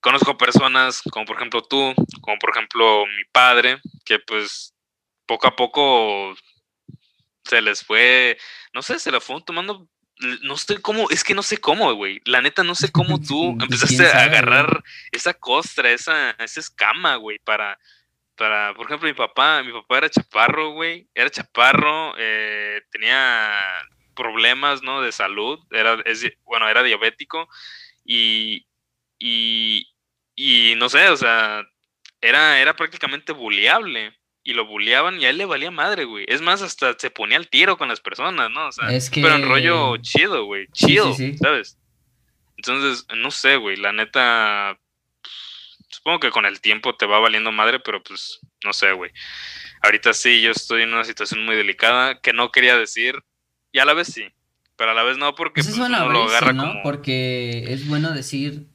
conozco 0.00 0.36
personas 0.36 1.02
como 1.10 1.26
por 1.26 1.36
ejemplo 1.36 1.62
tú, 1.62 1.94
como 2.20 2.38
por 2.38 2.50
ejemplo 2.50 3.06
mi 3.06 3.24
padre, 3.32 3.80
que 4.04 4.18
pues 4.18 4.74
poco 5.26 5.46
a 5.46 5.56
poco 5.56 6.34
se 7.44 7.60
les 7.62 7.84
fue, 7.84 8.38
no 8.74 8.82
sé, 8.82 8.98
se 8.98 9.10
la 9.10 9.20
fueron 9.20 9.44
tomando, 9.44 9.88
no 10.42 10.56
sé 10.56 10.80
cómo, 10.80 11.08
es 11.10 11.24
que 11.24 11.34
no 11.34 11.42
sé 11.42 11.58
cómo, 11.58 11.92
güey, 11.94 12.20
la 12.24 12.40
neta 12.40 12.64
no 12.64 12.74
sé 12.74 12.90
cómo 12.92 13.20
tú 13.26 13.56
empezaste 13.60 14.06
a 14.06 14.24
agarrar 14.24 14.82
esa 15.12 15.34
costra, 15.34 15.90
esa, 15.90 16.30
esa 16.32 16.60
escama, 16.60 17.16
güey, 17.16 17.38
para, 17.38 17.78
para, 18.36 18.74
por 18.74 18.86
ejemplo, 18.86 19.08
mi 19.08 19.14
papá, 19.14 19.62
mi 19.62 19.72
papá 19.72 19.98
era 19.98 20.10
chaparro, 20.10 20.70
güey, 20.70 21.08
era 21.14 21.30
chaparro, 21.30 22.14
eh, 22.18 22.82
tenía 22.90 23.56
problemas, 24.14 24.82
¿no? 24.82 25.00
De 25.00 25.12
salud, 25.12 25.58
era, 25.70 25.98
es, 26.04 26.24
bueno, 26.44 26.68
era 26.68 26.82
diabético 26.82 27.48
y, 28.04 28.66
y, 29.20 29.86
y 30.34 30.74
no 30.76 30.88
sé, 30.88 31.08
o 31.10 31.16
sea, 31.16 31.62
era, 32.20 32.60
era 32.60 32.74
prácticamente 32.74 33.32
buleable. 33.32 34.16
Y 34.42 34.54
lo 34.54 34.66
buleaban 34.66 35.20
y 35.20 35.26
a 35.26 35.30
él 35.30 35.36
le 35.36 35.44
valía 35.44 35.70
madre, 35.70 36.04
güey. 36.06 36.24
Es 36.26 36.40
más, 36.40 36.62
hasta 36.62 36.98
se 36.98 37.10
ponía 37.10 37.36
al 37.36 37.48
tiro 37.48 37.76
con 37.76 37.88
las 37.88 38.00
personas, 38.00 38.50
¿no? 38.50 38.68
O 38.68 38.72
sea, 38.72 38.90
es 38.90 39.10
que... 39.10 39.20
pero 39.20 39.34
en 39.34 39.46
rollo 39.46 39.98
chido, 39.98 40.46
güey. 40.46 40.66
Chido, 40.72 41.12
sí, 41.12 41.26
sí, 41.26 41.32
sí. 41.32 41.38
¿sabes? 41.38 41.78
Entonces, 42.56 43.06
no 43.14 43.30
sé, 43.30 43.56
güey. 43.56 43.76
La 43.76 43.92
neta, 43.92 44.78
supongo 45.90 46.20
que 46.20 46.30
con 46.30 46.46
el 46.46 46.62
tiempo 46.62 46.96
te 46.96 47.04
va 47.04 47.18
valiendo 47.18 47.52
madre, 47.52 47.80
pero 47.80 48.02
pues, 48.02 48.40
no 48.64 48.72
sé, 48.72 48.92
güey. 48.92 49.10
Ahorita 49.82 50.14
sí, 50.14 50.40
yo 50.40 50.52
estoy 50.52 50.82
en 50.82 50.94
una 50.94 51.04
situación 51.04 51.44
muy 51.44 51.54
delicada 51.54 52.18
que 52.22 52.32
no 52.32 52.50
quería 52.50 52.78
decir 52.78 53.22
y 53.72 53.78
a 53.78 53.84
la 53.84 53.92
vez 53.92 54.08
sí. 54.08 54.24
Pero 54.76 54.92
a 54.92 54.94
la 54.94 55.02
vez 55.02 55.18
no, 55.18 55.34
porque 55.34 55.62
pues, 55.62 55.68
es 55.68 55.78
uno 55.78 56.08
lo 56.08 56.22
agarra 56.22 56.54
¿no? 56.54 56.68
como. 56.68 56.82
Porque 56.82 57.64
es 57.68 57.86
bueno 57.86 58.12
decir 58.12 58.69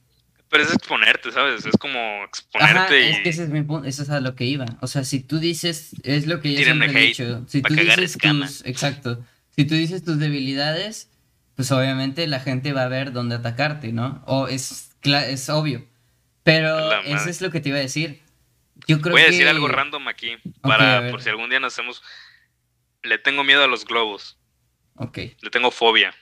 Pero 0.48 0.62
es 0.62 0.72
exponerte, 0.72 1.32
¿sabes? 1.32 1.66
Es 1.66 1.76
como 1.76 2.24
exponerte 2.24 2.78
Ajá, 2.78 2.98
y. 2.98 3.10
es 3.10 3.18
que 3.20 3.28
ese 3.30 3.44
es 3.44 3.48
mi 3.48 3.62
punto, 3.62 3.88
eso 3.88 4.02
es 4.02 4.10
a 4.10 4.20
lo 4.20 4.36
que 4.36 4.44
iba. 4.44 4.66
O 4.80 4.86
sea, 4.86 5.04
si 5.04 5.20
tú 5.20 5.38
dices, 5.38 5.94
es 6.04 6.26
lo 6.26 6.40
que 6.40 6.52
yo 6.52 6.58
Tírenme 6.58 6.86
siempre 6.86 7.04
he 7.04 7.06
dicho. 7.08 7.44
Si 7.48 7.62
tú 7.62 7.74
dices 7.74 8.16
tus, 8.16 8.64
exacto. 8.64 9.24
Si 9.56 9.64
tú 9.64 9.74
dices 9.74 10.04
tus 10.04 10.18
debilidades, 10.18 11.10
pues 11.56 11.72
obviamente 11.72 12.26
la 12.26 12.40
gente 12.40 12.72
va 12.72 12.82
a 12.82 12.88
ver 12.88 13.12
dónde 13.12 13.34
atacarte, 13.34 13.92
¿no? 13.92 14.22
O 14.26 14.46
es, 14.46 14.94
es 15.02 15.48
obvio. 15.48 15.84
Pero 16.44 16.92
eso 17.02 17.28
es 17.28 17.40
lo 17.40 17.50
que 17.50 17.60
te 17.60 17.70
iba 17.70 17.78
a 17.78 17.80
decir. 17.80 18.22
Yo 18.86 19.00
creo 19.00 19.12
Voy 19.12 19.22
a 19.22 19.24
que... 19.26 19.32
decir 19.32 19.48
algo 19.48 19.66
random 19.66 20.06
aquí. 20.06 20.36
Para, 20.60 21.00
ver. 21.00 21.10
por 21.10 21.22
si 21.22 21.28
algún 21.28 21.50
día 21.50 21.58
nos 21.58 21.72
hacemos. 21.72 22.02
Le 23.02 23.18
tengo 23.18 23.42
miedo 23.42 23.64
a 23.64 23.66
los 23.66 23.84
globos. 23.84 24.38
Ok. 24.94 25.18
Le 25.40 25.50
tengo 25.50 25.70
fobia. 25.70 26.14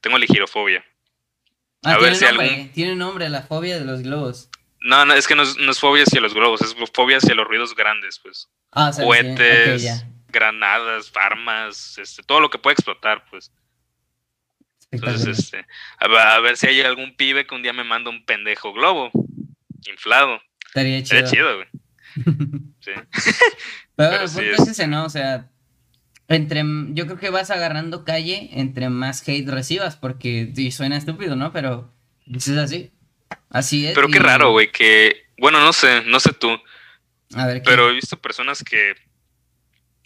Tengo 0.00 0.18
ligirofobia. 0.18 0.84
Ah, 1.84 1.92
A 1.94 1.98
ver 1.98 2.12
tiene 2.12 2.16
si 2.16 2.24
nombre, 2.26 2.48
algún- 2.48 2.68
tiene 2.72 2.94
nombre, 2.96 3.28
la 3.28 3.42
fobia 3.42 3.78
de 3.78 3.84
los 3.84 4.02
globos. 4.02 4.48
No, 4.80 5.04
no, 5.04 5.14
es 5.14 5.26
que 5.28 5.34
no 5.34 5.42
es, 5.42 5.56
no 5.58 5.70
es 5.70 5.78
fobia 5.80 6.02
hacia 6.04 6.20
los 6.20 6.34
globos, 6.34 6.60
es 6.62 6.74
fobia 6.92 7.16
hacia 7.18 7.34
los 7.34 7.46
ruidos 7.46 7.74
grandes, 7.74 8.18
pues. 8.20 8.48
Ah, 8.72 8.88
o 8.88 8.92
sea, 8.92 9.02
sí, 9.02 9.06
Cohetes, 9.08 9.82
ok, 9.82 9.86
ya. 9.86 10.08
granadas, 10.28 11.12
armas, 11.14 11.98
este, 11.98 12.22
todo 12.22 12.40
lo 12.40 12.50
que 12.50 12.58
puede 12.58 12.74
explotar, 12.74 13.24
pues. 13.30 13.52
Entonces, 14.90 15.38
este, 15.38 15.64
a, 15.98 16.08
ver- 16.08 16.18
a 16.18 16.40
ver 16.40 16.56
si 16.56 16.66
hay 16.66 16.80
algún 16.82 17.16
pibe 17.16 17.46
que 17.46 17.54
un 17.54 17.62
día 17.62 17.72
me 17.72 17.84
manda 17.84 18.10
un 18.10 18.24
pendejo 18.26 18.72
globo 18.72 19.10
inflado. 19.86 20.40
Estaría 20.66 21.02
chido. 21.02 21.26
Sería 21.26 21.30
chido, 21.30 21.56
güey. 21.56 21.68
Sí. 22.82 22.90
Pero, 22.94 24.10
Pero 24.10 24.20
el 24.22 24.28
sí 24.28 24.34
punto 24.36 24.52
es- 24.54 24.60
es 24.62 24.68
ese, 24.68 24.86
¿no? 24.88 25.04
O 25.04 25.08
sea, 25.08 25.48
entre, 26.34 26.62
yo 26.90 27.06
creo 27.06 27.18
que 27.18 27.30
vas 27.30 27.50
agarrando 27.50 28.04
calle 28.04 28.50
entre 28.52 28.88
más 28.90 29.26
hate 29.28 29.48
recibas, 29.48 29.96
porque 29.96 30.52
y 30.56 30.70
suena 30.70 30.96
estúpido, 30.96 31.36
¿no? 31.36 31.52
Pero 31.52 31.92
es 32.32 32.48
así. 32.48 32.90
Así 33.50 33.86
es. 33.86 33.94
Pero 33.94 34.08
qué 34.08 34.18
y- 34.18 34.20
raro, 34.20 34.50
güey, 34.52 34.70
que, 34.70 35.24
bueno, 35.38 35.60
no 35.60 35.72
sé, 35.72 36.02
no 36.06 36.20
sé 36.20 36.32
tú, 36.32 36.50
A 37.34 37.46
ver, 37.46 37.62
¿qué? 37.62 37.70
pero 37.70 37.90
he 37.90 37.94
visto 37.94 38.16
personas 38.20 38.62
que, 38.62 38.94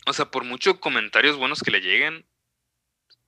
o 0.06 0.12
sea, 0.12 0.26
por 0.30 0.44
muchos 0.44 0.78
comentarios 0.78 1.36
buenos 1.36 1.60
que 1.62 1.70
le 1.70 1.80
lleguen, 1.80 2.24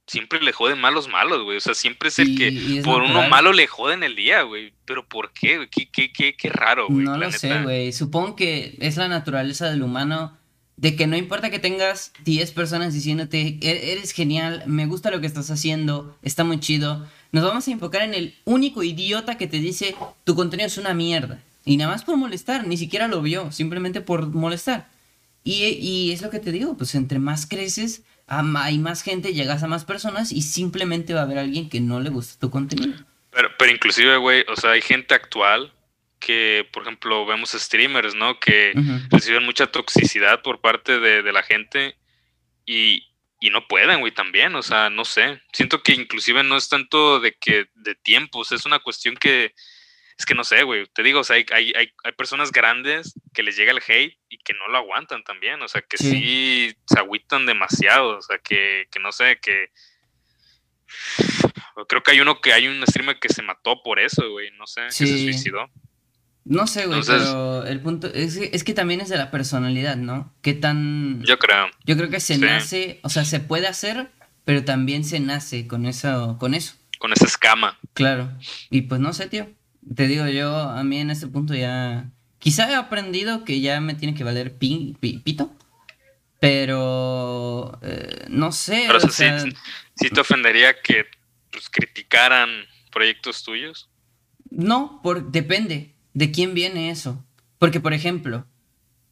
siempre 0.06 0.40
le 0.40 0.52
joden 0.52 0.80
malos 0.80 1.06
malos, 1.08 1.42
güey. 1.42 1.58
O 1.58 1.60
sea, 1.60 1.74
siempre 1.74 2.08
es 2.08 2.18
el 2.18 2.38
que 2.38 2.80
por 2.82 3.02
uno 3.02 3.28
malo 3.28 3.52
le 3.52 3.66
joden 3.66 4.02
el 4.02 4.16
día, 4.16 4.42
güey. 4.42 4.72
Pero 4.86 5.06
¿por 5.06 5.32
qué? 5.32 5.68
Qué, 5.70 5.90
qué, 5.90 6.10
qué, 6.12 6.34
qué 6.34 6.48
raro, 6.48 6.86
güey. 6.88 7.04
No 7.04 7.18
lo 7.18 7.30
sé, 7.30 7.62
güey. 7.62 7.92
Supongo 7.92 8.34
que 8.34 8.76
es 8.80 8.96
la 8.96 9.08
naturaleza 9.08 9.68
del 9.68 9.82
humano 9.82 10.37
de 10.78 10.94
que 10.94 11.08
no 11.08 11.16
importa 11.16 11.50
que 11.50 11.58
tengas 11.58 12.12
10 12.24 12.52
personas 12.52 12.94
diciéndote, 12.94 13.58
e-, 13.60 13.92
eres 13.92 14.12
genial, 14.12 14.62
me 14.66 14.86
gusta 14.86 15.10
lo 15.10 15.20
que 15.20 15.26
estás 15.26 15.50
haciendo, 15.50 16.16
está 16.22 16.44
muy 16.44 16.60
chido. 16.60 17.06
Nos 17.32 17.44
vamos 17.44 17.66
a 17.66 17.72
enfocar 17.72 18.02
en 18.02 18.14
el 18.14 18.34
único 18.44 18.82
idiota 18.82 19.36
que 19.36 19.48
te 19.48 19.58
dice, 19.58 19.94
tu 20.24 20.34
contenido 20.34 20.68
es 20.68 20.78
una 20.78 20.94
mierda. 20.94 21.42
Y 21.64 21.76
nada 21.76 21.90
más 21.90 22.04
por 22.04 22.16
molestar, 22.16 22.66
ni 22.66 22.76
siquiera 22.76 23.08
lo 23.08 23.20
vio, 23.20 23.52
simplemente 23.52 24.00
por 24.00 24.28
molestar. 24.28 24.88
Y, 25.42 25.64
y 25.64 26.12
es 26.12 26.22
lo 26.22 26.30
que 26.30 26.38
te 26.38 26.52
digo, 26.52 26.76
pues 26.76 26.94
entre 26.94 27.18
más 27.18 27.46
creces, 27.46 28.02
hay 28.28 28.78
más 28.78 29.02
gente, 29.02 29.34
llegas 29.34 29.62
a 29.62 29.66
más 29.66 29.84
personas 29.84 30.30
y 30.30 30.42
simplemente 30.42 31.12
va 31.12 31.20
a 31.20 31.24
haber 31.24 31.38
alguien 31.38 31.68
que 31.68 31.80
no 31.80 31.98
le 32.00 32.10
gusta 32.10 32.38
tu 32.38 32.50
contenido. 32.50 32.94
Pero, 33.32 33.48
pero 33.58 33.72
inclusive, 33.72 34.16
güey, 34.16 34.44
o 34.48 34.56
sea, 34.56 34.70
hay 34.70 34.80
gente 34.80 35.14
actual 35.14 35.72
que, 36.18 36.68
por 36.72 36.82
ejemplo, 36.82 37.24
vemos 37.26 37.50
streamers, 37.50 38.14
¿no? 38.14 38.38
Que 38.38 38.72
reciben 39.10 39.44
mucha 39.44 39.66
toxicidad 39.66 40.42
por 40.42 40.60
parte 40.60 40.98
de, 40.98 41.32
la 41.32 41.42
gente 41.42 41.96
y, 42.66 43.06
y, 43.40 43.50
no 43.50 43.66
pueden, 43.68 44.00
güey, 44.00 44.12
también, 44.12 44.54
o 44.54 44.62
sea, 44.62 44.90
no 44.90 45.04
sé. 45.04 45.40
Siento 45.52 45.82
que 45.82 45.92
inclusive 45.92 46.42
no 46.42 46.56
es 46.56 46.68
tanto 46.68 47.20
de 47.20 47.32
que 47.32 47.66
de 47.74 47.94
tiempos, 47.94 48.52
es 48.52 48.66
una 48.66 48.78
cuestión 48.78 49.16
que, 49.16 49.54
es 50.18 50.26
que 50.26 50.34
no 50.34 50.42
sé, 50.42 50.64
güey, 50.64 50.84
te 50.86 51.04
digo, 51.04 51.20
o 51.20 51.24
sea, 51.24 51.36
hay, 51.36 51.46
hay, 51.52 51.72
hay, 51.76 52.12
personas 52.12 52.50
grandes 52.50 53.14
que 53.32 53.44
les 53.44 53.56
llega 53.56 53.70
el 53.70 53.82
hate 53.86 54.18
y 54.28 54.38
que 54.38 54.52
no 54.52 54.66
lo 54.66 54.78
aguantan 54.78 55.22
también, 55.22 55.62
o 55.62 55.68
sea, 55.68 55.80
que 55.82 55.96
sí, 55.96 56.74
se 56.86 56.98
agüitan 56.98 57.46
demasiado, 57.46 58.18
o 58.18 58.22
sea, 58.22 58.38
que, 58.38 58.88
que 58.90 58.98
no 58.98 59.12
sé, 59.12 59.38
que... 59.40 59.70
Creo 61.88 62.02
que 62.02 62.10
hay 62.10 62.20
uno 62.20 62.40
que 62.40 62.52
hay 62.52 62.66
un 62.66 62.84
streamer 62.84 63.20
que 63.20 63.28
se 63.28 63.42
mató 63.42 63.80
por 63.84 64.00
eso, 64.00 64.28
güey, 64.28 64.50
no 64.52 64.66
sé, 64.66 64.86
que 64.86 64.90
se 64.90 65.06
suicidó. 65.06 65.70
No 66.48 66.66
sé, 66.66 66.86
güey, 66.86 67.02
pero 67.06 67.66
el 67.66 67.78
punto 67.80 68.06
es, 68.06 68.36
es, 68.36 68.64
que 68.64 68.72
también 68.72 69.02
es 69.02 69.10
de 69.10 69.18
la 69.18 69.30
personalidad, 69.30 69.96
¿no? 69.96 70.32
¿Qué 70.40 70.54
tan... 70.54 71.22
Yo 71.24 71.38
creo. 71.38 71.66
Yo 71.84 71.94
creo 71.94 72.08
que 72.08 72.20
se 72.20 72.38
nace, 72.38 73.00
o 73.02 73.10
sea, 73.10 73.26
se 73.26 73.38
puede 73.38 73.66
hacer, 73.66 74.10
pero 74.46 74.64
también 74.64 75.04
se 75.04 75.20
nace 75.20 75.66
con 75.66 75.84
eso, 75.84 76.38
con 76.40 76.54
eso. 76.54 76.74
Con 76.98 77.12
esa 77.12 77.26
escama. 77.26 77.78
Claro. 77.92 78.32
Y 78.70 78.82
pues 78.82 78.98
no 78.98 79.12
sé, 79.12 79.28
tío. 79.28 79.46
Te 79.94 80.06
digo, 80.06 80.26
yo 80.26 80.58
a 80.58 80.82
mí 80.84 80.98
en 80.98 81.10
este 81.10 81.26
punto 81.26 81.54
ya... 81.54 82.08
Quizá 82.38 82.70
he 82.70 82.74
aprendido 82.74 83.44
que 83.44 83.60
ya 83.60 83.78
me 83.82 83.94
tiene 83.94 84.14
que 84.14 84.24
valer 84.24 84.56
pito, 84.56 85.54
pero 86.40 87.78
eh, 87.82 88.24
no 88.30 88.52
sé. 88.52 88.84
Pero 88.86 88.98
o 89.00 89.10
sea, 89.10 89.38
sí, 89.40 90.08
te 90.08 90.20
ofendería 90.20 90.80
que 90.80 91.04
pues, 91.50 91.68
criticaran 91.68 92.48
proyectos 92.90 93.42
tuyos. 93.42 93.90
No, 94.50 95.00
por, 95.02 95.30
depende 95.30 95.97
¿De 96.14 96.30
quién 96.30 96.54
viene 96.54 96.90
eso? 96.90 97.24
Porque, 97.58 97.80
por 97.80 97.92
ejemplo, 97.92 98.46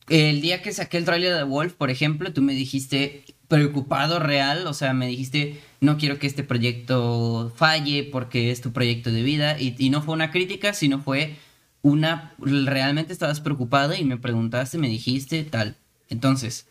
el 0.08 0.40
día 0.40 0.62
que 0.62 0.72
saqué 0.72 0.98
el 0.98 1.04
trailer 1.04 1.34
de 1.34 1.42
Wolf, 1.42 1.74
por 1.74 1.90
ejemplo, 1.90 2.32
tú 2.32 2.42
me 2.42 2.54
dijiste 2.54 3.24
preocupado 3.48 4.18
real, 4.18 4.66
o 4.66 4.74
sea, 4.74 4.92
me 4.92 5.06
dijiste, 5.06 5.60
no 5.80 5.98
quiero 5.98 6.18
que 6.18 6.26
este 6.26 6.42
proyecto 6.42 7.52
falle 7.56 8.04
porque 8.04 8.50
es 8.50 8.60
tu 8.60 8.72
proyecto 8.72 9.12
de 9.12 9.22
vida, 9.22 9.56
y, 9.58 9.90
no 9.90 10.02
fue 10.02 10.14
una 10.14 10.30
crítica, 10.30 10.72
sino 10.74 11.00
fue 11.00 11.36
una, 11.82 12.34
realmente 12.38 13.12
estabas 13.12 13.40
preocupado 13.40 13.94
y 13.94 14.04
me 14.04 14.16
preguntaste, 14.16 14.78
me 14.78 14.88
dijiste 14.88 15.44
tal. 15.44 15.76
Entonces, 16.08 16.66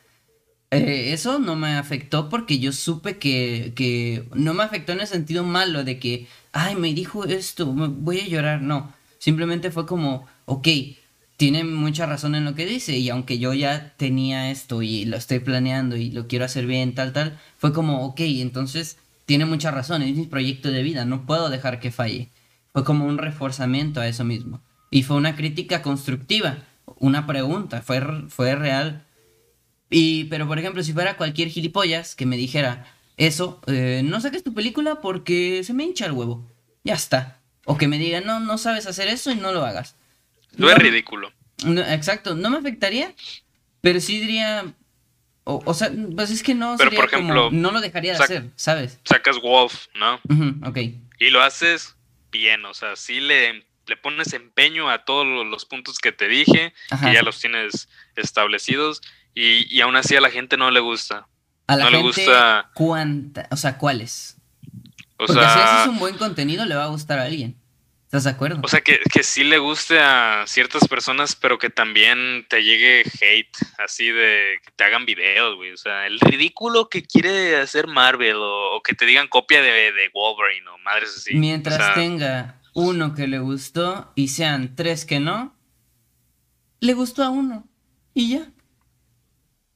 eh, 0.71 1.13
eso 1.13 1.39
no 1.39 1.55
me 1.55 1.75
afectó 1.75 2.29
porque 2.29 2.59
yo 2.59 2.71
supe 2.73 3.17
que, 3.17 3.73
que 3.75 4.27
no 4.33 4.53
me 4.53 4.63
afectó 4.63 4.91
en 4.91 5.01
el 5.01 5.07
sentido 5.07 5.43
malo 5.43 5.83
de 5.83 5.99
que, 5.99 6.27
ay, 6.51 6.75
me 6.75 6.93
dijo 6.93 7.25
esto, 7.25 7.67
voy 7.67 8.19
a 8.19 8.27
llorar, 8.27 8.61
no 8.61 8.93
Simplemente 9.25 9.71
fue 9.71 9.87
como, 9.87 10.27
ok, 10.45 10.67
tiene 11.35 11.63
mucha 11.63 12.05
razón 12.05 12.35
en 12.35 12.45
lo 12.45 12.53
que 12.53 12.67
dice 12.67 12.95
y 12.95 13.09
aunque 13.09 13.39
yo 13.39 13.55
ya 13.55 13.95
tenía 13.97 14.51
esto 14.51 14.83
y 14.83 15.05
lo 15.05 15.17
estoy 15.17 15.39
planeando 15.39 15.95
y 15.95 16.11
lo 16.11 16.27
quiero 16.27 16.45
hacer 16.45 16.67
bien, 16.67 16.93
tal, 16.93 17.11
tal, 17.11 17.39
fue 17.57 17.73
como, 17.73 18.05
ok, 18.05 18.19
entonces 18.19 18.99
tiene 19.25 19.45
mucha 19.45 19.71
razón, 19.71 20.03
es 20.03 20.15
mi 20.15 20.27
proyecto 20.27 20.69
de 20.69 20.83
vida, 20.83 21.05
no 21.05 21.25
puedo 21.25 21.49
dejar 21.49 21.79
que 21.79 21.89
falle. 21.89 22.29
Fue 22.71 22.83
como 22.83 23.05
un 23.05 23.17
reforzamiento 23.17 23.99
a 23.99 24.07
eso 24.07 24.23
mismo. 24.23 24.61
Y 24.91 25.01
fue 25.01 25.17
una 25.17 25.35
crítica 25.35 25.81
constructiva, 25.81 26.59
una 26.99 27.25
pregunta, 27.25 27.81
fue, 27.81 28.03
fue 28.29 28.53
real. 28.53 29.07
Y, 29.89 30.25
pero 30.25 30.47
por 30.47 30.59
ejemplo, 30.59 30.83
si 30.83 30.93
fuera 30.93 31.17
cualquier 31.17 31.49
gilipollas 31.49 32.13
que 32.13 32.27
me 32.27 32.37
dijera, 32.37 32.85
eso, 33.17 33.59
eh, 33.65 34.03
no 34.05 34.21
saques 34.21 34.43
tu 34.43 34.53
película 34.53 35.01
porque 35.01 35.63
se 35.63 35.73
me 35.73 35.83
hincha 35.83 36.05
el 36.05 36.11
huevo. 36.11 36.45
Ya 36.83 36.93
está. 36.93 37.39
O 37.65 37.77
que 37.77 37.87
me 37.87 37.97
digan, 37.97 38.25
no, 38.25 38.39
no 38.39 38.57
sabes 38.57 38.85
hacer 38.85 39.07
eso 39.07 39.31
y 39.31 39.35
no 39.35 39.51
lo 39.51 39.65
hagas. 39.65 39.95
No, 40.55 40.69
es 40.69 40.77
ridículo. 40.77 41.31
exacto, 41.87 42.35
no 42.35 42.49
me 42.49 42.57
afectaría, 42.57 43.13
pero 43.81 43.99
sí 43.99 44.19
diría, 44.19 44.73
o, 45.43 45.73
sea, 45.73 45.91
pues 46.15 46.31
es 46.31 46.41
que 46.41 46.55
no, 46.55 46.75
pero 46.77 46.91
por 46.91 47.05
ejemplo, 47.05 47.51
no 47.51 47.71
lo 47.71 47.81
dejaría 47.81 48.13
de 48.13 48.23
hacer, 48.23 48.49
¿sabes? 48.55 48.99
Sacas 49.03 49.39
Wolf, 49.41 49.87
¿no? 49.95 50.19
ok. 50.67 50.77
Y 51.19 51.29
lo 51.29 51.41
haces 51.41 51.95
bien, 52.31 52.65
o 52.65 52.73
sea, 52.73 52.95
sí 52.95 53.19
le, 53.19 53.65
le 53.87 53.97
pones 53.97 54.33
empeño 54.33 54.89
a 54.89 55.05
todos 55.05 55.25
los 55.45 55.65
puntos 55.65 55.99
que 55.99 56.11
te 56.11 56.27
dije, 56.27 56.73
y 57.01 57.13
ya 57.13 57.21
los 57.21 57.39
tienes 57.39 57.89
establecidos, 58.15 59.01
y, 59.33 59.67
y, 59.69 59.81
aún 59.81 59.95
así 59.95 60.15
a 60.15 60.21
la 60.21 60.29
gente 60.29 60.57
no 60.57 60.71
le 60.71 60.79
gusta. 60.79 61.27
A 61.67 61.75
la 61.75 61.85
no 61.85 61.91
gente, 61.91 61.97
le 61.97 62.03
gusta. 62.03 62.71
¿Cuánta? 62.73 63.47
O 63.51 63.57
sea, 63.57 63.77
¿cuáles? 63.77 64.34
Porque 65.17 65.33
si 65.33 65.39
haces 65.39 65.87
un 65.87 65.99
buen 65.99 66.17
contenido, 66.17 66.65
le 66.65 66.75
va 66.75 66.85
a 66.85 66.87
gustar 66.87 67.19
a 67.19 67.23
alguien. 67.23 67.55
¿Estás 68.05 68.25
de 68.25 68.29
acuerdo? 68.29 68.59
O 68.63 68.67
sea, 68.67 68.81
que, 68.81 68.99
que 69.11 69.23
sí 69.23 69.43
le 69.43 69.57
guste 69.57 69.99
a 69.99 70.45
ciertas 70.47 70.87
personas, 70.87 71.35
pero 71.35 71.57
que 71.57 71.69
también 71.69 72.45
te 72.47 72.63
llegue 72.63 73.03
hate, 73.19 73.57
así 73.83 74.09
de 74.09 74.59
que 74.63 74.71
te 74.75 74.83
hagan 74.83 75.05
videos, 75.05 75.55
güey. 75.55 75.71
O 75.71 75.77
sea, 75.77 76.05
el 76.05 76.19
ridículo 76.19 76.87
que 76.87 77.03
quiere 77.03 77.57
hacer 77.57 77.87
Marvel 77.87 78.37
o, 78.37 78.81
que 78.83 78.93
te 78.93 79.05
digan 79.05 79.27
copia 79.27 79.61
de, 79.61 79.91
de, 79.91 80.09
Wolverine 80.13 80.67
o 80.69 80.77
madres 80.77 81.15
así. 81.17 81.33
Mientras 81.35 81.95
tenga 81.95 82.61
uno 82.73 83.15
que 83.15 83.27
le 83.27 83.39
gustó 83.39 84.11
y 84.15 84.27
sean 84.27 84.75
tres 84.75 85.03
que 85.03 85.19
no, 85.19 85.55
le 86.79 86.93
gustó 86.93 87.23
a 87.23 87.29
uno. 87.29 87.67
Y 88.13 88.29
ya. 88.29 88.51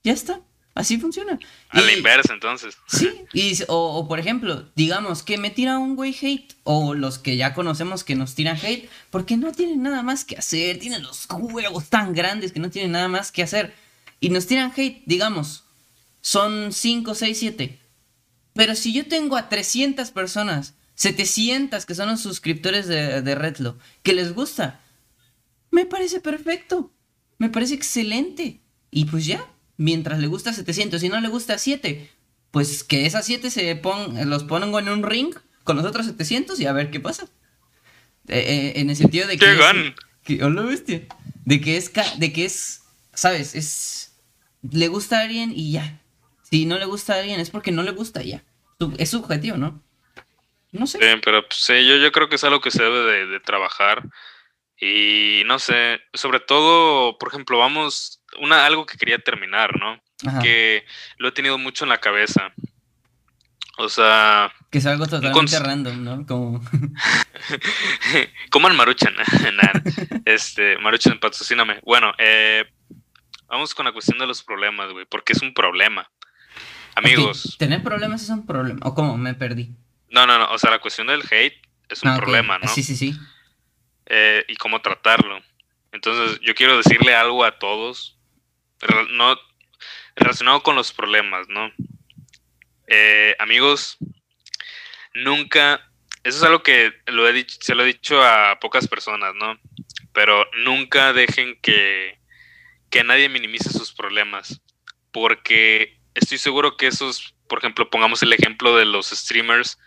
Ya 0.04 0.14
está. 0.14 0.42
Así 0.76 0.98
funciona. 0.98 1.40
A 1.70 1.82
la 1.82 1.92
inversa, 1.92 2.34
entonces. 2.34 2.78
Sí, 2.88 3.10
y, 3.34 3.58
o, 3.68 4.08
por 4.08 4.20
ejemplo, 4.20 4.70
digamos 4.76 5.24
que 5.24 5.38
me 5.38 5.50
tira 5.50 5.78
un 5.78 5.96
güey 5.96 6.16
hate, 6.22 6.56
o 6.64 6.94
los 6.94 7.20
que 7.20 7.38
ya 7.38 7.54
conocemos 7.54 8.04
que 8.04 8.16
nos 8.16 8.36
tiran 8.36 8.58
hate, 8.58 8.90
porque 9.10 9.36
no 9.36 9.52
tienen 9.52 9.82
nada 9.82 10.04
más 10.04 10.24
que 10.24 10.38
hacer, 10.38 10.80
tienen 10.80 11.04
los 11.04 11.28
huevos 11.30 11.90
tan 11.90 12.14
grandes 12.14 12.52
que 12.52 12.60
no 12.60 12.70
tienen 12.70 12.92
nada 12.92 13.08
más 13.08 13.32
que 13.32 13.44
hacer, 13.44 13.74
y 14.20 14.30
nos 14.30 14.48
tiran 14.48 14.72
hate, 14.76 15.04
digamos, 15.06 15.66
son 16.22 16.72
5, 16.72 17.16
6, 17.16 17.38
7. 17.38 17.80
Pero 18.54 18.76
si 18.76 18.94
yo 18.94 19.08
tengo 19.08 19.36
a 19.38 19.50
300 19.50 20.12
personas, 20.12 20.76
700 20.96 21.86
que 21.86 21.96
son 21.96 22.10
los 22.10 22.22
suscriptores 22.22 22.88
de, 22.88 23.22
de 23.22 23.36
Redlo, 23.36 23.78
que 24.04 24.14
les 24.14 24.34
gusta, 24.34 24.80
me 25.72 25.86
parece 25.86 26.20
perfecto, 26.20 26.92
me 27.38 27.50
parece 27.50 27.74
excelente, 27.74 28.62
y 28.92 29.06
pues 29.06 29.26
ya 29.26 29.46
mientras 29.80 30.20
le 30.20 30.28
gusta 30.28 30.54
700 30.54 31.02
y 31.04 31.10
no 31.10 31.20
le 31.22 31.30
gusta 31.30 31.58
7, 31.58 32.12
pues 32.52 32.84
que 32.84 33.06
esas 33.06 33.26
7 33.26 33.50
se 33.50 33.76
pon, 33.78 34.30
los 34.30 34.44
pongo 34.44 34.78
en 34.78 34.90
un 34.90 35.04
ring 35.04 35.34
con 35.64 35.78
los 35.78 35.86
otros 35.86 36.06
700 36.06 36.60
y 36.60 36.66
a 36.66 36.74
ver 36.74 36.92
qué 36.92 37.00
pasa. 37.00 37.28
Eh, 38.28 38.40
eh, 38.40 38.74
en 38.76 38.90
el 38.90 38.96
sentido 38.98 39.26
de 39.28 39.38
que... 39.38 39.46
¿Qué 40.26 40.36
bestia. 40.36 41.08
De 41.46 41.62
que 41.62 41.78
es... 41.78 41.92
De 42.18 42.34
que 42.34 42.46
es... 42.46 42.82
¿Sabes? 43.14 43.56
Es... 43.56 44.20
Le 44.70 44.90
gusta 44.90 45.20
a 45.20 45.22
alguien 45.22 45.54
y 45.56 45.72
ya. 45.72 46.02
Si 46.44 46.66
no 46.66 46.78
le 46.78 46.86
gusta 46.86 47.14
a 47.14 47.20
alguien 47.20 47.40
es 47.40 47.50
porque 47.50 47.72
no 47.72 47.82
le 47.82 47.92
gusta 47.92 48.22
ya. 48.22 48.44
Es 48.98 49.12
subjetivo, 49.12 49.56
¿no? 49.56 49.82
No 50.74 50.88
sé. 50.88 51.00
pero 51.24 51.48
pues, 51.48 51.66
yo, 51.68 51.96
yo 51.96 52.12
creo 52.12 52.28
que 52.28 52.36
es 52.36 52.44
algo 52.44 52.60
que 52.60 52.70
se 52.70 52.84
debe 52.84 53.26
de 53.28 53.40
trabajar. 53.40 54.04
Y 54.78 55.44
no 55.46 55.58
sé, 55.58 56.02
sobre 56.14 56.42
todo, 56.42 57.18
por 57.18 57.30
ejemplo, 57.30 57.58
vamos 57.58 58.19
una, 58.40 58.66
algo 58.66 58.86
que 58.86 58.98
quería 58.98 59.20
terminar, 59.20 59.80
¿no? 59.80 60.02
Que 60.42 60.86
lo 61.18 61.30
he 61.30 61.32
tenido 61.32 61.58
mucho 61.58 61.86
en 61.86 61.90
la 61.90 62.00
cabeza. 62.00 62.52
O 63.78 63.88
sea. 63.88 64.52
Que 64.70 64.80
es 64.80 64.86
algo 64.86 65.08
totalmente 65.08 65.58
random, 65.58 66.04
¿no? 66.04 66.26
Como. 66.26 66.62
Coman 68.52 68.76
maruchan. 68.76 69.14
este, 70.26 70.78
maruchan, 70.80 71.20
patrocíname. 71.20 71.80
Bueno, 71.86 72.12
eh, 72.18 72.66
vamos 73.48 73.74
con 73.74 73.86
la 73.86 73.94
cuestión 73.94 74.20
de 74.20 74.28
los 74.28 74.44
problemas, 74.44 74.92
güey. 74.92 75.06
Porque 75.06 75.32
es 75.32 75.42
un 75.42 75.54
problema. 75.54 76.12
Amigos. 76.96 77.56
Tener 77.58 77.82
problemas 77.82 78.24
es 78.24 78.30
un 78.30 78.46
problema. 78.46 78.82
¿O 78.84 78.94
cómo? 78.94 79.18
Me 79.18 79.34
perdí. 79.34 79.74
No, 80.10 80.28
no, 80.28 80.38
no. 80.38 80.52
O 80.52 80.58
sea, 80.58 80.72
la 80.72 80.80
cuestión 80.80 81.08
del 81.08 81.22
hate 81.32 81.62
es 81.88 82.04
un 82.04 82.10
ah, 82.10 82.18
problema, 82.18 82.60
¿no? 82.60 82.68
Sí, 82.68 82.84
sí, 82.84 82.98
sí. 82.98 83.18
Eh, 84.08 84.44
y 84.50 84.58
cómo 84.58 84.82
tratarlo. 84.82 85.40
Entonces, 85.94 86.42
yo 86.42 86.54
quiero 86.54 86.76
decirle 86.76 87.16
algo 87.16 87.46
a 87.46 87.58
todos 87.58 88.19
no, 89.12 89.38
relacionado 90.16 90.64
con 90.64 90.76
los 90.76 90.94
problemas, 90.94 91.48
¿no? 91.50 91.72
Eh, 92.88 93.36
amigos, 93.40 93.98
nunca, 95.14 95.90
eso 96.24 96.38
es 96.38 96.44
algo 96.44 96.64
que 96.64 96.94
lo 97.08 97.28
he 97.28 97.34
dicho, 97.34 97.58
se 97.62 97.76
lo 97.76 97.84
he 97.84 97.88
dicho 97.88 98.24
a 98.24 98.60
pocas 98.60 98.88
personas, 98.88 99.36
¿no? 99.36 99.60
Pero 100.14 100.46
nunca 100.64 101.14
dejen 101.14 101.60
que, 101.62 102.20
que 102.90 103.04
nadie 103.04 103.30
minimice 103.30 103.70
sus 103.70 103.94
problemas, 103.94 104.62
porque 105.12 106.00
estoy 106.16 106.38
seguro 106.38 106.78
que 106.78 106.88
esos, 106.88 107.36
por 107.48 107.60
ejemplo, 107.60 107.90
pongamos 107.90 108.24
el 108.24 108.34
ejemplo 108.34 108.76
de 108.76 108.86
los 108.86 109.10
streamers 109.10 109.78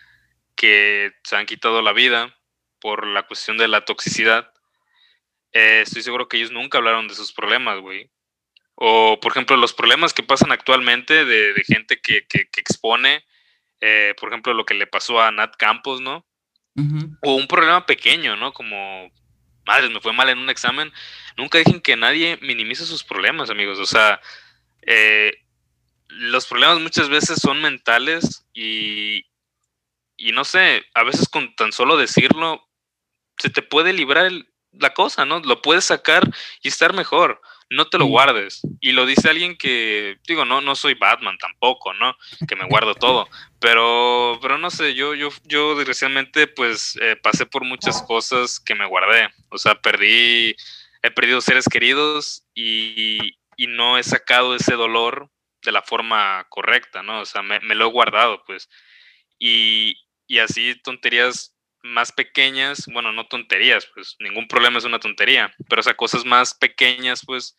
que 0.54 1.12
se 1.24 1.36
han 1.36 1.46
quitado 1.46 1.82
la 1.82 1.92
vida 1.92 2.36
por 2.80 3.06
la 3.06 3.26
cuestión 3.26 3.56
de 3.58 3.68
la 3.68 3.84
toxicidad, 3.84 4.52
eh, 5.52 5.82
estoy 5.82 6.02
seguro 6.02 6.28
que 6.28 6.38
ellos 6.38 6.50
nunca 6.50 6.78
hablaron 6.78 7.08
de 7.08 7.14
sus 7.14 7.32
problemas, 7.32 7.78
güey. 7.80 8.10
O, 8.74 9.18
por 9.20 9.32
ejemplo, 9.32 9.56
los 9.56 9.74
problemas 9.74 10.12
que 10.12 10.22
pasan 10.22 10.52
actualmente 10.52 11.24
de, 11.24 11.54
gente 11.66 12.00
que, 12.00 12.26
expone, 12.56 13.24
eh, 13.80 14.14
por 14.18 14.30
ejemplo, 14.30 14.54
lo 14.54 14.64
que 14.64 14.74
le 14.74 14.86
pasó 14.86 15.20
a 15.20 15.30
Nat 15.30 15.56
Campos, 15.56 16.00
¿no? 16.00 16.26
O 17.20 17.34
un 17.34 17.46
problema 17.46 17.84
pequeño, 17.84 18.34
¿no? 18.36 18.52
Como, 18.52 19.12
madre, 19.66 19.90
me 19.90 20.00
fue 20.00 20.12
mal 20.12 20.30
en 20.30 20.38
un 20.38 20.50
examen. 20.50 20.92
Nunca 21.36 21.58
dejen 21.58 21.80
que 21.80 21.96
nadie 21.96 22.38
minimice 22.40 22.86
sus 22.86 23.04
problemas, 23.04 23.50
amigos. 23.50 23.78
O 23.78 23.86
sea, 23.86 24.20
eh, 24.82 25.34
los 26.08 26.46
problemas 26.46 26.80
muchas 26.80 27.08
veces 27.08 27.40
son 27.40 27.60
mentales 27.60 28.46
y, 28.54 29.26
y 30.16 30.32
no 30.32 30.44
sé, 30.44 30.84
a 30.94 31.02
veces 31.04 31.28
con 31.28 31.54
tan 31.56 31.72
solo 31.72 31.96
decirlo, 31.96 32.66
se 33.38 33.50
te 33.50 33.62
puede 33.62 33.92
librar 33.92 34.30
la 34.72 34.94
cosa, 34.94 35.24
¿no? 35.24 35.40
Lo 35.40 35.62
puedes 35.62 35.84
sacar 35.84 36.28
y 36.62 36.68
estar 36.68 36.92
mejor. 36.92 37.40
No 37.74 37.88
te 37.88 37.98
lo 37.98 38.06
guardes. 38.06 38.62
Y 38.80 38.92
lo 38.92 39.06
dice 39.06 39.30
alguien 39.30 39.56
que, 39.56 40.18
digo, 40.26 40.44
no, 40.44 40.60
no 40.60 40.74
soy 40.74 40.94
Batman 40.94 41.38
tampoco, 41.38 41.94
¿no? 41.94 42.16
Que 42.46 42.56
me 42.56 42.66
guardo 42.66 42.94
todo. 42.94 43.28
Pero, 43.58 44.38
pero 44.42 44.58
no 44.58 44.70
sé, 44.70 44.94
yo, 44.94 45.14
yo, 45.14 45.30
yo 45.44 45.74
desgraciadamente, 45.74 46.46
pues, 46.46 46.98
eh, 47.00 47.16
pasé 47.16 47.46
por 47.46 47.64
muchas 47.64 48.02
cosas 48.02 48.60
que 48.60 48.74
me 48.74 48.86
guardé. 48.86 49.28
O 49.50 49.58
sea, 49.58 49.74
perdí, 49.74 50.54
he 51.02 51.10
perdido 51.10 51.40
seres 51.40 51.66
queridos 51.68 52.44
y, 52.54 53.38
y 53.56 53.66
no 53.66 53.98
he 53.98 54.02
sacado 54.02 54.54
ese 54.54 54.74
dolor 54.74 55.30
de 55.62 55.72
la 55.72 55.82
forma 55.82 56.46
correcta, 56.48 57.02
¿no? 57.02 57.20
O 57.20 57.24
sea, 57.24 57.42
me, 57.42 57.60
lo 57.60 57.86
he 57.86 57.90
guardado, 57.90 58.42
pues. 58.44 58.68
Y, 59.38 59.96
y, 60.26 60.38
así 60.38 60.74
tonterías 60.82 61.51
más 61.82 62.12
pequeñas, 62.12 62.86
bueno, 62.92 63.12
no 63.12 63.26
tonterías, 63.26 63.86
pues 63.94 64.16
ningún 64.20 64.46
problema 64.48 64.78
es 64.78 64.84
una 64.84 65.00
tontería, 65.00 65.52
pero 65.68 65.80
o 65.80 65.82
sea, 65.82 65.94
cosas 65.94 66.24
más 66.24 66.54
pequeñas, 66.54 67.22
pues 67.26 67.58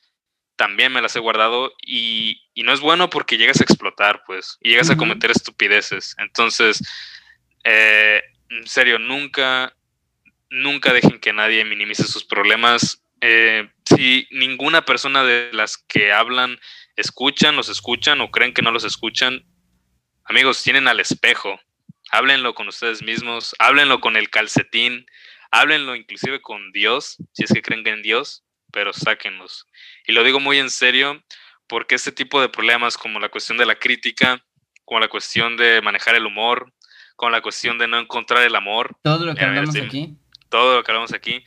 también 0.55 0.93
me 0.93 1.01
las 1.01 1.15
he 1.15 1.19
guardado 1.19 1.73
y, 1.81 2.41
y 2.53 2.63
no 2.63 2.73
es 2.73 2.79
bueno 2.79 3.09
porque 3.09 3.37
llegas 3.37 3.59
a 3.59 3.63
explotar, 3.63 4.23
pues, 4.25 4.57
y 4.61 4.69
llegas 4.69 4.89
a 4.89 4.97
cometer 4.97 5.31
estupideces. 5.31 6.15
Entonces, 6.19 6.81
eh, 7.63 8.21
en 8.49 8.67
serio, 8.67 8.99
nunca, 8.99 9.75
nunca 10.49 10.93
dejen 10.93 11.19
que 11.19 11.33
nadie 11.33 11.65
minimice 11.65 12.03
sus 12.03 12.23
problemas. 12.23 13.03
Eh, 13.21 13.69
si 13.85 14.27
ninguna 14.31 14.85
persona 14.85 15.23
de 15.23 15.51
las 15.53 15.77
que 15.77 16.11
hablan 16.11 16.59
escuchan, 16.95 17.55
los 17.55 17.69
escuchan 17.69 18.21
o 18.21 18.31
creen 18.31 18.53
que 18.53 18.61
no 18.61 18.71
los 18.71 18.83
escuchan, 18.83 19.43
amigos, 20.25 20.61
tienen 20.61 20.87
al 20.87 20.99
espejo. 20.99 21.59
Háblenlo 22.13 22.53
con 22.53 22.67
ustedes 22.67 23.01
mismos, 23.01 23.55
háblenlo 23.57 23.99
con 23.99 24.17
el 24.17 24.29
calcetín, 24.29 25.07
háblenlo 25.49 25.95
inclusive 25.95 26.43
con 26.43 26.71
Dios, 26.71 27.17
si 27.31 27.43
es 27.43 27.51
que 27.51 27.63
creen 27.63 27.87
en 27.87 28.03
Dios, 28.03 28.43
pero 28.71 28.93
sáquenlos. 28.93 29.65
Y 30.05 30.11
lo 30.11 30.23
digo 30.23 30.39
muy 30.39 30.59
en 30.59 30.69
serio, 30.69 31.23
porque 31.65 31.95
este 31.95 32.11
tipo 32.11 32.39
de 32.39 32.49
problemas, 32.49 32.99
como 32.99 33.19
la 33.19 33.29
cuestión 33.29 33.57
de 33.57 33.65
la 33.65 33.79
crítica, 33.79 34.45
como 34.85 34.99
la 34.99 35.07
cuestión 35.07 35.57
de 35.57 35.81
manejar 35.81 36.13
el 36.13 36.27
humor, 36.27 36.71
como 37.15 37.31
la 37.31 37.41
cuestión 37.41 37.79
de 37.79 37.87
no 37.87 37.97
encontrar 37.97 38.43
el 38.43 38.55
amor. 38.55 38.95
Todo 39.01 39.25
lo 39.25 39.33
que 39.33 39.43
hablamos 39.43 39.75
aquí. 39.75 40.15
Todo 40.49 40.75
lo 40.75 40.83
que 40.83 40.91
hablamos 40.91 41.13
aquí. 41.13 41.43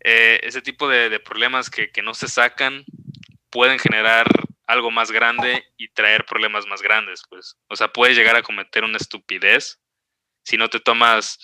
Eh, 0.00 0.38
ese 0.42 0.60
tipo 0.60 0.86
de, 0.86 1.18
problemas 1.18 1.70
que, 1.70 1.90
que, 1.90 2.02
no 2.02 2.12
se 2.12 2.28
sacan 2.28 2.84
pueden 3.48 3.78
generar 3.78 4.26
algo 4.66 4.90
más 4.90 5.10
grande 5.10 5.64
y 5.78 5.88
traer 5.88 6.26
problemas 6.26 6.66
más 6.66 6.82
grandes, 6.82 7.22
pues. 7.26 7.56
O 7.68 7.76
sea, 7.76 7.88
puedes 7.88 8.18
llegar 8.18 8.36
a 8.36 8.42
cometer 8.42 8.84
una 8.84 8.98
estupidez 8.98 9.80
si 10.44 10.56
no 10.56 10.68
te 10.68 10.80
tomas 10.80 11.38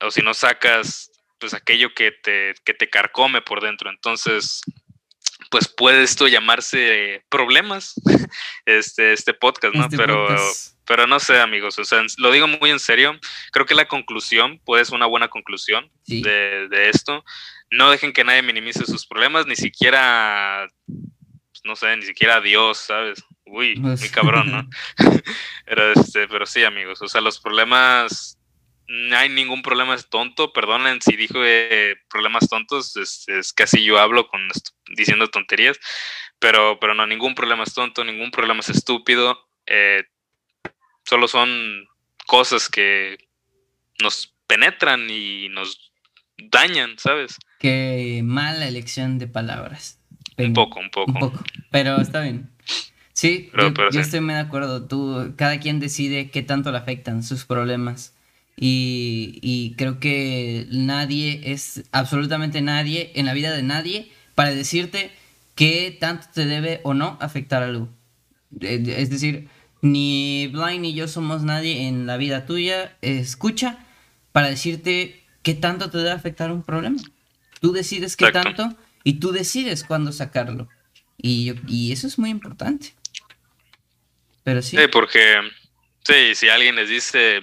o 0.00 0.10
si 0.10 0.22
no 0.22 0.34
sacas 0.34 1.10
pues 1.38 1.54
aquello 1.54 1.94
que 1.94 2.12
te, 2.12 2.54
que 2.64 2.74
te 2.74 2.90
carcome 2.90 3.40
por 3.42 3.60
dentro. 3.60 3.90
Entonces, 3.90 4.60
pues 5.50 5.68
puede 5.68 6.02
esto 6.02 6.26
llamarse 6.28 7.24
problemas, 7.28 7.94
este, 8.66 9.12
este 9.12 9.34
podcast, 9.34 9.74
¿no? 9.74 9.84
Este 9.84 9.96
pero, 9.96 10.26
pero 10.84 11.06
no 11.06 11.20
sé, 11.20 11.40
amigos, 11.40 11.78
o 11.78 11.84
sea, 11.84 12.02
lo 12.18 12.32
digo 12.32 12.46
muy 12.46 12.70
en 12.70 12.80
serio. 12.80 13.18
Creo 13.52 13.66
que 13.66 13.74
la 13.74 13.88
conclusión 13.88 14.60
puede 14.64 14.84
ser 14.84 14.94
una 14.94 15.06
buena 15.06 15.28
conclusión 15.28 15.90
de, 16.06 16.68
de, 16.68 16.88
esto. 16.88 17.24
No 17.70 17.90
dejen 17.90 18.12
que 18.12 18.24
nadie 18.24 18.42
minimice 18.42 18.84
sus 18.84 19.06
problemas, 19.06 19.46
ni 19.46 19.56
siquiera 19.56 20.68
no 21.68 21.76
sé, 21.76 21.94
ni 21.96 22.06
siquiera 22.06 22.40
Dios, 22.40 22.78
¿sabes? 22.78 23.22
Uy, 23.44 23.76
muy 23.76 24.08
cabrón, 24.08 24.50
¿no? 24.50 24.68
pero, 25.66 25.92
este, 25.92 26.26
pero 26.26 26.46
sí, 26.46 26.64
amigos, 26.64 27.00
o 27.02 27.08
sea, 27.08 27.20
los 27.20 27.38
problemas, 27.38 28.38
no 28.88 29.16
hay 29.16 29.28
ningún 29.28 29.60
problema 29.60 29.94
es 29.94 30.08
tonto, 30.08 30.52
perdonen 30.54 31.02
si 31.02 31.14
dijo 31.14 31.38
eh, 31.44 31.96
problemas 32.08 32.48
tontos, 32.48 32.96
es, 32.96 33.28
es, 33.28 33.52
que 33.52 33.64
así 33.64 33.84
yo 33.84 33.98
hablo 33.98 34.28
con, 34.28 34.40
diciendo 34.96 35.28
tonterías, 35.28 35.78
pero, 36.38 36.78
pero 36.80 36.94
no, 36.94 37.06
ningún 37.06 37.34
problema 37.34 37.64
es 37.64 37.74
tonto, 37.74 38.02
ningún 38.02 38.30
problema 38.30 38.60
es 38.60 38.70
estúpido, 38.70 39.46
eh, 39.66 40.04
solo 41.04 41.28
son 41.28 41.86
cosas 42.26 42.70
que 42.70 43.18
nos 44.02 44.34
penetran 44.46 45.08
y 45.10 45.50
nos 45.50 45.92
dañan, 46.38 46.98
¿sabes? 46.98 47.36
Qué 47.58 48.22
mala 48.24 48.66
elección 48.66 49.18
de 49.18 49.26
palabras. 49.26 50.00
Un 50.38 50.52
poco, 50.52 50.78
un 50.78 50.90
poco. 50.90 51.32
Pero 51.70 52.00
está 52.00 52.20
bien. 52.20 52.48
Sí, 53.12 53.50
yo, 53.92 54.00
estoy 54.00 54.20
muy 54.20 54.34
de 54.34 54.40
acuerdo. 54.40 54.84
Tú, 54.84 55.32
cada 55.36 55.58
quien 55.58 55.80
decide 55.80 56.30
qué 56.30 56.42
tanto 56.42 56.70
le 56.70 56.78
afectan 56.78 57.22
sus 57.22 57.44
problemas. 57.44 58.14
Y, 58.56 59.38
y, 59.42 59.74
creo 59.76 59.98
que 59.98 60.66
nadie 60.70 61.40
es, 61.44 61.84
absolutamente 61.92 62.60
nadie, 62.60 63.12
en 63.14 63.26
la 63.26 63.32
vida 63.32 63.52
de 63.52 63.62
nadie, 63.62 64.12
para 64.34 64.50
decirte 64.50 65.10
qué 65.54 65.96
tanto 65.98 66.28
te 66.32 66.44
debe 66.44 66.80
o 66.84 66.94
no 66.94 67.18
afectar 67.20 67.62
algo. 67.62 67.88
Es 68.60 69.10
decir, 69.10 69.48
ni 69.82 70.48
Blind 70.48 70.80
ni 70.80 70.94
yo 70.94 71.08
somos 71.08 71.42
nadie 71.42 71.86
en 71.86 72.06
la 72.06 72.16
vida 72.16 72.46
tuya. 72.46 72.96
Escucha 73.02 73.84
para 74.32 74.48
decirte 74.48 75.24
qué 75.42 75.54
tanto 75.54 75.90
te 75.90 75.98
debe 75.98 76.12
afectar 76.12 76.52
un 76.52 76.62
problema. 76.62 77.00
Tú 77.60 77.72
decides 77.72 78.16
qué 78.16 78.30
tanto 78.30 78.76
y 79.04 79.14
tú 79.14 79.32
decides 79.32 79.84
cuándo 79.84 80.12
sacarlo. 80.12 80.68
Y, 81.18 81.54
y 81.66 81.92
eso 81.92 82.06
es 82.06 82.18
muy 82.18 82.30
importante. 82.30 82.94
Pero 84.44 84.62
sí. 84.62 84.76
Sí, 84.76 84.88
porque 84.90 85.36
sí, 86.04 86.34
si 86.34 86.48
alguien 86.48 86.76
les 86.76 86.88
dice, 86.88 87.40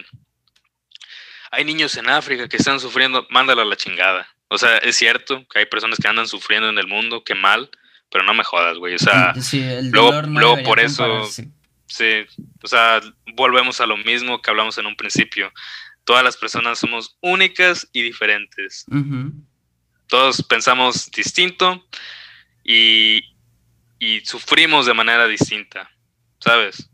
hay 1.52 1.65
niños 1.65 1.95
en 1.97 2.10
África 2.10 2.47
que 2.47 2.57
están 2.57 2.80
sufriendo, 2.80 3.27
mándalo 3.30 3.61
a 3.61 3.65
la 3.65 3.76
chingada. 3.76 4.27
O 4.47 4.57
sea, 4.57 4.77
es 4.77 4.95
cierto 4.95 5.45
que 5.47 5.60
hay 5.60 5.65
personas 5.65 5.99
que 5.99 6.07
andan 6.07 6.27
sufriendo 6.27 6.69
en 6.69 6.77
el 6.77 6.88
mundo, 6.88 7.23
qué 7.23 7.35
mal, 7.35 7.69
pero 8.10 8.23
no 8.23 8.34
me 8.34 8.43
jodas, 8.43 8.77
güey. 8.77 8.95
O 8.95 8.99
sea, 8.99 9.34
luego, 9.81 10.22
luego 10.23 10.64
por 10.64 10.80
eso, 10.80 11.27
sí, 11.88 12.26
o 12.64 12.68
sea, 12.68 13.02
volvemos 13.35 13.81
a 13.81 13.85
lo 13.85 13.97
mismo 13.97 14.41
que 14.41 14.49
hablamos 14.49 14.77
en 14.77 14.85
un 14.85 14.95
principio. 14.95 15.52
Todas 16.03 16.23
las 16.23 16.38
personas 16.38 16.80
somos 16.80 17.18
únicas 17.22 17.88
y 17.91 18.03
diferentes 18.03 18.85
todos 20.07 20.41
pensamos 20.43 21.10
distinto 21.11 21.85
y, 22.64 23.35
sufrimos 24.23 24.85
de 24.85 24.93
manera 24.93 25.27
distinta, 25.27 25.89
¿sabes? 26.39 26.89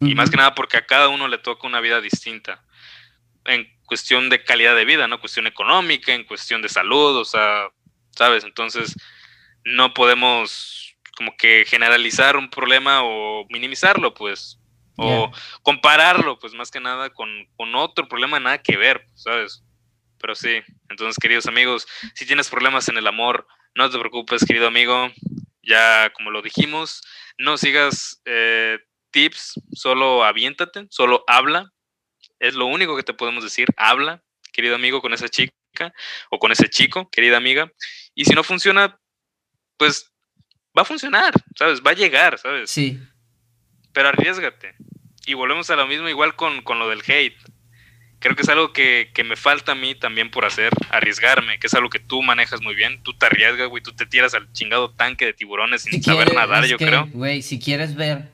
Y 0.00 0.14
más 0.14 0.30
que 0.30 0.36
nada 0.36 0.54
porque 0.54 0.76
a 0.76 0.86
cada 0.86 1.08
uno 1.08 1.28
le 1.28 1.38
toca 1.38 1.66
una 1.66 1.80
vida 1.80 2.00
distinta. 2.00 2.64
En 3.44 3.68
cuestión 3.86 4.28
de 4.30 4.42
calidad 4.42 4.74
de 4.74 4.84
vida, 4.84 5.06
¿no? 5.06 5.20
Cuestión 5.20 5.46
económica, 5.46 6.12
en 6.12 6.24
cuestión 6.24 6.60
de 6.60 6.68
salud, 6.68 7.16
o 7.16 7.24
sea, 7.24 7.68
¿sabes? 8.10 8.42
Entonces, 8.42 8.96
no 9.64 9.94
podemos 9.94 10.96
como 11.16 11.36
que 11.36 11.64
generalizar 11.66 12.36
un 12.36 12.50
problema 12.50 13.02
o 13.02 13.46
minimizarlo, 13.48 14.14
pues. 14.14 14.58
O 14.96 15.32
compararlo, 15.62 16.38
pues 16.38 16.52
más 16.52 16.70
que 16.70 16.78
nada 16.78 17.10
con, 17.10 17.28
con 17.56 17.74
otro 17.74 18.06
problema 18.08 18.38
nada 18.38 18.58
que 18.58 18.76
ver, 18.76 19.06
¿sabes? 19.14 19.64
pero 20.22 20.34
sí. 20.34 20.62
Entonces, 20.88 21.18
queridos 21.20 21.46
amigos, 21.46 21.86
si 22.14 22.24
tienes 22.24 22.48
problemas 22.48 22.88
en 22.88 22.96
el 22.96 23.06
amor, 23.06 23.46
no 23.74 23.90
te 23.90 23.98
preocupes, 23.98 24.44
querido 24.46 24.68
amigo. 24.68 25.10
Ya 25.62 26.10
como 26.14 26.30
lo 26.30 26.42
dijimos, 26.42 27.02
no 27.38 27.56
sigas 27.56 28.20
eh, 28.24 28.78
tips, 29.10 29.60
solo 29.72 30.24
aviéntate, 30.24 30.86
solo 30.90 31.24
habla. 31.26 31.72
Es 32.40 32.54
lo 32.54 32.66
único 32.66 32.96
que 32.96 33.02
te 33.02 33.14
podemos 33.14 33.44
decir, 33.44 33.68
habla, 33.76 34.22
querido 34.52 34.74
amigo, 34.74 35.00
con 35.00 35.12
esa 35.12 35.28
chica 35.28 35.52
o 36.30 36.38
con 36.38 36.52
ese 36.52 36.68
chico, 36.68 37.08
querida 37.10 37.36
amiga. 37.36 37.72
Y 38.14 38.24
si 38.24 38.34
no 38.34 38.42
funciona, 38.42 38.98
pues 39.76 40.12
va 40.76 40.82
a 40.82 40.86
funcionar, 40.86 41.32
¿sabes? 41.56 41.80
Va 41.80 41.92
a 41.92 41.94
llegar, 41.94 42.38
¿sabes? 42.38 42.70
Sí. 42.70 42.98
Pero 43.92 44.08
arriesgate. 44.08 44.74
Y 45.26 45.34
volvemos 45.34 45.70
a 45.70 45.76
lo 45.76 45.86
mismo 45.86 46.08
igual 46.08 46.34
con, 46.34 46.62
con 46.62 46.78
lo 46.78 46.88
del 46.88 47.02
hate 47.06 47.38
creo 48.22 48.36
que 48.36 48.42
es 48.42 48.48
algo 48.48 48.72
que, 48.72 49.10
que, 49.12 49.24
me 49.24 49.36
falta 49.36 49.72
a 49.72 49.74
mí 49.74 49.94
también 49.94 50.30
por 50.30 50.44
hacer, 50.44 50.70
arriesgarme, 50.90 51.58
que 51.58 51.66
es 51.66 51.74
algo 51.74 51.90
que 51.90 51.98
tú 51.98 52.22
manejas 52.22 52.62
muy 52.62 52.74
bien. 52.74 53.02
Tú 53.02 53.12
te 53.14 53.26
arriesgas, 53.26 53.68
güey, 53.68 53.82
tú 53.82 53.92
te 53.92 54.06
tiras 54.06 54.32
al 54.34 54.50
chingado 54.52 54.90
tanque 54.90 55.26
de 55.26 55.34
tiburones 55.34 55.82
sin 55.82 56.02
saber 56.02 56.32
nadar, 56.32 56.64
yo 56.64 56.78
creo. 56.78 57.08
Güey, 57.12 57.42
si 57.42 57.58
quieres 57.58 57.94
ver 57.96 58.32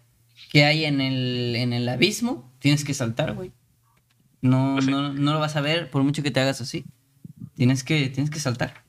qué 0.53 0.65
hay 0.65 0.85
en 0.85 1.01
el, 1.01 1.57
en 1.57 1.73
el 1.73 1.89
abismo, 1.89 2.55
tienes 2.61 2.85
que 2.85 2.95
saltar, 2.95 3.33
güey. 3.33 3.51
No, 4.41 4.75
pues 4.77 4.87
no, 4.87 5.13
no 5.13 5.33
lo 5.33 5.41
vas 5.41 5.57
a 5.57 5.61
ver 5.61 5.91
por 5.91 6.03
mucho 6.05 6.23
que 6.23 6.31
te 6.31 6.41
hagas 6.41 6.61
así. 6.61 6.85
Tienes 7.57 7.83
que, 7.83 8.09
tienes 8.09 8.31
que 8.31 8.39
saltar. 8.39 8.85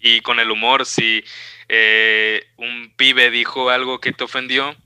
Y 0.00 0.20
con 0.20 0.40
el 0.40 0.50
humor, 0.50 0.84
si 0.84 1.24
eh, 1.68 2.42
un 2.56 2.92
pibe 2.96 3.30
dijo 3.30 3.70
algo 3.70 4.00
que 4.00 4.12
te 4.12 4.24
ofendió, 4.24 4.76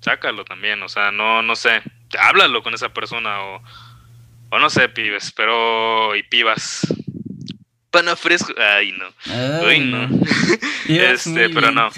sácalo 0.00 0.44
también. 0.44 0.82
O 0.82 0.88
sea, 0.88 1.12
no, 1.12 1.42
no 1.42 1.56
sé, 1.56 1.82
háblalo 2.18 2.62
con 2.62 2.74
esa 2.74 2.92
persona 2.92 3.42
o, 3.42 3.62
o 4.52 4.58
no 4.58 4.68
sé, 4.68 4.86
pibes, 4.90 5.32
pero 5.32 6.14
y 6.14 6.22
pibas. 6.24 6.86
Pana 7.90 8.16
fresco. 8.16 8.52
Ay, 8.58 8.92
no. 8.92 9.06
Ay, 9.66 9.80
no. 9.80 10.08
este, 10.88 11.48
pero 11.48 11.72
no. 11.72 11.88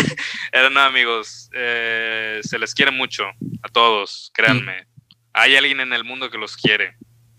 Pero 0.52 0.70
no, 0.70 0.80
amigos. 0.80 1.50
Eh, 1.52 2.40
se 2.42 2.58
les 2.58 2.74
quiere 2.74 2.92
mucho 2.92 3.24
a 3.62 3.68
todos, 3.68 4.30
créanme. 4.34 4.86
Hay 5.32 5.56
alguien 5.56 5.80
en 5.80 5.92
el 5.92 6.04
mundo 6.04 6.30
que 6.30 6.38
los 6.38 6.56
quiere. 6.56 6.96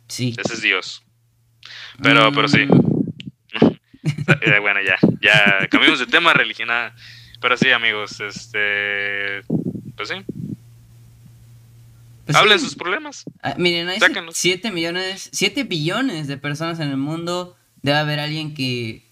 Sí. 0.10 0.35
Ese 0.38 0.53
es 0.53 0.61
Dios. 0.61 1.02
Pero, 2.03 2.31
pero 2.34 2.48
sí. 2.48 2.68
Eh, 4.41 4.60
bueno, 4.60 4.80
ya, 4.81 4.98
ya 5.22 5.68
cambiamos 5.69 5.99
de 5.99 6.06
tema 6.06 6.34
religión. 6.34 6.69
Pero 7.41 7.57
sí, 7.57 7.72
amigos, 7.72 8.19
este. 8.19 9.41
Pues 9.95 10.10
sí. 10.10 10.15
Pues 12.28 12.36
Hablen 12.36 12.60
sus 12.60 12.76
problemas. 12.76 13.24
Ah, 13.41 13.56
miren, 13.58 13.88
hay 13.88 13.99
7 14.32 14.72
millones, 14.72 15.30
7 15.32 15.64
billones 15.64 16.28
de 16.28 16.36
personas 16.36 16.82
en 16.82 16.90
el 16.90 16.98
mundo. 16.98 17.56
Debe 17.82 17.99
haber 17.99 18.20
alguien 18.20 18.54
que, 18.54 19.10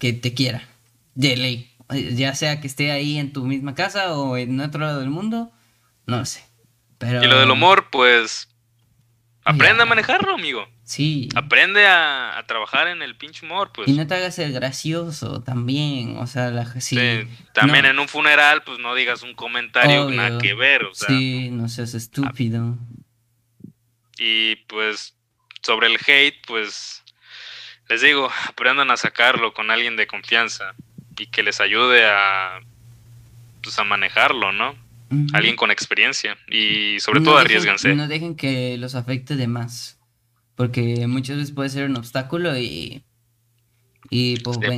que 0.00 0.12
te 0.12 0.34
quiera. 0.34 0.68
De 1.14 1.36
ley. 1.36 1.70
Ya 1.94 2.34
sea 2.34 2.60
que 2.60 2.66
esté 2.66 2.90
ahí 2.90 3.18
en 3.18 3.32
tu 3.32 3.44
misma 3.44 3.76
casa 3.76 4.16
o 4.16 4.36
en 4.36 4.60
otro 4.60 4.80
lado 4.80 4.98
del 4.98 5.10
mundo. 5.10 5.52
No 6.06 6.18
lo 6.18 6.24
sé. 6.24 6.44
Pero... 6.98 7.22
Y 7.22 7.28
lo 7.28 7.38
del 7.38 7.52
humor, 7.52 7.86
pues. 7.92 8.48
Aprende 9.44 9.84
a 9.84 9.86
manejarlo, 9.86 10.34
amigo. 10.34 10.66
Sí. 10.86 11.28
Aprende 11.34 11.84
a, 11.84 12.42
trabajar 12.46 12.86
en 12.86 13.02
el 13.02 13.16
pinche 13.16 13.44
humor, 13.44 13.72
pues. 13.74 13.88
Y 13.88 13.92
no 13.94 14.06
te 14.06 14.14
hagas 14.14 14.38
el 14.38 14.52
gracioso 14.52 15.42
también, 15.42 16.16
o 16.16 16.28
sea, 16.28 16.50
la, 16.50 16.64
sí, 16.80 16.96
también 17.52 17.86
en 17.86 17.98
un 17.98 18.06
funeral, 18.06 18.62
pues 18.62 18.78
no 18.78 18.94
digas 18.94 19.24
un 19.24 19.34
comentario 19.34 20.08
nada 20.10 20.38
que 20.38 20.54
ver, 20.54 20.84
o 20.84 20.94
sea. 20.94 21.08
Sí, 21.08 21.50
no 21.50 21.68
seas 21.68 21.94
estúpido. 21.94 22.78
Y 24.16 24.56
pues, 24.68 25.16
sobre 25.60 25.88
el 25.88 25.98
hate, 26.06 26.36
pues, 26.46 27.02
les 27.88 28.00
digo, 28.02 28.30
aprendan 28.48 28.92
a 28.92 28.96
sacarlo 28.96 29.54
con 29.54 29.72
alguien 29.72 29.96
de 29.96 30.06
confianza 30.06 30.76
y 31.18 31.26
que 31.26 31.42
les 31.42 31.60
ayude 31.60 32.06
a, 32.06 32.60
pues, 33.60 33.76
a 33.80 33.82
manejarlo, 33.82 34.52
¿no? 34.52 34.76
Alguien 35.32 35.56
con 35.56 35.72
experiencia 35.72 36.36
y 36.48 37.00
sobre 37.00 37.20
todo 37.20 37.38
arriesganse. 37.38 37.92
No 37.96 38.06
dejen 38.06 38.36
que 38.36 38.76
los 38.78 38.94
afecte 38.94 39.34
de 39.34 39.48
más. 39.48 39.98
Porque 40.56 41.06
muchas 41.06 41.36
veces 41.36 41.54
puede 41.54 41.68
ser 41.68 41.88
un 41.88 41.96
obstáculo 41.96 42.56
y. 42.58 43.04
Y 44.08 44.38
pues 44.40 44.58
Pero, 44.58 44.76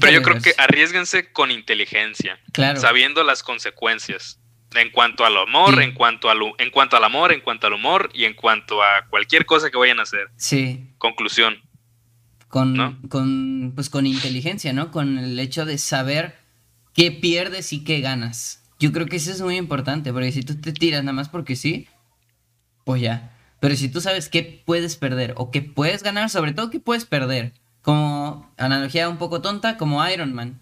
pero 0.00 0.12
yo 0.12 0.22
creo 0.22 0.40
que 0.40 0.52
arriesguense 0.58 1.32
con 1.32 1.50
inteligencia. 1.50 2.38
Claro. 2.52 2.80
Sabiendo 2.80 3.24
las 3.24 3.42
consecuencias. 3.42 4.40
En 4.74 4.90
cuanto 4.90 5.24
al 5.24 5.36
amor, 5.38 5.80
en, 5.80 5.94
cuanto 5.94 6.28
al, 6.28 6.38
en 6.58 6.70
cuanto 6.70 6.96
al 6.96 7.04
amor, 7.04 7.32
en 7.32 7.40
cuanto 7.40 7.68
al 7.68 7.72
humor 7.72 8.10
y 8.12 8.24
en 8.24 8.34
cuanto 8.34 8.82
a 8.82 9.06
cualquier 9.08 9.46
cosa 9.46 9.70
que 9.70 9.78
vayan 9.78 10.00
a 10.00 10.02
hacer. 10.02 10.28
Sí. 10.36 10.92
Conclusión. 10.98 11.62
Con, 12.48 13.00
con, 13.08 13.72
pues 13.74 13.88
con 13.88 14.06
inteligencia, 14.06 14.72
¿no? 14.72 14.90
Con 14.90 15.18
el 15.18 15.38
hecho 15.38 15.64
de 15.64 15.78
saber 15.78 16.36
qué 16.94 17.12
pierdes 17.12 17.72
y 17.72 17.84
qué 17.84 18.00
ganas. 18.00 18.64
Yo 18.78 18.92
creo 18.92 19.06
que 19.06 19.16
eso 19.16 19.30
es 19.30 19.40
muy 19.40 19.56
importante, 19.56 20.12
porque 20.12 20.32
si 20.32 20.42
tú 20.42 20.60
te 20.60 20.72
tiras 20.72 21.02
nada 21.04 21.14
más 21.14 21.28
porque 21.28 21.56
sí, 21.56 21.88
pues 22.84 23.00
ya. 23.00 23.35
Pero 23.60 23.74
si 23.76 23.88
tú 23.88 24.00
sabes 24.00 24.28
qué 24.28 24.62
puedes 24.64 24.96
perder 24.96 25.34
o 25.36 25.50
qué 25.50 25.62
puedes 25.62 26.02
ganar, 26.02 26.30
sobre 26.30 26.52
todo 26.52 26.70
qué 26.70 26.80
puedes 26.80 27.04
perder, 27.04 27.52
como 27.82 28.52
analogía 28.56 29.08
un 29.08 29.16
poco 29.16 29.40
tonta, 29.40 29.76
como 29.76 30.06
Iron 30.08 30.34
Man 30.34 30.60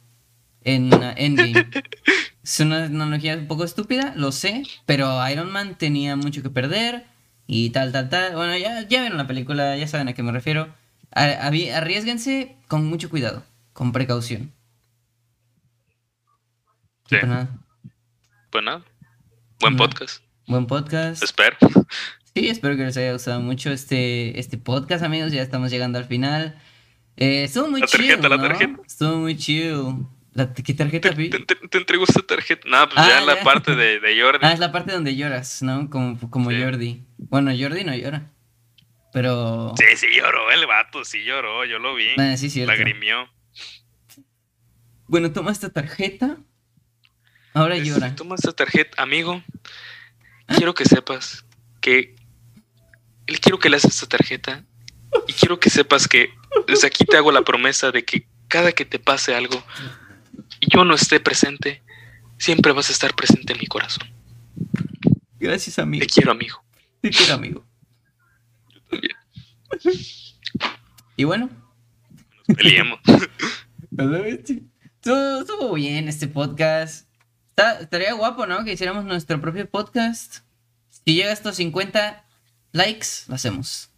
en 0.63 0.93
uh, 0.93 1.13
Endgame. 1.17 1.69
es 2.43 2.61
una 2.61 2.85
analogía 2.85 3.37
un 3.37 3.47
poco 3.47 3.65
estúpida, 3.65 4.13
lo 4.17 4.33
sé, 4.33 4.65
pero 4.87 5.27
Iron 5.29 5.51
Man 5.51 5.77
tenía 5.77 6.17
mucho 6.17 6.43
que 6.43 6.51
perder 6.51 7.07
y 7.47 7.71
tal, 7.71 7.93
tal, 7.93 8.09
tal. 8.09 8.35
Bueno, 8.35 8.57
ya, 8.57 8.83
ya 8.83 9.01
vieron 9.01 9.19
la 9.19 9.27
película, 9.27 9.77
ya 9.77 9.87
saben 9.87 10.09
a 10.09 10.13
qué 10.15 10.23
me 10.23 10.33
refiero. 10.33 10.75
Arriesguense 11.13 12.57
con 12.69 12.87
mucho 12.87 13.09
cuidado, 13.09 13.45
con 13.73 13.93
precaución. 13.93 14.53
Sí. 17.09 17.17
Pues 17.21 17.27
nada. 17.27 17.49
Pues 18.51 18.65
nada. 18.65 18.83
Buen 19.61 19.77
podcast. 19.77 20.23
Buen 20.47 20.67
podcast. 20.67 21.23
Espero. 21.23 21.57
Sí, 22.37 22.49
espero 22.49 22.77
que 22.77 22.83
les 22.83 22.97
haya 22.97 23.13
gustado 23.13 23.39
mucho 23.41 23.71
este, 23.71 24.41
este 24.41 24.59
podcast, 24.59 25.05
amigos. 25.05 25.31
Ya 25.31 25.41
estamos 25.41 25.71
llegando 25.71 25.99
al 25.99 26.05
final. 26.05 26.61
Eh, 27.17 27.45
estuvo 27.45 27.69
muy 27.69 27.83
chido. 27.83 28.29
La 28.29 28.41
tarjeta, 28.41 28.81
Estuvo 28.85 29.19
muy 29.19 29.37
chido. 29.37 30.11
¿La, 30.33 30.53
¿Qué 30.53 30.75
tarjeta, 30.75 31.11
vi? 31.11 31.31
Te, 31.31 31.79
entrego 31.79 32.03
esta 32.03 32.23
tarjeta. 32.23 32.69
No, 32.69 32.89
pues 32.89 33.07
ya, 33.07 33.19
ah, 33.19 33.21
la 33.21 33.41
parte 33.45 33.77
de, 33.77 34.01
de, 34.01 34.21
Jordi. 34.21 34.41
Ah, 34.43 34.53
es 34.53 34.59
la 34.59 34.73
parte 34.73 34.91
donde 34.91 35.15
lloras, 35.15 35.63
¿no? 35.63 35.89
Como, 35.89 36.19
como 36.29 36.51
Jordi. 36.51 37.05
Bueno, 37.19 37.53
Jordi 37.57 37.85
no 37.85 37.95
llora. 37.95 38.33
Pero. 39.13 39.73
Sí, 39.79 39.97
sí 39.97 40.07
lloró 40.17 40.51
el 40.51 40.67
vato, 40.67 41.05
sí 41.05 41.23
lloró. 41.23 41.65
Yo 41.65 41.79
lo 41.79 41.95
vi. 41.95 42.09
Ah, 42.19 42.37
sí, 42.37 42.51
cierto. 42.51 42.73
Lagrimió. 42.73 43.29
Bueno, 45.07 45.31
toma 45.33 45.53
esta 45.53 45.69
tarjeta. 45.69 46.39
Ahora 47.53 47.77
llora. 47.79 48.17
Toma 48.17 48.35
esta 48.35 48.51
tarjeta, 48.53 49.01
amigo. 49.01 49.41
Quiero 50.49 50.75
que 50.75 50.85
sepas 50.85 51.45
que 51.81 52.14
él 53.27 53.41
quiero 53.41 53.59
que 53.59 53.71
le 53.71 53.77
hagas 53.77 53.93
esta 53.93 54.07
tarjeta 54.07 54.65
y 55.27 55.33
quiero 55.33 55.61
que 55.61 55.71
sepas 55.71 56.09
que 56.09 56.31
desde 56.67 56.87
aquí 56.87 57.05
te 57.05 57.17
hago 57.17 57.33
la 57.33 57.43
promesa 57.43 57.91
de 57.91 58.05
que 58.05 58.27
cada 58.49 58.73
que 58.73 58.85
te 58.85 58.99
pase 58.99 59.35
algo 59.35 59.63
y 60.61 60.75
yo 60.75 60.85
no 60.85 60.95
esté 60.95 61.21
presente, 61.21 61.83
siempre 62.39 62.73
vas 62.73 62.89
a 62.91 62.93
estar 62.93 63.15
presente 63.15 63.53
en 63.53 63.59
mi 63.61 63.67
corazón. 63.67 64.09
Gracias, 65.39 65.79
amigo. 65.79 66.07
Te 66.07 66.13
quiero, 66.13 66.33
amigo. 66.33 66.65
Te 67.01 67.11
quiero, 67.11 67.35
amigo. 67.35 67.65
Yo 68.69 68.81
también. 68.89 69.17
Y 71.17 71.25
bueno. 71.25 71.51
Nos 72.49 72.57
peleemos. 72.57 73.01
Estuvo 75.01 75.75
bien 75.75 76.09
este 76.09 76.29
podcast. 76.29 77.09
estaría 77.81 78.15
guapo, 78.15 78.47
¿no? 78.47 78.65
Que 78.65 78.73
hiciéramos 78.73 79.05
nuestro 79.05 79.41
propio 79.41 79.69
podcast. 79.69 80.39
Si 80.89 81.15
llega 81.15 81.31
a 81.31 81.35
estos 81.35 81.57
50, 81.57 82.24
likes, 82.75 83.25
lo 83.29 83.37
hacemos. 83.37 83.91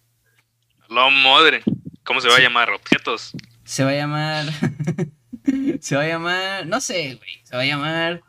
La 0.88 1.08
madre. 1.08 1.62
¿Cómo 2.04 2.20
se 2.20 2.28
va 2.28 2.36
a 2.36 2.40
llamar? 2.40 2.70
¿Objetos? 2.70 3.32
Se 3.64 3.82
va 3.82 3.90
a 3.90 3.94
llamar. 3.94 4.46
se 5.80 5.96
va 5.96 6.02
a 6.02 6.06
llamar. 6.06 6.66
No 6.66 6.80
sé, 6.80 7.16
güey. 7.16 7.40
Se 7.42 7.56
va 7.56 7.62
a 7.62 7.66
llamar. 7.66 8.22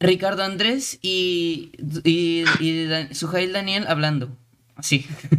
Ricardo 0.00 0.42
Andrés 0.42 0.98
y. 1.02 1.72
y, 2.04 2.44
y 2.58 2.86
Daniel 3.52 3.86
hablando. 3.86 4.36
Así. 4.74 5.06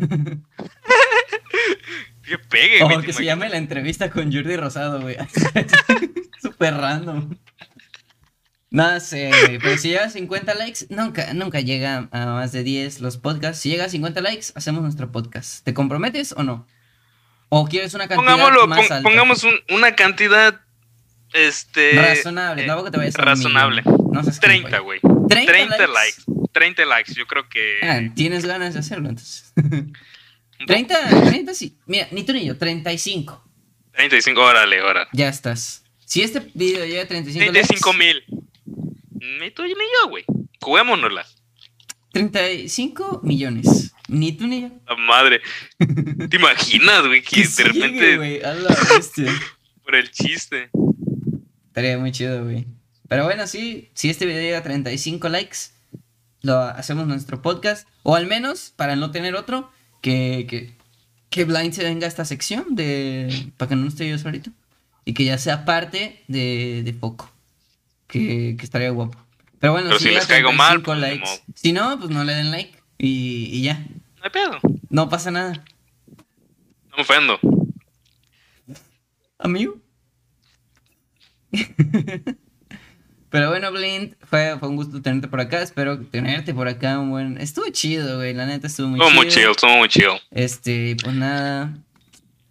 que 2.23 2.38
pegue, 2.38 2.84
güey. 2.84 2.97
O 2.97 3.01
que 3.01 3.11
se 3.11 3.26
llame 3.26 3.49
la 3.49 3.57
entrevista 3.57 4.09
con 4.09 4.31
Jordi 4.31 4.55
Rosado, 4.55 5.01
güey. 5.01 5.18
Súper 6.41 6.76
random. 6.76 7.35
No 8.72 9.02
sé, 9.02 9.31
pero 9.61 9.77
si 9.77 9.89
llega 9.89 10.06
a 10.06 10.10
50 10.10 10.53
likes, 10.53 10.85
nunca, 10.88 11.34
nunca 11.34 11.60
llega 11.60 12.07
a 12.10 12.26
más 12.27 12.53
de 12.53 12.64
10 12.64 13.02
los 13.02 13.18
podcasts. 13.18 13.61
Si 13.61 13.69
llega 13.69 13.84
a 13.84 13.89
50 13.89 14.22
likes, 14.22 14.48
hacemos 14.56 14.81
nuestro 14.81 15.11
podcast. 15.11 15.65
¿Te 15.65 15.73
comprometes 15.73 16.31
o 16.31 16.43
no? 16.43 16.65
¿O 17.49 17.68
quieres 17.68 17.93
una 17.95 18.07
cantidad 18.07 18.38
más 18.68 18.89
alta? 18.89 19.02
Pongamos 19.02 19.45
una 19.69 19.93
cantidad, 19.93 20.61
este... 21.34 21.91
Razonable, 21.95 22.64
eh, 22.64 22.84
que 22.85 22.91
te 22.91 22.98
vayas 22.98 23.19
a 23.19 23.22
Razonable. 23.23 23.84
No 23.84 24.22
30, 24.23 24.80
güey. 24.80 25.02
30, 25.27 25.52
30 25.52 25.88
likes? 25.88 26.23
30 26.53 26.85
likes, 26.85 27.14
yo 27.14 27.27
creo 27.27 27.49
que... 27.49 27.80
Ah, 27.84 27.99
tienes 28.15 28.45
ganas 28.45 28.73
de 28.73 28.80
hacerlo, 28.80 29.10
entonces. 29.10 29.52
30, 30.65 31.26
30 31.26 31.53
sí. 31.56 31.77
Mira, 31.88 32.07
ni 32.11 32.23
tú 32.23 32.31
ni 32.31 32.45
yo, 32.45 32.57
35. 32.57 33.43
35, 33.91 34.41
órale, 34.41 34.81
órale. 34.81 35.10
Ya 35.11 35.27
estás. 35.27 35.84
Si 36.06 36.22
este 36.22 36.39
video 36.53 36.85
llega 36.85 37.03
a 37.03 37.07
35 37.07 37.52
35 37.52 37.93
mil. 37.93 38.23
Ni 39.22 39.52
tú 39.52 39.61
ni 39.64 39.69
yo, 39.69 40.10
güey. 40.10 40.26
Juguémonosla. 40.60 41.26
35 42.11 43.22
millones. 43.23 43.93
Ni 44.07 44.31
tú 44.31 44.48
ni 44.48 44.61
yo. 44.61 44.69
La 44.89 44.95
madre. 44.95 45.41
¿Te 45.77 46.38
imaginas, 46.38 47.06
güey? 47.06 47.22
Que, 47.22 47.48
de 47.48 47.64
repente. 47.64 48.43
a 48.43 48.53
la. 48.56 48.76
Por 49.84 49.95
el 49.95 50.10
chiste. 50.10 50.72
Estaría 51.68 51.99
muy 51.99 52.11
chido, 52.11 52.43
güey. 52.43 52.65
Pero 53.07 53.26
bueno, 53.26 53.45
sí, 53.45 53.91
si 53.93 54.10
este 54.10 54.26
video 54.26 54.41
llega 54.41 54.57
a 54.57 54.64
35 54.64 55.30
likes, 55.30 55.57
lo 56.41 56.60
hacemos 56.60 57.06
nuestro 57.06 57.41
podcast, 57.41 57.88
o 58.03 58.15
al 58.15 58.26
menos, 58.26 58.73
para 58.76 58.95
no 58.95 59.11
tener 59.11 59.35
otro, 59.35 59.72
que, 60.02 60.48
que, 60.49 60.73
que 61.30 61.45
Blind 61.45 61.73
se 61.73 61.84
venga 61.84 62.06
a 62.06 62.10
esta 62.10 62.26
sección 62.26 62.76
de 62.76 63.52
para 63.57 63.69
que 63.69 63.76
no 63.76 63.88
esté 63.88 64.10
yo 64.10 64.18
solito 64.18 64.49
y 65.06 65.14
que 65.14 65.26
ya 65.26 65.38
sea 65.38 65.65
parte 65.65 66.23
de, 66.27 66.81
de 66.84 66.93
Poco, 66.93 67.31
que, 68.11 68.55
que 68.57 68.63
estaría 68.65 68.89
guapo. 68.91 69.17
Pero 69.59 69.73
bueno, 69.73 69.88
Pero 69.89 69.99
si 69.99 70.09
les 70.11 70.27
caigo 70.27 70.51
mal, 70.53 70.81
pues, 70.81 70.99
likes. 70.99 71.29
Si 71.55 71.71
no, 71.71 71.97
pues 71.97 72.09
no 72.11 72.23
le 72.23 72.33
den 72.33 72.51
like 72.51 72.77
y, 72.97 73.49
y 73.51 73.61
ya. 73.63 73.75
No 73.79 74.23
hay 74.23 74.29
pedo. 74.31 74.59
No 74.89 75.07
pasa 75.09 75.31
nada. 75.31 75.63
No 76.89 76.97
me 76.97 77.01
ofendo. 77.03 77.39
Amigo. 79.39 79.77
Pero 83.29 83.49
bueno, 83.49 83.71
Blind, 83.71 84.15
fue, 84.25 84.57
fue 84.59 84.67
un 84.67 84.75
gusto 84.75 85.01
tenerte 85.01 85.29
por 85.29 85.39
acá. 85.39 85.61
Espero 85.61 85.99
tenerte 86.01 86.53
por 86.53 86.67
acá 86.67 86.99
un 86.99 87.11
buen. 87.11 87.39
Estuvo 87.39 87.65
chido, 87.71 88.17
güey. 88.17 88.33
La 88.33 88.45
neta 88.45 88.67
estuvo 88.67 88.89
muy 88.89 88.99
Estuvo 88.99 89.09
chido. 89.09 89.23
muy 89.23 89.31
chill, 89.31 89.51
estuvo 89.51 89.77
muy 89.77 89.88
chill. 89.88 90.21
Este, 90.31 90.97
pues 91.01 91.15
nada. 91.15 91.77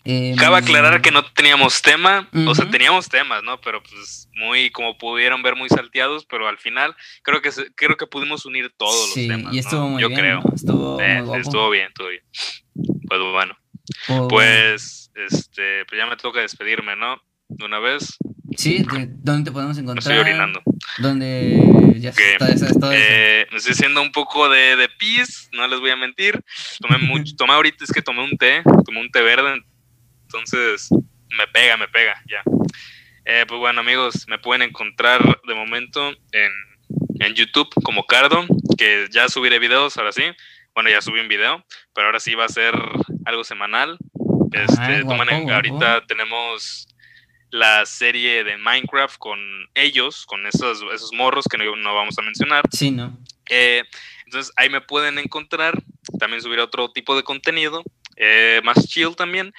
Em, 0.05 0.35
Cabe 0.37 0.57
aclarar 0.57 1.03
que 1.03 1.11
no 1.11 1.23
teníamos 1.33 1.83
tema, 1.83 2.29
o 2.47 2.55
sea, 2.55 2.71
teníamos 2.71 3.09
temas, 3.09 3.43
¿no? 3.43 3.61
Pero 3.61 3.83
pues 3.83 4.29
muy, 4.35 4.71
como 4.71 4.97
pudieron 4.97 5.43
ver, 5.43 5.57
muy 5.57 5.69
salteados, 5.69 6.25
pero 6.25 6.49
al 6.49 6.57
final 6.59 6.97
creo 7.23 7.43
que 7.43 7.51
creo 7.75 7.97
que 7.97 8.07
pudimos 8.07 8.47
unir 8.47 8.73
todos 8.79 9.13
Sí, 9.13 9.27
los 9.29 9.37
temas. 9.39 9.55
y 9.55 9.59
estuvo 9.59 9.83
¿no? 9.83 9.89
muy 9.91 10.03
Yo 10.03 10.09
bien. 10.09 10.21
creo. 10.21 10.41
¿no? 10.43 10.55
Estuvo 10.55 11.01
Eh, 11.03 11.23
muy 11.23 11.39
estuvo 11.41 11.69
bien, 11.71 11.89
estuvo 11.89 12.09
bien. 12.09 12.23
Pues 13.09 13.21
bueno, 13.33 13.57
Oh, 14.09 14.29
pues, 14.29 15.11
este, 15.17 15.85
pues 15.87 15.99
ya 15.99 16.07
me 16.07 16.17
toca 16.17 16.41
despedirme, 16.41 16.95
¿no? 16.97 17.21
De 17.49 17.65
una 17.65 17.79
vez, 17.81 18.17
Sí, 18.57 18.79
de- 18.85 19.09
¿dónde 19.11 19.51
te 19.51 19.53
podemos 19.53 19.77
me 19.77 19.83
encontrar? 19.83 20.13
estoy 20.13 20.19
orinando. 20.19 20.63
Donde 20.99 21.95
ya 21.99 22.11
Ok, 22.11 22.19
está, 22.21 22.47
todo 22.79 22.93
eso. 22.93 22.93
Eh, 22.93 23.47
me 23.51 23.57
estoy 23.59 23.73
haciendo 23.73 24.01
un 24.03 24.13
poco 24.13 24.49
de, 24.49 24.77
de 24.77 24.89
pis, 24.89 25.49
no 25.53 25.67
les 25.67 25.81
voy 25.81 25.91
a 25.91 25.97
mentir. 25.97 26.41
Tomé 26.81 26.99
mucho, 26.99 27.35
tomé 27.37 27.53
ahorita, 27.55 27.85
es 27.85 27.93
que 27.93 28.03
tomé 28.03 28.23
un 28.23 28.37
té, 28.37 28.63
tomé 28.85 29.01
un 29.01 29.11
té 29.11 29.23
verde, 29.23 29.63
entonces 30.33 30.89
me 31.37 31.47
pega, 31.49 31.77
me 31.77 31.89
pega, 31.89 32.23
ya. 32.29 32.43
Eh, 33.25 33.45
pues 33.47 33.59
bueno, 33.59 33.81
amigos, 33.81 34.27
me 34.29 34.39
pueden 34.39 34.63
encontrar 34.63 35.21
de 35.47 35.55
momento 35.55 36.09
en, 36.33 36.51
en 37.21 37.35
YouTube 37.35 37.69
como 37.83 38.07
Cardo, 38.07 38.47
que 38.79 39.07
ya 39.11 39.29
subiré 39.29 39.59
videos, 39.59 39.97
ahora 39.99 40.13
sí. 40.13 40.23
Bueno, 40.75 40.89
ya 40.91 41.03
subí 41.03 41.19
un 41.21 41.29
video, 41.29 41.65
pero 41.95 42.07
ahora 42.07 42.21
sí 42.21 42.35
va 42.35 42.45
a 42.45 42.49
ser 42.49 42.75
algo 43.25 43.45
semanal. 43.45 43.99
Este, 44.53 45.01
toman 45.03 45.27
guapo, 45.29 45.31
en- 45.33 45.43
guapo. 45.43 45.55
ahorita 45.55 46.07
tenemos 46.07 46.89
la 47.51 47.85
serie 47.87 48.45
de 48.45 48.57
Minecraft 48.57 49.19
con 49.19 49.39
ellos, 49.75 50.25
con 50.27 50.47
esos, 50.47 50.83
esos 50.95 51.13
morros 51.13 51.47
que 51.51 51.59
no, 51.59 51.77
no 51.77 51.95
vamos 51.95 52.17
a 52.19 52.23
mencionar. 52.23 52.63
Sí, 52.73 52.91
¿no? 52.93 53.19
Eh, 53.49 53.83
entonces 54.25 54.53
ahí 54.57 54.71
me 54.71 54.81
pueden 54.81 55.19
encontrar. 55.19 55.75
También 56.19 56.41
subiré 56.43 56.63
otro 56.63 56.91
tipo 56.93 57.15
de 57.17 57.23
contenido, 57.23 57.83
eh, 58.17 58.61
más 58.65 58.87
chill 58.89 59.15
también. 59.17 59.53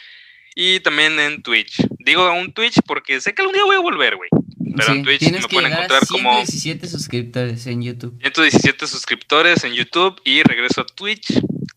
Y 0.56 0.80
también 0.82 1.20
en 1.20 1.42
Twitch. 1.42 1.78
Digo 2.00 2.32
un 2.34 2.54
Twitch 2.54 2.76
porque 2.86 3.22
sé 3.22 3.34
que 3.34 3.42
algún 3.42 3.54
día 3.54 3.64
voy 3.64 3.76
a 3.76 3.80
volver, 3.80 4.16
güey. 4.18 4.30
Pero 4.78 4.90
en 4.94 4.98
Sí, 5.00 5.04
Twitch 5.04 5.20
tienes 5.20 5.42
me 5.44 5.48
pueden 5.50 5.72
encontrar 5.74 6.06
como 6.08 6.32
117 6.34 6.88
suscriptores 6.88 7.66
en 7.68 7.82
YouTube. 7.82 8.18
117 8.22 8.88
suscriptores 8.88 9.64
en 9.64 9.74
YouTube 9.74 10.22
y 10.24 10.44
regreso 10.44 10.82
a 10.82 10.86
Twitch. 10.86 11.28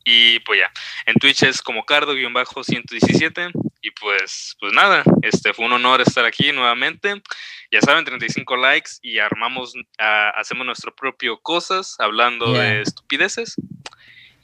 Y 0.04 0.38
pues 0.40 0.60
ya, 0.60 0.70
en 1.06 1.14
Twitch 1.16 1.42
es 1.44 1.62
como 1.62 1.84
Cardo-117. 1.86 3.50
Y 3.82 3.90
pues, 3.92 4.56
pues 4.60 4.72
nada, 4.72 5.02
este 5.22 5.52
fue 5.52 5.66
un 5.66 5.72
honor 5.72 6.00
estar 6.00 6.24
aquí 6.24 6.52
nuevamente. 6.52 7.22
Ya 7.70 7.80
saben, 7.80 8.04
35 8.04 8.56
likes 8.56 8.92
y 9.02 9.18
armamos, 9.18 9.74
ah, 9.98 10.30
hacemos 10.36 10.64
nuestro 10.64 10.94
propio 10.94 11.38
cosas 11.40 11.96
hablando 11.98 12.52
Yeah. 12.52 12.62
de 12.62 12.80
estupideces. 12.82 13.56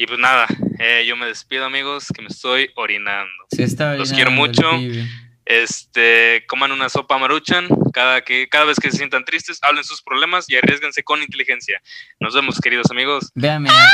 Y 0.00 0.06
pues 0.06 0.18
nada, 0.18 0.46
eh, 0.78 1.04
yo 1.06 1.14
me 1.14 1.26
despido 1.26 1.66
amigos, 1.66 2.06
que 2.14 2.22
me 2.22 2.28
estoy 2.28 2.70
orinando. 2.74 3.30
Se 3.54 3.64
está 3.64 3.96
Los 3.96 4.12
quiero 4.14 4.30
mucho. 4.30 4.62
Este, 5.44 6.44
coman 6.46 6.72
una 6.72 6.88
sopa 6.88 7.18
maruchan 7.18 7.66
cada 7.92 8.22
que 8.22 8.48
cada 8.48 8.64
vez 8.66 8.78
que 8.78 8.90
se 8.90 8.96
sientan 8.98 9.24
tristes, 9.26 9.58
hablen 9.62 9.84
sus 9.84 10.00
problemas 10.00 10.48
y 10.48 10.56
arriesguense 10.56 11.02
con 11.02 11.20
inteligencia. 11.22 11.82
Nos 12.18 12.34
vemos, 12.34 12.60
queridos 12.60 12.90
amigos. 12.90 13.30
Véame. 13.34 13.68
Ah, 13.70 13.90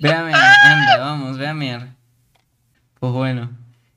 Véame. 0.00 0.32
Anda, 0.34 0.96
vamos, 0.98 1.38
véame. 1.38 1.94
Pues 2.98 3.12
bueno. 3.12 3.56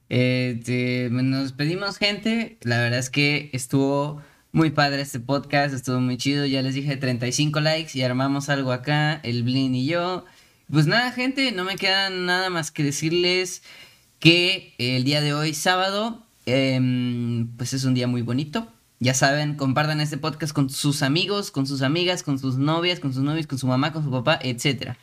eh, 0.10 0.60
te- 0.64 1.10
nos 1.10 1.44
despedimos, 1.44 1.98
gente. 1.98 2.58
La 2.62 2.78
verdad 2.82 3.00
es 3.00 3.10
que 3.10 3.50
estuvo 3.54 4.22
muy 4.52 4.70
padre 4.70 5.02
este 5.02 5.20
podcast. 5.20 5.74
Estuvo 5.74 6.00
muy 6.02 6.18
chido. 6.18 6.46
Ya 6.46 6.62
les 6.62 6.76
dije 6.76 6.98
35 6.98 7.62
likes 7.62 7.98
y 7.98 8.04
armamos 8.04 8.50
algo 8.50 8.72
acá. 8.74 9.20
El 9.24 9.42
Blin 9.44 9.74
y 9.76 9.88
yo. 9.88 10.26
Pues 10.72 10.86
nada, 10.86 11.12
gente. 11.12 11.52
No 11.54 11.64
me 11.64 11.78
queda 11.78 12.10
nada 12.10 12.50
más 12.50 12.72
que 12.72 12.84
decirles 12.84 13.64
que 14.20 14.74
el 14.78 15.06
día 15.06 15.22
de 15.22 15.34
hoy, 15.34 15.54
sábado, 15.54 16.26
em, 16.46 17.48
pues 17.58 17.74
es 17.74 17.86
un 17.86 17.94
día 17.94 18.08
muy 18.08 18.22
bonito. 18.22 18.68
Ya 19.00 19.14
saben, 19.14 19.56
compartan 19.56 20.02
este 20.02 20.18
podcast 20.18 20.54
con 20.54 20.70
sus 20.70 21.04
amigos, 21.04 21.52
con 21.52 21.68
sus 21.68 21.84
amigas, 21.84 22.24
con 22.24 22.38
sus 22.40 22.58
novias, 22.58 23.00
con 23.00 23.14
sus 23.14 23.24
novios, 23.24 23.48
con 23.48 23.60
su 23.60 23.68
mamá, 23.68 23.94
con 23.94 24.04
su 24.04 24.12
papá, 24.12 24.40
etc. 24.42 24.96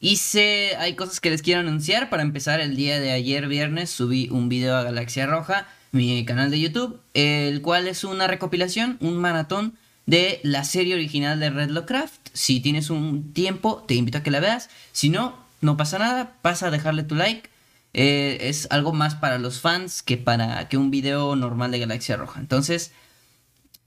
Y 0.00 0.16
sé, 0.16 0.72
hay 0.78 0.96
cosas 0.96 1.20
que 1.20 1.30
les 1.30 1.42
quiero 1.42 1.60
anunciar. 1.60 2.10
Para 2.10 2.22
empezar, 2.22 2.60
el 2.60 2.74
día 2.74 2.98
de 2.98 3.12
ayer, 3.12 3.46
viernes, 3.46 3.90
subí 3.90 4.28
un 4.30 4.48
video 4.48 4.74
a 4.76 4.82
Galaxia 4.82 5.26
Roja, 5.26 5.68
mi 5.92 6.24
canal 6.24 6.50
de 6.50 6.58
YouTube, 6.58 7.00
el 7.14 7.62
cual 7.62 7.86
es 7.86 8.02
una 8.02 8.26
recopilación, 8.26 8.96
un 9.00 9.18
maratón 9.18 9.74
de 10.06 10.40
la 10.42 10.64
serie 10.64 10.94
original 10.94 11.40
de 11.40 11.50
Red 11.50 11.70
Lovecraft. 11.70 12.28
Si 12.32 12.60
tienes 12.60 12.90
un 12.90 13.32
tiempo, 13.32 13.84
te 13.86 13.94
invito 13.94 14.18
a 14.18 14.22
que 14.22 14.30
la 14.30 14.40
veas. 14.40 14.70
Si 14.92 15.08
no, 15.08 15.36
no 15.60 15.76
pasa 15.76 15.98
nada, 15.98 16.36
pasa 16.42 16.68
a 16.68 16.70
dejarle 16.70 17.02
tu 17.04 17.14
like. 17.14 17.50
Eh, 17.94 18.38
es 18.48 18.68
algo 18.70 18.92
más 18.92 19.14
para 19.14 19.38
los 19.38 19.60
fans 19.60 20.02
que 20.02 20.16
para 20.16 20.68
que 20.68 20.78
un 20.78 20.90
video 20.90 21.36
normal 21.36 21.70
de 21.70 21.78
Galaxia 21.78 22.16
Roja. 22.16 22.40
Entonces, 22.40 22.92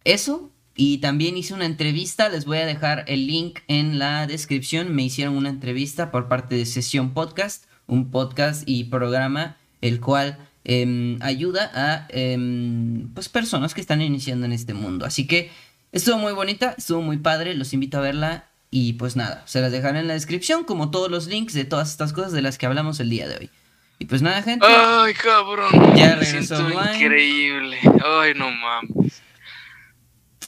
eso. 0.04 0.52
Y 0.78 0.98
también 0.98 1.38
hice 1.38 1.54
una 1.54 1.66
entrevista, 1.66 2.28
les 2.28 2.44
voy 2.44 2.58
a 2.58 2.66
dejar 2.66 3.06
el 3.08 3.28
link 3.28 3.60
en 3.68 3.98
la 3.98 4.28
descripción. 4.28 4.94
Me 4.94 5.04
hicieron 5.04 5.38
una 5.38 5.50
entrevista 5.50 6.12
por 6.12 6.28
parte 6.28 6.56
de 6.56 6.66
Sesión 6.66 7.14
Podcast, 7.14 7.64
un 7.88 8.12
podcast 8.12 8.64
y 8.66 8.84
programa 8.86 9.56
el 9.82 10.02
cual 10.02 10.38
em, 10.64 11.18
ayuda 11.22 11.72
a 11.74 12.08
em, 12.10 13.10
pues 13.14 13.30
personas 13.30 13.74
que 13.74 13.82
están 13.82 14.02
iniciando 14.02 14.46
en 14.46 14.52
este 14.52 14.74
mundo. 14.74 15.06
Así 15.06 15.28
que 15.28 15.52
estuvo 15.96 16.18
muy 16.20 16.34
bonita, 16.34 16.76
estuvo 16.78 17.02
muy 17.02 17.18
padre, 17.18 17.56
los 17.56 17.74
invito 17.74 17.98
a 17.98 18.02
verla 18.02 18.46
y 18.70 18.94
pues 18.94 19.16
nada, 19.16 19.42
se 19.48 19.62
las 19.62 19.72
dejaré 19.72 20.00
en 20.00 20.08
la 20.08 20.14
descripción 20.14 20.64
como 20.66 20.92
todos 20.92 21.10
los 21.10 21.26
links 21.28 21.54
de 21.54 21.66
todas 21.66 21.90
estas 21.90 22.14
cosas 22.14 22.32
de 22.34 22.42
las 22.44 22.58
que 22.58 22.66
hablamos 22.68 23.00
el 23.00 23.10
día 23.10 23.28
de 23.28 23.38
hoy. 23.38 23.50
Y 23.98 24.06
pues 24.06 24.22
nada, 24.22 24.42
gente. 24.44 24.66
Ay, 24.70 25.14
cabrón. 25.14 25.72
Ya 25.96 26.16
regresó 26.16 26.58
siento 26.58 26.66
Blind. 26.66 26.96
increíble. 27.02 27.80
Ay, 28.04 28.34
no 28.36 28.52
mames. 28.52 29.18
eh, 29.18 29.22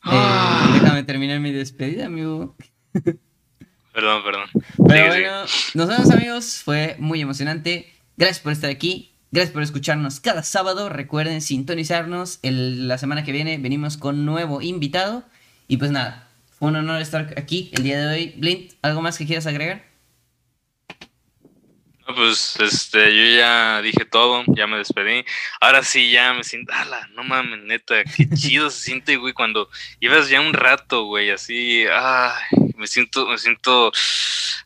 Ah. 0.04 0.70
déjame 0.82 1.04
terminar 1.04 1.40
mi 1.40 1.52
despedida, 1.54 2.06
amigo. 2.08 2.56
Perdón, 3.94 4.24
perdón. 4.24 4.50
Pero 4.88 5.08
bueno, 5.08 5.32
nos 5.74 5.88
vemos 5.88 6.12
amigos, 6.12 6.62
fue 6.64 6.96
muy 7.00 7.22
emocionante. 7.22 7.92
Gracias 8.16 8.40
por 8.42 8.52
estar 8.52 8.70
aquí, 8.70 9.16
gracias 9.32 9.54
por 9.54 9.64
escucharnos 9.64 10.20
cada 10.20 10.44
sábado. 10.44 10.90
Recuerden 10.90 11.42
sintonizarnos. 11.42 12.40
El- 12.44 12.88
la 12.88 12.98
semana 12.98 13.24
que 13.24 13.32
viene 13.32 13.58
venimos 13.58 13.98
con 13.98 14.26
nuevo 14.26 14.62
invitado. 14.62 15.24
Y 15.68 15.78
pues 15.78 15.92
nada, 15.92 16.28
fue 16.58 16.70
un 16.70 16.78
honor 16.78 17.02
estar 17.02 17.34
aquí 17.38 17.70
el 17.74 17.84
día 17.84 18.00
de 18.00 18.14
hoy. 18.14 18.34
Blind, 18.38 18.74
¿algo 18.82 19.02
más 19.02 19.18
que 19.18 19.26
quieras 19.26 19.46
agregar? 19.48 19.86
No, 22.08 22.16
pues 22.16 22.58
este, 22.62 23.00
yo 23.14 23.38
ya 23.38 23.82
dije 23.82 24.06
todo, 24.06 24.46
ya 24.56 24.66
me 24.66 24.78
despedí. 24.78 25.26
Ahora 25.60 25.84
sí, 25.84 26.10
ya 26.10 26.34
me 26.34 26.46
siento. 26.46 26.72
¡Hala! 26.74 27.10
No 27.14 27.24
mames, 27.24 27.64
neta, 27.64 28.02
qué 28.06 28.30
chido 28.36 28.70
se 28.70 28.86
siente, 28.86 29.18
güey, 29.18 29.34
cuando 29.34 29.70
llevas 30.00 30.30
ya 30.30 30.40
un 30.40 30.54
rato, 30.54 31.04
güey, 31.04 31.32
así. 31.32 31.84
¡Ay! 31.92 32.46
Me 32.78 32.88
siento, 32.88 33.28
me 33.28 33.38
siento 33.38 33.92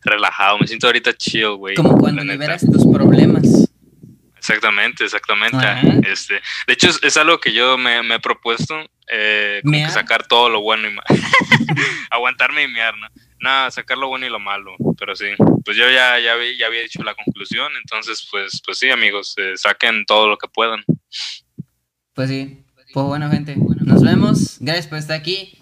relajado, 0.03 0.60
me 0.60 0.68
siento 0.68 0.86
ahorita 0.86 1.14
chill, 1.14 1.56
güey. 1.56 1.76
Como 1.76 1.98
cuando 1.98 2.23
la 2.23 2.26
neta. 2.26 2.34
liberas 2.34 2.61
tus 2.61 2.86
problemas. 2.86 3.72
Exactamente, 4.38 5.03
exactamente. 5.03 5.57
Ajá. 5.57 5.82
Este, 6.07 6.41
de 6.68 6.73
hecho, 6.73 6.90
es, 6.90 6.99
es 7.02 7.18
algo 7.18 7.40
que 7.40 7.53
yo 7.53 7.78
me, 7.78 8.03
me 8.03 8.15
he 8.15 8.19
propuesto, 8.19 8.86
eh, 9.11 9.61
como 9.63 9.77
que 9.77 9.89
sacar 9.91 10.25
todo 10.27 10.49
lo 10.49 10.61
bueno 10.61 10.88
y 10.88 10.93
malo. 10.93 11.05
Aguantarme 12.09 12.63
y 12.63 12.67
mear, 12.67 12.95
¿no? 12.97 13.07
Nada, 13.39 13.69
sacar 13.71 13.97
lo 13.97 14.07
bueno 14.07 14.25
y 14.25 14.29
lo 14.29 14.39
malo, 14.39 14.75
pero 14.97 15.15
sí. 15.15 15.25
Pues 15.65 15.75
yo 15.77 15.89
ya, 15.89 16.19
ya, 16.19 16.35
vi- 16.35 16.57
ya 16.57 16.67
había 16.67 16.81
dicho 16.81 17.03
la 17.03 17.13
conclusión, 17.15 17.71
entonces, 17.81 18.27
pues, 18.31 18.61
pues 18.65 18.77
sí, 18.79 18.89
amigos, 18.89 19.33
eh, 19.38 19.53
saquen 19.57 20.05
todo 20.05 20.27
lo 20.27 20.38
que 20.38 20.47
puedan. 20.47 20.83
Pues 22.13 22.29
sí. 22.29 22.63
Pues 22.93 23.05
bueno, 23.05 23.29
gente, 23.29 23.55
nos 23.57 24.01
vemos. 24.03 24.57
Gracias 24.59 24.88
por 24.88 24.97
estar 24.97 25.17
aquí. 25.17 25.57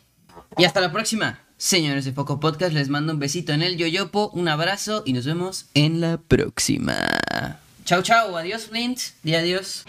Y 0.57 0.65
hasta 0.65 0.81
la 0.81 0.91
próxima. 0.91 1.39
Señores 1.57 2.05
de 2.05 2.11
Foco 2.13 2.39
Podcast, 2.39 2.73
les 2.73 2.89
mando 2.89 3.13
un 3.13 3.19
besito 3.19 3.51
en 3.53 3.61
el 3.61 3.77
yoyopo, 3.77 4.29
un 4.33 4.47
abrazo 4.47 5.03
y 5.05 5.13
nos 5.13 5.25
vemos 5.25 5.69
en 5.73 6.01
la 6.01 6.17
próxima. 6.17 6.95
Chau, 7.85 8.01
chau. 8.01 8.35
Adiós, 8.37 8.67
Flint. 8.67 8.99
Y 9.23 9.35
adiós. 9.35 9.85